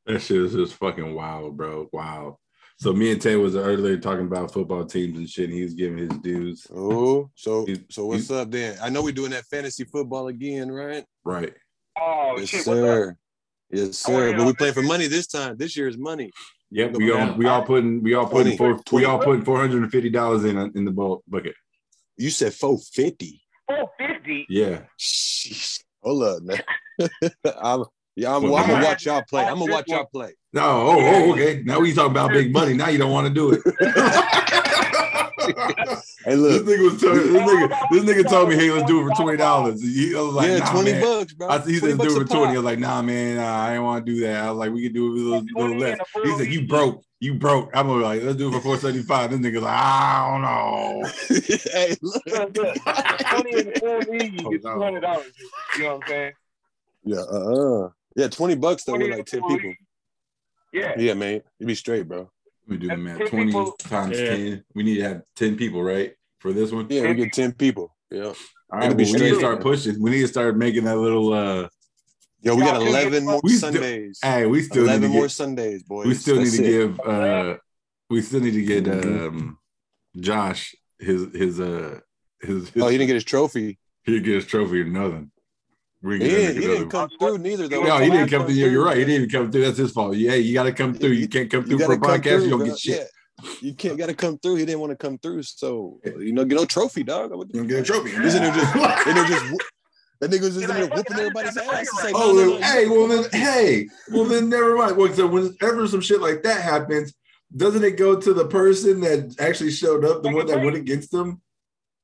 That 0.07 0.21
shit 0.21 0.39
is 0.41 0.53
just 0.55 0.75
fucking 0.75 1.15
wild, 1.15 1.57
bro. 1.57 1.89
Wow. 1.93 2.39
So 2.79 2.93
me 2.93 3.11
and 3.11 3.21
Tay 3.21 3.37
was 3.37 3.57
earlier 3.57 3.99
talking 3.99 4.27
about 4.27 4.53
football 4.53 4.85
teams 4.85 5.19
and 5.19 5.29
shit. 5.29 5.47
And 5.47 5.55
he 5.55 5.63
was 5.63 5.75
giving 5.75 5.99
his 5.99 6.17
dues. 6.21 6.67
Oh, 6.75 7.29
so 7.35 7.67
He's- 7.67 7.81
so 7.91 8.07
what's 8.07 8.31
up 8.31 8.51
then? 8.51 8.79
I 8.81 8.89
know 8.89 9.03
we're 9.03 9.13
doing 9.13 9.33
that 9.33 9.45
fantasy 9.47 9.85
football 9.85 10.29
again, 10.29 10.71
right? 10.71 11.05
Right. 11.25 11.53
Oh 12.01 12.37
yes, 12.39 12.49
shit, 12.49 12.63
sir. 12.63 13.17
Yes, 13.71 14.05
oh, 14.09 14.13
sir. 14.13 14.33
But 14.33 14.39
we 14.41 14.45
all 14.47 14.55
playing 14.55 14.75
for 14.75 14.83
money 14.83 15.09
this 15.09 15.27
time. 15.27 15.57
This 15.57 15.77
year's 15.77 15.99
money. 15.99 16.31
Yep. 16.71 16.97
We 16.97 17.11
all 17.13 17.35
we 17.35 17.47
all 17.47 17.65
putting 17.65 18.03
we 18.03 18.15
all 18.15 18.27
putting 18.27 18.57
20, 18.57 18.57
four 18.57 18.99
we 18.99 19.05
all 19.05 19.19
putting 19.19 19.45
four 19.45 19.59
hundred 19.59 19.83
and 19.83 19.91
fifty 19.91 20.11
dollars 20.11 20.45
in 20.45 20.57
in 20.77 20.85
the 20.85 20.93
bulk 20.93 21.25
bucket. 21.27 21.55
You 22.17 22.31
said 22.31 22.55
four 22.55 22.79
fifty. 22.79 23.43
Four 23.67 23.91
fifty. 23.99 24.47
Yeah. 24.49 24.83
Hold 26.03 26.23
up, 26.23 26.43
man. 26.43 26.63
I'm, 27.63 27.85
yeah, 28.17 28.35
I'm, 28.35 28.43
Well, 28.43 28.57
I'm 28.57 28.69
gonna 28.69 28.85
watch 28.85 29.07
y'all 29.07 29.23
play. 29.29 29.45
I'm 29.45 29.59
gonna 29.59 29.73
watch 29.73 29.89
y'all 29.89 30.07
play. 30.07 30.35
No. 30.53 30.63
Oh. 30.63 30.97
Oh. 31.01 31.33
Okay. 31.33 31.63
Now 31.65 31.81
we 31.81 31.93
talking 31.93 32.11
about 32.11 32.33
big 32.33 32.53
money. 32.53 32.75
Now 32.75 32.89
you 32.89 32.99
don't 32.99 33.13
want 33.13 33.27
to 33.29 33.33
do 33.33 33.53
it. 33.53 33.61
Hey, 36.25 36.35
this 36.35 36.39
look. 36.39 36.67
nigga 36.67 36.93
was 36.93 37.01
telling, 37.01 37.33
this 37.33 37.43
nigga 37.43 37.91
this 37.91 38.05
nigga 38.05 38.29
told 38.29 38.49
me, 38.49 38.57
hey, 38.57 38.71
let's 38.71 38.87
do 38.89 39.01
it 39.01 39.09
for 39.09 39.23
twenty 39.23 39.39
dollars. 39.39 39.83
He 39.83 40.15
I 40.17 40.21
was 40.21 40.35
like, 40.35 40.49
yeah, 40.49 40.59
nah, 40.59 40.73
twenty 40.73 40.93
man. 40.93 41.03
bucks, 41.03 41.33
bro. 41.33 41.49
I, 41.49 41.59
he 41.59 41.79
20 41.79 41.81
said 41.81 41.99
do 41.99 42.17
it 42.17 42.19
for 42.23 42.25
20. 42.25 42.47
I 42.47 42.53
was 42.55 42.63
like, 42.65 42.79
nah, 42.79 43.03
man, 43.03 43.37
nah, 43.37 43.65
I 43.65 43.71
didn't 43.71 43.85
want 43.85 44.05
to 44.07 44.13
do 44.13 44.21
that. 44.23 44.45
I 44.45 44.51
was 44.51 44.59
like, 44.59 44.73
we 44.73 44.83
could 44.83 44.95
do 44.95 45.07
it 45.07 45.11
a 45.11 45.23
little, 45.23 45.47
little 45.55 45.79
less. 45.79 45.99
He 46.25 46.37
said, 46.37 46.47
you 46.49 46.67
broke. 46.67 47.03
You 47.21 47.35
broke. 47.35 47.71
I'm 47.75 47.87
gonna 47.87 47.99
be 47.99 48.05
like, 48.05 48.23
let's 48.23 48.37
do 48.37 48.49
it 48.49 48.53
for 48.53 48.61
475. 48.61 49.31
This 49.31 49.41
nigga's 49.41 49.63
like, 49.63 49.75
I 49.75 50.31
don't 50.31 50.43
know. 50.43 51.11
hey, 51.73 51.97
look. 52.03 52.27
Look, 52.27 52.57
look. 52.57 52.77
Twenty 53.31 53.59
in 53.59 53.67
the 53.67 53.81
full 53.81 53.99
league, 54.15 54.41
you 54.41 54.51
get 54.51 54.65
Oh, 54.65 54.69
no. 54.69 54.75
two 54.75 54.83
hundred 54.83 55.01
dollars. 55.01 55.33
Oh, 55.41 55.77
you 55.77 55.83
know 55.83 55.95
what 55.97 56.03
I'm 56.05 56.09
saying? 56.09 56.33
Yeah, 57.05 57.21
uh-uh. 57.21 57.89
Yeah, 58.17 58.29
20 58.29 58.55
bucks 58.57 58.85
though 58.85 58.93
20 58.97 59.09
with 59.09 59.19
like 59.19 59.27
10 59.27 59.43
people. 59.49 59.75
Yeah. 60.73 60.95
Yeah, 60.99 61.15
man. 61.15 61.43
You 61.59 61.67
be 61.67 61.75
straight, 61.75 62.07
bro. 62.07 62.31
We 62.69 62.77
do 62.77 62.87
the 62.89 62.97
That's 62.97 63.01
math. 63.19 63.31
20 63.31 63.47
people. 63.47 63.73
times 63.79 64.19
Yeah. 64.21 64.37
10. 64.37 64.65
We 64.75 64.83
need 64.83 64.97
to 64.97 65.03
have 65.03 65.23
10 65.37 65.57
people, 65.57 65.83
right? 65.83 66.13
For 66.41 66.53
this 66.53 66.71
one. 66.71 66.87
Yeah, 66.91 67.09
we 67.09 67.15
get 67.15 67.33
10 67.33 67.53
people. 67.53 67.97
Yeah. 68.11 68.25
All 68.27 68.35
right, 68.79 68.89
well, 68.89 68.97
we 68.97 69.05
need 69.13 69.19
to 69.31 69.35
start 69.39 69.61
pushing. 69.63 70.01
We 70.01 70.11
need 70.11 70.21
to 70.21 70.29
start 70.29 70.57
making 70.57 70.85
that 70.85 70.99
little 70.99 71.33
uh 71.33 71.69
Yo, 72.43 72.55
we 72.55 72.63
got 72.63 72.81
11 72.81 73.25
more 73.25 73.41
We 73.43 73.55
still- 73.55 73.73
Sundays. 73.73 74.21
hey, 74.23 74.47
we 74.47 74.63
still 74.63 74.85
11 74.85 75.01
need 75.01 75.07
to 75.09 75.13
more 75.13 75.23
get, 75.25 75.31
Sundays, 75.33 75.83
boys. 75.83 76.07
we 76.07 76.15
still 76.15 76.37
That's 76.37 76.53
need 76.59 76.67
to 76.67 76.69
it. 76.83 76.97
give 76.97 77.01
uh 77.01 77.57
we 78.11 78.23
still 78.23 78.41
need 78.41 78.53
to 78.53 78.63
get 78.65 78.85
Mhm. 78.85 79.27
um 79.29 79.59
Josh 80.21 80.75
his 81.01 81.27
his 81.35 81.59
uh 81.61 81.99
his, 82.41 82.69
his 82.71 82.83
Oh, 82.83 82.89
he 82.89 82.97
didn't 82.99 83.09
get 83.09 83.15
his 83.15 83.25
trophy. 83.25 83.79
he 84.05 84.13
didn't 84.13 84.25
get 84.27 84.35
his 84.37 84.47
trophy 84.47 84.81
or 84.83 84.85
nothing. 84.85 85.31
We 86.03 86.19
He 86.21 86.29
didn't, 86.29 86.63
he 86.63 86.69
didn't 86.69 86.91
come 86.91 87.09
through 87.19 87.39
neither, 87.39 87.67
though. 87.69 87.83
No, 87.83 87.99
he 87.99 88.11
didn't 88.11 88.29
come 88.29 88.47
through. 88.47 88.55
You're 88.55 88.85
right. 88.85 88.97
He 88.97 89.05
didn't 89.05 89.23
even 89.25 89.31
come 89.31 89.51
through. 89.51 89.63
That's 89.63 89.79
his 89.79 89.91
fault. 89.91 90.17
Yeah, 90.17 90.35
you 90.35 90.55
got 90.55 90.65
to 90.65 90.73
come 90.73 90.95
through. 90.95 91.11
You 91.11 91.29
can't 91.29 91.51
come 91.51 91.65
through 91.65 91.79
for 91.81 91.93
a 91.93 91.99
podcast. 91.99 92.45
You 92.45 92.51
don't 92.51 92.65
get 92.65 92.79
shit. 92.79 92.99
Yeah. 92.99 93.05
You 93.61 93.75
can't 93.75 93.97
gotta 93.97 94.15
come 94.15 94.37
through. 94.39 94.57
He 94.57 94.65
didn't 94.67 94.81
want 94.81 94.91
to 94.91 94.97
come 94.97 95.17
through, 95.19 95.45
so 95.45 96.01
you 96.05 96.33
know, 96.33 96.45
get 96.45 96.57
no 96.57 96.65
trophy, 96.65 97.05
dog. 97.05 97.31
What 97.31 97.47
the- 97.49 97.55
You 97.55 97.61
don't 97.61 97.69
get 97.69 97.79
a 97.79 97.83
trophy. 97.85 98.11
He's 98.11 98.35
in 98.35 98.43
there 98.43 98.53
just, 98.53 98.75
in 99.07 99.15
there 99.15 99.25
just 99.27 99.45
that 100.21 100.31
nigga 100.33 100.41
was 100.41 100.55
just 100.57 100.69
in 100.69 100.75
there 100.75 100.87
whooping 100.89 101.17
everybody's 101.17 101.57
ass. 101.57 101.83
It's 101.83 102.03
like, 102.05 102.15
Oh, 102.17 102.33
no, 102.33 102.45
no, 102.45 102.51
then, 102.51 102.61
no, 102.61 102.67
hey, 102.67 102.87
well 102.89 103.07
then, 103.07 103.25
hey, 103.31 103.89
well 104.11 104.25
then, 104.25 104.49
never 104.49 104.77
mind. 104.77 104.97
Well, 104.97 105.13
so 105.13 105.29
whenever 105.29 105.87
some 105.87 106.01
shit 106.01 106.21
like 106.21 106.43
that 106.43 106.63
happens, 106.63 107.15
doesn't 107.57 107.85
it 107.85 107.97
go 107.97 108.21
to 108.21 108.35
the 108.35 108.47
person 108.47 109.01
that 109.03 109.37
actually 109.39 109.71
showed 109.71 110.05
up, 110.05 110.25
the 110.25 110.31
one 110.33 110.47
that 110.47 110.65
went 110.65 110.77
against 110.77 111.13
them, 111.13 111.41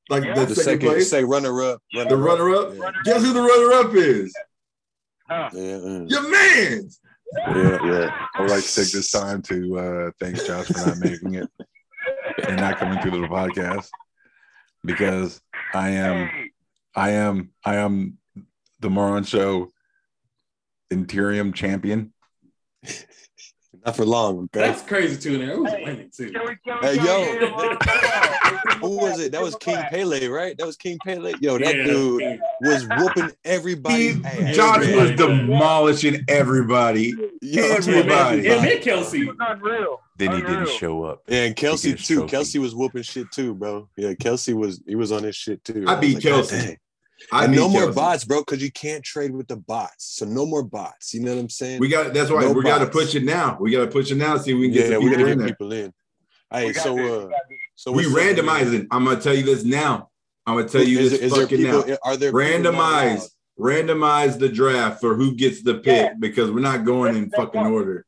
like 0.09 0.23
Yeah. 0.23 0.33
the, 0.35 0.45
the 0.45 0.55
second, 0.55 0.63
second, 0.81 0.87
place, 0.89 1.09
say 1.09 1.23
runner 1.23 1.61
up, 1.63 1.81
the 1.93 2.17
runner-up? 2.17 2.73
Yeah, 2.75 2.91
Guess 3.05 3.23
who 3.23 3.33
the 3.33 3.41
runner-up 3.41 3.93
is? 3.95 4.33
Huh. 5.27 5.49
yeah, 5.53 5.77
yeah. 5.77 6.03
Your 6.07 6.29
man. 6.31 6.89
yeah, 7.47 7.77
yeah. 7.83 8.27
I 8.35 8.41
would 8.41 8.51
like 8.51 8.63
to 8.63 8.75
take 8.75 8.91
this 8.91 9.09
time 9.11 9.41
to 9.43 9.79
uh, 9.79 10.11
thank 10.19 10.35
Josh 10.45 10.67
for 10.67 10.87
not 10.87 10.97
making 10.99 11.35
it 11.35 11.49
and 12.47 12.57
not 12.57 12.77
coming 12.77 12.99
through 13.01 13.21
the 13.21 13.27
podcast 13.27 13.87
because 14.83 15.41
I 15.73 15.89
am, 15.91 16.27
Hey, 16.27 16.51
I 16.95 17.09
am, 17.11 17.49
I 17.65 17.75
am 17.77 18.17
the 18.79 18.89
Moron 18.91 19.23
Show 19.23 19.71
Interium 20.93 21.53
champion. 21.55 22.13
Not 23.85 23.95
for 23.95 24.05
long, 24.05 24.39
okay? 24.45 24.61
That's 24.67 24.81
crazy 24.81 25.15
too. 25.15 25.37
There, 25.37 25.51
it 25.51 25.59
was 25.59 25.71
winning 25.73 26.09
too. 26.15 26.31
can 26.31 26.41
we- 26.47 26.55
can 26.65 26.79
we- 26.81 26.87
Hey, 26.87 26.95
yo. 26.95 27.03
get 27.25 27.43
him 27.43 27.53
on 27.53 27.77
the 27.77 27.85
phone? 27.85 28.79
Who 28.81 28.97
was 28.97 29.19
it? 29.19 29.31
That 29.31 29.41
was 29.43 29.55
King 29.55 29.77
Pele, 29.89 30.27
right? 30.27 30.57
That 30.57 30.65
was 30.65 30.75
King 30.75 30.97
Pele. 31.05 31.33
Yo, 31.39 31.57
that 31.59 31.75
Yeah. 31.75 31.83
dude 31.83 32.39
was 32.61 32.87
whooping 32.97 33.31
everybody. 33.45 34.13
He, 34.13 34.25
ass. 34.25 34.55
Josh 34.55 34.85
man. 34.87 34.95
was 34.97 35.11
demolishing 35.11 36.23
everybody. 36.27 37.13
Yo, 37.41 37.63
everybody. 37.63 38.41
telling 38.41 38.69
you, 38.69 38.79
Kelsey. 38.79 39.21
It 39.21 39.27
was 39.27 39.37
unreal. 39.39 39.99
then 40.17 40.31
he 40.31 40.41
didn't 40.41 40.69
show 40.69 41.03
up. 41.03 41.21
Yeah, 41.27 41.43
and 41.43 41.55
Kelsey 41.55 41.93
too. 41.93 42.15
trophy. 42.19 42.29
Kelsey 42.31 42.59
was 42.59 42.73
whooping 42.73 43.03
shit 43.03 43.27
too, 43.31 43.53
bro. 43.53 43.87
Yeah, 43.97 44.13
Kelsey 44.15 44.53
was 44.53 44.81
he 44.87 44.95
was 44.95 45.11
on 45.11 45.23
his 45.23 45.35
shit 45.35 45.63
too. 45.63 45.85
I 45.87 45.93
was 45.95 46.01
beat 46.01 46.15
like, 46.15 46.23
God 46.23 46.31
Kelsey. 46.49 46.77
Dang. 47.19 47.39
I 47.39 47.45
and 47.45 47.55
no 47.55 47.67
more 47.69 47.83
Kelsey. 47.83 47.95
bots, 47.95 48.25
bro, 48.25 48.41
because 48.41 48.61
you 48.63 48.71
can't 48.71 49.03
trade 49.03 49.31
with 49.35 49.47
the 49.47 49.57
bots. 49.57 50.15
So 50.17 50.25
no 50.25 50.45
more 50.45 50.63
bots. 50.63 51.13
You 51.13 51.21
know 51.21 51.33
what 51.35 51.41
I'm 51.41 51.49
saying? 51.49 51.79
We 51.79 51.87
got 51.89 52.13
that's 52.13 52.29
why 52.31 52.41
No 52.41 52.51
we 52.53 52.63
got 52.63 52.79
to 52.79 52.87
push 52.87 53.15
it 53.15 53.23
now. 53.23 53.57
We 53.59 53.71
got 53.71 53.85
to 53.85 53.87
push 53.91 54.11
it 54.11 54.15
now. 54.15 54.37
See 54.37 54.51
if 54.51 54.57
we 54.57 54.67
can 54.67 54.73
get 54.73 54.89
yeah, 54.89 54.95
some 54.95 55.03
we 55.03 55.09
people 55.09 55.23
gotta 55.25 55.31
in 55.31 55.37
get 55.39 55.45
there. 55.45 55.53
people 55.55 55.71
in. 55.73 55.93
Hey, 56.51 56.67
We 56.67 56.73
so 56.73 57.25
uh, 57.25 57.29
so 57.75 57.91
we 57.91 58.05
what's 58.11 58.15
up, 58.17 58.21
randomizing. 58.45 58.87
I'm 58.91 59.05
gonna 59.05 59.19
tell 59.19 59.33
you 59.35 59.43
this 59.43 59.63
now. 59.63 60.09
I'm 60.45 60.55
gonna 60.57 60.69
tell 60.69 60.83
you 60.83 60.99
Is 60.99 61.11
this 61.11 61.19
there- 61.19 61.27
is 61.27 61.33
there 61.33 61.41
fucking 61.43 61.57
people- 61.57 61.87
now. 61.87 61.97
Are 62.03 62.15
there 62.17 62.31
people 62.31 62.71
not? 62.71 63.03
Randomize, 63.03 63.29
randomize 63.59 64.39
the 64.39 64.49
draft 64.49 65.01
for 65.01 65.15
who 65.15 65.35
gets 65.35 65.63
the 65.63 65.75
pick 65.75 65.85
Yeah. 66.09 66.13
because 66.19 66.51
we're 66.51 66.59
not 66.59 66.85
going 66.85 67.15
in 67.15 67.23
That's 67.29 67.35
fucking 67.35 67.61
fucked. 67.61 67.71
order. 67.73 68.05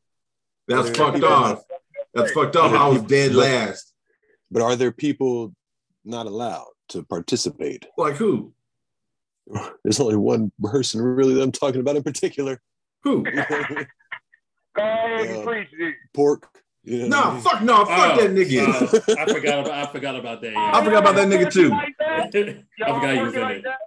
That's 0.68 0.90
fucked 0.98 1.24
off. 1.24 1.64
That's 2.14 2.32
fucked 2.32 2.56
off. 2.56 2.74
I 2.74 2.88
was 2.90 3.02
dead 3.04 3.34
last. 3.34 3.94
But 4.52 4.62
are 4.62 4.76
there 4.76 4.92
people 4.92 5.54
not 6.06 6.26
allowed 6.26 6.68
to 6.90 7.04
participate? 7.04 7.86
Like 7.98 8.16
who? 8.16 8.54
There's 9.84 10.00
only 10.00 10.16
one 10.18 10.52
person 10.62 11.02
really 11.02 11.34
that 11.36 11.42
I'm 11.42 11.52
talking 11.52 11.82
about 11.82 11.96
in 11.96 12.04
particular. 12.04 12.62
Who? 13.04 13.24
Go 13.24 13.30
ahead 13.32 13.88
and 15.22 15.30
Yeah. 15.40 15.44
preach 15.44 15.68
it. 15.80 15.96
Pork. 16.14 16.48
You 16.84 17.08
know 17.10 17.34
No, 17.34 17.40
fuck 17.42 17.62
no, 17.64 17.84
fuck 17.86 18.16
Oh, 18.18 18.22
that 18.22 18.32
nigga. 18.32 18.60
uh, 19.10 19.16
I 19.20 19.26
forgot 19.34 19.60
about 19.60 19.72
I 19.74 19.92
forgot 19.92 20.16
about 20.16 20.42
that. 20.42 20.56
I 20.56 20.84
forgot 20.84 21.00
about 21.04 21.16
that 21.16 21.28
nigga 21.28 21.52
too. 21.52 21.70
Like 21.70 21.96
that? 22.00 22.34
I 22.86 22.94
forgot 22.94 23.16
he 23.16 23.22
was 23.22 23.34
in 23.36 23.42
like 23.42 23.58
it. 23.58 23.64
that? 23.64 23.80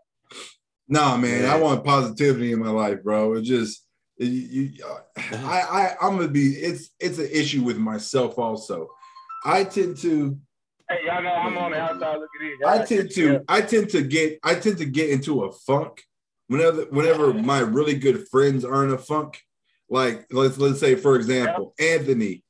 Nah, 0.89 1.17
man, 1.17 1.45
Yeah. 1.45 1.55
I 1.55 1.59
want 1.59 1.85
positivity 1.85 2.53
in 2.53 2.59
my 2.59 2.71
life, 2.71 3.03
bro. 3.03 3.35
It 3.35 3.43
just 3.43 3.87
you, 4.19 4.27
you, 4.29 4.85
I, 5.17 5.63
I 5.71 5.91
I'm 6.03 6.17
gonna 6.17 6.29
be 6.29 6.49
it's 6.51 6.91
it's 6.99 7.19
an 7.19 7.29
issue 7.33 7.63
with 7.63 7.79
myself 7.79 8.39
also. 8.39 8.89
I 9.45 9.65
tend 9.65 9.97
to 9.99 10.39
Hey, 10.91 10.99
y'all 11.07 11.23
know 11.23 11.31
I'm 11.33 11.57
on 11.57 11.71
the 11.71 11.79
outside 11.79 12.19
looking 12.19 12.59
in. 12.61 12.67
I 12.69 12.85
tend 12.85 13.11
to 13.13 13.41
I 13.49 13.61
tend 13.61 13.91
to 13.91 14.03
get 14.03 14.41
I 14.43 14.57
tend 14.57 14.79
to 14.79 14.85
get 14.85 15.11
into 15.11 15.45
a 15.45 15.53
funk 15.53 16.03
whenever 16.49 16.83
whenever 16.87 17.33
my 17.33 17.61
really 17.61 17.95
good 17.95 18.27
friends 18.29 18.65
are 18.65 18.83
in 18.85 18.91
a 18.91 18.99
funk. 18.99 19.41
Like 19.89 20.27
let's 20.33 20.59
let's 20.59 20.81
say 20.81 20.97
for 20.97 21.15
example, 21.15 21.75
Anthony 21.79 22.43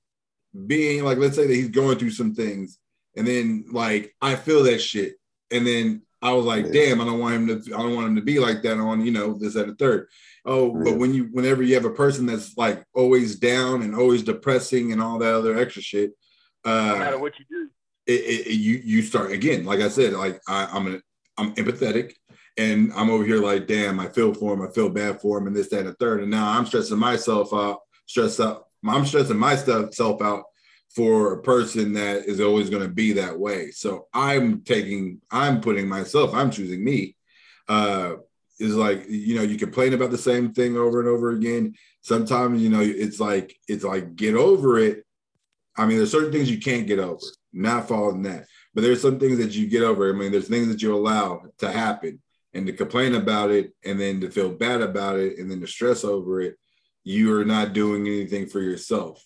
being 0.66 1.04
like 1.04 1.18
let's 1.18 1.36
say 1.36 1.46
that 1.46 1.54
he's 1.54 1.68
going 1.68 1.98
through 1.98 2.10
some 2.12 2.34
things 2.34 2.78
and 3.14 3.26
then 3.26 3.66
like 3.72 4.14
I 4.22 4.36
feel 4.36 4.62
that 4.64 4.80
shit 4.80 5.16
and 5.50 5.66
then 5.66 6.02
I 6.22 6.32
was 6.32 6.46
like, 6.46 6.66
Yeah. 6.66 6.72
damn, 6.72 7.00
I 7.02 7.04
don't 7.04 7.18
want 7.18 7.34
him 7.34 7.46
to 7.62 7.74
I 7.74 7.78
don't 7.82 7.94
want 7.94 8.06
him 8.08 8.16
to 8.16 8.22
be 8.22 8.38
like 8.38 8.62
that 8.62 8.78
on, 8.78 9.04
you 9.04 9.10
know, 9.12 9.34
this 9.34 9.54
and 9.54 9.70
the 9.70 9.74
third. 9.74 10.08
Oh, 10.46 10.68
Yeah. 10.78 10.84
but 10.84 10.98
when 10.98 11.12
you 11.12 11.24
whenever 11.24 11.62
you 11.62 11.74
have 11.74 11.84
a 11.84 11.90
person 11.90 12.24
that's 12.24 12.56
like 12.56 12.82
always 12.94 13.36
down 13.36 13.82
and 13.82 13.94
always 13.94 14.22
depressing 14.22 14.92
and 14.92 15.02
all 15.02 15.18
that 15.18 15.34
other 15.34 15.58
extra 15.58 15.82
shit, 15.82 16.12
No 16.64 16.72
uh 16.72 16.98
matter 16.98 17.18
what 17.18 17.38
you 17.38 17.44
do. 17.50 17.68
It, 18.10 18.46
it, 18.46 18.50
you 18.54 18.80
you 18.84 19.02
start 19.02 19.32
again. 19.32 19.64
Like 19.64 19.80
I 19.80 19.88
said, 19.88 20.12
like 20.14 20.40
I, 20.48 20.66
I'm 20.66 20.86
an, 20.86 21.02
I'm 21.38 21.54
empathetic, 21.54 22.12
and 22.56 22.92
I'm 22.94 23.10
over 23.10 23.24
here 23.24 23.40
like, 23.40 23.66
damn, 23.66 24.00
I 24.00 24.08
feel 24.08 24.34
for 24.34 24.54
him, 24.54 24.62
I 24.62 24.70
feel 24.72 24.88
bad 24.88 25.20
for 25.20 25.38
him, 25.38 25.46
and 25.46 25.56
this, 25.56 25.68
that, 25.68 25.80
and 25.80 25.88
the 25.88 25.94
third. 25.94 26.20
And 26.20 26.30
now 26.30 26.50
I'm 26.50 26.66
stressing 26.66 26.98
myself 26.98 27.52
out, 27.52 27.80
stress 28.06 28.40
out. 28.40 28.66
I'm 28.86 29.06
stressing 29.06 29.36
myself 29.36 30.22
out 30.22 30.44
for 30.94 31.34
a 31.34 31.42
person 31.42 31.92
that 31.92 32.26
is 32.26 32.40
always 32.40 32.68
going 32.68 32.82
to 32.82 32.88
be 32.88 33.12
that 33.12 33.38
way. 33.38 33.70
So 33.70 34.08
I'm 34.12 34.62
taking, 34.62 35.20
I'm 35.30 35.60
putting 35.60 35.88
myself, 35.88 36.34
I'm 36.34 36.50
choosing 36.50 36.82
me. 36.82 37.16
Uh, 37.68 38.16
is 38.58 38.76
like 38.76 39.06
you 39.08 39.34
know 39.36 39.42
you 39.42 39.56
complain 39.56 39.94
about 39.94 40.10
the 40.10 40.18
same 40.18 40.52
thing 40.52 40.76
over 40.76 41.00
and 41.00 41.08
over 41.08 41.30
again. 41.30 41.74
Sometimes 42.02 42.60
you 42.60 42.68
know 42.68 42.80
it's 42.80 43.20
like 43.20 43.56
it's 43.68 43.84
like 43.84 44.16
get 44.16 44.34
over 44.34 44.78
it. 44.78 45.04
I 45.76 45.86
mean, 45.86 45.96
there's 45.96 46.10
certain 46.10 46.32
things 46.32 46.50
you 46.50 46.58
can't 46.58 46.86
get 46.86 46.98
over 46.98 47.24
not 47.52 47.88
following 47.88 48.22
that. 48.22 48.46
But 48.74 48.82
there's 48.82 49.02
some 49.02 49.18
things 49.18 49.38
that 49.38 49.54
you 49.54 49.66
get 49.66 49.82
over. 49.82 50.08
I 50.08 50.16
mean, 50.16 50.32
there's 50.32 50.48
things 50.48 50.68
that 50.68 50.82
you 50.82 50.94
allow 50.94 51.42
to 51.58 51.70
happen 51.70 52.20
and 52.54 52.66
to 52.66 52.72
complain 52.72 53.14
about 53.14 53.50
it 53.50 53.72
and 53.84 54.00
then 54.00 54.20
to 54.20 54.30
feel 54.30 54.50
bad 54.50 54.80
about 54.80 55.18
it 55.18 55.38
and 55.38 55.50
then 55.50 55.60
to 55.60 55.66
stress 55.66 56.04
over 56.04 56.40
it. 56.40 56.56
You 57.04 57.36
are 57.38 57.44
not 57.44 57.72
doing 57.72 58.06
anything 58.06 58.46
for 58.46 58.60
yourself. 58.60 59.24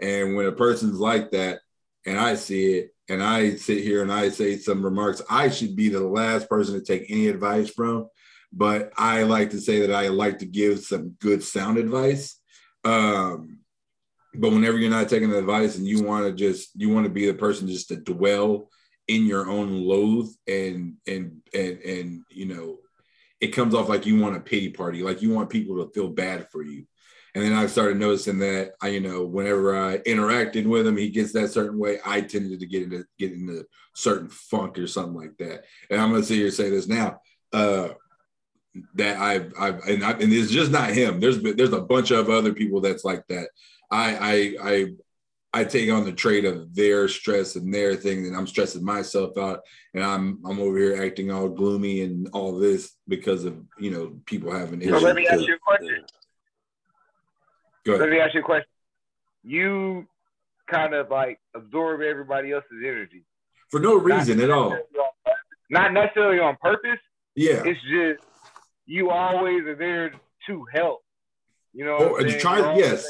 And 0.00 0.36
when 0.36 0.46
a 0.46 0.52
person's 0.52 0.98
like 0.98 1.30
that, 1.32 1.60
and 2.06 2.18
I 2.18 2.34
see 2.34 2.74
it, 2.74 2.94
and 3.08 3.22
I 3.22 3.56
sit 3.56 3.82
here 3.82 4.02
and 4.02 4.12
I 4.12 4.30
say 4.30 4.56
some 4.56 4.84
remarks, 4.84 5.22
I 5.28 5.50
should 5.50 5.76
be 5.76 5.88
the 5.88 6.00
last 6.00 6.48
person 6.48 6.74
to 6.74 6.84
take 6.84 7.10
any 7.10 7.28
advice 7.28 7.70
from. 7.70 8.08
But 8.52 8.92
I 8.96 9.24
like 9.24 9.50
to 9.50 9.60
say 9.60 9.80
that 9.80 9.94
I 9.94 10.08
like 10.08 10.38
to 10.38 10.46
give 10.46 10.80
some 10.80 11.10
good 11.20 11.42
sound 11.42 11.76
advice. 11.78 12.40
Um, 12.84 13.60
but 14.34 14.52
whenever 14.52 14.78
you're 14.78 14.90
not 14.90 15.08
taking 15.08 15.30
the 15.30 15.38
advice 15.38 15.76
and 15.76 15.86
you 15.86 16.02
want 16.02 16.26
to 16.26 16.32
just 16.32 16.70
you 16.74 16.88
want 16.88 17.04
to 17.04 17.10
be 17.10 17.26
the 17.26 17.34
person 17.34 17.68
just 17.68 17.88
to 17.88 17.96
dwell 17.96 18.68
in 19.08 19.26
your 19.26 19.48
own 19.48 19.72
loathe 19.72 20.30
and 20.48 20.94
and 21.06 21.40
and 21.52 21.78
and 21.80 22.22
you 22.30 22.46
know 22.46 22.78
it 23.40 23.48
comes 23.48 23.74
off 23.74 23.88
like 23.88 24.06
you 24.06 24.18
want 24.18 24.36
a 24.36 24.40
pity 24.40 24.70
party 24.70 25.02
like 25.02 25.22
you 25.22 25.30
want 25.30 25.50
people 25.50 25.76
to 25.76 25.92
feel 25.92 26.08
bad 26.08 26.48
for 26.50 26.62
you 26.62 26.84
and 27.34 27.44
then 27.44 27.52
i 27.52 27.66
started 27.66 27.98
noticing 27.98 28.38
that 28.38 28.72
i 28.80 28.88
you 28.88 29.00
know 29.00 29.24
whenever 29.24 29.76
i 29.76 29.98
interacted 29.98 30.66
with 30.66 30.86
him 30.86 30.96
he 30.96 31.10
gets 31.10 31.32
that 31.32 31.50
certain 31.50 31.78
way 31.78 31.98
i 32.04 32.20
tended 32.20 32.58
to 32.58 32.66
get 32.66 32.82
into 32.82 33.04
get 33.18 33.32
into 33.32 33.64
certain 33.94 34.28
funk 34.28 34.78
or 34.78 34.86
something 34.86 35.14
like 35.14 35.36
that 35.36 35.64
and 35.90 36.00
i'm 36.00 36.10
gonna 36.10 36.22
sit 36.22 36.36
here 36.36 36.46
and 36.46 36.54
say 36.54 36.70
this 36.70 36.88
now 36.88 37.20
uh 37.52 37.88
that 38.94 39.18
I've, 39.18 39.52
I've 39.58 39.78
and, 39.86 40.04
I, 40.04 40.12
and 40.12 40.32
it's 40.32 40.50
just 40.50 40.70
not 40.70 40.90
him. 40.90 41.20
There's 41.20 41.40
there's 41.40 41.72
a 41.72 41.80
bunch 41.80 42.10
of 42.10 42.28
other 42.28 42.52
people 42.52 42.80
that's 42.80 43.04
like 43.04 43.26
that. 43.28 43.48
I 43.94 44.16
I 44.32 44.70
I 44.72 44.86
I 45.60 45.64
take 45.64 45.88
on 45.90 46.04
the 46.04 46.12
trait 46.12 46.44
of 46.44 46.74
their 46.74 47.06
stress 47.06 47.54
and 47.54 47.72
their 47.72 47.94
thing, 47.94 48.26
and 48.26 48.36
I'm 48.36 48.46
stressing 48.46 48.84
myself 48.84 49.38
out, 49.38 49.60
and 49.94 50.02
I'm 50.02 50.40
I'm 50.44 50.58
over 50.58 50.76
here 50.76 51.00
acting 51.02 51.30
all 51.30 51.48
gloomy 51.48 52.02
and 52.02 52.28
all 52.32 52.58
this 52.58 52.92
because 53.06 53.44
of 53.44 53.56
you 53.78 53.90
know 53.92 54.16
people 54.26 54.50
having 54.52 54.80
So 54.82 54.88
issues. 54.88 55.02
let 55.02 55.14
me 55.14 55.26
ask 55.28 55.40
you 55.46 55.54
a 55.54 55.58
question. 55.58 56.04
Go 57.86 57.96
Let 57.96 58.08
me 58.08 58.18
ask 58.18 58.34
you 58.34 58.40
a 58.40 58.44
question. 58.44 58.68
You 59.44 60.06
kind 60.68 60.94
of 60.94 61.10
like 61.10 61.38
absorb 61.54 62.00
everybody 62.00 62.50
else's 62.52 62.82
energy. 62.84 63.24
For 63.70 63.78
no 63.78 63.94
reason 63.96 64.40
at 64.40 64.50
all. 64.50 64.76
Not 65.70 65.92
necessarily 65.92 66.40
on 66.40 66.56
purpose. 66.60 66.98
Yeah. 67.36 67.62
It's 67.64 67.80
just 67.82 68.26
you 68.86 69.10
always 69.10 69.64
are 69.66 69.76
there 69.76 70.14
to 70.48 70.66
help. 70.72 71.00
You 71.72 71.84
know, 71.84 71.96
Oh, 71.98 72.08
what 72.12 72.20
I'm 72.20 72.22
and 72.22 72.30
saying? 72.30 72.40
try- 72.40 72.60
always 72.60 73.06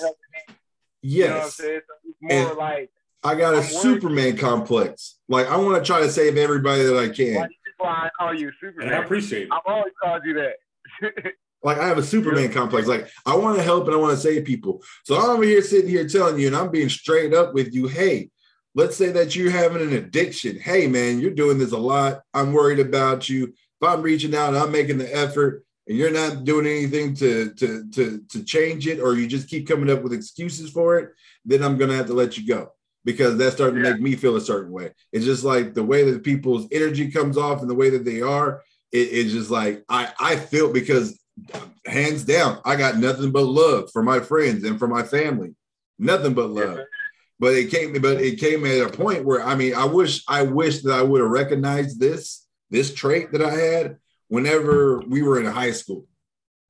yes. 1.05 1.19
You 1.21 1.27
know 1.29 1.35
what 1.35 1.45
I'm 1.45 1.51
saying? 1.51 1.81
More 2.21 2.33
And- 2.51 2.59
like 2.59 2.91
I 3.23 3.35
got 3.35 3.55
a 3.55 3.59
I'm 3.59 3.63
worried. 3.63 3.71
Superman 3.81 4.37
complex. 4.37 5.19
Like 5.29 5.47
I 5.47 5.57
want 5.57 5.83
to 5.83 5.87
try 5.87 6.01
to 6.01 6.11
save 6.11 6.37
everybody 6.37 6.83
that 6.83 6.95
I 6.97 7.07
why 7.09 7.15
can. 7.15 7.27
you 7.35 7.49
why 7.79 7.91
I 7.91 8.11
call 8.19 8.35
you 8.35 8.51
And 8.81 8.95
I 8.95 8.99
appreciate 8.99 9.45
it. 9.45 9.49
I've 9.53 9.61
always 9.67 9.93
called 10.03 10.23
you 10.25 10.35
that. 10.35 11.33
Like 11.63 11.79
I 11.79 11.87
have 11.89 11.97
a 11.97 12.03
Superman 12.03 12.53
complex. 12.53 12.87
Like 12.87 13.09
I 13.25 13.35
want 13.35 13.57
to 13.57 13.63
help 13.63 13.87
and 13.87 13.95
I 13.95 13.99
want 13.99 14.15
to 14.15 14.21
save 14.21 14.45
people. 14.45 14.83
So 15.05 15.17
I'm 15.17 15.31
over 15.31 15.45
here 15.45 15.63
sitting 15.63 15.89
here 15.89 16.07
telling 16.07 16.39
you, 16.39 16.49
and 16.49 16.55
I'm 16.55 16.71
being 16.71 16.91
straight 16.91 17.33
up 17.33 17.55
with 17.55 17.73
you. 17.75 17.87
Hey, 17.89 18.29
let's 18.75 18.97
say 18.97 19.11
that 19.13 19.35
you're 19.35 19.51
having 19.51 19.81
an 19.81 19.95
addiction. 19.95 20.59
Hey, 20.61 20.87
man, 20.89 21.21
you're 21.21 21.31
doing 21.31 21.57
this 21.57 21.73
a 21.73 21.79
lot. 21.79 22.21
I'm 22.35 22.53
worried 22.53 22.81
about 22.81 23.31
you. 23.31 23.45
If 23.81 23.89
I'm 23.89 24.03
reaching 24.03 24.35
out 24.35 24.49
and 24.49 24.59
I'm 24.59 24.73
making 24.73 24.99
the 24.99 25.17
effort, 25.17 25.65
and 25.87 25.99
you're 25.99 26.11
not 26.11 26.45
doing 26.45 26.67
anything 26.67 27.15
to 27.15 27.53
to 27.55 27.91
to 27.91 28.23
to 28.31 28.45
change 28.45 28.87
it, 28.87 29.01
or 29.01 29.15
you 29.15 29.27
just 29.27 29.49
keep 29.49 29.69
coming 29.69 29.91
up 29.91 30.03
with 30.03 30.13
excuses 30.13 30.71
for 30.71 30.99
it, 30.99 31.11
then 31.45 31.63
I'm 31.63 31.77
gonna 31.77 31.97
have 31.97 32.07
to 32.07 32.15
let 32.15 32.39
you 32.39 32.47
go 32.47 32.73
because 33.05 33.37
that's 33.37 33.55
starting 33.55 33.83
to 33.83 33.91
make 33.91 34.01
me 34.01 34.17
feel 34.17 34.37
a 34.37 34.41
certain 34.41 34.73
way. 34.73 34.93
It's 35.13 35.27
just 35.27 35.45
like 35.45 35.75
the 35.75 35.85
way 35.85 36.11
that 36.11 36.25
people's 36.25 36.67
energy 36.73 37.11
comes 37.11 37.37
off 37.37 37.61
and 37.61 37.69
the 37.69 37.75
way 37.75 37.91
that 37.91 38.05
they 38.05 38.23
are. 38.23 38.63
It, 38.93 39.09
it's 39.11 39.33
just 39.33 39.51
like 39.51 39.85
I 39.89 40.13
I 40.19 40.37
feel 40.37 40.73
because 40.73 41.19
hands 41.87 42.25
down, 42.25 42.61
I 42.65 42.77
got 42.77 42.97
nothing 42.97 43.31
but 43.31 43.45
love 43.45 43.91
for 43.93 44.03
my 44.03 44.21
friends 44.21 44.65
and 44.65 44.79
for 44.79 44.89
my 44.89 45.03
family. 45.03 45.55
Nothing 45.99 46.35
but 46.35 46.51
love. 46.51 46.81
But 47.39 47.55
it 47.55 47.71
came, 47.71 47.93
but 48.01 48.21
it 48.21 48.39
came 48.39 48.65
at 48.65 48.87
a 48.87 48.89
point 48.89 49.25
where 49.25 49.43
I 49.43 49.55
mean, 49.55 49.75
I 49.75 49.85
wish, 49.85 50.23
I 50.29 50.43
wish 50.43 50.83
that 50.83 50.93
I 50.93 51.03
would 51.03 51.21
have 51.21 51.31
recognized 51.31 52.01
this, 52.01 52.47
this 52.71 52.95
trait 52.95 53.33
that 53.33 53.43
I 53.43 53.55
had 53.55 53.97
whenever 54.35 55.01
we 55.01 55.23
were 55.23 55.39
in 55.39 55.47
high 55.47 55.71
school. 55.71 56.07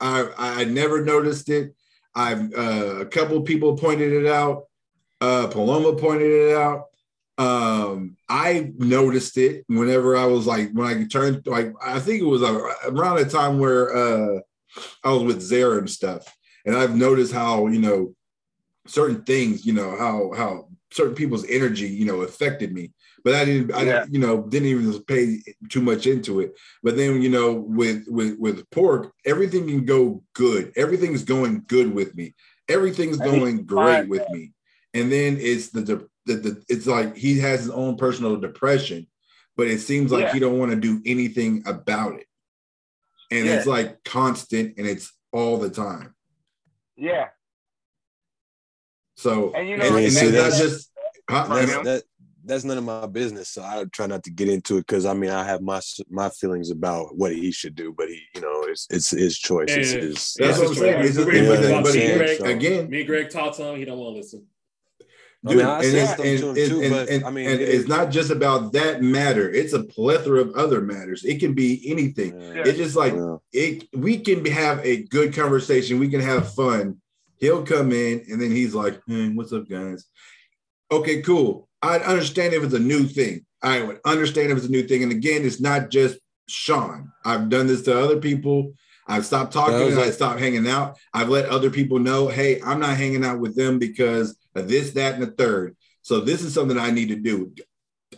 I 0.00 0.28
I 0.36 0.64
never 0.64 1.04
noticed 1.04 1.48
it. 1.48 1.74
I've 2.14 2.52
uh, 2.52 2.96
a 3.00 3.06
couple 3.06 3.40
people 3.42 3.76
pointed 3.76 4.12
it 4.12 4.26
out. 4.26 4.64
Uh, 5.20 5.46
Paloma 5.48 5.96
pointed 5.96 6.30
it 6.30 6.56
out. 6.56 6.84
Um, 7.36 8.16
I 8.28 8.72
noticed 8.76 9.38
it 9.38 9.64
whenever 9.66 10.16
I 10.16 10.26
was 10.26 10.46
like 10.46 10.70
when 10.72 10.86
I 10.86 11.04
turned 11.06 11.46
like 11.46 11.72
I 11.82 11.98
think 11.98 12.20
it 12.20 12.26
was 12.26 12.42
around 12.42 13.18
a 13.18 13.24
time 13.24 13.58
where 13.58 13.96
uh, 13.96 14.40
I 15.02 15.12
was 15.12 15.24
with 15.24 15.40
Zara 15.40 15.78
and 15.78 15.90
stuff, 15.90 16.22
and 16.66 16.76
I've 16.76 16.94
noticed 16.94 17.32
how 17.32 17.66
you 17.68 17.80
know 17.80 18.14
certain 18.86 19.22
things, 19.24 19.64
you 19.64 19.72
know 19.72 19.96
how 19.96 20.32
how 20.36 20.68
certain 20.92 21.14
people's 21.14 21.46
energy, 21.48 21.88
you 21.88 22.04
know, 22.04 22.20
affected 22.20 22.72
me. 22.72 22.92
But 23.24 23.34
I 23.34 23.44
didn't, 23.46 23.72
I 23.74 23.82
Yeah. 23.84 24.04
you 24.10 24.18
know, 24.18 24.42
didn't 24.42 24.68
even 24.68 25.02
pay 25.04 25.40
too 25.70 25.80
much 25.80 26.06
into 26.06 26.40
it. 26.40 26.54
But 26.82 26.96
then, 26.96 27.22
you 27.22 27.30
know, 27.30 27.54
with 27.54 28.04
with 28.06 28.38
with 28.38 28.68
pork, 28.70 29.12
everything 29.24 29.66
can 29.66 29.86
go 29.86 30.22
good. 30.34 30.72
Everything's 30.76 31.24
going 31.24 31.64
good 31.66 31.92
with 31.94 32.14
me. 32.14 32.34
Everything's 32.68 33.20
I 33.20 33.24
going 33.24 33.64
great 33.64 33.94
find 34.00 34.10
with 34.10 34.28
me. 34.30 34.52
and 34.92 35.10
then 35.10 35.38
it's 35.40 35.70
the, 35.70 35.80
the, 35.80 36.08
the, 36.26 36.34
the 36.36 36.64
it's 36.68 36.86
like 36.86 37.16
he 37.16 37.38
has 37.40 37.60
his 37.60 37.70
own 37.70 37.96
personal 37.96 38.36
depression, 38.36 39.06
but 39.56 39.68
it 39.68 39.78
seems 39.80 40.12
like 40.12 40.24
Yeah. 40.24 40.32
he 40.34 40.38
don't 40.38 40.58
want 40.58 40.72
to 40.72 40.76
do 40.76 41.00
anything 41.06 41.62
about 41.66 42.14
it, 42.20 42.26
and 43.30 43.48
it's 43.48 43.66
like 43.66 44.04
constant 44.04 44.74
and 44.76 44.86
it's 44.86 45.10
all 45.32 45.56
the 45.58 45.70
time. 45.70 46.14
Yeah. 46.96 47.28
So 49.16 49.52
And 49.54 49.68
you 49.68 49.76
know, 49.78 49.96
and 49.96 50.12
see, 50.12 50.28
that's 50.28 50.58
not 50.58 50.62
just 50.62 50.90
huh? 51.30 51.46
that's, 51.54 51.72
know? 51.72 51.82
that 51.84 52.02
that's 52.44 52.64
none 52.64 52.78
of 52.78 52.84
my 52.84 53.06
business. 53.06 53.48
So 53.48 53.62
I 53.62 53.84
try 53.92 54.06
not 54.06 54.22
to 54.24 54.30
get 54.30 54.48
into 54.48 54.76
it 54.76 54.86
because 54.86 55.06
I 55.06 55.14
mean 55.14 55.30
I 55.30 55.44
have 55.44 55.62
my 55.62 55.80
my 56.10 56.28
feelings 56.28 56.70
about 56.70 57.16
what 57.16 57.32
he 57.32 57.50
should 57.52 57.74
do, 57.74 57.92
but 57.96 58.08
he, 58.08 58.20
you 58.34 58.40
know, 58.40 58.62
it's 58.64 58.86
it's 58.90 59.10
his 59.10 59.38
choice. 59.38 59.66
It's 59.70 59.90
his. 59.90 60.34
That's 60.38 60.58
what 60.58 60.68
I'm 60.68 60.74
saying. 60.74 61.04
It's 61.04 61.14
just- 61.16 61.26
but, 61.26 61.32
then- 61.34 61.74
I'm 61.74 61.82
but 61.82 61.92
saying, 61.92 62.46
again, 62.46 62.90
Me 62.90 62.98
and 63.00 63.06
Greg 63.06 63.30
talked 63.30 63.56
to 63.56 63.64
him. 63.68 63.76
He 63.78 63.84
don't 63.84 63.98
want 63.98 64.14
to 64.14 64.18
listen. 64.20 64.46
I 65.46 65.48
mean, 65.50 65.58
Dude, 65.58 65.66
I 65.66 65.76
and, 65.76 65.84
it's, 65.84 66.12
and, 66.12 66.58
and- 66.58 66.70
too, 66.70 66.80
and- 66.82 66.90
but, 66.90 67.08
and- 67.10 67.24
I 67.26 67.30
mean, 67.30 67.50
and 67.50 67.60
it- 67.60 67.68
it's 67.68 67.86
not 67.88 68.10
just 68.10 68.30
about 68.30 68.72
that 68.72 69.02
matter. 69.02 69.50
It's 69.50 69.74
a 69.74 69.84
plethora 69.84 70.40
of 70.40 70.54
other 70.54 70.80
matters. 70.80 71.22
It 71.24 71.38
can 71.38 71.52
be 71.54 71.82
anything. 71.90 72.40
Yeah. 72.40 72.62
It's 72.64 72.78
just 72.78 72.96
like 72.96 73.12
Yeah. 73.14 73.36
it. 73.52 73.88
We 73.94 74.18
can 74.20 74.44
have 74.46 74.84
a 74.84 75.02
good 75.04 75.34
conversation. 75.34 75.98
We 75.98 76.08
can 76.08 76.20
have 76.20 76.54
fun. 76.54 77.00
He'll 77.36 77.62
come 77.62 77.92
in 77.92 78.24
and 78.30 78.40
then 78.40 78.50
he's 78.52 78.74
like, 78.74 78.98
"Hey, 79.06 79.28
what's 79.28 79.52
up, 79.52 79.68
guys?" 79.68 80.06
Okay, 80.90 81.20
cool. 81.20 81.68
I'd 81.84 82.02
understand 82.02 82.54
if 82.54 82.64
it's 82.64 82.74
a 82.74 82.78
new 82.78 83.04
thing. 83.04 83.44
I 83.62 83.82
would 83.82 84.00
understand 84.04 84.50
if 84.50 84.58
it's 84.58 84.66
a 84.66 84.70
new 84.70 84.86
thing. 84.86 85.02
And 85.02 85.12
again, 85.12 85.44
it's 85.44 85.60
not 85.60 85.90
just 85.90 86.18
Sean. 86.48 87.12
I've 87.24 87.48
done 87.48 87.66
this 87.66 87.82
to 87.82 87.98
other 87.98 88.20
people. 88.20 88.72
I've 89.06 89.26
stopped 89.26 89.52
talking 89.52 89.92
and 89.92 90.14
stopped 90.14 90.40
hanging 90.40 90.66
out. 90.66 90.98
I've 91.12 91.28
let 91.28 91.48
other 91.48 91.70
people 91.70 91.98
know, 91.98 92.28
hey, 92.28 92.60
I'm 92.62 92.80
not 92.80 92.96
hanging 92.96 93.24
out 93.24 93.38
with 93.38 93.54
them 93.54 93.78
because 93.78 94.36
of 94.54 94.66
this, 94.68 94.92
that, 94.92 95.14
and 95.14 95.22
the 95.22 95.32
third. 95.32 95.76
So 96.00 96.20
this 96.20 96.42
is 96.42 96.54
something 96.54 96.78
I 96.78 96.90
need 96.90 97.08
to 97.08 97.16
do. 97.16 97.52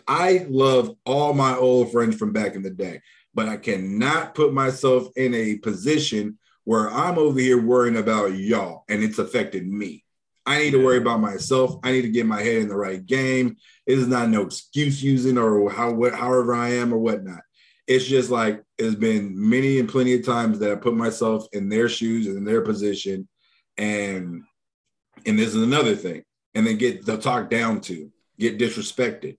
I 0.07 0.47
love 0.49 0.95
all 1.05 1.35
my 1.35 1.57
old 1.57 1.91
friends 1.91 2.17
from 2.17 2.33
back 2.33 2.55
in 2.55 2.63
the 2.63 2.71
day, 2.71 3.01
but 3.35 3.49
I 3.49 3.57
cannot 3.57 4.35
put 4.35 4.53
myself 4.53 5.09
in 5.17 5.35
a 5.35 5.57
position 5.57 6.39
where 6.65 6.91
I'm 6.91 7.19
over 7.19 7.39
here 7.39 7.61
worrying 7.61 7.97
about 7.97 8.35
y'all 8.35 8.85
and 8.89 9.03
it's 9.03 9.19
affected 9.19 9.67
me. 9.67 10.05
I 10.47 10.59
need 10.59 10.71
to 10.71 10.85
worry 10.85 10.99
about 10.99 11.21
myself. 11.21 11.77
I 11.83 11.91
need 11.93 12.03
to 12.03 12.09
get 12.09 12.25
my 12.25 12.41
head 12.41 12.63
in 12.63 12.69
the 12.69 12.77
right 12.77 13.05
game. 13.05 13.57
It 13.85 13.99
is 13.99 14.07
not 14.07 14.29
no 14.29 14.43
excuse 14.43 15.03
using 15.03 15.39
or 15.39 15.69
how 15.71 15.93
what 15.93 16.15
however 16.15 16.55
I 16.55 16.71
am 16.71 16.95
or 16.95 16.99
whatnot. 16.99 17.41
It's 17.87 18.05
just 18.05 18.31
like 18.31 18.63
it's 18.79 18.95
been 18.95 19.33
many 19.37 19.79
and 19.79 19.89
plenty 19.89 20.15
of 20.15 20.25
times 20.25 20.59
that 20.61 20.73
I 20.73 20.77
put 20.77 20.95
myself 20.95 21.47
in 21.53 21.69
their 21.69 21.89
shoes 21.89 22.27
and 22.27 22.37
in 22.37 22.45
their 22.45 22.63
position, 22.63 23.29
and 23.77 24.43
and 25.25 25.39
this 25.39 25.55
is 25.55 25.63
another 25.63 25.97
thing, 25.97 26.23
and 26.55 26.67
then 26.67 26.79
get 26.79 27.05
the 27.05 27.17
talk 27.17 27.51
down 27.51 27.81
to, 27.83 28.11
get 28.39 28.59
disrespected, 28.59 29.37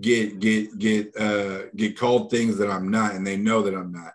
get 0.00 0.38
get 0.38 0.78
get 0.78 1.16
uh 1.16 1.66
get 1.76 1.98
called 1.98 2.30
things 2.30 2.58
that 2.58 2.70
I'm 2.70 2.90
not, 2.90 3.14
and 3.14 3.26
they 3.26 3.36
know 3.36 3.62
that 3.62 3.74
I'm 3.74 3.92
not, 3.92 4.12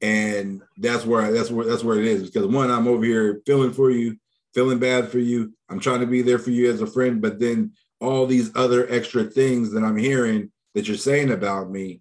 and 0.00 0.62
that's 0.78 1.04
where 1.04 1.32
that's 1.32 1.50
where 1.50 1.66
that's 1.66 1.84
where 1.84 1.98
it 1.98 2.06
is 2.06 2.30
because 2.30 2.46
one, 2.46 2.70
I'm 2.70 2.88
over 2.88 3.04
here 3.04 3.40
feeling 3.46 3.72
for 3.72 3.90
you, 3.90 4.16
feeling 4.54 4.78
bad 4.78 5.08
for 5.08 5.18
you. 5.18 5.52
I'm 5.68 5.80
trying 5.80 6.00
to 6.00 6.06
be 6.06 6.22
there 6.22 6.38
for 6.38 6.50
you 6.50 6.70
as 6.70 6.82
a 6.82 6.86
friend, 6.86 7.20
but 7.20 7.38
then 7.38 7.72
all 8.00 8.26
these 8.26 8.50
other 8.56 8.90
extra 8.90 9.24
things 9.24 9.72
that 9.72 9.82
I'm 9.82 9.96
hearing 9.96 10.50
that 10.74 10.88
you're 10.88 10.96
saying 10.96 11.30
about 11.30 11.70
me 11.70 12.00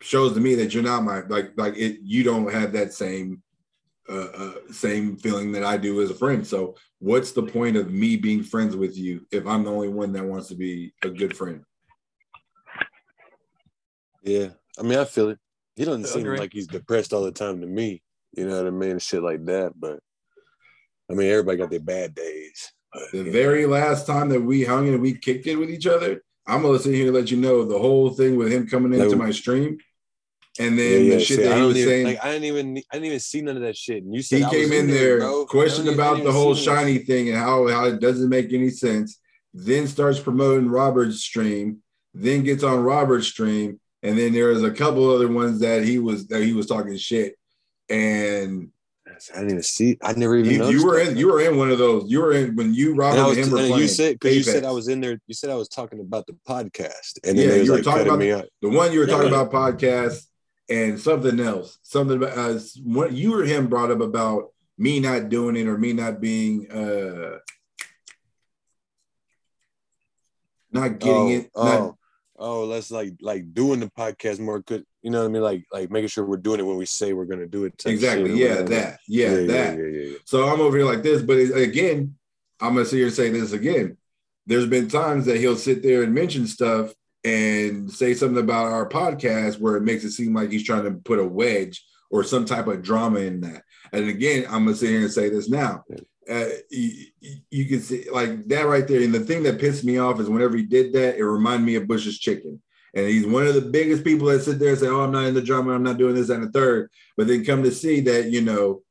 shows 0.00 0.34
to 0.34 0.40
me 0.40 0.54
that 0.56 0.74
you're 0.74 0.82
not 0.82 1.02
my 1.02 1.22
like 1.28 1.52
like 1.56 1.76
it. 1.76 1.98
You 2.02 2.22
don't 2.22 2.52
have 2.52 2.72
that 2.72 2.92
same 2.92 3.42
uh, 4.08 4.28
uh 4.36 4.54
same 4.70 5.16
feeling 5.16 5.52
that 5.52 5.64
I 5.64 5.76
do 5.76 6.02
as 6.02 6.10
a 6.10 6.14
friend. 6.14 6.46
So 6.46 6.76
what's 6.98 7.32
the 7.32 7.42
point 7.42 7.76
of 7.76 7.90
me 7.90 8.16
being 8.16 8.42
friends 8.42 8.76
with 8.76 8.96
you 8.96 9.26
if 9.30 9.46
I'm 9.46 9.64
the 9.64 9.70
only 9.70 9.88
one 9.88 10.12
that 10.12 10.24
wants 10.24 10.48
to 10.48 10.54
be 10.54 10.92
a 11.02 11.08
good 11.08 11.36
friend? 11.36 11.64
Yeah, 14.22 14.48
I 14.78 14.82
mean, 14.82 14.98
I 14.98 15.04
feel 15.04 15.30
it. 15.30 15.38
He 15.76 15.84
doesn't 15.84 16.06
seem 16.06 16.26
like 16.26 16.52
he's 16.52 16.68
depressed 16.68 17.12
all 17.12 17.24
the 17.24 17.32
time 17.32 17.60
to 17.60 17.66
me. 17.66 18.02
You 18.32 18.48
know 18.48 18.56
what 18.56 18.66
I 18.66 18.70
mean? 18.70 18.98
Shit 18.98 19.22
like 19.22 19.44
that. 19.46 19.72
But 19.76 20.00
I 21.10 21.14
mean, 21.14 21.30
everybody 21.30 21.58
got 21.58 21.70
their 21.70 21.80
bad 21.80 22.14
days. 22.14 22.72
But, 22.92 23.10
The 23.12 23.18
you 23.18 23.24
know. 23.24 23.32
very 23.32 23.66
last 23.66 24.06
time 24.06 24.28
that 24.30 24.40
we 24.40 24.64
hung 24.64 24.88
and 24.88 25.02
we 25.02 25.14
kicked 25.14 25.46
it 25.46 25.56
with 25.56 25.70
each 25.70 25.86
other, 25.86 26.22
I'm 26.46 26.62
gonna 26.62 26.78
sit 26.78 26.94
here 26.94 27.06
and 27.06 27.14
let 27.14 27.30
you 27.30 27.36
know 27.38 27.64
the 27.64 27.78
whole 27.78 28.10
thing 28.10 28.36
with 28.36 28.52
him 28.52 28.66
coming 28.66 28.92
into 28.92 29.16
No. 29.16 29.16
my 29.16 29.30
stream, 29.30 29.78
and 30.58 30.78
then 30.78 31.06
yeah, 31.06 31.14
the 31.14 31.20
shit 31.20 31.38
see, 31.38 31.44
I 31.46 31.48
that 31.48 31.58
he 31.58 31.66
was 31.66 31.76
even, 31.76 31.88
saying. 31.88 32.06
Like, 32.06 32.24
I 32.24 32.32
didn't 32.32 32.44
even, 32.44 32.76
I 32.78 32.82
didn't 32.92 33.06
even 33.06 33.20
see 33.20 33.40
none 33.42 33.56
of 33.56 33.62
that 33.62 33.76
shit. 33.76 34.02
And 34.04 34.14
you 34.14 34.22
said 34.22 34.42
he 34.44 34.50
came 34.50 34.72
in 34.72 34.86
there, 34.86 35.18
bro. 35.18 35.46
questioned 35.46 35.88
I 35.88 35.92
don't 35.92 36.00
even- 36.00 36.04
I 36.04 36.08
about 36.12 36.24
the 36.24 36.32
whole 36.32 36.54
see 36.54 36.66
none 36.66 36.74
of 36.76 36.80
shiny 36.82 36.98
that 36.98 37.06
thing 37.06 37.28
and 37.30 37.38
how, 37.38 37.66
how 37.68 37.84
it 37.86 38.00
doesn't 38.00 38.28
make 38.28 38.52
any 38.52 38.70
sense. 38.70 39.18
Then 39.52 39.86
starts 39.88 40.20
promoting 40.20 40.68
Robert's 40.68 41.20
stream, 41.20 41.82
then 42.12 42.42
gets 42.44 42.62
on 42.62 42.82
Robert's 42.82 43.26
stream, 43.28 43.80
and 44.02 44.18
then 44.18 44.32
there 44.32 44.48
was 44.48 44.62
a 44.62 44.70
couple 44.70 45.10
other 45.10 45.28
ones 45.28 45.60
that 45.60 45.82
he 45.84 45.98
was 45.98 46.26
that 46.28 46.42
he 46.42 46.52
was 46.52 46.66
talking 46.66 46.96
shit. 46.96 47.36
And. 47.88 48.70
I 49.32 49.38
didn't 49.38 49.50
even 49.50 49.62
see. 49.62 49.98
I 50.02 50.12
never 50.12 50.36
even. 50.36 50.52
you, 50.52 50.58
noticed 50.58 50.80
you 50.80 50.86
were 50.86 50.96
that. 51.04 51.10
in 51.12 51.16
you 51.16 51.32
were 51.32 51.40
in 51.40 51.56
one 51.56 51.70
of 51.70 51.78
those. 51.78 52.10
You 52.10 52.20
were 52.20 52.32
in 52.32 52.56
when 52.56 52.74
you 52.74 52.94
Robert 52.94 53.18
And, 53.18 53.26
I 53.26 53.28
and, 53.28 53.38
him 53.38 53.50
were 53.50 53.58
and 53.58 53.68
playing. 53.68 53.82
you 53.82 53.88
said 53.88 54.14
because 54.14 54.36
you 54.36 54.42
said 54.42 54.64
I 54.64 54.70
was 54.70 54.88
in 54.88 55.00
there. 55.00 55.18
You 55.26 55.34
said 55.34 55.50
I 55.50 55.54
was 55.54 55.68
talking 55.68 56.00
about 56.00 56.26
the 56.26 56.36
podcast, 56.48 57.18
and 57.24 57.38
then 57.38 57.48
Yeah, 57.48 57.56
was 57.58 57.66
you 57.66 57.72
were 57.72 57.78
like 57.78 57.84
talking 57.84 58.06
about 58.06 58.18
me 58.18 58.30
the 58.62 58.68
one 58.68 58.92
you 58.92 59.00
were 59.00 59.06
talking 59.06 59.28
about 59.28 59.50
podcast 59.50 60.26
and 60.68 60.98
something 60.98 61.38
else. 61.40 61.78
Something 61.82 62.16
about 62.16 62.36
uh, 62.36 62.58
what 62.82 63.12
you 63.12 63.38
or 63.38 63.44
him 63.44 63.68
brought 63.68 63.90
up 63.90 64.00
about 64.00 64.50
me 64.78 65.00
not 65.00 65.28
doing 65.28 65.56
it 65.56 65.66
or 65.66 65.78
me 65.78 65.92
not 65.92 66.20
being 66.20 66.70
uh 66.70 67.38
not 70.72 70.98
getting 70.98 71.14
oh, 71.14 71.28
it. 71.28 71.50
Oh, 71.54 71.64
not- 71.64 71.94
oh, 72.36 72.64
let's 72.64 72.90
like 72.90 73.14
like 73.20 73.54
doing 73.54 73.80
the 73.80 73.86
podcast 73.86 74.40
more. 74.40 74.60
Good, 74.60 74.84
you 75.04 75.10
know 75.10 75.20
what 75.20 75.26
I 75.26 75.28
mean? 75.28 75.42
Like 75.42 75.64
like 75.70 75.90
making 75.90 76.08
sure 76.08 76.24
we're 76.24 76.38
doing 76.38 76.60
it 76.60 76.64
when 76.64 76.78
we 76.78 76.86
say 76.86 77.12
we're 77.12 77.26
gonna 77.26 77.46
do 77.46 77.66
it. 77.66 77.74
exactly. 77.84 78.30
shit 78.30 78.38
Yeah, 78.38 78.62
that. 78.62 79.00
Yeah, 79.06 79.30
yeah, 79.32 79.46
that. 79.46 79.78
Yeah, 79.78 79.84
yeah. 79.84 80.16
So 80.24 80.48
I'm 80.48 80.62
over 80.62 80.78
here 80.78 80.86
like 80.86 81.02
this, 81.02 81.20
but 81.20 81.36
again, 81.36 82.16
I'm 82.58 82.72
gonna 82.72 82.86
sit 82.86 82.96
here 82.96 83.06
and 83.06 83.14
say 83.14 83.28
this 83.28 83.52
again. 83.52 83.98
There's 84.46 84.66
been 84.66 84.88
times 84.88 85.26
that 85.26 85.36
he'll 85.36 85.56
sit 85.56 85.82
there 85.82 86.04
and 86.04 86.14
mention 86.14 86.46
stuff 86.46 86.94
and 87.22 87.90
say 87.92 88.14
something 88.14 88.42
about 88.42 88.72
our 88.72 88.88
podcast 88.88 89.60
where 89.60 89.76
it 89.76 89.82
makes 89.82 90.04
it 90.04 90.12
seem 90.12 90.34
like 90.34 90.50
he's 90.50 90.64
trying 90.64 90.84
to 90.84 90.92
put 90.92 91.18
a 91.18 91.24
wedge 91.24 91.84
or 92.10 92.24
some 92.24 92.46
type 92.46 92.66
of 92.66 92.82
drama 92.82 93.20
in 93.20 93.42
that. 93.42 93.62
And 93.92 94.08
again, 94.08 94.46
I'm 94.46 94.64
gonna 94.64 94.74
sit 94.74 94.88
here 94.88 95.02
and 95.02 95.12
say 95.12 95.28
this 95.28 95.50
now. 95.50 95.84
Uh, 96.30 96.46
you, 96.70 97.08
you 97.50 97.66
can 97.66 97.80
see 97.82 98.08
like 98.10 98.48
that 98.48 98.66
right 98.66 98.88
there. 98.88 99.02
And 99.02 99.12
the 99.12 99.20
thing 99.20 99.42
that 99.42 99.60
pissed 99.60 99.84
me 99.84 99.98
off 99.98 100.18
is 100.18 100.30
whenever 100.30 100.56
he 100.56 100.62
did 100.62 100.94
that, 100.94 101.18
it 101.18 101.24
reminded 101.24 101.66
me 101.66 101.74
of 101.74 101.86
Bush's 101.86 102.18
chicken. 102.18 102.62
And 102.96 103.08
he's 103.08 103.26
one 103.26 103.46
of 103.46 103.54
the 103.54 103.60
biggest 103.60 104.04
people 104.04 104.28
that 104.28 104.42
sit 104.42 104.58
there 104.58 104.70
and 104.70 104.78
say, 104.78 104.86
"Oh, 104.86 105.00
I'm 105.00 105.12
not 105.12 105.26
in 105.26 105.34
the 105.34 105.42
drama. 105.42 105.72
I'm 105.72 105.82
not 105.82 105.98
doing 105.98 106.14
this 106.14 106.28
and 106.28 106.44
the 106.44 106.50
third. 106.50 106.90
But 107.16 107.26
then 107.26 107.44
come 107.44 107.62
to 107.64 107.72
see 107.72 108.00
that, 108.02 108.30
you 108.30 108.40
know, 108.40 108.82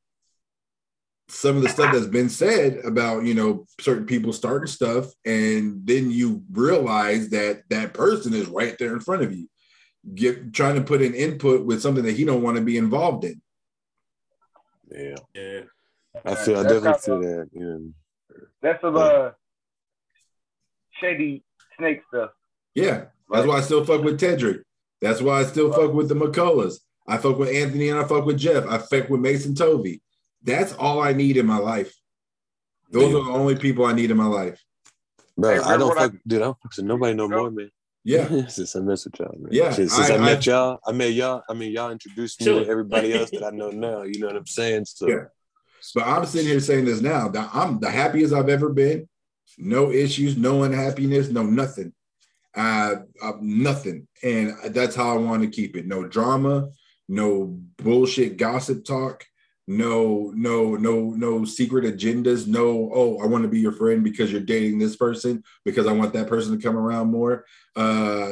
some 1.29 1.57
of 1.57 1.63
the 1.63 1.69
stuff 1.69 1.93
that's 1.93 2.07
been 2.07 2.29
said 2.29 2.79
about 2.85 3.23
you 3.23 3.33
know 3.33 3.65
certain 3.79 4.05
people 4.05 4.33
starting 4.33 4.67
stuff 4.67 5.11
and 5.25 5.85
then 5.85 6.11
you 6.11 6.43
realize 6.51 7.29
that 7.29 7.63
that 7.69 7.93
person 7.93 8.33
is 8.33 8.47
right 8.47 8.77
there 8.77 8.93
in 8.93 8.99
front 8.99 9.23
of 9.23 9.33
you 9.33 9.47
get 10.13 10.53
trying 10.53 10.75
to 10.75 10.81
put 10.81 11.01
an 11.01 11.13
input 11.13 11.65
with 11.65 11.81
something 11.81 12.03
that 12.03 12.15
he 12.15 12.25
don't 12.25 12.43
want 12.43 12.57
to 12.57 12.63
be 12.63 12.77
involved 12.77 13.23
in 13.23 13.41
Yeah, 14.91 15.15
Yeah. 15.33 15.61
I 16.25 16.35
feel. 16.35 16.59
I 16.59 16.63
definitely 16.63 16.99
feel 16.99 17.19
that. 17.21 17.49
You 17.53 17.65
know. 17.65 17.93
That's 18.61 18.81
some 18.81 18.95
uh 18.95 19.31
shady 20.99 21.43
snake 21.77 22.01
stuff. 22.09 22.31
yeah 22.75 23.05
that's 23.31 23.47
why 23.47 23.57
i 23.57 23.61
still 23.61 23.83
fuck 23.85 24.01
with 24.03 24.19
tedrick 24.19 24.61
that's 25.01 25.21
why 25.21 25.39
i 25.39 25.43
still 25.43 25.71
fuck 25.71 25.93
with 25.93 26.07
the 26.09 26.15
mccullough 26.15 26.73
i 27.07 27.17
fuck 27.17 27.37
with 27.37 27.49
anthony 27.49 27.89
and 27.89 27.99
i 27.99 28.03
fuck 28.03 28.25
with 28.25 28.37
jeff 28.37 28.65
i 28.67 28.77
fuck 28.77 29.09
with 29.09 29.21
mason 29.21 29.53
tovey 29.53 30.01
that's 30.43 30.73
all 30.73 31.01
i 31.01 31.13
need 31.13 31.37
in 31.37 31.45
my 31.45 31.57
life 31.57 31.93
those 32.91 33.11
Yeah. 33.11 33.19
are 33.19 33.25
the 33.25 33.31
only 33.31 33.55
people 33.55 33.85
i 33.85 33.93
need 33.93 34.11
in 34.11 34.17
my 34.17 34.27
life 34.27 34.61
Bro, 35.35 35.55
Hey, 35.55 35.59
I 35.61 35.77
don't 35.77 35.89
when 35.89 35.97
I- 35.97 36.01
fuck, 36.01 36.13
dude. 36.27 36.41
I 36.41 36.45
don't 36.45 36.57
fuck 36.61 36.71
with 36.77 36.85
nobody 36.85 37.13
no 37.15 37.23
You 37.23 37.29
more, 37.29 37.49
man. 37.59 37.71
yeah 38.03 38.45
since 38.47 38.75
I 38.75 38.81
mess 38.81 39.05
with 39.05 39.19
y'all, 39.19 39.35
man. 39.39 39.49
Yeah, 39.51 39.69
Shit, 39.73 39.89
since 39.89 40.11
I, 40.11 40.15
I- 40.15 40.19
met 40.19 40.47
I- 40.47 40.51
y'all, 40.51 40.79
I 40.85 40.91
met 40.91 41.13
y'all. 41.13 41.41
I 41.49 41.53
mean, 41.53 41.71
y'all 41.71 41.89
introduced 41.91 42.39
me 42.39 42.45
Sure. 42.45 42.63
to 42.63 42.69
everybody 42.69 43.13
else 43.13 43.31
that 43.31 43.43
I 43.43 43.49
know 43.49 43.71
now. 43.87 44.03
You 44.03 44.19
know 44.19 44.27
what 44.27 44.35
I'm 44.35 44.45
saying? 44.45 44.85
So, 44.85 45.07
Yeah. 45.07 45.23
But 45.95 46.05
I'm 46.05 46.23
sitting 46.27 46.47
here 46.47 46.59
saying 46.59 46.85
this 46.85 47.01
now. 47.01 47.29
That 47.29 47.49
I'm 47.51 47.79
the 47.79 47.89
happiest 47.89 48.31
I've 48.31 48.47
ever 48.49 48.69
been. 48.69 49.09
No 49.57 49.91
issues, 49.91 50.37
no 50.37 50.61
unhappiness, 50.63 51.29
no 51.29 51.41
nothing. 51.43 51.93
Uh, 52.55 52.95
uh, 53.21 53.33
nothing. 53.41 54.07
And 54.21 54.55
that's 54.69 54.95
how 54.95 55.13
I 55.13 55.17
want 55.17 55.41
to 55.43 55.49
keep 55.49 55.75
it. 55.75 55.87
No 55.87 56.07
drama, 56.07 56.69
no 57.07 57.59
bullshit 57.77 58.37
gossip 58.37 58.85
talk, 58.85 59.25
no, 59.67 60.31
no, 60.35 60.75
no, 60.75 61.11
no 61.11 61.45
secret 61.45 61.85
agendas. 61.85 62.47
No, 62.47 62.91
oh, 62.93 63.19
I 63.23 63.27
want 63.27 63.43
to 63.43 63.49
be 63.49 63.61
your 63.61 63.71
friend 63.71 64.03
because 64.03 64.31
you're 64.31 64.41
dating 64.41 64.77
this 64.77 64.95
person 64.95 65.43
because 65.63 65.87
I 65.87 65.93
want 65.93 66.13
that 66.13 66.27
person 66.27 66.55
to 66.55 66.61
come 66.61 66.77
around 66.77 67.11
more. 67.11 67.45
Uh, 67.75 68.31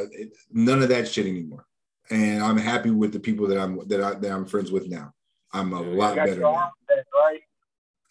none 0.52 0.84
of 0.84 0.90
that 0.90 1.08
shit 1.08 1.26
anymore. 1.26 1.66
And 2.10 2.44
I'm 2.44 2.58
happy 2.58 2.92
with 2.92 3.14
the 3.14 3.20
people 3.20 3.48
that 3.48 3.58
I'm 3.58 3.80
that 3.88 4.02
I 4.02 4.14
that 4.16 4.32
I'm 4.32 4.46
friends 4.46 4.72
with 4.72 4.90
now. 4.90 5.14
I'm 5.54 5.72
a 5.72 5.82
lot 5.82 6.16
got 6.16 6.28
better 6.28 6.42
your 6.42 6.52
now. 6.52 6.72
back, 6.90 7.06
right? 7.14 7.40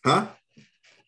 Huh? 0.05 0.27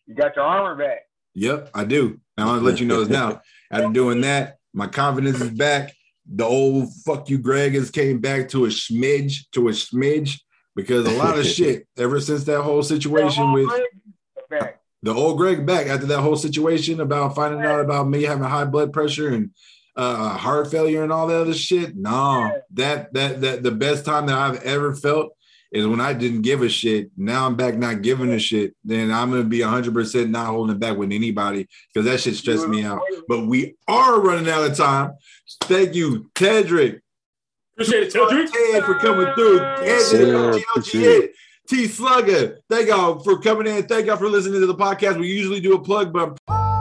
You 0.05 0.13
got 0.13 0.35
your 0.35 0.45
armor 0.45 0.75
back. 0.75 0.99
Yep, 1.33 1.71
I 1.73 1.83
do. 1.85 2.19
I 2.37 2.45
want 2.45 2.61
to 2.61 2.65
let 2.65 2.79
you 2.79 2.85
know 2.85 2.99
this 2.99 3.09
now. 3.09 3.41
After 3.71 3.91
doing 3.91 4.21
that, 4.21 4.59
my 4.73 4.87
confidence 4.87 5.39
is 5.39 5.51
back. 5.51 5.93
The 6.25 6.45
old 6.45 6.89
fuck 7.05 7.29
you, 7.29 7.37
Greg, 7.37 7.73
has 7.75 7.91
came 7.91 8.19
back 8.19 8.49
to 8.49 8.65
a 8.65 8.69
smidge, 8.69 9.49
to 9.51 9.67
a 9.67 9.71
smidge, 9.71 10.39
because 10.75 11.05
a 11.05 11.11
lot 11.11 11.37
of 11.37 11.45
shit 11.57 11.87
ever 11.97 12.19
since 12.19 12.45
that 12.45 12.61
whole 12.61 12.83
situation 12.83 13.51
with 13.51 13.69
the 15.03 15.13
old 15.13 15.37
Greg 15.37 15.65
back 15.65 15.87
after 15.87 16.05
that 16.07 16.21
whole 16.21 16.37
situation 16.37 17.01
about 17.01 17.35
finding 17.35 17.61
out 17.61 17.81
about 17.81 18.07
me 18.07 18.23
having 18.23 18.43
high 18.43 18.65
blood 18.65 18.93
pressure 18.93 19.29
and 19.29 19.51
uh, 19.95 20.29
heart 20.29 20.71
failure 20.71 21.03
and 21.03 21.11
all 21.11 21.27
that 21.27 21.41
other 21.41 21.53
shit. 21.53 21.95
No, 21.95 22.51
that 22.71 23.13
that 23.13 23.41
that 23.41 23.63
the 23.63 23.71
best 23.71 24.05
time 24.05 24.27
that 24.27 24.37
I've 24.37 24.63
ever 24.63 24.95
felt 24.95 25.35
is 25.73 25.87
when 25.87 25.99
I 25.99 26.13
didn't 26.13 26.43
give 26.43 26.61
a 26.61 26.69
shit. 26.69 27.09
Now 27.17 27.47
I'm 27.47 27.55
back 27.55 27.75
not 27.75 28.03
giving 28.03 28.31
a 28.31 28.39
shit. 28.39 28.75
Then 28.83 29.11
I'm 29.11 29.31
gonna 29.31 29.43
be 29.43 29.61
100 29.61 29.93
percent 29.93 30.29
not 30.29 30.47
holding 30.47 30.77
back 30.77 30.95
with 30.95 31.11
anybody 31.11 31.67
because 31.91 32.05
that 32.05 32.19
shit 32.19 32.35
stressed 32.35 32.67
me 32.67 32.83
out. 32.83 33.01
But 33.27 33.47
we 33.47 33.75
are 33.87 34.21
running 34.21 34.49
out 34.49 34.69
of 34.69 34.77
time. 34.77 35.13
Thank 35.63 35.95
you, 35.95 36.29
Tedrick. 36.35 36.99
Appreciate 37.73 38.03
it, 38.03 38.13
Tedrick. 38.13 38.51
Ted 38.51 38.83
for 38.83 38.95
coming 38.99 39.33
through. 39.33 39.57
Yes, 39.83 40.11
Ted, 40.11 40.21
sir. 40.21 40.53
T- 40.53 40.65
Appreciate 40.75 41.33
T- 41.67 41.75
T 41.75 41.87
Slugger. 41.87 42.59
Thank 42.69 42.89
y'all 42.89 43.19
for 43.19 43.39
coming 43.39 43.65
in. 43.65 43.83
Thank 43.87 44.05
y'all 44.05 44.17
for 44.17 44.29
listening 44.29 44.61
to 44.61 44.67
the 44.67 44.75
podcast. 44.75 45.19
We 45.19 45.27
usually 45.27 45.59
do 45.59 45.73
a 45.73 45.81
plug, 45.81 46.13
but 46.13 46.37
I'm 46.47 46.72